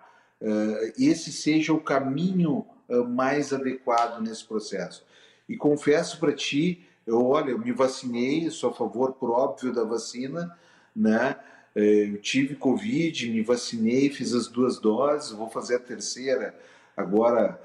esse 0.96 1.32
seja 1.32 1.72
o 1.72 1.80
caminho 1.80 2.64
mais 3.08 3.52
adequado 3.52 4.20
nesse 4.20 4.44
processo. 4.44 5.04
E 5.52 5.56
confesso 5.56 6.18
para 6.18 6.32
ti, 6.32 6.86
eu, 7.06 7.24
olha, 7.26 7.50
eu 7.50 7.58
me 7.58 7.72
vacinei, 7.72 8.50
sou 8.50 8.70
a 8.70 8.72
favor, 8.72 9.12
por 9.12 9.30
óbvio, 9.30 9.72
da 9.72 9.84
vacina, 9.84 10.56
né? 10.94 11.36
Eh, 11.74 12.10
eu 12.12 12.20
tive 12.20 12.54
Covid, 12.54 13.30
me 13.30 13.42
vacinei, 13.42 14.10
fiz 14.10 14.34
as 14.34 14.46
duas 14.48 14.78
doses, 14.78 15.30
vou 15.32 15.48
fazer 15.48 15.76
a 15.76 15.80
terceira 15.80 16.54
agora 16.96 17.60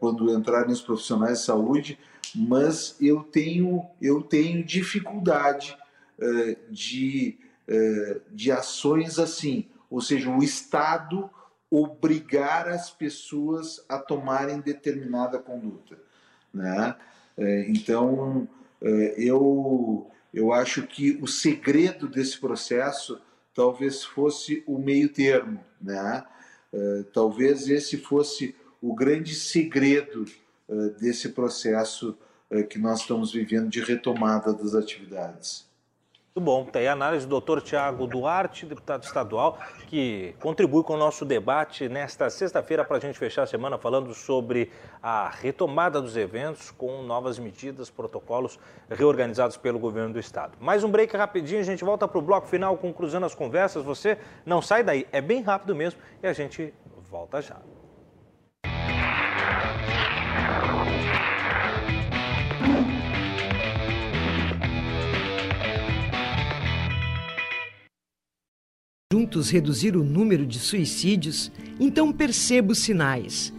quando 0.00 0.30
entrar 0.30 0.68
nos 0.68 0.82
profissionais 0.82 1.38
de 1.38 1.44
saúde, 1.46 1.98
mas 2.34 2.96
eu 3.00 3.22
tenho, 3.22 3.86
eu 4.02 4.20
tenho 4.20 4.62
dificuldade 4.62 5.78
de 6.68 7.38
eh, 7.68 8.20
de 8.32 8.50
ações 8.50 9.20
assim, 9.20 9.66
ou 9.88 10.00
seja, 10.00 10.28
o 10.28 10.42
Estado 10.42 11.30
obrigar 11.70 12.68
as 12.68 12.90
pessoas 12.90 13.82
a 13.88 13.98
tomarem 13.98 14.60
determinada 14.60 15.38
conduta. 15.38 15.96
Né? 16.52 16.94
Eh, 17.36 17.66
então, 17.68 18.48
eh, 18.80 19.14
eu, 19.16 20.10
eu 20.32 20.52
acho 20.52 20.86
que 20.86 21.18
o 21.20 21.26
segredo 21.26 22.08
desse 22.08 22.38
processo 22.38 23.20
talvez 23.54 24.02
fosse 24.02 24.62
o 24.66 24.78
meio 24.78 25.08
termo. 25.08 25.60
Né? 25.80 26.24
Talvez 27.12 27.68
esse 27.68 27.98
fosse 27.98 28.54
o 28.80 28.94
grande 28.94 29.34
segredo 29.34 30.24
desse 30.98 31.28
processo 31.28 32.16
que 32.70 32.78
nós 32.78 33.00
estamos 33.00 33.30
vivendo 33.30 33.68
de 33.68 33.80
retomada 33.80 34.54
das 34.54 34.74
atividades. 34.74 35.66
Muito 36.34 36.46
bom. 36.46 36.64
Tem 36.64 36.88
a 36.88 36.92
análise 36.92 37.26
do 37.26 37.28
doutor 37.28 37.60
Tiago 37.60 38.06
Duarte, 38.06 38.64
deputado 38.64 39.04
estadual, 39.04 39.58
que 39.86 40.34
contribui 40.40 40.82
com 40.82 40.94
o 40.94 40.96
nosso 40.96 41.26
debate 41.26 41.90
nesta 41.90 42.30
sexta-feira 42.30 42.82
para 42.86 42.96
a 42.96 43.00
gente 43.00 43.18
fechar 43.18 43.42
a 43.42 43.46
semana 43.46 43.76
falando 43.76 44.14
sobre 44.14 44.70
a 45.02 45.28
retomada 45.28 46.00
dos 46.00 46.16
eventos 46.16 46.70
com 46.70 47.02
novas 47.02 47.38
medidas, 47.38 47.90
protocolos 47.90 48.58
reorganizados 48.88 49.58
pelo 49.58 49.78
governo 49.78 50.14
do 50.14 50.18
estado. 50.18 50.56
Mais 50.58 50.82
um 50.82 50.90
break 50.90 51.14
rapidinho, 51.14 51.60
a 51.60 51.64
gente 51.64 51.84
volta 51.84 52.08
para 52.08 52.18
o 52.18 52.22
bloco 52.22 52.46
final 52.46 52.78
com 52.78 52.94
Cruzando 52.94 53.26
as 53.26 53.34
Conversas. 53.34 53.84
Você 53.84 54.16
não 54.46 54.62
sai 54.62 54.82
daí, 54.82 55.06
é 55.12 55.20
bem 55.20 55.42
rápido 55.42 55.76
mesmo 55.76 56.00
e 56.22 56.26
a 56.26 56.32
gente 56.32 56.72
volta 57.10 57.42
já. 57.42 57.58
Reduzir 69.40 69.96
o 69.96 70.04
número 70.04 70.46
de 70.46 70.58
suicídios, 70.58 71.50
então 71.80 72.12
perceba 72.12 72.72
os 72.72 72.78
sinais. 72.78 73.52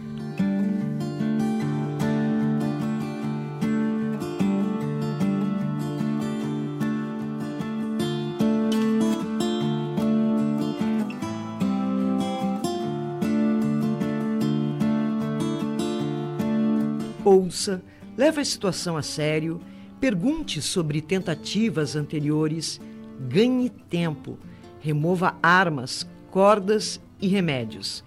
Ouça, 17.24 17.82
leve 18.16 18.40
a 18.40 18.44
situação 18.44 18.96
a 18.96 19.02
sério, 19.02 19.60
pergunte 19.98 20.60
sobre 20.60 21.00
tentativas 21.00 21.96
anteriores, 21.96 22.80
ganhe 23.28 23.70
tempo 23.70 24.38
remova 24.84 25.34
armas, 25.42 26.06
cordas 26.30 27.00
e 27.18 27.26
remédios. 27.26 28.04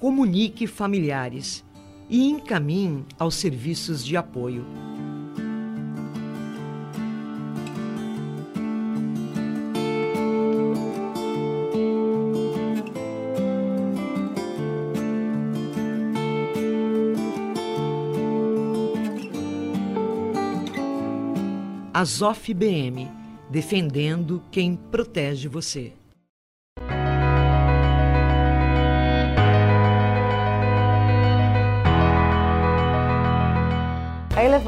Comunique 0.00 0.66
familiares 0.66 1.64
e 2.10 2.28
encaminhe 2.28 3.04
aos 3.16 3.36
serviços 3.36 4.04
de 4.04 4.16
apoio. 4.16 4.66
Azof 21.94 22.52
BM, 22.52 23.08
defendendo 23.48 24.42
quem 24.50 24.74
protege 24.74 25.46
você. 25.46 25.97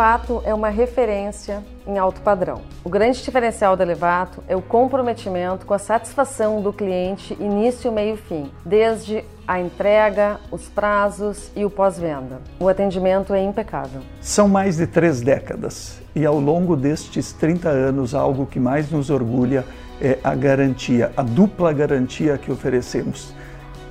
Elevato 0.01 0.41
é 0.47 0.55
uma 0.55 0.71
referência 0.71 1.63
em 1.87 1.99
alto 1.99 2.23
padrão. 2.23 2.63
O 2.83 2.89
grande 2.89 3.23
diferencial 3.23 3.77
da 3.77 3.85
Elevato 3.85 4.43
é 4.49 4.57
o 4.57 4.63
comprometimento 4.63 5.67
com 5.67 5.75
a 5.75 5.79
satisfação 5.79 6.63
do 6.63 6.73
cliente 6.73 7.37
início, 7.39 7.93
meio 7.93 8.15
e 8.15 8.17
fim, 8.17 8.51
desde 8.65 9.23
a 9.47 9.61
entrega, 9.61 10.41
os 10.51 10.71
prazos 10.71 11.51
e 11.55 11.67
o 11.67 11.71
pós-venda. 11.71 12.41
O 12.59 12.67
atendimento 12.67 13.35
é 13.35 13.45
impecável. 13.45 14.01
São 14.23 14.49
mais 14.49 14.79
de 14.79 14.87
três 14.87 15.21
décadas 15.21 16.01
e 16.17 16.25
ao 16.25 16.41
longo 16.41 16.77
destes 16.77 17.35
30 17.35 17.69
anos, 17.69 18.15
algo 18.15 18.47
que 18.47 18.59
mais 18.59 18.91
nos 18.91 19.11
orgulha 19.11 19.67
é 20.01 20.19
a 20.25 20.35
garantia, 20.35 21.13
a 21.15 21.23
dupla 21.23 21.75
garantia 21.75 22.39
que 22.39 22.51
oferecemos 22.51 23.35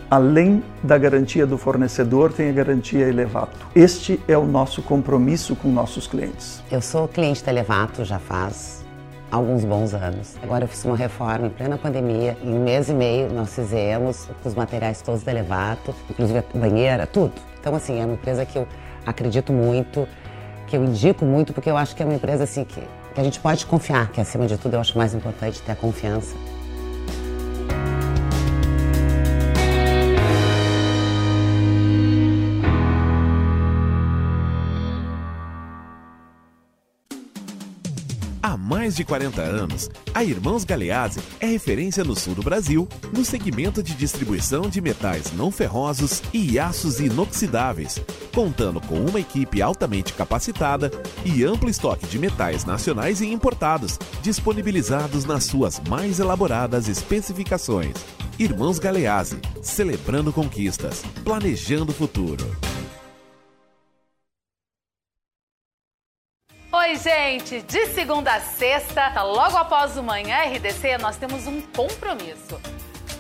além 0.10 0.64
da 0.82 0.98
garantia 0.98 1.46
do 1.46 1.58
fornecedor, 1.58 2.34
tem 2.34 2.50
a 2.50 2.52
garantia 2.52 3.08
Elevato. 3.08 3.68
Este 3.76 4.20
é 4.28 4.38
o 4.38 4.46
nosso 4.46 4.82
compromisso 4.82 5.56
com 5.56 5.70
nossos 5.70 6.08
clientes. 6.08 6.64
Eu 6.72 6.82
sou 6.82 7.08
cliente 7.08 7.44
da 7.44 7.52
Elevato 7.52 8.04
já 8.04 8.18
faz 8.18 8.84
alguns 9.32 9.64
bons 9.64 9.94
anos. 9.94 10.36
Agora 10.42 10.64
eu 10.64 10.68
fiz 10.68 10.84
uma 10.84 10.98
reforma 10.98 11.48
em 11.48 11.50
plena 11.52 11.78
pandemia. 11.78 12.36
Em 12.44 12.50
um 12.50 12.64
mês 12.64 12.90
e 12.90 12.94
meio 12.94 13.32
nós 13.32 13.54
fizemos 13.54 14.28
os 14.44 14.56
materiais 14.56 15.02
todos 15.02 15.22
da 15.22 15.32
Elevato, 15.32 15.94
inclusive 16.10 16.40
a 16.40 16.58
banheira, 16.58 17.06
tudo. 17.06 17.34
Então 17.60 17.76
assim, 17.76 18.00
é 18.00 18.06
uma 18.06 18.16
empresa 18.16 18.46
que 18.46 18.58
eu 18.58 18.68
acredito 19.06 19.54
muito, 19.54 20.08
que 20.68 20.76
eu 20.76 20.84
indico 20.84 21.24
muito, 21.24 21.54
porque 21.54 21.70
eu 21.70 21.78
acho 21.78 21.96
que 21.96 22.02
é 22.02 22.06
uma 22.06 22.16
empresa 22.16 22.46
assim 22.46 22.64
que, 22.64 22.82
que 23.14 23.22
a 23.22 23.24
gente 23.24 23.40
pode 23.40 23.66
confiar, 23.68 24.10
que 24.10 24.20
acima 24.20 24.48
de 24.48 24.58
tudo 24.58 24.74
eu 24.74 24.80
acho 24.80 24.98
mais 24.98 25.14
importante 25.14 25.62
ter 25.62 25.74
a 25.74 25.76
confiança. 25.76 26.36
Mais 38.90 38.96
de 38.96 39.06
40 39.06 39.42
anos, 39.44 39.88
a 40.16 40.24
Irmãos 40.24 40.64
Galeazzi 40.64 41.20
é 41.40 41.46
referência 41.46 42.04
no 42.04 42.16
sul 42.16 42.34
do 42.34 42.42
Brasil 42.42 42.88
no 43.16 43.24
segmento 43.24 43.84
de 43.84 43.94
distribuição 43.94 44.64
de 44.64 44.82
metais 44.82 45.32
não 45.32 45.52
ferrosos 45.52 46.24
e 46.34 46.58
aços 46.58 47.00
inoxidáveis, 47.00 48.02
contando 48.34 48.82
com 48.82 48.96
uma 48.96 49.20
equipe 49.20 49.62
altamente 49.62 50.14
capacitada 50.14 50.90
e 51.24 51.44
amplo 51.44 51.70
estoque 51.70 52.08
de 52.08 52.18
metais 52.18 52.66
nacionais 52.66 53.22
e 53.22 53.28
importados, 53.28 54.00
disponibilizados 54.24 55.24
nas 55.24 55.44
suas 55.44 55.80
mais 55.88 56.20
elaboradas 56.20 56.88
especificações. 56.88 57.94
Irmãos 58.40 58.80
Galeazzi, 58.80 59.38
celebrando 59.62 60.34
conquistas, 60.34 61.04
planejando 61.24 61.92
o 61.92 61.96
futuro. 61.96 62.44
Oi, 66.80 66.96
gente! 66.96 67.62
De 67.64 67.88
segunda 67.88 68.36
a 68.36 68.40
sexta, 68.40 69.22
logo 69.22 69.58
após 69.58 69.98
o 69.98 70.02
Manhã 70.02 70.38
RDC, 70.46 70.98
nós 70.98 71.18
temos 71.18 71.46
um 71.46 71.60
compromisso. 71.62 72.58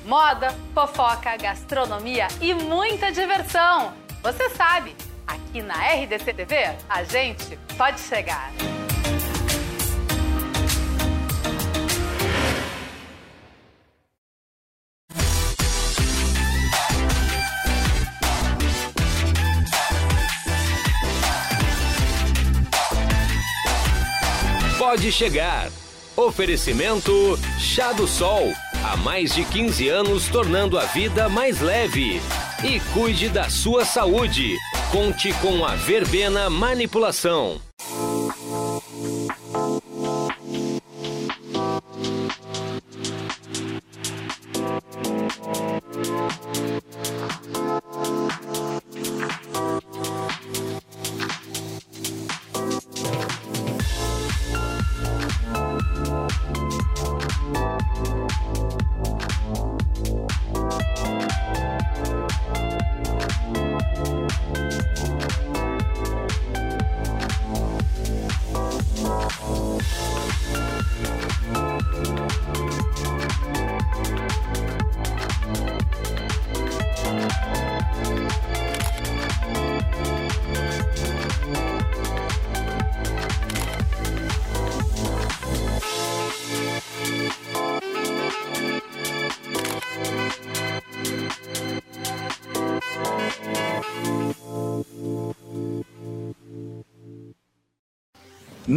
Moda, 0.05 0.55
fofoca, 0.73 1.35
gastronomia 1.35 2.29
e 2.39 2.53
muita 2.53 3.11
diversão. 3.11 3.93
Você 4.23 4.49
sabe, 4.51 4.95
aqui 5.27 5.61
na 5.61 5.75
RDC 5.75 6.33
TV, 6.33 6.55
a 6.87 7.03
gente 7.03 7.59
pode 7.77 7.99
chegar. 7.99 8.49
Pode 24.99 25.13
chegar. 25.13 25.71
Oferecimento 26.13 27.39
Chá 27.57 27.93
do 27.93 28.05
Sol. 28.05 28.53
Há 28.83 28.97
mais 28.97 29.33
de 29.33 29.45
15 29.45 29.87
anos 29.87 30.27
tornando 30.27 30.77
a 30.77 30.83
vida 30.83 31.29
mais 31.29 31.61
leve. 31.61 32.21
E 32.61 32.81
cuide 32.93 33.29
da 33.29 33.49
sua 33.49 33.85
saúde. 33.85 34.57
Conte 34.91 35.31
com 35.35 35.63
a 35.63 35.73
Verbena 35.75 36.49
Manipulação. 36.49 37.61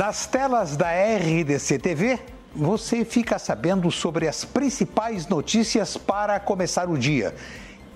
Nas 0.02 0.26
telas 0.26 0.76
da 0.76 0.88
RDC 0.90 1.78
TV, 1.78 2.18
você 2.52 3.04
fica 3.04 3.38
sabendo 3.38 3.88
sobre 3.88 4.26
as 4.26 4.44
principais 4.44 5.28
notícias 5.28 5.96
para 5.96 6.40
começar 6.40 6.90
o 6.90 6.98
dia. 6.98 7.32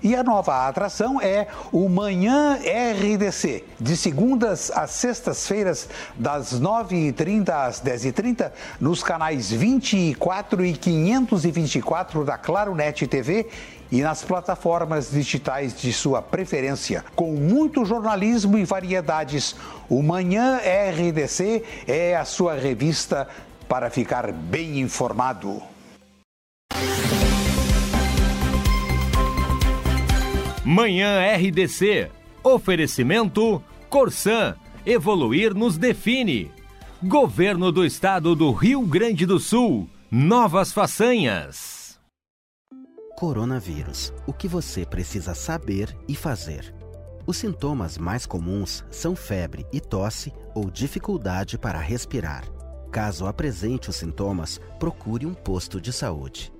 E 0.01 0.15
a 0.15 0.23
nova 0.23 0.69
atração 0.69 1.19
é 1.21 1.47
o 1.69 1.89
Manhã 1.89 2.57
RDC, 2.61 3.65
de 3.77 3.97
segundas 3.97 4.71
às 4.71 4.91
sextas-feiras, 4.91 5.89
das 6.15 6.57
9h30 6.57 7.49
às 7.49 7.81
10h30, 7.81 8.53
nos 8.79 9.03
canais 9.03 9.51
24 9.51 10.63
e 10.63 10.73
524 10.77 12.23
da 12.23 12.37
Claro 12.37 12.73
Net 12.73 13.05
TV 13.05 13.49
e 13.91 14.01
nas 14.01 14.23
plataformas 14.23 15.11
digitais 15.11 15.79
de 15.79 15.91
sua 15.93 16.21
preferência. 16.21 17.03
Com 17.15 17.33
muito 17.33 17.85
jornalismo 17.85 18.57
e 18.57 18.65
variedades, 18.65 19.55
o 19.89 20.01
Manhã 20.01 20.57
RDC 20.57 21.63
é 21.87 22.15
a 22.15 22.25
sua 22.25 22.55
revista 22.55 23.27
para 23.67 23.89
ficar 23.89 24.31
bem 24.31 24.79
informado. 24.79 25.61
Manhã 30.63 31.19
RDC. 31.35 32.11
Oferecimento 32.43 33.63
Corsan. 33.89 34.55
Evoluir 34.85 35.53
nos 35.53 35.77
define. 35.77 36.51
Governo 37.01 37.71
do 37.71 37.85
Estado 37.85 38.35
do 38.35 38.51
Rio 38.51 38.81
Grande 38.81 39.25
do 39.25 39.39
Sul. 39.39 39.89
Novas 40.11 40.73
façanhas. 40.73 41.76
Coronavírus. 43.17 44.13
O 44.27 44.31
que 44.31 44.47
você 44.47 44.85
precisa 44.85 45.33
saber 45.33 45.97
e 46.07 46.15
fazer. 46.15 46.71
Os 47.25 47.37
sintomas 47.37 47.97
mais 47.97 48.27
comuns 48.27 48.85
são 48.91 49.15
febre 49.15 49.65
e 49.73 49.81
tosse 49.81 50.31
ou 50.53 50.69
dificuldade 50.69 51.57
para 51.57 51.79
respirar. 51.79 52.43
Caso 52.91 53.25
apresente 53.25 53.89
os 53.89 53.95
sintomas, 53.95 54.61
procure 54.77 55.25
um 55.25 55.33
posto 55.33 55.81
de 55.81 55.91
saúde. 55.91 56.53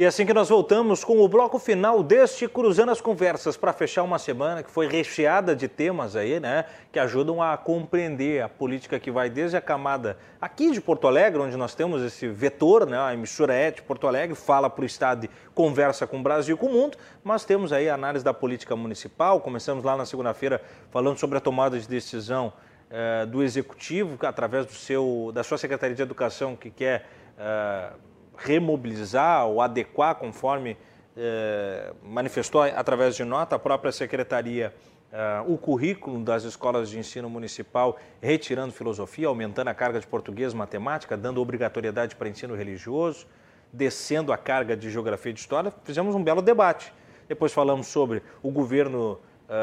E 0.00 0.06
assim 0.06 0.24
que 0.24 0.32
nós 0.32 0.48
voltamos 0.48 1.02
com 1.02 1.18
o 1.18 1.28
bloco 1.28 1.58
final 1.58 2.04
deste 2.04 2.46
Cruzando 2.46 2.92
as 2.92 3.00
Conversas 3.00 3.56
para 3.56 3.72
fechar 3.72 4.04
uma 4.04 4.16
semana 4.16 4.62
que 4.62 4.70
foi 4.70 4.86
recheada 4.86 5.56
de 5.56 5.66
temas 5.66 6.14
aí, 6.14 6.38
né, 6.38 6.66
que 6.92 7.00
ajudam 7.00 7.42
a 7.42 7.56
compreender 7.56 8.40
a 8.40 8.48
política 8.48 9.00
que 9.00 9.10
vai 9.10 9.28
desde 9.28 9.56
a 9.56 9.60
camada 9.60 10.16
aqui 10.40 10.70
de 10.70 10.80
Porto 10.80 11.08
Alegre, 11.08 11.40
onde 11.40 11.56
nós 11.56 11.74
temos 11.74 12.00
esse 12.00 12.28
vetor, 12.28 12.86
né, 12.86 12.96
a 12.96 13.12
emissora 13.12 13.72
de 13.72 13.82
Porto 13.82 14.06
Alegre, 14.06 14.36
fala 14.36 14.70
para 14.70 14.84
o 14.84 14.86
estado 14.86 15.24
e 15.24 15.30
conversa 15.52 16.06
com 16.06 16.20
o 16.20 16.22
Brasil 16.22 16.54
e 16.54 16.58
com 16.60 16.66
o 16.66 16.72
mundo, 16.72 16.96
mas 17.24 17.44
temos 17.44 17.72
aí 17.72 17.90
a 17.90 17.94
análise 17.94 18.24
da 18.24 18.32
política 18.32 18.76
municipal, 18.76 19.40
começamos 19.40 19.82
lá 19.82 19.96
na 19.96 20.06
segunda-feira 20.06 20.62
falando 20.92 21.18
sobre 21.18 21.38
a 21.38 21.40
tomada 21.40 21.76
de 21.76 21.88
decisão 21.88 22.52
eh, 22.88 23.26
do 23.26 23.42
executivo 23.42 24.16
através 24.24 24.64
do 24.64 24.74
seu 24.74 25.32
da 25.34 25.42
sua 25.42 25.58
secretaria 25.58 25.96
de 25.96 26.02
educação 26.02 26.54
que 26.54 26.70
quer 26.70 27.04
eh, 27.36 27.90
remobilizar 28.38 29.46
ou 29.46 29.60
adequar, 29.60 30.14
conforme 30.14 30.76
eh, 31.16 31.92
manifestou 32.02 32.62
através 32.62 33.16
de 33.16 33.24
nota 33.24 33.56
a 33.56 33.58
própria 33.58 33.90
secretaria, 33.90 34.72
eh, 35.12 35.42
o 35.46 35.58
currículo 35.58 36.22
das 36.22 36.44
escolas 36.44 36.88
de 36.88 36.98
ensino 36.98 37.28
municipal, 37.28 37.98
retirando 38.22 38.72
filosofia, 38.72 39.28
aumentando 39.28 39.68
a 39.68 39.74
carga 39.74 39.98
de 39.98 40.06
português, 40.06 40.54
matemática, 40.54 41.16
dando 41.16 41.40
obrigatoriedade 41.40 42.14
para 42.14 42.28
ensino 42.28 42.54
religioso, 42.54 43.26
descendo 43.72 44.32
a 44.32 44.38
carga 44.38 44.76
de 44.76 44.90
geografia 44.90 45.30
e 45.30 45.32
de 45.32 45.40
história. 45.40 45.72
Fizemos 45.82 46.14
um 46.14 46.22
belo 46.22 46.40
debate. 46.40 46.92
Depois 47.28 47.52
falamos 47.52 47.88
sobre 47.88 48.22
o 48.42 48.50
governo 48.50 49.18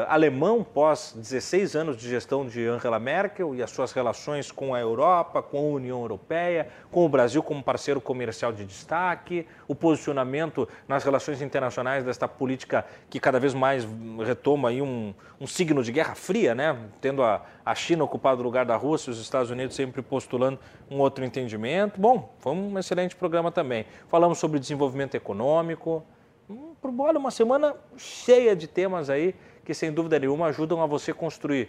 alemão 0.08 0.64
pós 0.64 1.14
16 1.16 1.76
anos 1.76 1.96
de 1.96 2.08
gestão 2.08 2.44
de 2.44 2.66
Angela 2.66 2.98
Merkel 2.98 3.54
e 3.54 3.62
as 3.62 3.70
suas 3.70 3.92
relações 3.92 4.50
com 4.50 4.74
a 4.74 4.80
Europa, 4.80 5.40
com 5.40 5.58
a 5.58 5.74
União 5.76 6.00
Europeia, 6.00 6.68
com 6.90 7.06
o 7.06 7.08
Brasil 7.08 7.40
como 7.40 7.62
parceiro 7.62 8.00
comercial 8.00 8.52
de 8.52 8.64
destaque, 8.64 9.46
o 9.68 9.76
posicionamento 9.76 10.68
nas 10.88 11.04
relações 11.04 11.40
internacionais 11.40 12.04
desta 12.04 12.26
política 12.26 12.84
que 13.08 13.20
cada 13.20 13.38
vez 13.38 13.54
mais 13.54 13.86
retoma 14.24 14.70
aí 14.70 14.82
um, 14.82 15.14
um 15.40 15.46
signo 15.46 15.84
de 15.84 15.92
guerra 15.92 16.16
fria, 16.16 16.52
né? 16.52 16.76
tendo 17.00 17.22
a, 17.22 17.42
a 17.64 17.74
China 17.74 18.02
ocupado 18.02 18.40
o 18.40 18.44
lugar 18.44 18.66
da 18.66 18.74
Rússia, 18.74 19.12
os 19.12 19.20
Estados 19.20 19.52
Unidos 19.52 19.76
sempre 19.76 20.02
postulando 20.02 20.58
um 20.90 20.98
outro 20.98 21.24
entendimento. 21.24 22.00
Bom, 22.00 22.34
foi 22.40 22.52
um 22.52 22.76
excelente 22.76 23.14
programa 23.14 23.52
também. 23.52 23.86
Falamos 24.08 24.38
sobre 24.38 24.58
desenvolvimento 24.58 25.14
econômico. 25.14 26.04
Hum, 26.50 26.74
olha, 26.98 27.18
uma 27.18 27.30
semana 27.30 27.74
cheia 27.96 28.54
de 28.56 28.66
temas 28.66 29.10
aí 29.10 29.34
que 29.66 29.74
sem 29.74 29.92
dúvida 29.92 30.16
nenhuma 30.18 30.46
ajudam 30.46 30.80
a 30.80 30.86
você 30.86 31.12
construir 31.12 31.68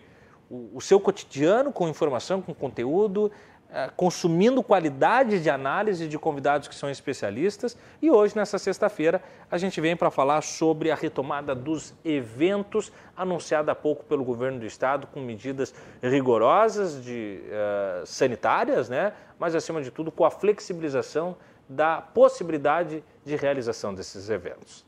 o, 0.50 0.70
o 0.76 0.80
seu 0.80 1.00
cotidiano 1.00 1.74
com 1.74 1.90
informação, 1.90 2.44
com 2.44 2.54
conteúdo, 2.54 3.32
é, 3.70 3.90
consumindo 3.98 4.62
qualidade 4.62 5.42
de 5.42 5.50
análise 5.50 6.08
de 6.08 6.18
convidados 6.18 6.68
que 6.68 6.76
são 6.76 6.92
especialistas. 6.92 7.76
E 8.00 8.12
hoje, 8.12 8.36
nessa 8.36 8.60
sexta-feira, 8.60 9.22
a 9.50 9.58
gente 9.58 9.82
vem 9.82 9.96
para 9.98 10.12
falar 10.12 10.42
sobre 10.42 10.92
a 10.92 10.96
retomada 10.96 11.56
dos 11.56 11.94
eventos 12.06 12.92
anunciada 13.16 13.72
há 13.72 13.76
pouco 13.76 14.06
pelo 14.06 14.24
governo 14.24 14.60
do 14.60 14.66
estado, 14.66 15.08
com 15.08 15.20
medidas 15.20 15.74
rigorosas 16.02 17.04
de 17.04 17.42
uh, 17.44 18.06
sanitárias, 18.06 18.88
né? 18.88 19.12
mas 19.40 19.56
acima 19.56 19.82
de 19.82 19.90
tudo 19.90 20.12
com 20.12 20.24
a 20.24 20.32
flexibilização 20.32 21.36
da 21.68 22.00
possibilidade 22.00 23.04
de 23.26 23.36
realização 23.36 23.94
desses 23.94 24.30
eventos 24.30 24.87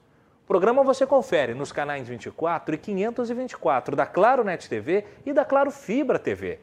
programa 0.50 0.82
você 0.82 1.06
confere 1.06 1.54
nos 1.54 1.72
canais 1.72 2.08
24 2.08 2.74
e 2.74 2.78
524 2.80 3.96
da 3.96 4.08
Claro 4.08 4.44
Net 4.44 4.68
TV 4.68 5.06
e 5.24 5.32
da 5.32 5.46
Claro 5.46 5.70
Fibra 5.70 6.18
TV, 6.18 6.58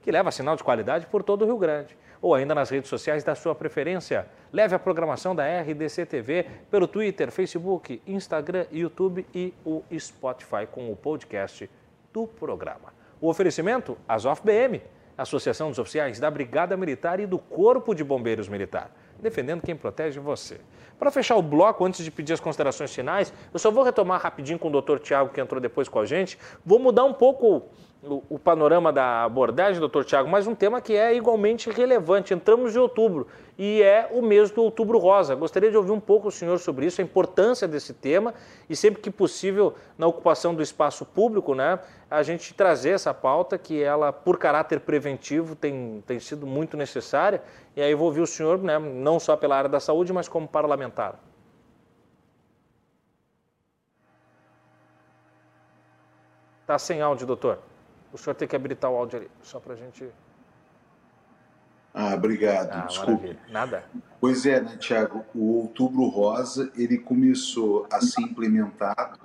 que 0.00 0.10
leva 0.10 0.30
sinal 0.30 0.56
de 0.56 0.64
qualidade 0.64 1.06
por 1.06 1.22
todo 1.22 1.42
o 1.42 1.44
Rio 1.44 1.58
Grande. 1.58 1.94
Ou 2.22 2.34
ainda 2.34 2.54
nas 2.54 2.70
redes 2.70 2.88
sociais 2.88 3.22
da 3.22 3.34
sua 3.34 3.54
preferência. 3.54 4.26
Leve 4.50 4.74
a 4.74 4.78
programação 4.78 5.36
da 5.36 5.44
RDC 5.44 6.06
TV 6.06 6.46
pelo 6.70 6.88
Twitter, 6.88 7.30
Facebook, 7.30 8.00
Instagram, 8.06 8.64
YouTube 8.72 9.26
e 9.34 9.52
o 9.66 9.82
Spotify 9.98 10.66
com 10.72 10.90
o 10.90 10.96
podcast 10.96 11.68
do 12.14 12.26
programa. 12.26 12.94
O 13.20 13.28
oferecimento, 13.28 13.98
Azof 14.08 14.40
BM, 14.42 14.80
Associação 15.18 15.68
dos 15.68 15.78
Oficiais 15.78 16.18
da 16.18 16.30
Brigada 16.30 16.74
Militar 16.74 17.20
e 17.20 17.26
do 17.26 17.38
Corpo 17.38 17.94
de 17.94 18.02
Bombeiros 18.02 18.48
Militar, 18.48 18.90
defendendo 19.20 19.62
quem 19.62 19.76
protege 19.76 20.20
você. 20.20 20.60
Para 20.98 21.10
fechar 21.10 21.36
o 21.36 21.42
bloco, 21.42 21.84
antes 21.84 22.02
de 22.02 22.10
pedir 22.10 22.32
as 22.32 22.40
considerações 22.40 22.94
finais, 22.94 23.32
eu 23.52 23.58
só 23.58 23.70
vou 23.70 23.84
retomar 23.84 24.20
rapidinho 24.20 24.58
com 24.58 24.68
o 24.68 24.70
doutor 24.70 24.98
Tiago, 24.98 25.30
que 25.30 25.40
entrou 25.40 25.60
depois 25.60 25.88
com 25.88 25.98
a 25.98 26.06
gente. 26.06 26.38
Vou 26.64 26.78
mudar 26.78 27.04
um 27.04 27.12
pouco 27.12 27.68
o, 28.02 28.22
o 28.30 28.38
panorama 28.38 28.92
da 28.92 29.24
abordagem, 29.24 29.80
doutor 29.80 30.04
Tiago, 30.04 30.28
mas 30.28 30.46
um 30.46 30.54
tema 30.54 30.80
que 30.80 30.94
é 30.94 31.14
igualmente 31.14 31.70
relevante. 31.70 32.34
Entramos 32.34 32.72
de 32.72 32.78
outubro 32.78 33.26
e 33.58 33.82
é 33.82 34.08
o 34.12 34.22
mês 34.22 34.50
do 34.50 34.62
Outubro 34.62 34.98
Rosa. 34.98 35.34
Gostaria 35.34 35.70
de 35.70 35.76
ouvir 35.76 35.90
um 35.90 36.00
pouco 36.00 36.28
o 36.28 36.30
senhor 36.30 36.58
sobre 36.58 36.86
isso, 36.86 37.00
a 37.00 37.04
importância 37.04 37.66
desse 37.66 37.94
tema 37.94 38.34
e 38.68 38.76
sempre 38.76 39.00
que 39.00 39.10
possível 39.10 39.74
na 39.96 40.06
ocupação 40.06 40.54
do 40.54 40.62
espaço 40.62 41.04
público, 41.04 41.54
né, 41.54 41.78
a 42.10 42.22
gente 42.22 42.54
trazer 42.54 42.90
essa 42.90 43.12
pauta 43.12 43.58
que 43.58 43.82
ela, 43.82 44.12
por 44.12 44.38
caráter 44.38 44.80
preventivo, 44.80 45.54
tem, 45.54 46.02
tem 46.06 46.20
sido 46.20 46.46
muito 46.46 46.76
necessária. 46.76 47.42
E 47.74 47.82
aí 47.82 47.94
vou 47.94 48.06
ouvir 48.06 48.20
o 48.20 48.26
senhor, 48.26 48.58
né, 48.58 48.78
não 48.78 49.18
só 49.18 49.36
pela 49.36 49.56
área 49.56 49.70
da 49.70 49.80
saúde, 49.80 50.12
mas 50.12 50.28
como 50.28 50.46
parlamentar. 50.46 51.18
Está 56.62 56.78
sem 56.78 57.00
áudio, 57.00 57.26
doutor. 57.26 57.60
O 58.16 58.18
senhor 58.18 58.34
tem 58.34 58.48
que 58.48 58.56
habilitar 58.56 58.90
o 58.90 58.96
áudio 58.96 59.18
ali, 59.18 59.30
só 59.42 59.60
para 59.60 59.74
a 59.74 59.76
gente. 59.76 60.08
Ah, 61.92 62.14
obrigado. 62.14 62.70
Ah. 62.72 62.88
Maravilha. 62.98 63.38
Nada. 63.50 63.84
Pois 64.18 64.46
é, 64.46 64.58
né, 64.58 64.74
Tiago? 64.78 65.22
O 65.34 65.58
Outubro 65.58 66.06
Rosa 66.06 66.72
ele 66.78 66.96
começou 66.96 67.86
a 67.92 68.00
ser 68.00 68.22
implementado 68.22 69.20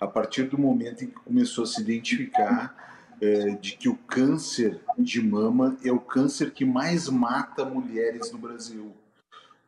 a 0.00 0.06
partir 0.06 0.44
do 0.44 0.56
momento 0.56 1.04
em 1.04 1.08
que 1.08 1.16
começou 1.16 1.64
a 1.64 1.66
se 1.66 1.82
identificar 1.82 3.12
é, 3.20 3.50
de 3.50 3.76
que 3.76 3.90
o 3.90 3.94
câncer 3.94 4.80
de 4.96 5.20
mama 5.20 5.76
é 5.84 5.92
o 5.92 6.00
câncer 6.00 6.50
que 6.50 6.64
mais 6.64 7.10
mata 7.10 7.62
mulheres 7.66 8.32
no 8.32 8.38
Brasil, 8.38 8.90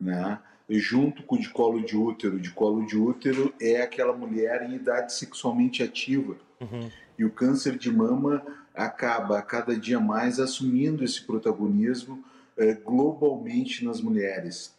né? 0.01 0.39
Junto 0.71 1.23
com 1.25 1.37
o 1.37 1.39
de 1.39 1.51
colo 1.51 1.85
de 1.85 1.95
útero. 1.95 2.41
De 2.41 2.51
colo 2.53 2.87
de 2.87 2.97
útero 2.97 3.53
é 3.61 3.83
aquela 3.83 4.15
mulher 4.15 4.63
em 4.63 4.77
idade 4.77 5.13
sexualmente 5.13 5.83
ativa. 5.83 6.37
Uhum. 6.59 6.91
E 7.19 7.25
o 7.27 7.31
câncer 7.31 7.77
de 7.77 7.93
mama 7.93 8.43
acaba 8.75 9.43
cada 9.43 9.77
dia 9.77 10.01
mais 10.01 10.41
assumindo 10.41 11.05
esse 11.05 11.23
protagonismo 11.23 12.25
eh, 12.57 12.75
globalmente 12.75 13.85
nas 13.85 14.01
mulheres. 14.01 14.75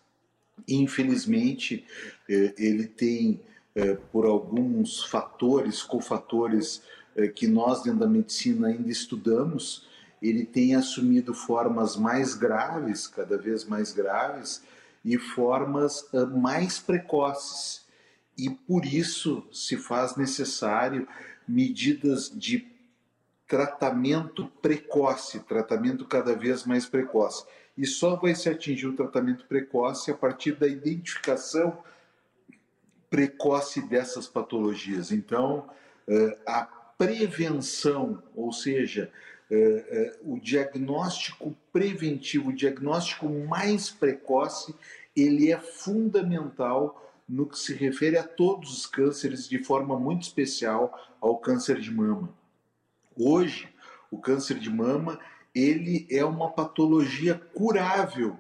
Infelizmente, 0.68 1.86
eh, 2.30 2.54
ele 2.58 2.86
tem, 2.86 3.42
eh, 3.76 3.98
por 4.12 4.26
alguns 4.26 5.04
fatores, 5.04 5.82
cofatores 5.82 6.82
que 7.36 7.46
nós 7.46 7.84
dentro 7.84 8.00
da 8.00 8.08
medicina 8.08 8.70
ainda 8.70 8.90
estudamos, 8.90 9.88
ele 10.20 10.44
tem 10.44 10.74
assumido 10.74 11.32
formas 11.32 11.96
mais 11.96 12.34
graves, 12.34 13.06
cada 13.06 13.38
vez 13.38 13.66
mais 13.66 13.94
graves, 13.94 14.64
e 15.06 15.16
formas 15.20 16.10
mais 16.36 16.80
precoces. 16.80 17.84
e 18.36 18.50
por 18.50 18.84
isso 18.84 19.48
se 19.52 19.78
faz 19.78 20.16
necessário 20.16 21.08
medidas 21.48 22.32
de 22.34 22.73
tratamento 23.48 24.48
precoce, 24.62 25.40
tratamento 25.42 26.06
cada 26.06 26.36
vez 26.36 26.66
mais 26.66 26.86
precoce. 26.86 27.46
E 27.78 27.86
só 27.86 28.16
vai 28.16 28.36
se 28.36 28.50
atingir 28.50 28.88
o 28.88 28.96
tratamento 28.96 29.46
precoce 29.46 30.12
a 30.12 30.16
partir 30.16 30.54
da 30.54 30.68
identificação 30.68 31.78
precoce 33.10 33.82
dessas 33.82 34.28
patologias. 34.28 35.12
Então, 35.12 35.70
eh, 36.08 36.38
a 36.48 36.64
prevenção, 36.98 38.24
ou 38.36 38.52
seja, 38.52 39.12
eh, 39.52 39.86
eh, 39.88 40.20
o 40.24 40.40
diagnóstico 40.40 41.56
preventivo, 41.72 42.50
o 42.50 42.56
diagnóstico 42.56 43.30
mais 43.30 43.92
precoce, 43.92 44.74
ele 45.16 45.52
é 45.52 45.60
fundamental 45.60 47.00
no 47.30 47.46
que 47.46 47.58
se 47.58 47.74
refere 47.74 48.18
a 48.18 48.24
todos 48.24 48.76
os 48.76 48.86
cânceres, 48.88 49.48
de 49.48 49.64
forma 49.64 50.00
muito 50.00 50.24
especial 50.24 50.92
ao 51.22 51.38
câncer 51.38 51.80
de 51.80 51.92
mama. 51.92 52.30
Hoje, 53.18 53.70
o 54.10 54.18
câncer 54.18 54.60
de 54.60 54.70
mama 54.70 55.20
ele 55.54 56.08
é 56.10 56.26
uma 56.26 56.50
patologia 56.50 57.36
curável 57.54 58.40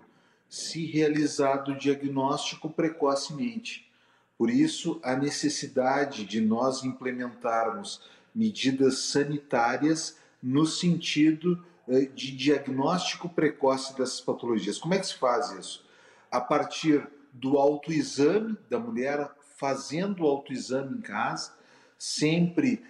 se 0.50 0.86
realizado 0.86 1.72
o 1.72 1.78
diagnóstico 1.78 2.70
precocemente. 2.70 3.90
Por 4.38 4.50
isso, 4.50 5.00
a 5.04 5.16
necessidade 5.16 6.26
de 6.26 6.42
nós 6.42 6.84
implementarmos 6.84 8.02
medidas 8.34 9.00
sanitárias 9.00 10.18
no 10.42 10.66
sentido 10.66 11.64
eh, 11.88 12.08
de 12.14 12.36
diagnóstico 12.36 13.30
precoce 13.30 13.96
dessas 13.96 14.22
patologias. 14.22 14.78
Como 14.78 14.94
é 14.94 15.00
que 15.00 15.08
se 15.08 15.16
faz 15.16 15.52
isso? 15.52 15.86
A 16.32 16.42
partir 16.42 17.08
do 17.32 17.58
autoexame 17.58 18.58
da 18.70 18.80
mulher, 18.80 19.32
fazendo 19.56 20.24
o 20.24 20.28
autoexame 20.28 20.98
em 20.98 21.02
casa, 21.02 21.54
sempre 21.98 22.84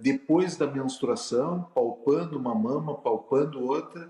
depois 0.00 0.56
da 0.56 0.66
menstruação, 0.66 1.68
palpando 1.74 2.38
uma 2.38 2.54
mama, 2.54 2.94
palpando 2.94 3.64
outra, 3.64 4.08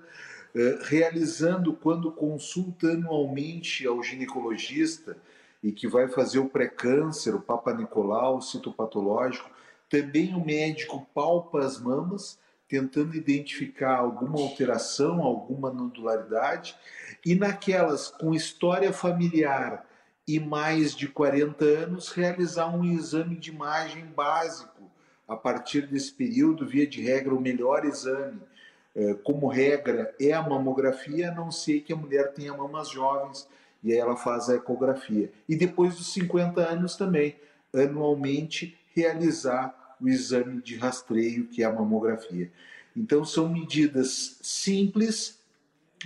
uh, 0.54 0.84
realizando 0.84 1.72
quando 1.72 2.12
consulta 2.12 2.88
anualmente 2.88 3.86
ao 3.86 4.02
ginecologista 4.02 5.16
e 5.62 5.72
que 5.72 5.88
vai 5.88 6.08
fazer 6.08 6.38
o 6.38 6.48
pré-câncer, 6.48 7.34
o 7.34 7.40
Papa 7.40 7.72
Nicolau, 7.72 8.38
o 8.38 8.42
citopatológico, 8.42 9.50
também 9.88 10.34
o 10.34 10.44
médico 10.44 11.06
palpa 11.14 11.60
as 11.60 11.80
mamas, 11.80 12.38
tentando 12.68 13.16
identificar 13.16 13.96
alguma 13.96 14.38
alteração, 14.38 15.22
alguma 15.22 15.70
nodularidade, 15.70 16.76
e 17.24 17.34
naquelas 17.34 18.08
com 18.08 18.34
história 18.34 18.92
familiar 18.92 19.86
e 20.26 20.38
mais 20.38 20.94
de 20.94 21.08
40 21.08 21.64
anos, 21.64 22.10
realizar 22.10 22.68
um 22.68 22.84
exame 22.84 23.36
de 23.36 23.50
imagem 23.50 24.04
básico. 24.04 24.77
A 25.28 25.36
partir 25.36 25.86
desse 25.86 26.12
período, 26.12 26.66
via 26.66 26.86
de 26.86 27.02
regra, 27.02 27.34
o 27.34 27.40
melhor 27.40 27.84
exame, 27.84 28.40
é, 28.96 29.14
como 29.14 29.46
regra, 29.46 30.14
é 30.18 30.32
a 30.32 30.42
mamografia, 30.42 31.30
a 31.30 31.34
não 31.34 31.50
ser 31.50 31.82
que 31.82 31.92
a 31.92 31.96
mulher 31.96 32.32
tenha 32.32 32.56
mamas 32.56 32.88
jovens, 32.88 33.46
e 33.84 33.92
aí 33.92 33.98
ela 33.98 34.16
faz 34.16 34.48
a 34.48 34.56
ecografia. 34.56 35.30
E 35.48 35.55
depois 35.55 35.96
dos 35.96 36.12
50 36.12 36.60
anos 36.62 36.96
também, 36.96 37.36
anualmente, 37.74 38.76
realizar 38.94 39.96
o 40.00 40.09
exame 40.09 40.62
de 40.62 40.76
rastreio, 40.76 41.46
que 41.46 41.62
é 41.62 41.66
a 41.66 41.72
mamografia. 41.72 42.50
Então, 42.96 43.24
são 43.24 43.48
medidas 43.48 44.38
simples, 44.42 45.38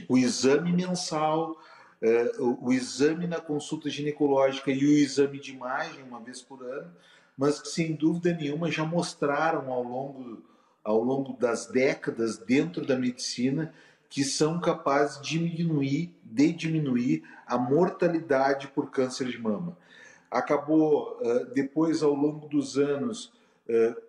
o 0.08 0.18
exame 0.18 0.72
mensal, 0.72 1.56
eh, 2.02 2.32
o 2.38 2.72
exame 2.72 3.26
na 3.26 3.40
consulta 3.40 3.88
ginecológica 3.88 4.70
e 4.70 4.84
o 4.84 4.98
exame 4.98 5.38
de 5.38 5.52
imagem, 5.52 6.02
uma 6.02 6.20
vez 6.20 6.42
por 6.42 6.62
ano, 6.62 6.90
mas 7.36 7.60
que, 7.60 7.68
sem 7.68 7.94
dúvida 7.94 8.32
nenhuma, 8.32 8.70
já 8.70 8.84
mostraram 8.84 9.72
ao 9.72 9.82
longo, 9.82 10.42
ao 10.84 11.02
longo 11.02 11.32
das 11.34 11.66
décadas 11.66 12.36
dentro 12.38 12.84
da 12.86 12.96
medicina 12.96 13.72
que 14.08 14.24
são 14.24 14.60
capazes 14.60 15.20
de 15.22 15.38
diminuir, 15.38 16.14
de 16.22 16.52
diminuir 16.52 17.22
a 17.46 17.56
mortalidade 17.56 18.68
por 18.68 18.90
câncer 18.90 19.28
de 19.28 19.38
mama. 19.38 19.76
Acabou, 20.30 21.18
depois, 21.54 22.02
ao 22.02 22.12
longo 22.14 22.46
dos 22.46 22.76
anos, 22.76 23.32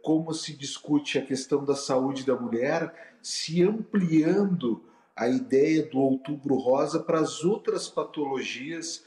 como 0.02 0.34
se 0.34 0.54
discute 0.58 1.18
a 1.18 1.26
questão 1.26 1.64
da 1.64 1.76
saúde 1.76 2.26
da 2.26 2.36
mulher, 2.36 3.16
se 3.22 3.64
ampliando 3.64 4.84
a 5.16 5.30
ideia 5.30 5.84
do 5.84 6.00
outubro 6.00 6.56
rosa 6.56 7.00
para 7.00 7.20
as 7.20 7.46
outras 7.46 7.88
patologias 7.88 9.06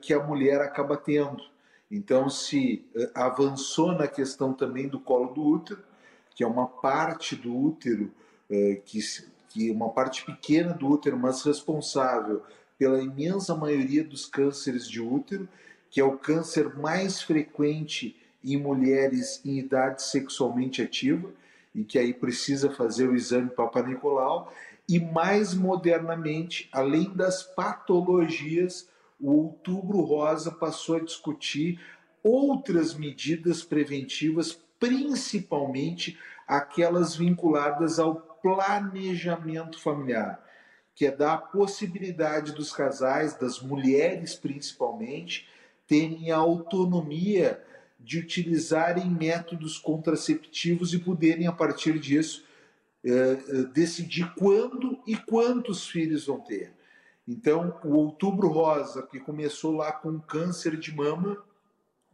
que 0.00 0.14
a 0.14 0.22
mulher 0.22 0.60
acaba 0.60 0.96
tendo. 0.96 1.42
Então, 1.90 2.28
se 2.28 2.84
avançou 3.14 3.92
na 3.92 4.08
questão 4.08 4.52
também 4.52 4.88
do 4.88 4.98
colo 4.98 5.32
do 5.32 5.42
útero, 5.42 5.82
que 6.34 6.42
é 6.42 6.46
uma 6.46 6.66
parte 6.66 7.36
do 7.36 7.56
útero 7.56 8.10
que 8.84 9.00
que 9.48 9.70
uma 9.70 9.88
parte 9.88 10.22
pequena 10.22 10.74
do 10.74 10.86
útero, 10.86 11.16
mas 11.16 11.42
responsável 11.42 12.42
pela 12.76 13.00
imensa 13.00 13.54
maioria 13.54 14.04
dos 14.04 14.26
cânceres 14.26 14.86
de 14.86 15.00
útero, 15.00 15.48
que 15.88 15.98
é 15.98 16.04
o 16.04 16.18
câncer 16.18 16.76
mais 16.76 17.22
frequente 17.22 18.14
em 18.44 18.58
mulheres 18.58 19.40
em 19.46 19.58
idade 19.58 20.02
sexualmente 20.02 20.82
ativa 20.82 21.30
e 21.74 21.84
que 21.84 21.98
aí 21.98 22.12
precisa 22.12 22.70
fazer 22.70 23.08
o 23.08 23.16
exame 23.16 23.48
Papa 23.48 23.82
Nicolau 23.82 24.52
e 24.86 25.00
mais 25.00 25.54
modernamente, 25.54 26.68
além 26.70 27.10
das 27.14 27.42
patologias, 27.42 28.88
o 29.18 29.30
Outubro 29.30 30.00
Rosa 30.00 30.50
passou 30.50 30.96
a 30.96 31.00
discutir 31.00 31.80
outras 32.22 32.94
medidas 32.94 33.62
preventivas, 33.62 34.58
principalmente 34.78 36.18
aquelas 36.46 37.16
vinculadas 37.16 37.98
ao 37.98 38.16
planejamento 38.42 39.80
familiar, 39.80 40.44
que 40.94 41.06
é 41.06 41.10
dar 41.10 41.34
a 41.34 41.38
possibilidade 41.38 42.52
dos 42.52 42.72
casais, 42.72 43.34
das 43.34 43.60
mulheres 43.60 44.34
principalmente, 44.34 45.48
terem 45.86 46.30
a 46.30 46.36
autonomia 46.36 47.62
de 47.98 48.18
utilizarem 48.18 49.08
métodos 49.10 49.78
contraceptivos 49.78 50.92
e 50.92 50.98
poderem, 50.98 51.46
a 51.46 51.52
partir 51.52 51.98
disso, 51.98 52.44
eh, 53.04 53.38
eh, 53.48 53.62
decidir 53.72 54.32
quando 54.34 55.00
e 55.06 55.16
quantos 55.16 55.88
filhos 55.88 56.26
vão 56.26 56.40
ter. 56.40 56.75
Então, 57.26 57.78
o 57.82 57.94
Outubro 57.94 58.48
Rosa, 58.48 59.02
que 59.02 59.18
começou 59.18 59.76
lá 59.76 59.90
com 59.90 60.20
câncer 60.20 60.76
de 60.76 60.94
mama, 60.94 61.42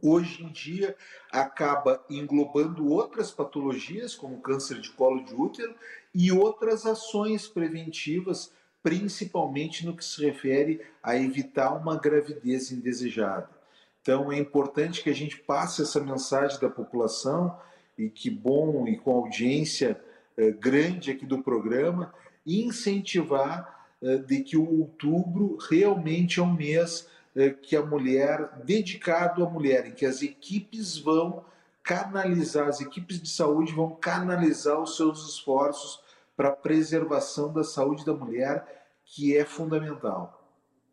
hoje 0.03 0.43
em 0.43 0.51
dia 0.51 0.97
acaba 1.31 2.03
englobando 2.09 2.89
outras 2.89 3.31
patologias, 3.31 4.15
como 4.15 4.41
câncer 4.41 4.81
de 4.81 4.91
colo 4.91 5.25
de 5.25 5.35
útero, 5.35 5.75
e 6.15 6.33
outras 6.33 6.87
ações 6.87 7.47
preventivas, 7.47 8.53
principalmente 8.83 9.87
no 9.87 9.97
que 9.97 10.05
se 10.05 10.25
refere 10.25 10.81
a 11.03 11.17
evitar 11.17 11.73
uma 11.73 11.97
gravidez 11.97 12.73
indesejada. 12.73 13.49
Então 14.01 14.33
é 14.33 14.39
importante 14.39 15.03
que 15.03 15.11
a 15.11 15.15
gente 15.15 15.37
passe 15.37 15.83
essa 15.83 16.01
mensagem 16.01 16.59
da 16.59 16.69
população 16.69 17.57
e 17.97 18.09
que 18.09 18.29
bom 18.29 18.89
e 18.89 18.97
com 18.97 19.13
audiência 19.13 20.01
eh, 20.37 20.51
grande 20.51 21.13
aqui 21.13 21.25
do 21.25 21.43
programa, 21.43 22.13
incentivar 22.45 23.82
de 24.27 24.43
que 24.43 24.57
o 24.57 24.81
outubro 24.81 25.57
realmente 25.71 26.41
é 26.41 26.43
um 26.43 26.53
mês 26.53 27.09
é, 27.35 27.51
que 27.51 27.77
a 27.77 27.85
mulher, 27.85 28.51
dedicado 28.65 29.45
à 29.45 29.49
mulher, 29.49 29.87
em 29.87 29.93
que 29.93 30.05
as 30.05 30.23
equipes 30.23 30.99
vão 30.99 31.45
canalizar, 31.83 32.69
as 32.69 32.81
equipes 32.81 33.21
de 33.21 33.29
saúde 33.29 33.73
vão 33.73 33.91
canalizar 33.91 34.81
os 34.81 34.97
seus 34.97 35.29
esforços 35.29 36.01
para 36.37 36.49
a 36.49 36.57
preservação 36.57 37.53
da 37.53 37.65
saúde 37.65 38.05
da 38.05 38.13
mulher, 38.13 38.87
que 39.05 39.37
é 39.37 39.45
fundamental. 39.45 40.42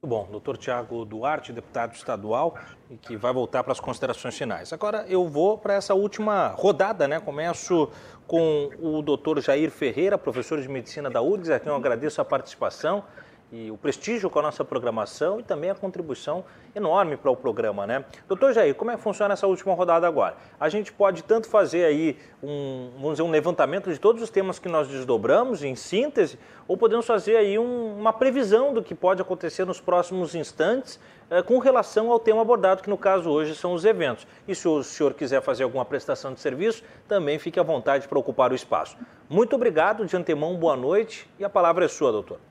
Muito 0.01 0.15
bom, 0.15 0.29
doutor 0.31 0.55
Tiago 0.57 1.03
Duarte, 1.03 1.51
deputado 1.51 1.93
estadual, 1.93 2.57
que 3.01 3.17
vai 3.17 3.33
voltar 3.33 3.63
para 3.63 3.73
as 3.73 3.81
considerações 3.81 4.37
finais. 4.37 4.71
Agora 4.71 5.05
eu 5.09 5.27
vou 5.27 5.57
para 5.57 5.73
essa 5.73 5.93
última 5.93 6.53
rodada, 6.55 7.05
né? 7.05 7.19
Começo 7.19 7.89
com 8.25 8.69
o 8.79 9.01
doutor 9.01 9.41
Jair 9.41 9.69
Ferreira, 9.69 10.17
professor 10.17 10.61
de 10.61 10.69
medicina 10.69 11.09
da 11.09 11.21
URGS, 11.21 11.49
a 11.49 11.59
quem 11.59 11.69
eu 11.69 11.75
agradeço 11.75 12.21
a 12.21 12.23
participação 12.23 13.03
e 13.51 13.71
o 13.71 13.77
prestígio 13.77 14.29
com 14.29 14.39
a 14.39 14.41
nossa 14.43 14.63
programação 14.63 15.39
e 15.39 15.43
também 15.43 15.69
a 15.69 15.75
contribuição 15.75 16.43
enorme 16.75 17.17
para 17.17 17.31
o 17.31 17.35
programa, 17.35 17.87
né? 17.87 18.05
Doutor 18.27 18.53
Jair, 18.53 18.75
como 18.75 18.91
é 18.91 18.95
que 18.95 19.01
funciona 19.01 19.33
essa 19.33 19.47
última 19.47 19.73
rodada 19.73 20.07
agora? 20.07 20.35
A 20.59 20.69
gente 20.69 20.91
pode 20.91 21.23
tanto 21.23 21.49
fazer 21.49 21.85
aí 21.85 22.17
um, 22.43 22.91
vamos 22.95 23.11
dizer, 23.11 23.23
um 23.23 23.31
levantamento 23.31 23.91
de 23.91 23.99
todos 23.99 24.21
os 24.21 24.29
temas 24.29 24.59
que 24.59 24.69
nós 24.69 24.87
desdobramos 24.87 25.63
em 25.63 25.75
síntese, 25.75 26.37
ou 26.67 26.77
podemos 26.77 27.05
fazer 27.05 27.37
aí 27.37 27.57
um, 27.57 27.97
uma 27.97 28.13
previsão 28.13 28.73
do 28.73 28.83
que 28.83 28.93
pode 28.93 29.21
acontecer 29.21 29.65
nos 29.65 29.81
próximos 29.81 30.35
instantes 30.35 30.99
eh, 31.29 31.41
com 31.41 31.57
relação 31.57 32.11
ao 32.11 32.19
tema 32.19 32.41
abordado, 32.41 32.83
que 32.83 32.89
no 32.89 32.97
caso 32.97 33.29
hoje 33.29 33.55
são 33.55 33.73
os 33.73 33.83
eventos. 33.85 34.27
E 34.47 34.53
se 34.53 34.67
o 34.67 34.83
senhor 34.83 35.13
quiser 35.13 35.41
fazer 35.41 35.63
alguma 35.63 35.85
prestação 35.85 36.33
de 36.33 36.39
serviço, 36.39 36.83
também 37.07 37.39
fique 37.39 37.59
à 37.59 37.63
vontade 37.63 38.07
para 38.07 38.19
ocupar 38.19 38.51
o 38.51 38.55
espaço. 38.55 38.95
Muito 39.27 39.55
obrigado, 39.55 40.05
de 40.05 40.15
antemão, 40.15 40.55
boa 40.55 40.75
noite 40.75 41.29
e 41.39 41.43
a 41.43 41.49
palavra 41.49 41.85
é 41.85 41.87
sua, 41.87 42.11
doutor. 42.11 42.48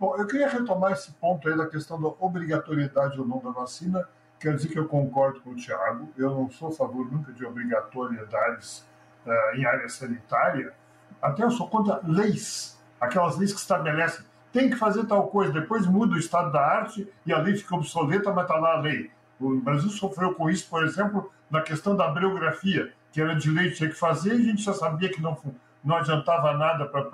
Bom, 0.00 0.16
eu 0.16 0.26
queria 0.26 0.48
retomar 0.48 0.92
esse 0.92 1.12
ponto 1.12 1.46
aí 1.46 1.54
da 1.54 1.66
questão 1.66 2.00
da 2.00 2.08
obrigatoriedade 2.08 3.20
ou 3.20 3.28
não 3.28 3.38
da 3.38 3.50
vacina, 3.50 4.08
quero 4.38 4.56
dizer 4.56 4.70
que 4.70 4.78
eu 4.78 4.88
concordo 4.88 5.42
com 5.42 5.50
o 5.50 5.54
Tiago, 5.54 6.10
eu 6.16 6.30
não 6.30 6.50
sou 6.50 6.68
a 6.68 6.72
favor 6.72 7.12
nunca 7.12 7.30
de 7.34 7.44
obrigatoriedades 7.44 8.82
uh, 9.26 9.56
em 9.56 9.66
área 9.66 9.86
sanitária, 9.90 10.72
até 11.20 11.44
eu 11.44 11.50
sou 11.50 11.68
contra 11.68 12.00
leis, 12.02 12.82
aquelas 12.98 13.36
leis 13.36 13.52
que 13.52 13.60
estabelecem 13.60 14.24
tem 14.50 14.70
que 14.70 14.76
fazer 14.76 15.04
tal 15.04 15.28
coisa, 15.28 15.52
depois 15.52 15.86
muda 15.86 16.14
o 16.14 16.18
estado 16.18 16.50
da 16.50 16.62
arte 16.62 17.06
e 17.26 17.30
a 17.30 17.38
lei 17.38 17.54
fica 17.54 17.74
obsoleta, 17.74 18.32
mas 18.32 18.44
está 18.44 18.56
lá 18.56 18.78
a 18.78 18.80
lei. 18.80 19.10
O 19.38 19.60
Brasil 19.60 19.90
sofreu 19.90 20.34
com 20.34 20.48
isso, 20.48 20.66
por 20.70 20.82
exemplo, 20.82 21.30
na 21.50 21.60
questão 21.60 21.94
da 21.94 22.08
bibliografia, 22.08 22.90
que 23.12 23.20
era 23.20 23.34
de 23.34 23.50
lei, 23.50 23.70
tinha 23.70 23.90
que 23.90 23.96
fazer, 23.96 24.34
e 24.34 24.40
a 24.40 24.44
gente 24.44 24.62
já 24.62 24.72
sabia 24.72 25.10
que 25.10 25.20
não, 25.20 25.36
não 25.82 25.96
adiantava 25.96 26.52
nada 26.52 26.86
para 26.86 27.04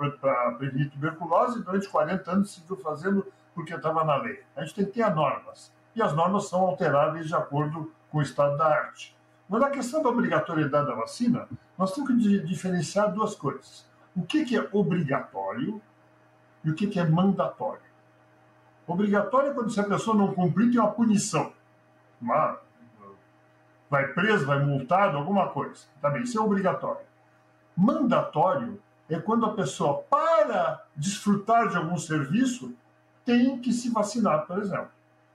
prevenir 0.57 0.91
tuberculose, 0.91 1.59
e 1.59 1.63
durante 1.63 1.87
40 1.87 2.31
anos 2.31 2.53
seguiu 2.53 2.77
fazendo 2.77 3.25
porque 3.55 3.73
estava 3.73 4.03
na 4.03 4.17
lei. 4.17 4.43
A 4.55 4.61
gente 4.63 4.75
tem 4.75 4.85
que 4.85 4.91
ter 4.91 5.09
normas, 5.15 5.71
e 5.95 6.01
as 6.01 6.13
normas 6.13 6.49
são 6.49 6.61
alteráveis 6.61 7.27
de 7.27 7.35
acordo 7.35 7.91
com 8.11 8.19
o 8.19 8.21
estado 8.21 8.57
da 8.57 8.67
arte. 8.67 9.15
Mas 9.49 9.61
na 9.61 9.69
questão 9.69 10.03
da 10.03 10.09
obrigatoriedade 10.09 10.87
da 10.87 10.95
vacina, 10.95 11.47
nós 11.77 11.93
temos 11.93 12.09
que 12.09 12.39
diferenciar 12.39 13.11
duas 13.11 13.35
coisas. 13.35 13.87
O 14.15 14.23
que, 14.23 14.43
que 14.43 14.57
é 14.57 14.69
obrigatório 14.71 15.81
e 16.63 16.69
o 16.69 16.75
que, 16.75 16.87
que 16.87 16.99
é 16.99 17.07
mandatório. 17.07 17.81
Obrigatório 18.85 19.51
é 19.51 19.53
quando 19.53 19.69
se 19.69 19.79
a 19.79 19.83
pessoa 19.83 20.15
não 20.15 20.33
cumprir, 20.33 20.71
tem 20.71 20.79
uma 20.79 20.91
punição. 20.91 21.53
Uma, 22.21 22.57
vai 23.89 24.07
preso, 24.07 24.45
vai 24.45 24.59
multado, 24.63 25.17
alguma 25.17 25.49
coisa. 25.49 25.85
Tá 26.01 26.09
bem, 26.09 26.23
isso 26.23 26.37
é 26.37 26.41
obrigatório. 26.41 27.06
Mandatório 27.77 28.81
é 29.07 29.19
quando 29.19 29.45
a 29.45 29.53
pessoa, 29.53 30.03
para 30.09 30.83
desfrutar 30.95 31.69
de 31.69 31.77
algum 31.77 31.95
serviço, 31.95 32.73
tem 33.23 33.59
que 33.59 33.71
se 33.71 33.91
vacinar, 33.91 34.47
por 34.47 34.57
exemplo. 34.57 34.89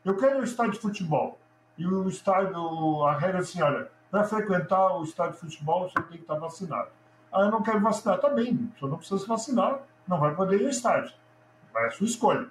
Eu 0.04 0.16
quero 0.16 0.40
um 0.40 0.42
estádio 0.42 0.72
de 0.72 0.80
futebol. 0.80 1.38
E 1.78 1.86
o 1.86 2.08
estádio, 2.08 3.04
a 3.04 3.16
regra 3.16 3.38
é 3.38 3.40
assim, 3.42 3.62
olha, 3.62 3.88
para 4.10 4.24
frequentar 4.24 4.98
o 4.98 5.04
estádio 5.04 5.34
de 5.34 5.38
futebol, 5.38 5.88
você 5.88 6.02
tem 6.02 6.16
que 6.16 6.24
estar 6.24 6.34
vacinado. 6.34 6.88
Ah, 7.32 7.42
eu 7.42 7.50
não 7.52 7.62
quero 7.62 7.80
vacinar. 7.80 8.18
Tá 8.18 8.28
bem, 8.28 8.72
você 8.76 8.86
não 8.86 8.98
precisa 8.98 9.20
se 9.20 9.28
vacinar, 9.28 9.78
não 10.08 10.18
vai 10.18 10.34
poder 10.34 10.60
ir 10.60 10.64
ao 10.64 10.70
estádio. 10.70 11.14
É 11.76 11.86
a 11.86 11.90
sua 11.92 12.06
escolha. 12.06 12.48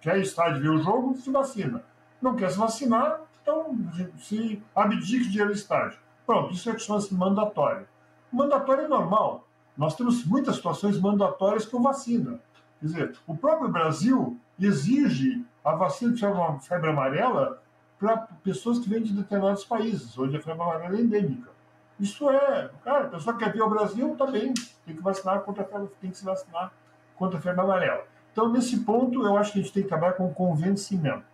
Quer 0.00 0.18
estar 0.18 0.50
de 0.50 0.60
ver 0.60 0.68
o 0.68 0.82
jogo, 0.82 1.14
se 1.14 1.30
vacina. 1.30 1.84
Não 2.20 2.34
quer 2.34 2.50
se 2.50 2.58
vacinar, 2.58 3.20
então 3.40 3.78
se 4.18 4.60
abdique 4.74 5.28
de 5.30 5.38
ir 5.38 5.42
ao 5.42 5.50
estádio. 5.50 5.98
Pronto, 6.26 6.52
isso 6.52 6.68
é 6.68 6.74
que 6.74 6.80
chama-se 6.80 7.14
mandatório. 7.14 7.86
Mandatório 8.32 8.84
é 8.84 8.88
normal. 8.88 9.46
Nós 9.76 9.94
temos 9.94 10.24
muitas 10.24 10.56
situações 10.56 10.98
mandatórias 10.98 11.66
com 11.66 11.82
vacina. 11.82 12.40
Quer 12.80 12.86
dizer, 12.86 13.16
o 13.26 13.36
próprio 13.36 13.68
Brasil 13.68 14.38
exige 14.58 15.44
a 15.64 15.74
vacina 15.74 16.12
de 16.12 16.66
febre 16.66 16.90
amarela 16.90 17.62
para 17.98 18.16
pessoas 18.42 18.78
que 18.78 18.88
vêm 18.88 19.02
de 19.02 19.12
determinados 19.12 19.64
países, 19.64 20.18
onde 20.18 20.36
a 20.36 20.40
febre 20.40 20.62
amarela 20.62 20.96
é 20.96 21.00
endêmica. 21.00 21.50
Isso 22.00 22.28
é, 22.28 22.70
cara, 22.82 23.04
a 23.04 23.08
pessoa 23.08 23.36
que 23.36 23.44
quer 23.44 23.52
vir 23.52 23.62
ao 23.62 23.70
Brasil, 23.70 24.16
tá 24.16 24.26
bem, 24.26 24.52
tem 24.84 24.96
que 24.96 25.02
vacinar 25.02 25.40
contra 25.42 25.62
a 25.62 25.66
febre, 25.66 25.88
tem 26.00 26.10
que 26.10 26.16
se 26.16 26.24
vacinar 26.24 26.72
contra 27.16 27.38
a 27.38 27.42
febre 27.42 27.60
amarela. 27.60 28.04
Então, 28.32 28.48
nesse 28.48 28.80
ponto, 28.80 29.24
eu 29.24 29.36
acho 29.36 29.52
que 29.52 29.60
a 29.60 29.62
gente 29.62 29.72
tem 29.72 29.82
que 29.82 29.88
trabalhar 29.88 30.14
com 30.14 30.32
convencimento. 30.32 31.24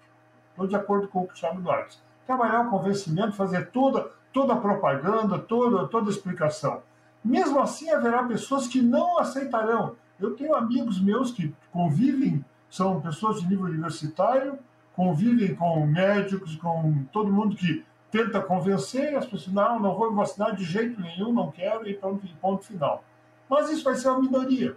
Estou 0.50 0.66
de 0.66 0.76
acordo 0.76 1.08
com 1.08 1.20
o 1.20 1.26
Cristiano 1.26 1.60
Duarte. 1.62 1.98
Trabalhar 2.26 2.66
o 2.66 2.70
convencimento, 2.70 3.32
fazer 3.32 3.70
toda, 3.70 4.10
toda 4.32 4.56
propaganda, 4.56 5.38
toda, 5.38 5.86
toda 5.88 6.10
explicação. 6.10 6.82
Mesmo 7.24 7.60
assim, 7.60 7.90
haverá 7.90 8.22
pessoas 8.24 8.66
que 8.66 8.80
não 8.80 9.18
aceitarão. 9.18 9.96
Eu 10.18 10.34
tenho 10.34 10.54
amigos 10.54 11.00
meus 11.00 11.30
que 11.30 11.54
convivem, 11.72 12.44
são 12.70 13.00
pessoas 13.00 13.40
de 13.40 13.48
nível 13.48 13.66
universitário, 13.66 14.58
convivem 14.94 15.54
com 15.54 15.86
médicos, 15.86 16.56
com 16.56 17.04
todo 17.12 17.32
mundo 17.32 17.56
que 17.56 17.84
tenta 18.10 18.40
convencer, 18.40 19.14
as 19.16 19.26
pessoas, 19.26 19.54
não, 19.54 19.78
não 19.78 19.94
vou 19.94 20.10
me 20.10 20.16
vacinar 20.16 20.54
de 20.56 20.64
jeito 20.64 21.00
nenhum, 21.00 21.32
não 21.32 21.50
quero, 21.50 21.86
e 21.88 21.94
pronto, 21.94 22.26
ponto 22.40 22.64
final. 22.64 23.04
Mas 23.48 23.70
isso 23.70 23.84
vai 23.84 23.94
ser 23.94 24.08
uma 24.08 24.20
minoria. 24.20 24.76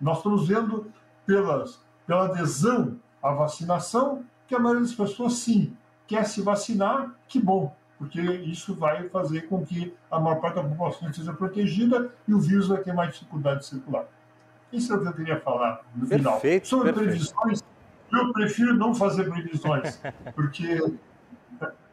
Nós 0.00 0.18
estamos 0.18 0.48
vendo 0.48 0.90
pelas, 1.26 1.80
pela 2.06 2.26
adesão 2.26 2.98
à 3.22 3.32
vacinação, 3.32 4.24
que 4.46 4.54
a 4.54 4.58
maioria 4.58 4.82
das 4.82 4.94
pessoas, 4.94 5.34
sim, 5.34 5.76
quer 6.06 6.24
se 6.24 6.40
vacinar, 6.40 7.14
que 7.28 7.38
bom, 7.38 7.74
porque 7.98 8.20
isso 8.20 8.74
vai 8.74 9.08
fazer 9.08 9.42
com 9.42 9.66
que 9.66 9.92
a 10.10 10.20
maior 10.20 10.36
parte 10.36 10.54
da 10.54 10.62
população 10.62 11.12
seja 11.12 11.32
protegida 11.32 12.10
e 12.26 12.32
o 12.32 12.38
vírus 12.38 12.68
vai 12.68 12.78
ter 12.78 12.94
mais 12.94 13.12
dificuldade 13.12 13.60
de 13.60 13.66
circular. 13.66 14.04
Isso 14.72 14.92
é 14.92 14.96
o 14.96 15.00
que 15.00 15.08
eu 15.08 15.12
queria 15.12 15.40
falar 15.40 15.82
no 15.94 16.06
perfeito, 16.06 16.22
final. 16.22 16.40
Sobre 16.64 16.92
perfeito. 16.92 17.10
previsões, 17.10 17.62
eu 18.12 18.32
prefiro 18.32 18.74
não 18.74 18.94
fazer 18.94 19.24
previsões, 19.24 20.00
porque 20.34 20.78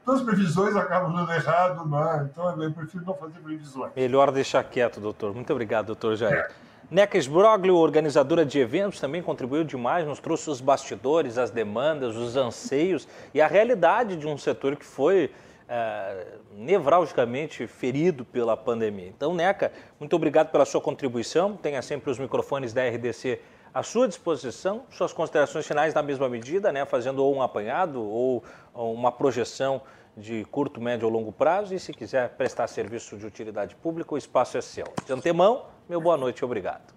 todas 0.05 0.21
as 0.21 0.25
previsões 0.25 0.75
acabam 0.75 1.13
dando 1.13 1.31
errado, 1.31 1.83
então 2.31 2.61
eu 2.61 2.71
prefiro 2.71 3.03
não 3.03 3.15
fazer 3.15 3.39
previsões. 3.39 3.91
Melhor 3.95 4.31
deixar 4.31 4.63
quieto, 4.63 4.99
doutor. 4.99 5.33
Muito 5.33 5.51
obrigado, 5.51 5.87
doutor 5.87 6.15
Jair. 6.15 6.35
É. 6.35 6.65
Neca 6.91 7.17
Sbroglio, 7.17 7.75
organizadora 7.75 8.45
de 8.45 8.59
eventos, 8.59 8.99
também 8.99 9.23
contribuiu 9.23 9.63
demais, 9.63 10.05
nos 10.05 10.19
trouxe 10.19 10.51
os 10.51 10.61
bastidores, 10.61 11.35
as 11.35 11.49
demandas, 11.49 12.15
os 12.15 12.37
anseios 12.37 13.07
e 13.33 13.41
a 13.41 13.47
realidade 13.47 14.15
de 14.15 14.27
um 14.27 14.37
setor 14.37 14.75
que 14.75 14.85
foi 14.85 15.31
é, 15.67 16.27
nevralgicamente 16.51 17.65
ferido 17.67 18.23
pela 18.23 18.55
pandemia. 18.55 19.07
Então, 19.07 19.33
Neca, 19.33 19.71
muito 19.99 20.15
obrigado 20.15 20.51
pela 20.51 20.65
sua 20.65 20.79
contribuição. 20.79 21.57
Tenha 21.57 21.81
sempre 21.81 22.11
os 22.11 22.19
microfones 22.19 22.73
da 22.73 22.87
RDC 22.87 23.41
à 23.73 23.81
sua 23.81 24.07
disposição. 24.07 24.83
Suas 24.89 25.11
considerações 25.11 25.65
finais 25.65 25.93
na 25.93 26.03
mesma 26.03 26.29
medida, 26.29 26.71
né, 26.71 26.85
fazendo 26.85 27.23
ou 27.23 27.35
um 27.35 27.41
apanhado 27.41 28.01
ou 28.01 28.43
uma 28.73 29.11
projeção 29.11 29.81
de 30.15 30.45
curto, 30.45 30.79
médio 30.79 31.07
ou 31.07 31.13
longo 31.13 31.31
prazo. 31.31 31.73
E 31.73 31.79
se 31.79 31.93
quiser 31.93 32.29
prestar 32.35 32.67
serviço 32.67 33.17
de 33.17 33.25
utilidade 33.25 33.75
pública, 33.75 34.13
o 34.13 34.17
espaço 34.17 34.57
é 34.57 34.61
seu. 34.61 34.85
De 35.05 35.11
antemão, 35.11 35.65
meu 35.89 35.99
boa 35.99 36.15
noite 36.15 36.39
e 36.39 36.45
obrigado. 36.45 36.93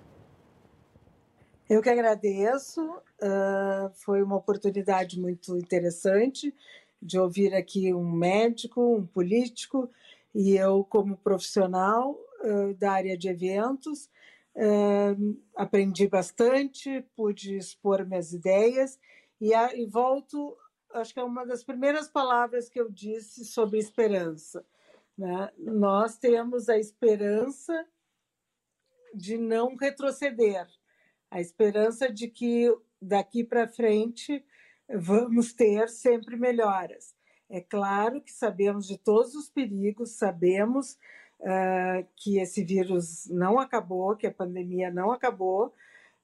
Eu 1.69 1.83
que 1.83 1.91
agradeço. 1.91 2.83
Uh, 3.21 3.91
foi 4.05 4.23
uma 4.23 4.37
oportunidade 4.37 5.21
muito 5.21 5.57
interessante 5.57 6.55
de 7.01 7.19
ouvir 7.19 7.55
aqui 7.55 7.93
um 7.95 8.11
médico, 8.11 8.97
um 8.97 9.07
político 9.07 9.91
e 10.35 10.57
eu, 10.57 10.85
como 10.85 11.17
profissional 11.17 12.19
uh, 12.41 12.75
da 12.75 12.93
área 12.93 13.17
de 13.17 13.29
eventos, 13.29 14.11
uh, 14.55 15.39
aprendi 15.57 16.07
bastante, 16.07 17.05
pude 17.17 17.57
expor 17.57 18.05
minhas 18.07 18.33
ideias 18.33 18.99
e, 19.41 19.55
a, 19.55 19.75
e 19.75 19.87
volto, 19.87 20.57
acho 20.93 21.15
que 21.15 21.21
é 21.21 21.25
uma 21.25 21.47
das 21.47 21.63
primeiras 21.65 22.09
palavras 22.09 22.69
que 22.69 22.81
eu 22.81 22.91
disse 22.91 23.45
sobre 23.45 23.79
esperança. 23.79 24.65
Né? 25.17 25.51
Nós 25.59 26.17
temos 26.19 26.69
a 26.69 26.79
esperança 26.79 27.87
de 29.15 29.37
não 29.37 29.75
retroceder, 29.77 30.69
a 31.31 31.41
esperança 31.41 32.13
de 32.13 32.29
que 32.29 32.73
daqui 33.01 33.45
para 33.45 33.69
frente 33.69 34.45
vamos 34.89 35.53
ter 35.53 35.89
sempre 35.89 36.37
melhoras. 36.37 37.15
É 37.49 37.61
claro 37.61 38.21
que 38.21 38.33
sabemos 38.33 38.87
de 38.87 38.99
todos 38.99 39.35
os 39.35 39.49
perigos, 39.49 40.11
sabemos 40.11 40.99
uh, 41.41 42.07
que 42.17 42.39
esse 42.39 42.63
vírus 42.63 43.27
não 43.31 43.59
acabou, 43.59 44.17
que 44.17 44.27
a 44.27 44.33
pandemia 44.33 44.91
não 44.91 45.11
acabou, 45.11 45.73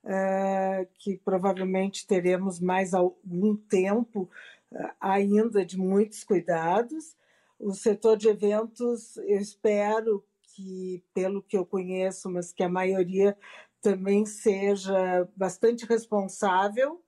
uh, 0.05 0.87
que 0.99 1.17
provavelmente 1.19 2.07
teremos 2.07 2.61
mais 2.61 2.93
algum 2.93 3.57
tempo 3.57 4.29
uh, 4.73 4.91
ainda 5.01 5.65
de 5.65 5.79
muitos 5.79 6.25
cuidados. 6.25 7.17
O 7.59 7.73
setor 7.73 8.17
de 8.17 8.29
eventos, 8.29 9.17
eu 9.19 9.39
espero 9.39 10.25
que, 10.43 11.03
pelo 11.15 11.43
que 11.43 11.57
eu 11.57 11.65
conheço, 11.65 12.31
mas 12.31 12.53
que 12.53 12.63
a 12.63 12.69
maioria 12.69 13.37
também 13.81 14.27
seja 14.27 15.29
bastante 15.37 15.87
responsável 15.87 17.04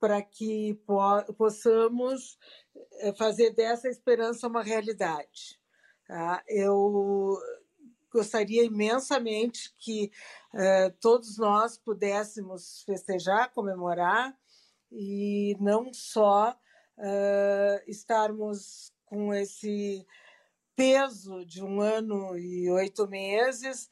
para 0.00 0.22
que 0.22 0.74
po 0.86 1.00
possamos 1.36 2.38
eh, 3.00 3.12
fazer 3.14 3.50
dessa 3.50 3.88
esperança 3.88 4.46
uma 4.46 4.62
realidade. 4.62 5.58
Tá? 6.06 6.42
Eu 6.48 7.38
gostaria 8.12 8.64
imensamente 8.64 9.74
que 9.78 10.10
uh, 10.54 10.90
todos 11.00 11.38
nós 11.38 11.76
pudéssemos 11.76 12.82
festejar, 12.84 13.52
comemorar 13.52 14.36
e 14.90 15.56
não 15.60 15.92
só 15.92 16.50
uh, 16.50 17.90
estarmos 17.90 18.92
com 19.04 19.32
esse 19.34 20.06
peso 20.74 21.44
de 21.44 21.62
um 21.62 21.80
ano 21.80 22.38
e 22.38 22.70
oito 22.70 23.06
meses 23.08 23.90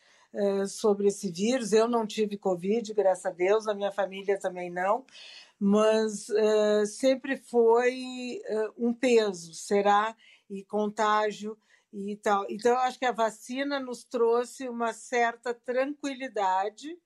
sobre 0.68 1.08
esse 1.08 1.32
vírus. 1.32 1.72
Eu 1.72 1.88
não 1.88 2.06
tive 2.06 2.36
Covid, 2.36 2.92
graças 2.92 3.24
a 3.24 3.30
Deus, 3.30 3.66
a 3.66 3.72
minha 3.72 3.90
família 3.90 4.38
também 4.38 4.70
não, 4.70 5.02
mas 5.58 6.28
uh, 6.28 6.86
sempre 6.86 7.36
foi 7.36 8.40
uh, 8.48 8.86
um 8.88 8.92
peso, 8.92 9.54
será? 9.54 10.14
E 10.48 10.64
contágio 10.64 11.56
e 11.92 12.16
tal. 12.16 12.46
Então, 12.48 12.72
eu 12.72 12.78
acho 12.78 12.98
que 12.98 13.06
a 13.06 13.12
vacina 13.12 13.80
nos 13.80 14.04
trouxe 14.04 14.68
uma 14.68 14.92
certa 14.92 15.54
tranquilidade, 15.54 16.96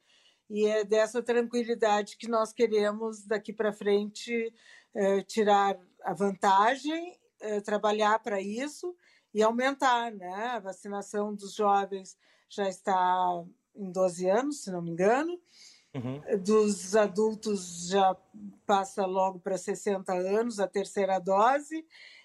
e 0.49 0.67
é 0.67 0.85
dessa 0.85 1.23
tranquilidade 1.23 2.17
que 2.17 2.29
nós 2.29 2.53
queremos, 2.53 3.25
daqui 3.25 3.53
para 3.53 3.73
frente, 3.73 4.53
uh, 4.95 5.23
tirar 5.25 5.79
a 6.03 6.13
vantagem 6.13 7.19
trabalhar 7.65 8.19
para 8.19 8.39
isso 8.39 8.95
e 9.33 9.43
aumentar, 9.43 10.13
né? 10.13 10.49
A 10.49 10.59
vacinação 10.59 11.35
dos 11.35 11.55
jovens 11.55 12.15
já 12.51 12.69
está 12.69 13.43
em 13.75 13.91
12 13.91 14.29
anos, 14.29 14.63
se 14.63 14.71
não 14.71 14.83
me 14.83 14.91
engano. 14.91 15.41
Uhum. 15.95 16.21
Dos 16.43 16.95
adultos 16.95 17.89
já 17.89 18.17
passa 18.65 19.05
logo 19.05 19.41
para 19.41 19.59
60 19.59 20.13
anos 20.13 20.61
a 20.61 20.69
terceira 20.69 21.19
dose. 21.19 21.85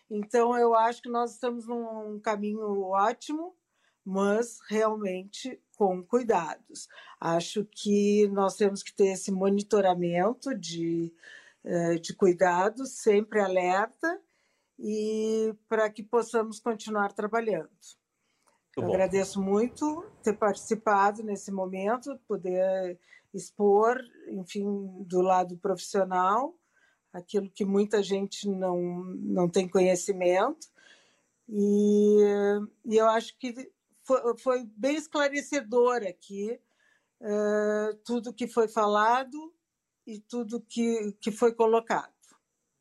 Então, 0.10 0.56
eu 0.58 0.76
acho 0.76 1.02
que 1.02 1.10
nós 1.10 1.34
estamos 1.34 1.66
num 1.66 2.20
caminho 2.20 2.82
ótimo, 2.84 3.56
mas 4.04 4.60
realmente 4.70 5.60
com 5.76 6.04
cuidados. 6.04 6.88
Acho 7.20 7.66
que 7.66 8.28
nós 8.28 8.56
temos 8.56 8.84
que 8.84 8.94
ter 8.94 9.14
esse 9.14 9.32
monitoramento 9.32 10.54
de, 10.54 11.12
eh, 11.64 11.96
de 11.96 12.14
cuidados, 12.14 12.98
sempre 13.00 13.40
alerta, 13.40 14.22
e 14.78 15.56
para 15.68 15.90
que 15.90 16.04
possamos 16.04 16.60
continuar 16.60 17.14
trabalhando. 17.14 17.70
Eu 18.78 18.88
agradeço 18.88 19.42
muito 19.42 20.06
ter 20.22 20.34
participado 20.34 21.24
nesse 21.24 21.50
momento, 21.50 22.20
poder 22.28 23.00
expor, 23.36 24.00
enfim, 24.30 24.66
do 25.04 25.22
lado 25.22 25.58
profissional, 25.58 26.56
aquilo 27.14 27.50
que 27.50 27.66
muita 27.66 28.02
gente 28.02 28.50
não, 28.50 28.80
não 29.20 29.50
tem 29.50 29.68
conhecimento. 29.68 30.68
E, 31.48 32.22
e 32.86 32.96
eu 32.96 33.08
acho 33.08 33.38
que 33.38 33.54
foi, 34.04 34.38
foi 34.38 34.64
bem 34.76 34.96
esclarecedor 34.96 36.04
aqui 36.04 36.60
uh, 37.22 37.96
tudo 38.06 38.34
que 38.34 38.48
foi 38.48 38.68
falado 38.68 39.54
e 40.08 40.20
tudo 40.20 40.62
que, 40.62 41.16
que 41.22 41.32
foi 41.32 41.54
colocado. 41.54 42.14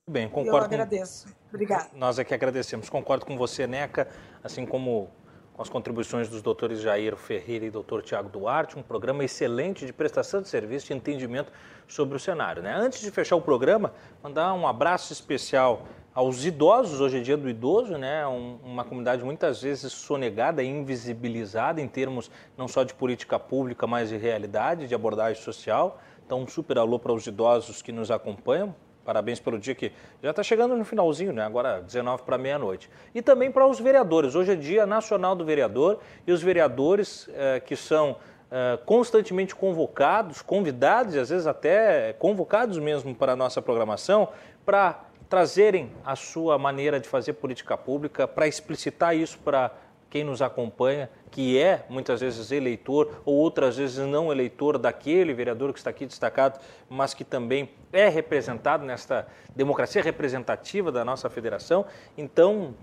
Bem, 0.08 0.28
concordo. 0.28 0.50
Eu 0.50 0.64
agradeço. 0.64 1.26
Com... 1.26 1.48
Obrigada. 1.48 1.90
Nós 1.94 2.18
é 2.18 2.24
que 2.24 2.34
agradecemos. 2.34 2.90
Concordo 2.90 3.24
com 3.24 3.38
você, 3.38 3.66
Neca, 3.66 4.08
assim 4.42 4.66
como 4.66 5.10
com 5.54 5.62
as 5.62 5.68
contribuições 5.68 6.28
dos 6.28 6.42
doutores 6.42 6.80
Jair 6.80 7.16
Ferreira 7.16 7.64
e 7.64 7.70
doutor 7.70 8.02
Tiago 8.02 8.28
Duarte, 8.28 8.76
um 8.76 8.82
programa 8.82 9.24
excelente 9.24 9.86
de 9.86 9.92
prestação 9.92 10.42
de 10.42 10.48
serviço 10.48 10.92
e 10.92 10.96
entendimento 10.96 11.52
sobre 11.86 12.16
o 12.16 12.20
cenário. 12.20 12.60
Né? 12.60 12.74
Antes 12.74 13.00
de 13.00 13.10
fechar 13.12 13.36
o 13.36 13.40
programa, 13.40 13.94
mandar 14.20 14.52
um 14.52 14.66
abraço 14.66 15.12
especial 15.12 15.86
aos 16.12 16.44
idosos, 16.44 17.00
hoje 17.00 17.18
é 17.18 17.20
dia 17.20 17.36
do 17.36 17.48
idoso, 17.48 17.96
né? 17.96 18.24
Um, 18.26 18.58
uma 18.62 18.84
comunidade 18.84 19.24
muitas 19.24 19.62
vezes 19.62 19.92
sonegada 19.92 20.62
e 20.62 20.66
invisibilizada 20.66 21.80
em 21.80 21.88
termos 21.88 22.30
não 22.56 22.68
só 22.68 22.84
de 22.84 22.94
política 22.94 23.36
pública, 23.36 23.84
mas 23.84 24.10
de 24.10 24.16
realidade, 24.16 24.86
de 24.86 24.94
abordagem 24.94 25.42
social. 25.42 26.00
Então, 26.24 26.42
um 26.42 26.46
super 26.46 26.78
alô 26.78 27.00
para 27.00 27.12
os 27.12 27.26
idosos 27.26 27.82
que 27.82 27.90
nos 27.90 28.12
acompanham. 28.12 28.74
Parabéns 29.04 29.38
pelo 29.38 29.58
dia 29.58 29.74
que 29.74 29.92
já 30.22 30.30
está 30.30 30.42
chegando 30.42 30.74
no 30.76 30.84
finalzinho, 30.84 31.32
né? 31.32 31.44
Agora 31.44 31.82
19 31.82 32.22
para 32.22 32.38
meia-noite. 32.38 32.90
E 33.14 33.20
também 33.20 33.50
para 33.50 33.66
os 33.66 33.78
vereadores. 33.78 34.34
Hoje 34.34 34.52
é 34.52 34.56
Dia 34.56 34.86
Nacional 34.86 35.36
do 35.36 35.44
Vereador 35.44 36.00
e 36.26 36.32
os 36.32 36.42
vereadores 36.42 37.28
eh, 37.34 37.60
que 37.60 37.76
são 37.76 38.16
eh, 38.50 38.78
constantemente 38.86 39.54
convocados, 39.54 40.40
convidados 40.40 41.14
e 41.14 41.18
às 41.18 41.28
vezes 41.28 41.46
até 41.46 42.14
convocados 42.14 42.78
mesmo 42.78 43.14
para 43.14 43.32
a 43.32 43.36
nossa 43.36 43.60
programação 43.60 44.28
para 44.64 45.04
trazerem 45.28 45.90
a 46.04 46.14
sua 46.14 46.56
maneira 46.56 47.00
de 47.00 47.08
fazer 47.08 47.32
política 47.34 47.76
pública, 47.76 48.28
para 48.28 48.46
explicitar 48.46 49.16
isso 49.16 49.38
para 49.38 49.72
quem 50.14 50.22
nos 50.22 50.40
acompanha, 50.40 51.10
que 51.28 51.58
é 51.58 51.84
muitas 51.88 52.20
vezes 52.20 52.52
eleitor 52.52 53.20
ou 53.24 53.34
outras 53.34 53.76
vezes 53.76 53.98
não 54.06 54.30
eleitor 54.30 54.78
daquele 54.78 55.34
vereador 55.34 55.72
que 55.72 55.78
está 55.80 55.90
aqui 55.90 56.06
destacado, 56.06 56.60
mas 56.88 57.12
que 57.12 57.24
também 57.24 57.68
é 57.92 58.08
representado 58.08 58.84
nesta 58.86 59.26
democracia 59.56 60.00
representativa 60.00 60.92
da 60.92 61.04
nossa 61.04 61.28
federação. 61.28 61.84
Então, 62.16 62.76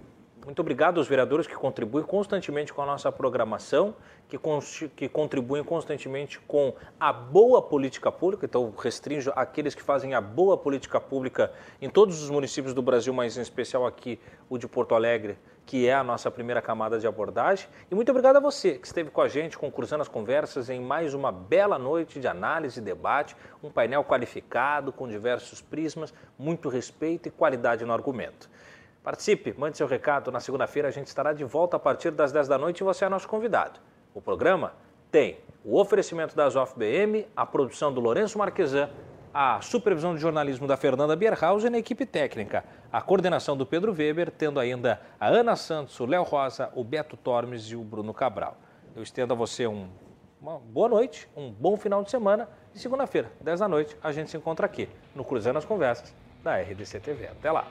muito 0.44 0.60
obrigado 0.60 0.98
aos 0.98 1.08
vereadores 1.08 1.46
que 1.46 1.54
contribuem 1.54 2.04
constantemente 2.04 2.74
com 2.74 2.82
a 2.82 2.86
nossa 2.86 3.12
programação, 3.12 3.94
que, 4.28 4.40
que 4.96 5.08
contribuem 5.08 5.64
constantemente 5.64 6.40
com 6.40 6.74
a 7.00 7.14
boa 7.14 7.62
política 7.62 8.12
pública. 8.12 8.46
Então, 8.46 8.74
restringo 8.76 9.32
aqueles 9.36 9.76
que 9.76 9.84
fazem 9.84 10.14
a 10.16 10.22
boa 10.22 10.58
política 10.58 11.00
pública 11.00 11.52
em 11.80 11.90
todos 11.90 12.24
os 12.24 12.30
municípios 12.30 12.74
do 12.74 12.82
Brasil, 12.82 13.14
mas 13.14 13.38
em 13.38 13.42
especial 13.42 13.86
aqui 13.86 14.20
o 14.50 14.58
de 14.58 14.68
Porto 14.68 14.96
Alegre, 14.96 15.38
que 15.64 15.88
é 15.88 15.94
a 15.94 16.04
nossa 16.04 16.32
primeira 16.32 16.62
camada 16.62 17.00
de 17.00 17.06
abordagem. 17.06 17.68
E 17.90 17.96
muito 17.96 18.10
obrigado 18.10 18.38
a 18.38 18.40
você 18.40 18.80
que 18.80 18.88
esteve 18.88 19.12
com 19.12 19.22
a 19.22 19.28
gente, 19.28 19.58
concursando 19.58 20.02
as 20.02 20.08
conversas 20.08 20.70
em 20.70 20.82
mais 20.82 21.14
uma 21.14 21.32
bela 21.32 21.78
noite 21.78 22.20
de 22.20 22.28
análise 22.28 22.80
e 22.80 22.84
debate, 22.84 23.36
um 23.62 23.70
painel 23.70 24.04
qualificado, 24.04 24.92
com 24.92 25.08
diversos 25.08 25.62
prismas, 25.62 26.14
muito 26.38 26.68
respeito 26.68 27.28
e 27.28 27.32
qualidade 27.32 27.86
no 27.86 27.94
argumento. 27.94 28.50
Participe, 29.04 29.54
mande 29.58 29.78
seu 29.78 29.88
recado. 29.88 30.32
Na 30.32 30.40
segunda-feira 30.40 30.88
a 30.88 30.92
gente 30.92 31.08
estará 31.08 31.34
de 31.34 31.44
volta 31.44 31.76
a 31.76 31.80
partir 31.80 32.12
das 32.12 32.32
10 32.32 32.48
da 32.48 32.58
noite 32.58 32.82
e 32.82 32.84
você 32.84 33.04
é 33.04 33.10
nosso 33.10 33.28
convidado. 33.28 33.80
O 34.14 34.22
programa 34.22 34.74
tem 35.12 35.40
o 35.66 35.80
oferecimento 35.80 36.36
da 36.36 36.48
ZOF-BM, 36.48 37.26
a 37.36 37.46
produção 37.46 37.92
do 37.92 38.00
Lourenço 38.00 38.38
Marquesan, 38.38 38.90
a 39.34 39.60
supervisão 39.62 40.14
de 40.14 40.22
jornalismo 40.22 40.68
da 40.68 40.78
Fernanda 40.78 41.16
Bierhausen 41.16 41.72
e 41.72 41.76
a 41.76 41.80
equipe 41.80 42.06
técnica, 42.06 42.64
a 42.92 43.02
coordenação 43.02 43.58
do 43.58 43.66
Pedro 43.66 43.92
Weber, 43.92 44.30
tendo 44.30 44.60
ainda 44.60 45.02
a 45.20 45.28
Ana 45.28 45.56
Santos, 45.56 46.00
o 46.00 46.06
Léo 46.06 46.24
Rosa, 46.24 46.70
o 46.76 46.84
Beto 46.84 47.18
Tormes 47.18 47.64
e 47.72 47.76
o 47.76 47.82
Bruno 47.82 48.14
Cabral. 48.14 48.56
Eu 48.96 49.02
estendo 49.02 49.34
a 49.34 49.36
você 49.36 49.66
um, 49.66 49.90
uma 50.40 50.60
boa 50.60 50.90
noite, 50.90 51.28
um 51.36 51.50
bom 51.50 51.76
final 51.76 52.04
de 52.04 52.12
semana 52.12 52.48
e 52.76 52.80
segunda-feira, 52.80 53.32
10 53.42 53.62
da 53.62 53.68
noite, 53.68 53.98
a 54.04 54.12
gente 54.12 54.30
se 54.30 54.38
encontra 54.38 54.66
aqui 54.66 54.88
no 55.16 55.24
Cruzando 55.24 55.58
as 55.58 55.66
Conversas 55.66 56.14
da 56.44 56.58
RDC 56.58 57.00
TV. 57.00 57.28
Até 57.28 57.52
lá! 57.52 57.68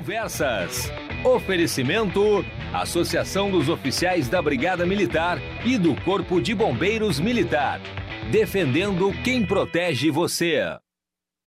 Conversas. 0.00 0.90
Oferecimento: 1.22 2.42
Associação 2.72 3.50
dos 3.50 3.68
Oficiais 3.68 4.30
da 4.30 4.40
Brigada 4.40 4.86
Militar 4.86 5.38
e 5.62 5.76
do 5.76 5.94
Corpo 5.94 6.40
de 6.40 6.54
Bombeiros 6.54 7.20
Militar. 7.20 7.82
Defendendo 8.30 9.12
quem 9.22 9.44
protege 9.44 10.10
você. 10.10 10.62